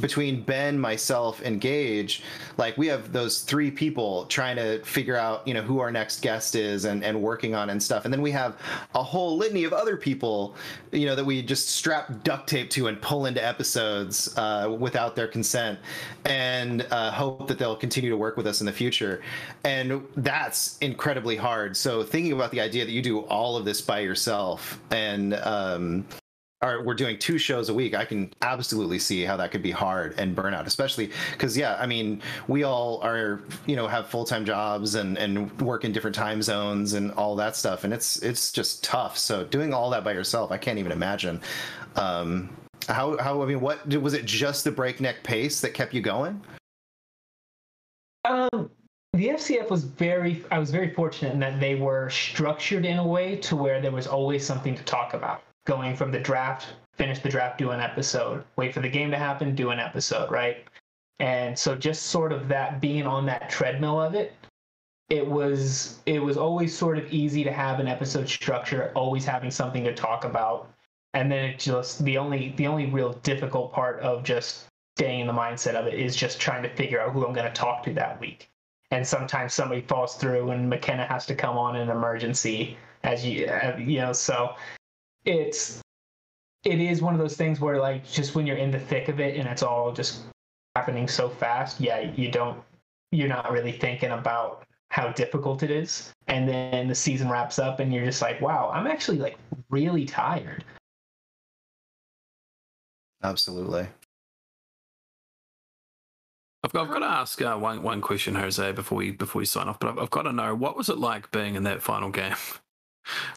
between 0.00 0.42
Ben, 0.42 0.78
myself, 0.78 1.40
and 1.44 1.60
Gage, 1.60 2.22
like 2.56 2.76
we 2.76 2.88
have 2.88 3.12
those 3.12 3.42
three 3.42 3.70
people 3.70 4.26
trying 4.26 4.56
to 4.56 4.82
figure 4.84 5.16
out, 5.16 5.46
you 5.46 5.54
know, 5.54 5.62
who 5.62 5.78
our 5.78 5.92
next 5.92 6.20
guest 6.20 6.56
is 6.56 6.84
and, 6.84 7.04
and 7.04 7.20
working 7.20 7.54
on 7.54 7.70
and 7.70 7.80
stuff. 7.80 8.04
And 8.04 8.12
then 8.12 8.22
we 8.22 8.32
have 8.32 8.56
a 8.96 9.02
whole 9.02 9.36
litany 9.36 9.62
of 9.62 9.72
other 9.72 9.96
people, 9.96 10.56
you 10.90 11.06
know, 11.06 11.14
that 11.14 11.24
we 11.24 11.42
just 11.42 11.68
strap 11.68 12.24
duct 12.24 12.48
tape 12.48 12.70
to 12.70 12.88
and 12.88 13.00
pull 13.00 13.26
into 13.26 13.44
episodes 13.44 14.36
uh, 14.36 14.74
without 14.78 15.14
their 15.14 15.28
consent 15.28 15.78
and 16.24 16.84
uh, 16.90 17.12
hope 17.12 17.46
that 17.46 17.58
they'll 17.58 17.76
continue 17.76 18.10
to 18.10 18.16
work 18.16 18.36
with 18.36 18.48
us 18.48 18.60
in 18.60 18.66
the 18.66 18.72
future. 18.72 19.22
And 19.62 20.02
that's 20.16 20.76
incredibly 20.78 21.36
hard. 21.36 21.76
So 21.76 22.02
thinking 22.02 22.32
about 22.32 22.50
the 22.50 22.60
idea 22.60 22.84
that 22.84 22.92
you 22.92 23.02
do 23.02 23.20
all 23.20 23.56
of 23.56 23.64
this 23.64 23.80
by 23.80 24.00
yourself 24.00 24.80
and, 24.90 25.34
um, 25.34 26.04
or 26.62 26.82
we're 26.82 26.94
doing 26.94 27.18
two 27.18 27.38
shows 27.38 27.68
a 27.68 27.74
week, 27.74 27.94
I 27.94 28.04
can 28.04 28.32
absolutely 28.40 28.98
see 28.98 29.24
how 29.24 29.36
that 29.36 29.50
could 29.50 29.62
be 29.62 29.72
hard 29.72 30.14
and 30.18 30.34
burnout, 30.34 30.66
especially 30.66 31.10
because 31.32 31.56
yeah, 31.56 31.76
I 31.78 31.86
mean, 31.86 32.22
we 32.46 32.62
all 32.62 33.00
are 33.02 33.42
you 33.66 33.74
know 33.74 33.88
have 33.88 34.06
full 34.06 34.24
time 34.24 34.44
jobs 34.44 34.94
and 34.94 35.18
and 35.18 35.60
work 35.60 35.84
in 35.84 35.92
different 35.92 36.14
time 36.14 36.40
zones 36.40 36.92
and 36.92 37.10
all 37.12 37.34
that 37.36 37.56
stuff, 37.56 37.84
and 37.84 37.92
it's 37.92 38.22
it's 38.22 38.52
just 38.52 38.84
tough. 38.84 39.18
So 39.18 39.44
doing 39.44 39.74
all 39.74 39.90
that 39.90 40.04
by 40.04 40.12
yourself, 40.12 40.52
I 40.52 40.58
can't 40.58 40.78
even 40.78 40.92
imagine. 40.92 41.40
Um, 41.96 42.56
how 42.88 43.18
how 43.18 43.42
I 43.42 43.46
mean, 43.46 43.60
what 43.60 43.86
was 43.86 44.14
it? 44.14 44.24
Just 44.24 44.64
the 44.64 44.70
breakneck 44.70 45.22
pace 45.24 45.60
that 45.60 45.74
kept 45.74 45.92
you 45.92 46.00
going? 46.00 46.40
Um, 48.24 48.70
the 49.14 49.28
FCF 49.30 49.68
was 49.68 49.82
very. 49.82 50.44
I 50.52 50.60
was 50.60 50.70
very 50.70 50.94
fortunate 50.94 51.32
in 51.32 51.40
that 51.40 51.58
they 51.58 51.74
were 51.74 52.08
structured 52.10 52.84
in 52.84 52.98
a 52.98 53.06
way 53.06 53.36
to 53.36 53.56
where 53.56 53.80
there 53.80 53.90
was 53.90 54.06
always 54.06 54.46
something 54.46 54.76
to 54.76 54.82
talk 54.84 55.14
about 55.14 55.42
going 55.64 55.96
from 55.96 56.10
the 56.10 56.18
draft, 56.18 56.74
finish 56.94 57.20
the 57.20 57.28
draft, 57.28 57.58
do 57.58 57.70
an 57.70 57.80
episode, 57.80 58.44
wait 58.56 58.74
for 58.74 58.80
the 58.80 58.88
game 58.88 59.10
to 59.10 59.18
happen, 59.18 59.54
do 59.54 59.70
an 59.70 59.78
episode, 59.78 60.30
right? 60.30 60.64
And 61.18 61.56
so 61.58 61.76
just 61.76 62.04
sort 62.06 62.32
of 62.32 62.48
that 62.48 62.80
being 62.80 63.06
on 63.06 63.26
that 63.26 63.48
treadmill 63.48 64.00
of 64.00 64.14
it, 64.14 64.34
it 65.08 65.26
was 65.26 66.00
it 66.06 66.22
was 66.22 66.36
always 66.36 66.76
sort 66.76 66.98
of 66.98 67.12
easy 67.12 67.44
to 67.44 67.52
have 67.52 67.80
an 67.80 67.86
episode 67.86 68.28
structure, 68.28 68.90
always 68.94 69.24
having 69.24 69.50
something 69.50 69.84
to 69.84 69.94
talk 69.94 70.24
about. 70.24 70.70
And 71.14 71.30
then 71.30 71.44
it 71.44 71.58
just 71.58 72.02
the 72.04 72.16
only 72.18 72.54
the 72.56 72.66
only 72.66 72.86
real 72.86 73.12
difficult 73.22 73.72
part 73.72 74.00
of 74.00 74.24
just 74.24 74.66
staying 74.96 75.20
in 75.20 75.26
the 75.26 75.32
mindset 75.32 75.74
of 75.74 75.86
it 75.86 75.94
is 75.94 76.16
just 76.16 76.40
trying 76.40 76.62
to 76.62 76.74
figure 76.74 77.00
out 77.00 77.12
who 77.12 77.26
I'm 77.26 77.34
going 77.34 77.46
to 77.46 77.52
talk 77.52 77.82
to 77.84 77.92
that 77.94 78.20
week. 78.20 78.50
And 78.90 79.06
sometimes 79.06 79.54
somebody 79.54 79.82
falls 79.82 80.16
through 80.16 80.50
and 80.50 80.68
McKenna 80.68 81.06
has 81.06 81.24
to 81.26 81.34
come 81.34 81.56
on 81.56 81.76
in 81.76 81.82
an 81.82 81.90
emergency 81.90 82.76
as 83.04 83.24
you 83.24 83.46
uh, 83.46 83.76
you 83.78 83.98
know 83.98 84.12
so 84.12 84.54
it's 85.24 85.80
it 86.64 86.80
is 86.80 87.02
one 87.02 87.14
of 87.14 87.20
those 87.20 87.36
things 87.36 87.60
where 87.60 87.80
like 87.80 88.08
just 88.08 88.34
when 88.34 88.46
you're 88.46 88.56
in 88.56 88.70
the 88.70 88.78
thick 88.78 89.08
of 89.08 89.20
it 89.20 89.36
and 89.36 89.48
it's 89.48 89.62
all 89.62 89.92
just 89.92 90.22
happening 90.76 91.08
so 91.08 91.28
fast 91.28 91.80
yeah 91.80 92.00
you 92.16 92.30
don't 92.30 92.62
you're 93.10 93.28
not 93.28 93.50
really 93.50 93.72
thinking 93.72 94.10
about 94.10 94.64
how 94.90 95.08
difficult 95.12 95.62
it 95.62 95.70
is 95.70 96.12
and 96.28 96.48
then 96.48 96.88
the 96.88 96.94
season 96.94 97.28
wraps 97.28 97.58
up 97.58 97.80
and 97.80 97.92
you're 97.92 98.04
just 98.04 98.22
like 98.22 98.40
wow 98.40 98.70
i'm 98.72 98.86
actually 98.86 99.18
like 99.18 99.36
really 99.70 100.04
tired 100.04 100.64
absolutely 103.22 103.86
I've 106.64 106.72
got, 106.72 106.86
I've 106.86 106.92
got 106.92 106.98
to 107.00 107.06
ask 107.06 107.42
uh, 107.42 107.56
one 107.56 107.82
one 107.82 108.00
question, 108.00 108.36
Jose, 108.36 108.70
before 108.70 108.98
we 108.98 109.10
before 109.10 109.40
we 109.40 109.46
sign 109.46 109.66
off. 109.66 109.80
But 109.80 109.90
I've, 109.90 109.98
I've 109.98 110.10
got 110.10 110.22
to 110.22 110.32
know 110.32 110.54
what 110.54 110.76
was 110.76 110.88
it 110.88 110.96
like 110.96 111.28
being 111.32 111.56
in 111.56 111.64
that 111.64 111.82
final 111.82 112.08
game? 112.08 112.36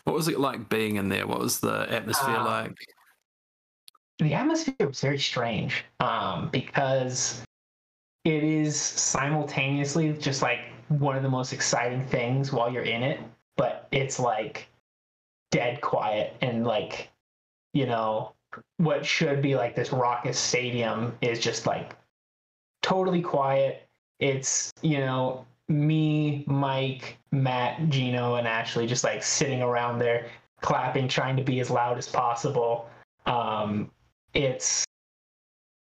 What 0.03 0.15
was 0.15 0.27
it 0.27 0.39
like 0.39 0.69
being 0.69 0.97
in 0.97 1.09
there? 1.09 1.27
What 1.27 1.39
was 1.39 1.59
the 1.59 1.91
atmosphere 1.91 2.35
uh, 2.35 2.45
like? 2.45 2.77
The 4.19 4.33
atmosphere 4.33 4.87
was 4.87 5.01
very 5.01 5.19
strange 5.19 5.83
um, 5.99 6.49
because 6.51 7.41
it 8.23 8.43
is 8.43 8.79
simultaneously 8.79 10.13
just 10.13 10.41
like 10.41 10.59
one 10.87 11.15
of 11.15 11.23
the 11.23 11.29
most 11.29 11.53
exciting 11.53 12.05
things 12.07 12.51
while 12.51 12.71
you're 12.71 12.83
in 12.83 13.03
it, 13.03 13.19
but 13.57 13.87
it's 13.91 14.19
like 14.19 14.67
dead 15.51 15.81
quiet 15.81 16.35
and 16.41 16.65
like, 16.65 17.09
you 17.73 17.85
know, 17.85 18.33
what 18.77 19.05
should 19.05 19.41
be 19.41 19.55
like 19.55 19.75
this 19.75 19.91
raucous 19.91 20.39
stadium 20.39 21.17
is 21.21 21.39
just 21.39 21.65
like 21.65 21.95
totally 22.81 23.21
quiet. 23.21 23.87
It's, 24.19 24.71
you 24.81 24.99
know, 24.99 25.45
me, 25.67 26.43
Mike, 26.47 27.17
Matt, 27.31 27.89
Gino, 27.89 28.35
and 28.35 28.47
Ashley 28.47 28.87
just 28.87 29.03
like 29.03 29.23
sitting 29.23 29.61
around 29.61 29.99
there 29.99 30.29
clapping, 30.61 31.07
trying 31.07 31.35
to 31.37 31.43
be 31.43 31.59
as 31.59 31.69
loud 31.69 31.97
as 31.97 32.07
possible. 32.07 32.89
Um, 33.25 33.91
it's 34.33 34.85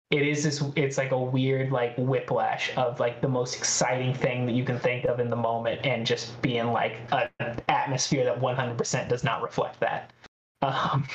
it 0.09 0.21
is 0.21 0.43
this 0.43 0.63
it's 0.75 0.97
like 0.97 1.11
a 1.11 1.19
weird 1.19 1.71
like 1.71 1.93
whiplash 1.97 2.71
of 2.77 2.99
like 2.99 3.19
the 3.19 3.27
most 3.27 3.55
exciting 3.57 4.13
thing 4.13 4.45
that 4.45 4.53
you 4.53 4.63
can 4.63 4.79
think 4.79 5.05
of 5.05 5.19
in 5.19 5.29
the 5.29 5.35
moment 5.35 5.85
and 5.85 6.05
just 6.05 6.41
being 6.41 6.67
like 6.67 6.97
an 7.11 7.59
atmosphere 7.67 8.23
that 8.23 8.39
100% 8.39 9.09
does 9.09 9.23
not 9.23 9.41
reflect 9.41 9.79
that 9.81 10.13
um, 10.61 11.05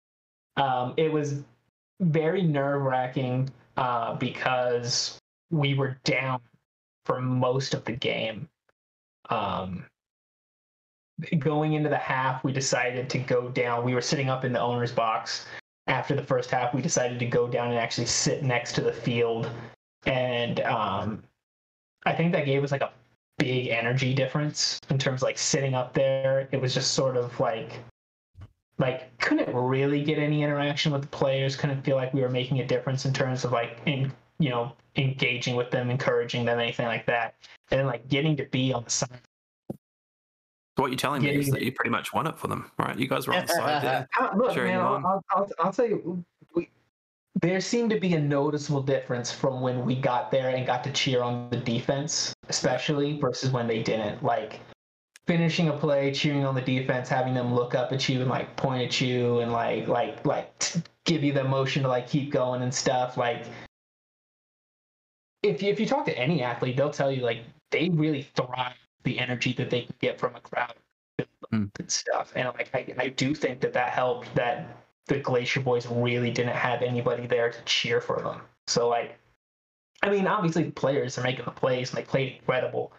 um, 0.56 0.94
it 0.98 1.10
was 1.10 1.42
very 2.00 2.42
nerve 2.42 2.82
wracking 2.82 3.48
uh, 3.78 4.14
because 4.16 5.18
we 5.50 5.72
were 5.72 5.98
down 6.04 6.40
for 7.04 7.20
most 7.20 7.74
of 7.74 7.84
the 7.84 7.92
game. 7.92 8.48
Um, 9.30 9.84
going 11.38 11.74
into 11.74 11.88
the 11.88 11.96
half, 11.96 12.42
we 12.44 12.52
decided 12.52 13.08
to 13.10 13.18
go 13.18 13.48
down. 13.48 13.84
We 13.84 13.94
were 13.94 14.00
sitting 14.00 14.28
up 14.28 14.44
in 14.44 14.52
the 14.52 14.60
owner's 14.60 14.92
box. 14.92 15.46
After 15.86 16.14
the 16.14 16.22
first 16.22 16.50
half, 16.50 16.74
we 16.74 16.82
decided 16.82 17.18
to 17.18 17.26
go 17.26 17.46
down 17.46 17.68
and 17.68 17.78
actually 17.78 18.06
sit 18.06 18.42
next 18.42 18.72
to 18.74 18.80
the 18.80 18.92
field. 18.92 19.50
And 20.06 20.60
um, 20.60 21.22
I 22.06 22.14
think 22.14 22.32
that 22.32 22.46
gave 22.46 22.64
us 22.64 22.72
like 22.72 22.82
a 22.82 22.92
big 23.38 23.68
energy 23.68 24.14
difference 24.14 24.80
in 24.90 24.98
terms 24.98 25.20
of 25.20 25.26
like 25.26 25.38
sitting 25.38 25.74
up 25.74 25.92
there. 25.92 26.48
It 26.52 26.60
was 26.60 26.74
just 26.74 26.94
sort 26.94 27.16
of 27.16 27.38
like 27.38 27.80
like 28.78 29.16
couldn't 29.18 29.54
really 29.54 30.02
get 30.02 30.18
any 30.18 30.42
interaction 30.42 30.92
with 30.92 31.02
the 31.02 31.08
players 31.08 31.54
couldn't 31.54 31.82
feel 31.82 31.96
like 31.96 32.12
we 32.12 32.20
were 32.20 32.28
making 32.28 32.60
a 32.60 32.66
difference 32.66 33.04
in 33.04 33.12
terms 33.12 33.44
of 33.44 33.52
like 33.52 33.78
in 33.86 34.12
you 34.38 34.50
know 34.50 34.72
engaging 34.96 35.56
with 35.56 35.70
them, 35.70 35.90
encouraging 35.90 36.44
them, 36.44 36.58
anything 36.58 36.86
like 36.86 37.06
that, 37.06 37.34
and 37.70 37.80
then 37.80 37.86
like 37.86 38.08
getting 38.08 38.36
to 38.36 38.44
be 38.46 38.72
on 38.72 38.84
the 38.84 38.90
side. 38.90 39.20
So 40.76 40.82
what 40.82 40.90
you're 40.90 40.98
telling 40.98 41.22
getting 41.22 41.38
me 41.38 41.44
is 41.44 41.50
that 41.52 41.62
you 41.62 41.72
pretty 41.72 41.90
much 41.90 42.12
won 42.12 42.26
it 42.26 42.36
for 42.36 42.48
them, 42.48 42.70
right? 42.78 42.98
You 42.98 43.06
guys 43.06 43.28
were 43.28 43.34
on 43.34 43.46
the 43.46 43.52
side 43.52 43.60
uh, 43.60 43.76
uh, 43.76 43.80
there. 43.80 44.08
Uh, 44.20 44.30
look, 44.36 44.56
man, 44.56 44.80
I'll, 44.80 45.22
I'll, 45.30 45.50
I'll, 45.60 45.72
tell 45.72 45.86
you, 45.86 46.24
we, 46.56 46.68
there 47.40 47.60
seemed 47.60 47.90
to 47.90 48.00
be 48.00 48.14
a 48.14 48.20
noticeable 48.20 48.82
difference 48.82 49.30
from 49.30 49.60
when 49.60 49.84
we 49.84 49.94
got 49.94 50.32
there 50.32 50.48
and 50.48 50.66
got 50.66 50.82
to 50.84 50.90
cheer 50.90 51.22
on 51.22 51.48
the 51.50 51.58
defense, 51.58 52.34
especially 52.48 53.20
versus 53.20 53.50
when 53.50 53.68
they 53.68 53.84
didn't. 53.84 54.24
Like 54.24 54.58
finishing 55.28 55.68
a 55.68 55.72
play, 55.72 56.12
cheering 56.12 56.44
on 56.44 56.56
the 56.56 56.60
defense, 56.60 57.08
having 57.08 57.34
them 57.34 57.54
look 57.54 57.76
up 57.76 57.92
at 57.92 58.08
you 58.08 58.20
and 58.20 58.28
like 58.28 58.54
point 58.56 58.82
at 58.82 59.00
you 59.00 59.38
and 59.40 59.52
like 59.52 59.86
like 59.86 60.26
like 60.26 60.72
give 61.04 61.22
you 61.22 61.32
the 61.32 61.40
emotion 61.40 61.82
to 61.84 61.88
like 61.88 62.08
keep 62.08 62.32
going 62.32 62.62
and 62.62 62.74
stuff. 62.74 63.16
Like 63.16 63.46
if 65.44 65.62
you, 65.62 65.70
if 65.70 65.78
you 65.78 65.86
talk 65.86 66.06
to 66.06 66.18
any 66.18 66.42
athlete, 66.42 66.76
they'll 66.76 66.90
tell 66.90 67.12
you 67.12 67.22
like 67.22 67.40
they 67.70 67.90
really 67.90 68.22
thrive 68.34 68.76
the 69.04 69.18
energy 69.18 69.52
that 69.54 69.70
they 69.70 69.82
can 69.82 69.94
get 70.00 70.18
from 70.18 70.34
a 70.34 70.40
crowd 70.40 70.74
mm. 71.52 71.70
and 71.78 71.90
stuff. 71.90 72.32
And 72.34 72.48
like 72.48 72.70
I, 72.74 72.94
I 72.98 73.08
do 73.08 73.34
think 73.34 73.60
that 73.60 73.72
that 73.74 73.90
helped 73.90 74.34
that 74.34 74.78
the 75.06 75.18
Glacier 75.18 75.60
Boys 75.60 75.86
really 75.86 76.30
didn't 76.30 76.56
have 76.56 76.82
anybody 76.82 77.26
there 77.26 77.50
to 77.50 77.62
cheer 77.64 78.00
for 78.00 78.20
them. 78.20 78.40
So 78.66 78.88
like, 78.88 79.18
I 80.02 80.10
mean, 80.10 80.26
obviously 80.26 80.64
the 80.64 80.72
players 80.72 81.18
are 81.18 81.22
making 81.22 81.44
the 81.44 81.50
plays 81.50 81.90
and 81.90 81.98
they 81.98 82.04
played 82.04 82.36
incredible. 82.40 82.92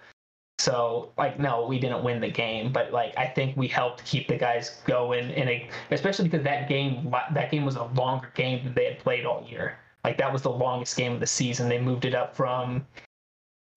So 0.60 1.12
like, 1.18 1.40
no, 1.40 1.66
we 1.68 1.80
didn't 1.80 2.04
win 2.04 2.22
the 2.22 2.30
game, 2.30 2.72
but 2.72 2.92
like 2.92 3.14
I 3.18 3.28
think 3.28 3.58
we 3.58 3.68
helped 3.68 4.06
keep 4.06 4.28
the 4.28 4.38
guys 4.38 4.82
going, 4.86 5.32
and 5.32 5.50
especially 5.92 6.26
because 6.30 6.44
that 6.44 6.70
game 6.70 7.14
that 7.34 7.52
game 7.52 7.66
was 7.66 7.76
a 7.76 7.84
longer 7.84 8.32
game 8.36 8.64
than 8.64 8.74
they 8.74 8.86
had 8.86 9.00
played 9.00 9.26
all 9.26 9.46
year. 9.48 9.78
Like 10.06 10.18
that 10.20 10.32
was 10.32 10.44
the 10.44 10.52
longest 10.52 10.96
game 10.96 11.14
of 11.14 11.20
the 11.20 11.28
season. 11.28 11.68
They 11.68 11.80
moved 11.80 12.06
it 12.06 12.14
up 12.14 12.36
from 12.36 12.86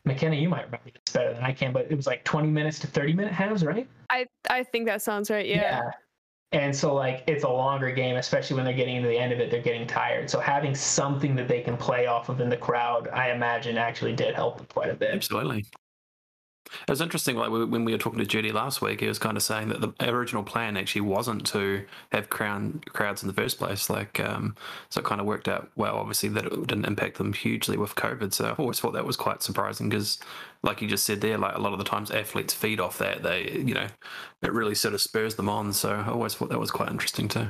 McKenna, 0.05 0.36
you 0.36 0.48
might 0.48 0.66
remember 0.66 0.90
this 0.92 1.12
better 1.12 1.32
than 1.32 1.42
I 1.42 1.52
can, 1.52 1.72
but 1.72 1.90
it 1.90 1.94
was 1.94 2.06
like 2.06 2.22
20 2.24 2.48
minutes 2.48 2.78
to 2.80 2.86
30 2.86 3.14
minute 3.14 3.32
halves, 3.32 3.64
right? 3.64 3.88
I 4.10 4.26
I 4.50 4.62
think 4.62 4.86
that 4.86 5.00
sounds 5.00 5.30
right. 5.30 5.46
Yeah. 5.46 5.55
yeah. 5.55 5.90
And 6.52 6.74
so 6.74 6.94
like 6.94 7.24
it's 7.26 7.44
a 7.44 7.48
longer 7.48 7.90
game, 7.90 8.16
especially 8.16 8.56
when 8.56 8.66
they're 8.66 8.74
getting 8.74 8.96
into 8.96 9.09
the 9.09 9.18
end 9.18 9.32
of 9.32 9.40
it, 9.40 9.50
they're 9.50 9.62
getting 9.62 9.86
tired. 9.86 10.28
So 10.28 10.38
having 10.38 10.74
something 10.74 11.34
that 11.36 11.48
they 11.48 11.62
can 11.62 11.76
play 11.76 12.06
off 12.06 12.28
of 12.28 12.40
in 12.40 12.50
the 12.50 12.56
crowd, 12.56 13.09
I 13.09 13.30
imagine 13.30 13.78
actually 13.78 14.14
did 14.14 14.34
help 14.34 14.59
them 14.59 14.66
quite 14.66 14.90
a 14.90 14.94
bit. 14.94 15.14
Absolutely. 15.14 15.64
It 16.86 16.90
was 16.90 17.01
interesting, 17.01 17.36
like 17.36 17.51
when 17.51 17.85
we 17.85 17.93
were 17.93 17.99
talking 17.99 18.19
to 18.19 18.27
Judy 18.27 18.53
last 18.53 18.81
week, 18.82 19.01
he 19.01 19.07
was 19.07 19.19
kind 19.19 19.36
of 19.36 19.43
saying 19.43 19.69
that 19.69 19.81
the 19.81 19.93
original 20.09 20.43
plan 20.43 20.77
actually 20.77 21.03
wasn't 21.03 21.47
to 21.49 21.85
have 22.12 22.31
crown 22.31 22.82
crowds 22.89 23.23
in 23.23 23.27
the 23.28 23.35
first 23.35 23.59
place. 23.59 23.89
Like, 23.90 24.20
um, 24.20 24.55
so 24.90 25.01
it 25.01 25.05
kind 25.05 25.20
of 25.20 25.27
worked 25.27 25.49
out 25.49 25.70
well. 25.77 25.97
Obviously, 25.97 26.28
that 26.31 26.47
it 26.47 26.66
didn't 26.66 26.85
impact 26.86 27.19
them 27.19 27.32
hugely 27.32 27.77
with 27.77 27.95
COVID. 27.95 28.32
So 28.32 28.47
I 28.47 28.53
always 28.53 28.81
thought 28.81 28.93
that 28.93 29.07
was 29.07 29.16
quite 29.16 29.43
surprising 29.43 29.89
because, 29.89 30.19
like 30.62 30.82
you 30.82 30.89
just 30.89 31.05
said 31.05 31.20
there, 31.20 31.39
like 31.39 31.55
a 31.57 31.61
lot 31.61 31.73
of 31.73 31.78
the 31.78 31.85
times 31.85 32.11
athletes 32.11 32.55
feed 32.55 32.81
off 32.81 32.99
that. 32.99 33.23
They, 33.23 33.51
you 33.53 33.74
know, 33.74 33.86
it 34.43 34.53
really 34.53 34.74
sort 34.74 34.95
of 34.95 35.01
spurs 35.01 35.35
them 35.35 35.49
on. 35.49 35.73
So 35.73 35.93
I 35.95 36.09
always 36.11 36.35
thought 36.35 36.51
that 36.51 36.59
was 36.59 36.70
quite 36.70 36.90
interesting 36.90 37.28
too. 37.28 37.49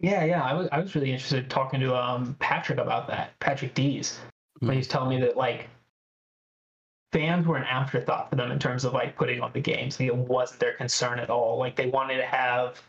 Yeah, 0.00 0.24
yeah. 0.24 0.42
I 0.42 0.54
was 0.54 0.68
I 0.72 0.80
was 0.80 0.94
really 0.94 1.12
interested 1.12 1.50
talking 1.50 1.80
to 1.80 1.94
um 1.94 2.34
Patrick 2.38 2.78
about 2.78 3.06
that. 3.08 3.38
Patrick 3.40 3.74
Dees. 3.74 4.18
When 4.60 4.72
Mm. 4.72 4.76
he's 4.76 4.88
telling 4.88 5.08
me 5.08 5.20
that 5.26 5.36
like 5.36 5.68
fans 7.12 7.46
were 7.46 7.56
an 7.56 7.64
afterthought 7.64 8.30
for 8.30 8.36
them 8.36 8.52
in 8.52 8.58
terms 8.58 8.84
of 8.84 8.92
like 8.92 9.16
putting 9.16 9.40
on 9.40 9.52
the 9.52 9.60
games. 9.60 9.98
Like, 9.98 10.08
it 10.08 10.16
wasn't 10.16 10.60
their 10.60 10.74
concern 10.74 11.18
at 11.18 11.30
all. 11.30 11.58
Like 11.58 11.76
they 11.76 11.86
wanted 11.86 12.18
to 12.18 12.26
have 12.26 12.80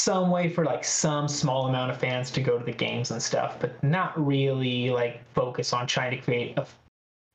some 0.00 0.30
way 0.30 0.48
for 0.48 0.64
like 0.64 0.84
some 0.84 1.28
small 1.28 1.66
amount 1.66 1.90
of 1.90 1.98
fans 1.98 2.30
to 2.30 2.40
go 2.40 2.58
to 2.58 2.64
the 2.64 2.72
games 2.72 3.10
and 3.10 3.22
stuff, 3.22 3.58
but 3.60 3.82
not 3.82 4.18
really 4.24 4.90
like 4.90 5.22
focus 5.34 5.72
on 5.72 5.86
trying 5.86 6.12
to 6.12 6.18
create 6.18 6.56
a 6.56 6.66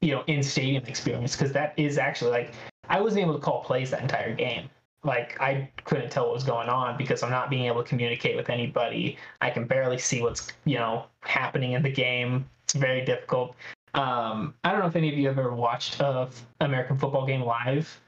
you 0.02 0.14
know 0.14 0.24
in 0.28 0.44
stadium 0.44 0.84
experience 0.86 1.36
because 1.36 1.54
that 1.54 1.74
is 1.78 1.98
actually 1.98 2.32
like 2.32 2.54
I 2.90 3.00
wasn't 3.00 3.24
able 3.24 3.34
to 3.34 3.40
call 3.40 3.64
plays 3.64 3.92
that 3.92 4.02
entire 4.02 4.34
game. 4.34 4.70
Like 5.04 5.40
I 5.42 5.70
couldn't 5.84 6.10
tell 6.10 6.26
what 6.26 6.34
was 6.34 6.44
going 6.44 6.70
on 6.70 6.98
because 6.98 7.24
I'm 7.24 7.32
not 7.32 7.50
being 7.50 7.66
able 7.66 7.84
to 7.84 7.88
communicate 7.88 8.36
with 8.36 8.50
anybody. 8.50 9.18
I 9.42 9.50
can 9.50 9.66
barely 9.66 9.98
see 9.98 10.22
what's 10.22 10.48
you 10.66 10.78
know 10.78 11.06
happening 11.22 11.74
in 11.74 11.84
the 11.84 11.92
game. 11.92 12.50
It's 12.64 12.74
very 12.74 13.04
difficult. 13.04 13.56
Um, 13.94 14.56
I 14.64 14.72
don't 14.72 14.80
know 14.80 14.88
if 14.88 14.96
any 14.96 15.10
of 15.10 15.18
you 15.18 15.28
have 15.28 15.38
ever 15.38 15.54
watched 15.54 16.00
a 16.00 16.30
American 16.62 16.98
football 16.98 17.26
game 17.26 17.42
live. 17.42 18.00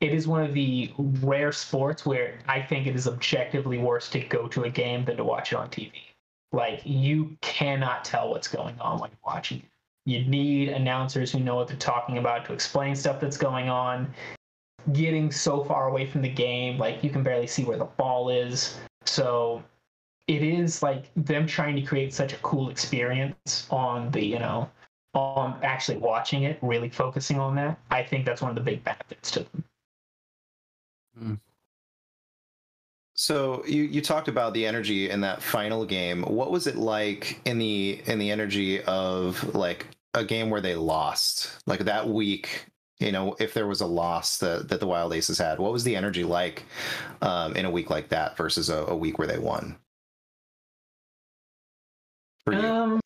It 0.00 0.12
is 0.12 0.28
one 0.28 0.42
of 0.42 0.54
the 0.54 0.92
rare 0.98 1.52
sports 1.52 2.04
where 2.04 2.38
I 2.48 2.60
think 2.60 2.86
it 2.86 2.94
is 2.94 3.06
objectively 3.06 3.78
worse 3.78 4.08
to 4.10 4.20
go 4.20 4.46
to 4.48 4.64
a 4.64 4.70
game 4.70 5.04
than 5.04 5.16
to 5.16 5.24
watch 5.24 5.52
it 5.52 5.56
on 5.56 5.68
TV. 5.68 5.92
Like 6.52 6.80
you 6.84 7.36
cannot 7.42 8.04
tell 8.04 8.30
what's 8.30 8.48
going 8.48 8.78
on 8.78 8.98
when 8.98 9.10
you're 9.10 9.32
watching 9.34 9.58
it. 9.58 9.64
You 10.06 10.24
need 10.24 10.68
announcers 10.68 11.32
who 11.32 11.40
know 11.40 11.56
what 11.56 11.68
they're 11.68 11.76
talking 11.76 12.18
about 12.18 12.44
to 12.46 12.52
explain 12.52 12.94
stuff 12.94 13.20
that's 13.20 13.36
going 13.36 13.68
on. 13.68 14.12
Getting 14.92 15.32
so 15.32 15.64
far 15.64 15.88
away 15.88 16.06
from 16.06 16.22
the 16.22 16.28
game, 16.28 16.78
like 16.78 17.02
you 17.02 17.10
can 17.10 17.22
barely 17.22 17.48
see 17.48 17.64
where 17.64 17.76
the 17.76 17.86
ball 17.86 18.30
is. 18.30 18.78
So 19.04 19.64
it 20.28 20.42
is 20.42 20.82
like 20.82 21.10
them 21.16 21.46
trying 21.46 21.74
to 21.76 21.82
create 21.82 22.14
such 22.14 22.32
a 22.32 22.36
cool 22.36 22.70
experience 22.70 23.66
on 23.70 24.10
the, 24.12 24.24
you 24.24 24.38
know, 24.38 24.70
on 25.16 25.58
actually 25.62 25.98
watching 25.98 26.44
it, 26.44 26.58
really 26.62 26.90
focusing 26.90 27.40
on 27.40 27.54
that. 27.56 27.78
I 27.90 28.02
think 28.02 28.26
that's 28.26 28.42
one 28.42 28.50
of 28.50 28.54
the 28.54 28.62
big 28.62 28.84
benefits 28.84 29.30
to 29.32 29.40
them. 29.40 29.64
So 33.14 33.64
you 33.66 33.84
you 33.84 34.02
talked 34.02 34.28
about 34.28 34.52
the 34.52 34.66
energy 34.66 35.08
in 35.08 35.22
that 35.22 35.42
final 35.42 35.86
game. 35.86 36.22
What 36.22 36.50
was 36.50 36.66
it 36.66 36.76
like 36.76 37.40
in 37.46 37.58
the 37.58 38.02
in 38.04 38.18
the 38.18 38.30
energy 38.30 38.82
of 38.82 39.54
like 39.54 39.86
a 40.12 40.22
game 40.22 40.50
where 40.50 40.60
they 40.60 40.74
lost? 40.74 41.62
Like 41.66 41.80
that 41.80 42.06
week, 42.06 42.66
you 43.00 43.12
know, 43.12 43.34
if 43.40 43.54
there 43.54 43.66
was 43.66 43.80
a 43.80 43.86
loss 43.86 44.36
that, 44.38 44.68
that 44.68 44.80
the 44.80 44.86
Wild 44.86 45.14
Aces 45.14 45.38
had, 45.38 45.58
what 45.58 45.72
was 45.72 45.82
the 45.82 45.96
energy 45.96 46.24
like 46.24 46.64
um, 47.22 47.56
in 47.56 47.64
a 47.64 47.70
week 47.70 47.88
like 47.88 48.10
that 48.10 48.36
versus 48.36 48.68
a, 48.68 48.84
a 48.84 48.96
week 48.96 49.18
where 49.18 49.28
they 49.28 49.38
won? 49.38 49.76
For 52.44 52.52
you. 52.52 52.60
Um, 52.60 53.00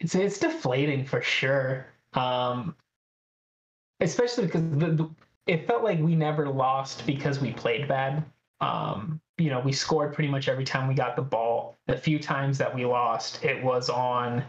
it's 0.00 0.14
it's 0.14 0.38
deflating 0.38 1.04
for 1.04 1.22
sure. 1.22 1.86
Um, 2.14 2.74
especially 4.00 4.46
because 4.46 4.62
the, 4.70 4.90
the 4.92 5.10
it 5.46 5.66
felt 5.66 5.84
like 5.84 6.00
we 6.00 6.14
never 6.14 6.48
lost 6.48 7.06
because 7.06 7.40
we 7.40 7.52
played 7.52 7.86
bad. 7.86 8.24
Um, 8.60 9.20
you 9.38 9.50
know, 9.50 9.60
we 9.60 9.72
scored 9.72 10.12
pretty 10.12 10.30
much 10.30 10.48
every 10.48 10.64
time 10.64 10.88
we 10.88 10.94
got 10.94 11.14
the 11.14 11.22
ball. 11.22 11.76
The 11.86 11.96
few 11.96 12.18
times 12.18 12.58
that 12.58 12.74
we 12.74 12.84
lost, 12.84 13.44
it 13.44 13.62
was 13.62 13.88
on, 13.88 14.42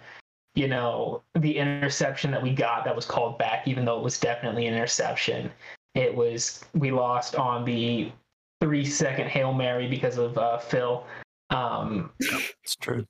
you 0.55 0.67
know, 0.67 1.21
the 1.35 1.55
interception 1.55 2.31
that 2.31 2.41
we 2.41 2.51
got 2.51 2.83
that 2.85 2.95
was 2.95 3.05
called 3.05 3.37
back, 3.37 3.67
even 3.67 3.85
though 3.85 3.97
it 3.97 4.03
was 4.03 4.19
definitely 4.19 4.65
an 4.67 4.73
interception. 4.73 5.51
It 5.93 6.15
was 6.15 6.63
we 6.73 6.91
lost 6.91 7.35
on 7.35 7.63
the 7.65 8.11
three 8.61 8.85
second 8.85 9.27
hail 9.27 9.53
mary 9.53 9.87
because 9.87 10.17
of 10.17 10.37
uh, 10.37 10.57
Phil. 10.57 11.05
Um, 11.49 12.11
It's 12.63 12.75
true. 12.75 13.05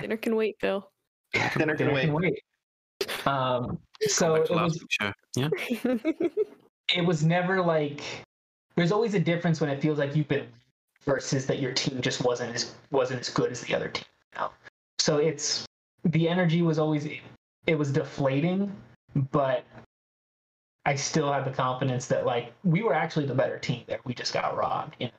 Dinner 0.00 0.16
can 0.16 0.36
wait, 0.36 0.56
Phil. 0.60 0.90
Dinner 1.32 1.76
can 1.76 1.88
Dinner 1.88 2.14
wait. 2.14 2.42
Um, 3.26 3.78
so 4.06 4.34
it 4.34 4.50
was 4.50 4.80
week's 4.80 4.94
show. 5.00 5.12
Yeah. 5.36 5.48
it 6.94 7.04
was 7.04 7.24
never 7.24 7.60
like 7.62 8.00
there's 8.76 8.92
always 8.92 9.14
a 9.14 9.20
difference 9.20 9.60
when 9.60 9.70
it 9.70 9.80
feels 9.80 9.98
like 9.98 10.14
you've 10.14 10.28
been 10.28 10.46
versus 11.04 11.46
that 11.46 11.58
your 11.58 11.72
team 11.72 12.00
just 12.00 12.24
wasn't 12.24 12.54
as 12.54 12.74
wasn't 12.90 13.20
as 13.20 13.28
good 13.28 13.50
as 13.50 13.60
the 13.62 13.74
other 13.74 13.88
team. 13.88 14.04
You 14.34 14.40
know? 14.40 14.50
So 14.98 15.18
it's 15.18 15.66
the 16.04 16.28
energy 16.28 16.62
was 16.62 16.78
always 16.78 17.06
it 17.66 17.74
was 17.74 17.92
deflating, 17.92 18.72
but 19.30 19.64
I 20.86 20.94
still 20.94 21.32
had 21.32 21.44
the 21.44 21.50
confidence 21.50 22.06
that 22.06 22.24
like 22.24 22.52
we 22.64 22.82
were 22.82 22.94
actually 22.94 23.26
the 23.26 23.34
better 23.34 23.58
team 23.58 23.84
there. 23.86 24.00
We 24.04 24.14
just 24.14 24.32
got 24.32 24.56
robbed, 24.56 24.96
you 24.98 25.06
know. 25.06 25.12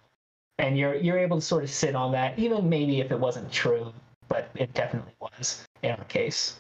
And 0.57 0.77
you're 0.77 0.95
you're 0.95 1.19
able 1.19 1.38
to 1.38 1.45
sort 1.45 1.64
of 1.64 1.69
sit 1.69 1.95
on 1.95 2.11
that, 2.14 2.38
even 2.40 2.68
maybe 2.68 2.99
if 2.99 3.11
it 3.11 3.19
wasn't 3.19 3.52
true, 3.52 3.94
but 4.30 4.49
it 4.56 4.73
definitely 4.73 5.14
was 5.19 5.68
in 5.84 5.91
our 5.91 6.03
case. 6.06 6.60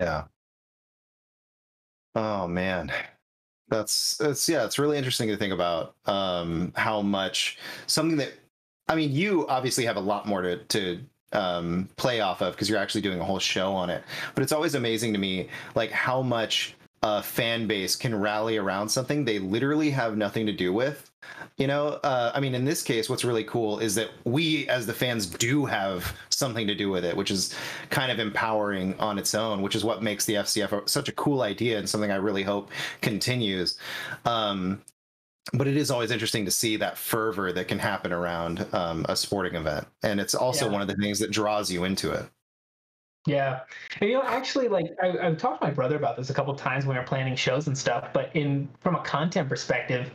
Yeah. 0.00 0.24
Oh 2.14 2.46
man. 2.46 2.92
That's 3.68 4.16
that's 4.16 4.48
yeah, 4.48 4.64
it's 4.64 4.78
really 4.78 4.96
interesting 4.96 5.28
to 5.28 5.36
think 5.36 5.52
about 5.52 5.94
um 6.06 6.72
how 6.76 7.02
much 7.02 7.58
something 7.86 8.16
that 8.18 8.32
I 8.88 8.94
mean 8.94 9.12
you 9.12 9.46
obviously 9.48 9.84
have 9.84 9.96
a 9.96 10.00
lot 10.00 10.26
more 10.26 10.42
to 10.42 10.58
to 10.64 11.00
um 11.32 11.88
play 11.96 12.20
off 12.20 12.40
of 12.40 12.54
because 12.54 12.70
you're 12.70 12.78
actually 12.78 13.02
doing 13.02 13.20
a 13.20 13.24
whole 13.24 13.38
show 13.38 13.74
on 13.74 13.90
it. 13.90 14.04
But 14.34 14.42
it's 14.42 14.52
always 14.52 14.74
amazing 14.74 15.12
to 15.14 15.18
me 15.18 15.48
like 15.74 15.90
how 15.90 16.22
much 16.22 16.76
a 17.02 17.22
fan 17.22 17.66
base 17.66 17.94
can 17.96 18.14
rally 18.18 18.56
around 18.56 18.88
something 18.88 19.24
they 19.24 19.38
literally 19.38 19.90
have 19.90 20.16
nothing 20.16 20.46
to 20.46 20.52
do 20.52 20.72
with. 20.72 21.10
You 21.58 21.66
know, 21.66 21.88
uh, 22.04 22.32
I 22.34 22.40
mean, 22.40 22.54
in 22.54 22.64
this 22.64 22.82
case, 22.82 23.08
what's 23.10 23.24
really 23.24 23.44
cool 23.44 23.78
is 23.80 23.94
that 23.96 24.10
we, 24.24 24.68
as 24.68 24.86
the 24.86 24.94
fans, 24.94 25.26
do 25.26 25.66
have 25.66 26.16
something 26.30 26.66
to 26.66 26.74
do 26.74 26.90
with 26.90 27.04
it, 27.04 27.16
which 27.16 27.30
is 27.30 27.54
kind 27.90 28.10
of 28.10 28.18
empowering 28.18 28.98
on 28.98 29.18
its 29.18 29.34
own, 29.34 29.60
which 29.62 29.74
is 29.74 29.84
what 29.84 30.02
makes 30.02 30.24
the 30.24 30.34
FCF 30.34 30.88
such 30.88 31.08
a 31.08 31.12
cool 31.12 31.42
idea 31.42 31.78
and 31.78 31.88
something 31.88 32.10
I 32.10 32.16
really 32.16 32.42
hope 32.44 32.70
continues. 33.02 33.78
Um, 34.24 34.82
but 35.52 35.66
it 35.66 35.76
is 35.76 35.90
always 35.90 36.10
interesting 36.10 36.44
to 36.44 36.50
see 36.50 36.76
that 36.76 36.98
fervor 36.98 37.52
that 37.52 37.68
can 37.68 37.78
happen 37.78 38.12
around 38.12 38.66
um, 38.74 39.06
a 39.08 39.16
sporting 39.16 39.54
event, 39.54 39.86
and 40.02 40.20
it's 40.20 40.34
also 40.34 40.66
Yeah. 40.66 40.72
one 40.72 40.82
of 40.82 40.88
the 40.88 40.96
things 40.96 41.18
that 41.20 41.30
draws 41.30 41.70
you 41.70 41.84
into 41.84 42.10
it. 42.12 42.26
Yeah, 43.28 43.60
and 44.00 44.08
you 44.08 44.16
know, 44.16 44.22
actually, 44.22 44.68
like 44.68 44.86
I, 45.02 45.18
I've 45.18 45.36
talked 45.36 45.60
to 45.60 45.66
my 45.66 45.72
brother 45.72 45.96
about 45.96 46.16
this 46.16 46.30
a 46.30 46.34
couple 46.34 46.54
times 46.54 46.86
when 46.86 46.96
we 46.96 47.00
were 47.00 47.06
planning 47.06 47.36
shows 47.36 47.66
and 47.66 47.76
stuff. 47.76 48.08
But 48.14 48.34
in 48.34 48.68
from 48.80 48.96
a 48.96 49.02
content 49.02 49.50
perspective, 49.50 50.10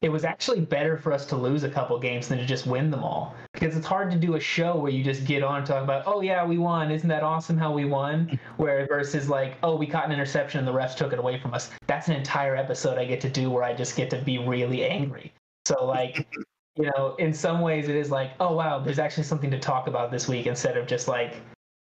it 0.00 0.08
was 0.08 0.24
actually 0.24 0.60
better 0.60 0.96
for 0.96 1.12
us 1.12 1.26
to 1.26 1.36
lose 1.36 1.64
a 1.64 1.68
couple 1.68 1.98
games 1.98 2.28
than 2.28 2.38
to 2.38 2.46
just 2.46 2.66
win 2.66 2.90
them 2.90 3.04
all 3.04 3.34
because 3.52 3.76
it's 3.76 3.86
hard 3.86 4.10
to 4.12 4.16
do 4.16 4.36
a 4.36 4.40
show 4.40 4.76
where 4.76 4.90
you 4.90 5.04
just 5.04 5.26
get 5.26 5.42
on 5.42 5.58
and 5.58 5.66
talk 5.66 5.82
about, 5.82 6.04
oh 6.06 6.22
yeah, 6.22 6.42
we 6.46 6.56
won, 6.56 6.90
isn't 6.90 7.08
that 7.08 7.22
awesome 7.22 7.58
how 7.58 7.70
we 7.70 7.84
won? 7.84 8.38
Where 8.56 8.86
versus 8.86 9.28
like, 9.28 9.56
oh, 9.62 9.76
we 9.76 9.86
caught 9.86 10.06
an 10.06 10.12
interception 10.12 10.60
and 10.60 10.68
the 10.68 10.72
refs 10.72 10.96
took 10.96 11.12
it 11.12 11.18
away 11.18 11.38
from 11.38 11.52
us. 11.52 11.70
That's 11.86 12.08
an 12.08 12.14
entire 12.14 12.56
episode 12.56 12.96
I 12.96 13.04
get 13.04 13.20
to 13.22 13.28
do 13.28 13.50
where 13.50 13.64
I 13.64 13.74
just 13.74 13.96
get 13.96 14.08
to 14.10 14.22
be 14.22 14.38
really 14.38 14.84
angry. 14.86 15.32
So 15.66 15.84
like. 15.84 16.26
You 16.80 16.88
know, 16.96 17.16
in 17.16 17.34
some 17.34 17.60
ways, 17.60 17.88
it 17.88 17.96
is 17.96 18.12
like, 18.12 18.34
oh 18.38 18.54
wow, 18.54 18.78
there's 18.78 19.00
actually 19.00 19.24
something 19.24 19.50
to 19.50 19.58
talk 19.58 19.88
about 19.88 20.12
this 20.12 20.28
week 20.28 20.46
instead 20.46 20.76
of 20.76 20.86
just 20.86 21.08
like, 21.08 21.42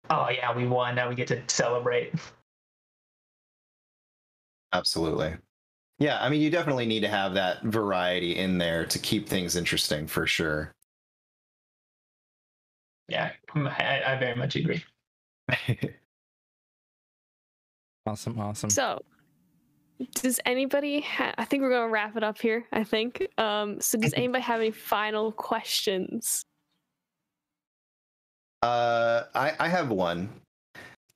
oh 0.09 0.29
yeah, 0.29 0.55
we 0.55 0.67
won. 0.67 0.95
Now 0.95 1.09
we 1.09 1.15
get 1.15 1.27
to 1.27 1.41
celebrate. 1.47 2.13
Absolutely. 4.73 5.35
Yeah, 5.97 6.17
I 6.21 6.29
mean, 6.29 6.41
you 6.41 6.49
definitely 6.49 6.85
need 6.85 7.01
to 7.01 7.09
have 7.09 7.33
that 7.33 7.63
variety 7.63 8.37
in 8.37 8.57
there 8.57 8.85
to 8.85 8.99
keep 8.99 9.27
things 9.27 9.55
interesting 9.55 10.07
for 10.07 10.25
sure. 10.25 10.71
Yeah, 13.09 13.31
I, 13.55 14.01
I 14.05 14.17
very 14.17 14.35
much 14.35 14.55
agree. 14.55 14.83
Awesome, 18.09 18.39
awesome. 18.39 18.71
So, 18.71 19.03
does 20.15 20.39
anybody? 20.45 21.01
Ha- 21.01 21.35
I 21.37 21.45
think 21.45 21.61
we're 21.61 21.69
gonna 21.69 21.91
wrap 21.91 22.17
it 22.17 22.23
up 22.23 22.39
here. 22.39 22.65
I 22.71 22.83
think. 22.83 23.27
Um. 23.37 23.79
So, 23.81 23.99
does 23.99 24.13
anybody 24.15 24.41
have 24.43 24.61
any 24.61 24.71
final 24.71 25.31
questions? 25.31 26.43
Uh, 28.61 29.23
I, 29.33 29.53
I 29.59 29.67
have 29.69 29.89
one, 29.89 30.29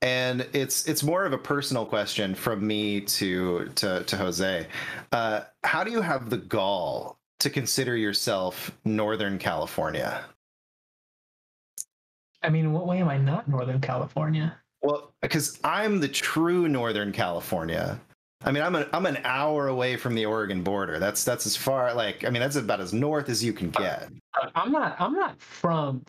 and 0.01 0.47
it's 0.53 0.87
it's 0.87 1.03
more 1.03 1.25
of 1.25 1.33
a 1.33 1.37
personal 1.37 1.85
question 1.85 2.35
from 2.35 2.65
me 2.65 3.01
to 3.01 3.69
to 3.75 4.03
to 4.03 4.17
Jose. 4.17 4.67
Uh, 5.11 5.41
how 5.63 5.83
do 5.83 5.91
you 5.91 6.01
have 6.01 6.29
the 6.29 6.37
gall 6.37 7.17
to 7.39 7.49
consider 7.49 7.97
yourself 7.97 8.71
Northern 8.85 9.37
California? 9.37 10.23
I 12.41 12.49
mean, 12.49 12.71
what 12.73 12.87
way 12.87 12.99
am 12.99 13.09
I 13.09 13.17
not 13.17 13.47
Northern 13.47 13.81
California? 13.81 14.57
Well, 14.81 15.13
because 15.21 15.59
I'm 15.63 15.99
the 15.99 16.09
true 16.09 16.67
Northern 16.67 17.11
California. 17.11 17.99
I 18.45 18.51
mean, 18.51 18.63
I'm 18.63 18.75
a, 18.75 18.87
I'm 18.91 19.05
an 19.05 19.19
hour 19.23 19.67
away 19.67 19.95
from 19.95 20.15
the 20.15 20.25
Oregon 20.25 20.63
border. 20.63 20.99
That's 20.99 21.23
that's 21.23 21.45
as 21.45 21.55
far 21.55 21.93
like 21.93 22.25
I 22.25 22.29
mean, 22.29 22.41
that's 22.41 22.57
about 22.57 22.81
as 22.81 22.93
north 22.93 23.29
as 23.29 23.43
you 23.43 23.53
can 23.53 23.69
get. 23.69 24.09
Uh, 24.41 24.49
I'm 24.55 24.71
not. 24.71 24.99
I'm 24.99 25.13
not 25.13 25.41
from. 25.41 26.03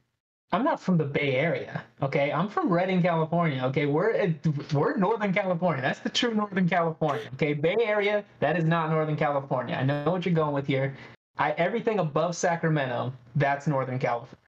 I'm 0.54 0.62
not 0.62 0.78
from 0.78 0.96
the 0.96 1.04
Bay 1.04 1.34
Area. 1.34 1.82
Okay, 2.00 2.30
I'm 2.30 2.48
from 2.48 2.72
Redding, 2.72 3.02
California. 3.02 3.60
Okay, 3.64 3.86
we're 3.86 4.32
we're 4.72 4.96
Northern 4.96 5.34
California. 5.34 5.82
That's 5.82 5.98
the 5.98 6.08
true 6.08 6.32
Northern 6.32 6.68
California. 6.68 7.28
Okay, 7.34 7.54
Bay 7.54 7.74
Area. 7.82 8.24
That 8.38 8.56
is 8.56 8.64
not 8.64 8.88
Northern 8.90 9.16
California. 9.16 9.74
I 9.74 9.82
know 9.82 10.12
what 10.12 10.24
you're 10.24 10.32
going 10.32 10.54
with 10.54 10.68
here. 10.68 10.96
I 11.38 11.50
everything 11.52 11.98
above 11.98 12.36
Sacramento, 12.36 13.12
that's 13.34 13.66
Northern 13.66 13.98
California. 13.98 14.38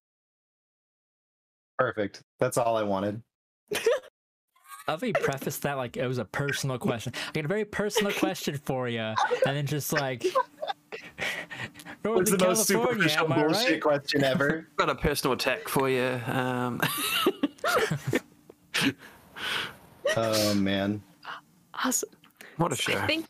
Perfect. 1.77 2.23
That's 2.39 2.57
all 2.57 2.77
I 2.77 2.85
wanted. 2.85 3.21
I'll 4.87 4.99
be 4.99 5.13
preface 5.13 5.59
that 5.59 5.77
like 5.77 5.97
it 5.97 6.07
was 6.07 6.19
a 6.19 6.25
personal 6.25 6.79
question. 6.79 7.15
I 7.17 7.33
got 7.33 7.47
a 7.47 7.49
very 7.49 7.65
personal 7.65 8.13
question 8.13 8.61
for 8.65 8.89
you, 8.89 9.01
and 9.01 9.17
then 9.57 9.67
just 9.67 9.93
like 9.93 10.25
What's 12.03 12.31
Northern 12.31 12.39
the 12.39 12.47
most 12.47 12.69
California, 12.69 13.09
superficial 13.09 13.29
bullshit 13.29 13.71
right? 13.71 13.81
question 13.81 14.25
ever? 14.25 14.69
Got 14.77 14.91
a 14.91 14.95
personal 14.95 15.35
attack 15.35 15.69
for 15.69 15.89
you. 15.91 16.21
Um, 16.27 16.81
oh 20.17 20.55
man. 20.55 21.03
Awesome. 21.75 22.11
what 22.57 22.73
a 22.73 22.77
show. 22.77 22.97
I 22.97 23.07
think, 23.07 23.27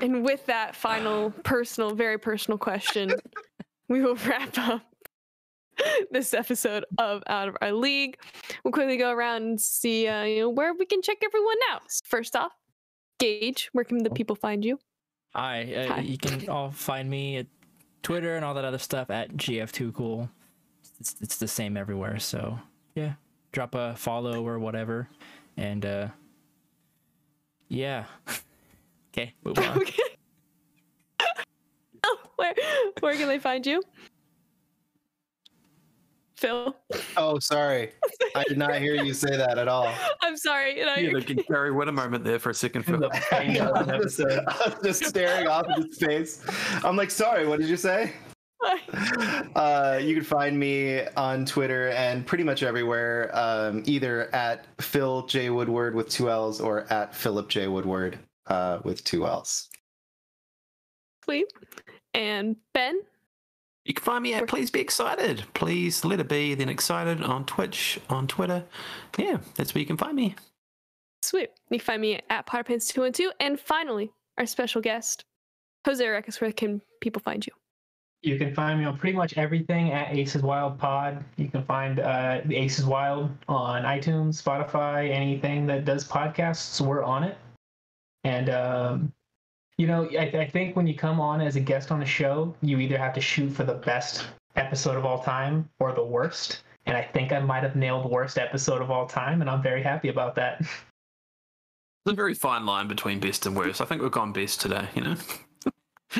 and 0.00 0.24
with 0.24 0.46
that 0.46 0.76
final 0.76 1.30
personal, 1.42 1.94
very 1.94 2.18
personal 2.18 2.58
question, 2.58 3.12
we 3.88 4.02
will 4.02 4.16
wrap 4.26 4.56
up 4.58 4.82
this 6.10 6.32
episode 6.32 6.84
of 6.98 7.22
Out 7.26 7.48
of 7.48 7.56
Our 7.60 7.72
League. 7.72 8.18
We'll 8.64 8.72
quickly 8.72 8.96
go 8.96 9.10
around 9.10 9.42
and 9.42 9.60
see 9.60 10.06
uh, 10.06 10.22
you 10.24 10.40
know, 10.40 10.50
where 10.50 10.74
we 10.74 10.86
can 10.86 11.02
check 11.02 11.18
everyone 11.24 11.56
out. 11.70 11.82
First 12.04 12.36
off, 12.36 12.52
Gage, 13.18 13.68
where 13.72 13.84
can 13.84 13.98
the 13.98 14.10
people 14.10 14.36
find 14.36 14.64
you? 14.64 14.78
Hi, 15.36 15.70
uh, 15.74 15.94
Hi. 15.96 16.00
you 16.00 16.16
can 16.16 16.48
all 16.48 16.70
find 16.70 17.10
me 17.10 17.36
at 17.36 17.46
Twitter 18.02 18.36
and 18.36 18.44
all 18.44 18.54
that 18.54 18.64
other 18.64 18.78
stuff 18.78 19.10
at 19.10 19.36
GF2Cool. 19.36 20.30
It's, 20.98 21.14
it's 21.20 21.36
the 21.36 21.46
same 21.46 21.76
everywhere. 21.76 22.18
So 22.18 22.58
yeah, 22.94 23.14
drop 23.52 23.74
a 23.74 23.94
follow 23.96 24.46
or 24.46 24.58
whatever, 24.58 25.10
and 25.58 25.84
uh, 25.84 26.08
yeah. 27.68 28.06
okay, 29.12 29.34
move 29.44 29.58
on. 29.58 29.82
Okay. 29.82 30.02
oh, 32.04 32.18
where 32.36 32.54
where 33.00 33.14
can 33.16 33.28
they 33.28 33.38
find 33.38 33.66
you? 33.66 33.82
Phil, 36.36 36.76
Oh, 37.16 37.38
sorry. 37.38 37.92
I 38.34 38.44
did 38.44 38.58
not 38.58 38.76
hear 38.76 38.94
you 39.02 39.14
say 39.14 39.36
that 39.36 39.56
at 39.58 39.68
all. 39.68 39.90
I'm 40.22 40.36
sorry. 40.36 40.80
and 40.80 40.90
I- 40.90 40.96
You 40.98 41.16
had 41.16 41.30
a 41.30 41.34
Gary 41.34 41.72
Winter 41.72 41.92
moment 41.92 42.24
there 42.24 42.38
for 42.38 42.50
a 42.50 42.54
second. 42.54 42.82
Phil. 42.82 42.98
The 42.98 43.22
bang 43.30 43.58
of 43.58 43.74
an 43.74 43.90
I 43.90 43.96
was 43.96 44.20
episode. 44.20 44.44
I 44.46 44.68
was 44.68 44.78
just 44.84 45.06
staring 45.06 45.46
off 45.46 45.64
into 45.74 45.92
space. 45.94 46.44
I'm 46.84 46.94
like, 46.96 47.10
sorry, 47.10 47.46
what 47.46 47.58
did 47.60 47.68
you 47.68 47.76
say? 47.76 48.12
Uh, 49.54 49.98
you 50.02 50.14
can 50.14 50.24
find 50.24 50.58
me 50.58 51.02
on 51.16 51.44
Twitter 51.44 51.88
and 51.90 52.26
pretty 52.26 52.42
much 52.44 52.62
everywhere, 52.62 53.30
um, 53.34 53.82
either 53.86 54.34
at 54.34 54.66
Phil 54.82 55.26
J 55.26 55.50
Woodward 55.50 55.94
with 55.94 56.08
two 56.08 56.30
L's 56.30 56.60
or 56.60 56.90
at 56.92 57.14
Philip 57.14 57.48
J 57.48 57.68
Woodward 57.68 58.18
uh, 58.48 58.80
with 58.84 59.04
two 59.04 59.26
L's. 59.26 59.68
Sweet. 61.24 61.46
And 62.14 62.56
Ben, 62.74 63.00
You 63.86 63.94
can 63.94 64.02
find 64.02 64.22
me 64.24 64.34
at 64.34 64.48
Please 64.48 64.68
Be 64.68 64.80
Excited. 64.80 65.44
Please 65.54 66.04
let 66.04 66.18
it 66.18 66.28
be, 66.28 66.56
then 66.56 66.68
excited 66.68 67.22
on 67.22 67.44
Twitch, 67.44 68.00
on 68.10 68.26
Twitter. 68.26 68.64
Yeah, 69.16 69.38
that's 69.54 69.74
where 69.74 69.80
you 69.80 69.86
can 69.86 69.96
find 69.96 70.16
me. 70.16 70.34
Sweet. 71.22 71.50
You 71.70 71.78
can 71.78 71.84
find 71.84 72.02
me 72.02 72.20
at 72.28 72.46
potterpants212. 72.48 73.30
And 73.38 73.60
finally, 73.60 74.10
our 74.38 74.46
special 74.46 74.80
guest, 74.80 75.24
Jose 75.86 76.04
Rekas. 76.04 76.40
Where 76.40 76.50
can 76.50 76.82
people 77.00 77.22
find 77.22 77.46
you? 77.46 77.52
You 78.22 78.38
can 78.38 78.52
find 78.56 78.80
me 78.80 78.86
on 78.86 78.98
pretty 78.98 79.16
much 79.16 79.38
everything 79.38 79.92
at 79.92 80.12
Aces 80.12 80.42
Wild 80.42 80.80
Pod. 80.80 81.24
You 81.36 81.46
can 81.48 81.64
find 81.64 82.00
uh, 82.00 82.40
the 82.44 82.56
Aces 82.56 82.86
Wild 82.86 83.30
on 83.46 83.84
iTunes, 83.84 84.42
Spotify, 84.42 85.08
anything 85.12 85.64
that 85.68 85.84
does 85.84 86.08
podcasts. 86.08 86.80
We're 86.80 87.04
on 87.04 87.22
it. 87.22 87.38
And 88.24 88.50
um, 88.50 89.12
you 89.78 89.86
know, 89.86 90.08
I, 90.18 90.24
I 90.24 90.48
think 90.48 90.76
when 90.76 90.86
you 90.86 90.94
come 90.94 91.20
on 91.20 91.40
as 91.40 91.56
a 91.56 91.60
guest 91.60 91.90
on 91.90 92.02
a 92.02 92.06
show, 92.06 92.54
you 92.62 92.78
either 92.78 92.96
have 92.98 93.12
to 93.14 93.20
shoot 93.20 93.50
for 93.50 93.64
the 93.64 93.74
best 93.74 94.26
episode 94.56 94.96
of 94.96 95.04
all 95.04 95.22
time 95.22 95.68
or 95.80 95.92
the 95.92 96.04
worst. 96.04 96.62
And 96.86 96.96
I 96.96 97.02
think 97.02 97.32
I 97.32 97.40
might 97.40 97.62
have 97.62 97.76
nailed 97.76 98.10
worst 98.10 98.38
episode 98.38 98.80
of 98.80 98.90
all 98.90 99.06
time, 99.06 99.40
and 99.40 99.50
I'm 99.50 99.62
very 99.62 99.82
happy 99.82 100.08
about 100.08 100.34
that. 100.36 100.60
It's 100.60 102.12
a 102.12 102.14
very 102.14 102.34
fine 102.34 102.64
line 102.64 102.86
between 102.86 103.18
best 103.18 103.46
and 103.46 103.56
worst. 103.56 103.80
I 103.80 103.84
think 103.84 104.00
we've 104.00 104.12
gone 104.12 104.32
best 104.32 104.60
today, 104.60 104.88
you 104.94 105.02
know? 105.02 105.16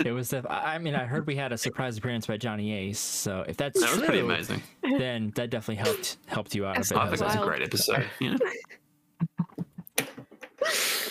It 0.04 0.10
was. 0.10 0.30
The, 0.30 0.42
I 0.50 0.74
I 0.74 0.78
mean, 0.78 0.96
I 0.96 1.04
heard 1.04 1.28
we 1.28 1.36
had 1.36 1.52
a 1.52 1.56
surprise 1.56 1.96
appearance 1.96 2.26
by 2.26 2.36
Johnny 2.36 2.72
Ace. 2.72 2.98
So 2.98 3.44
if 3.46 3.56
that's 3.56 3.80
That 3.80 3.90
was 3.90 3.98
true, 3.98 4.06
pretty 4.06 4.20
amazing. 4.20 4.62
then 4.82 5.32
that 5.36 5.48
definitely 5.50 5.76
helped 5.76 6.16
helped 6.26 6.54
you 6.56 6.66
out 6.66 6.74
That's 6.74 6.90
a 6.90 6.94
bit. 6.94 7.00
I 7.00 7.06
think 7.06 7.20
that's 7.20 7.34
a 7.36 7.38
great 7.38 7.62
episode. 7.62 8.04
You 8.18 8.30
know? 8.32 8.38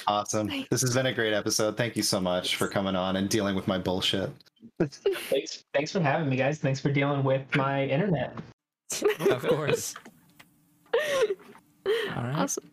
Awesome. 0.07 0.47
This 0.69 0.81
has 0.81 0.93
been 0.93 1.07
a 1.07 1.13
great 1.13 1.33
episode. 1.33 1.77
Thank 1.77 1.95
you 1.95 2.03
so 2.03 2.19
much 2.19 2.55
for 2.57 2.67
coming 2.67 2.95
on 2.95 3.15
and 3.15 3.27
dealing 3.29 3.55
with 3.55 3.67
my 3.67 3.77
bullshit. 3.77 4.29
thanks, 4.79 5.63
thanks 5.73 5.91
for 5.91 5.99
having 5.99 6.29
me, 6.29 6.35
guys. 6.35 6.59
Thanks 6.59 6.79
for 6.79 6.91
dealing 6.91 7.23
with 7.23 7.43
my 7.55 7.85
internet. 7.85 8.37
of 9.31 9.41
course. 9.47 9.95
All 10.95 12.23
right. 12.23 12.35
Awesome. 12.35 12.69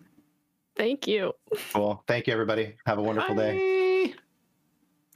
Thank 0.76 1.06
you. 1.06 1.32
Cool. 1.72 2.02
Thank 2.06 2.26
you, 2.26 2.32
everybody. 2.32 2.74
Have 2.86 2.98
a 2.98 3.02
wonderful 3.02 3.34
day. 3.34 3.58
Bye. 3.58 3.81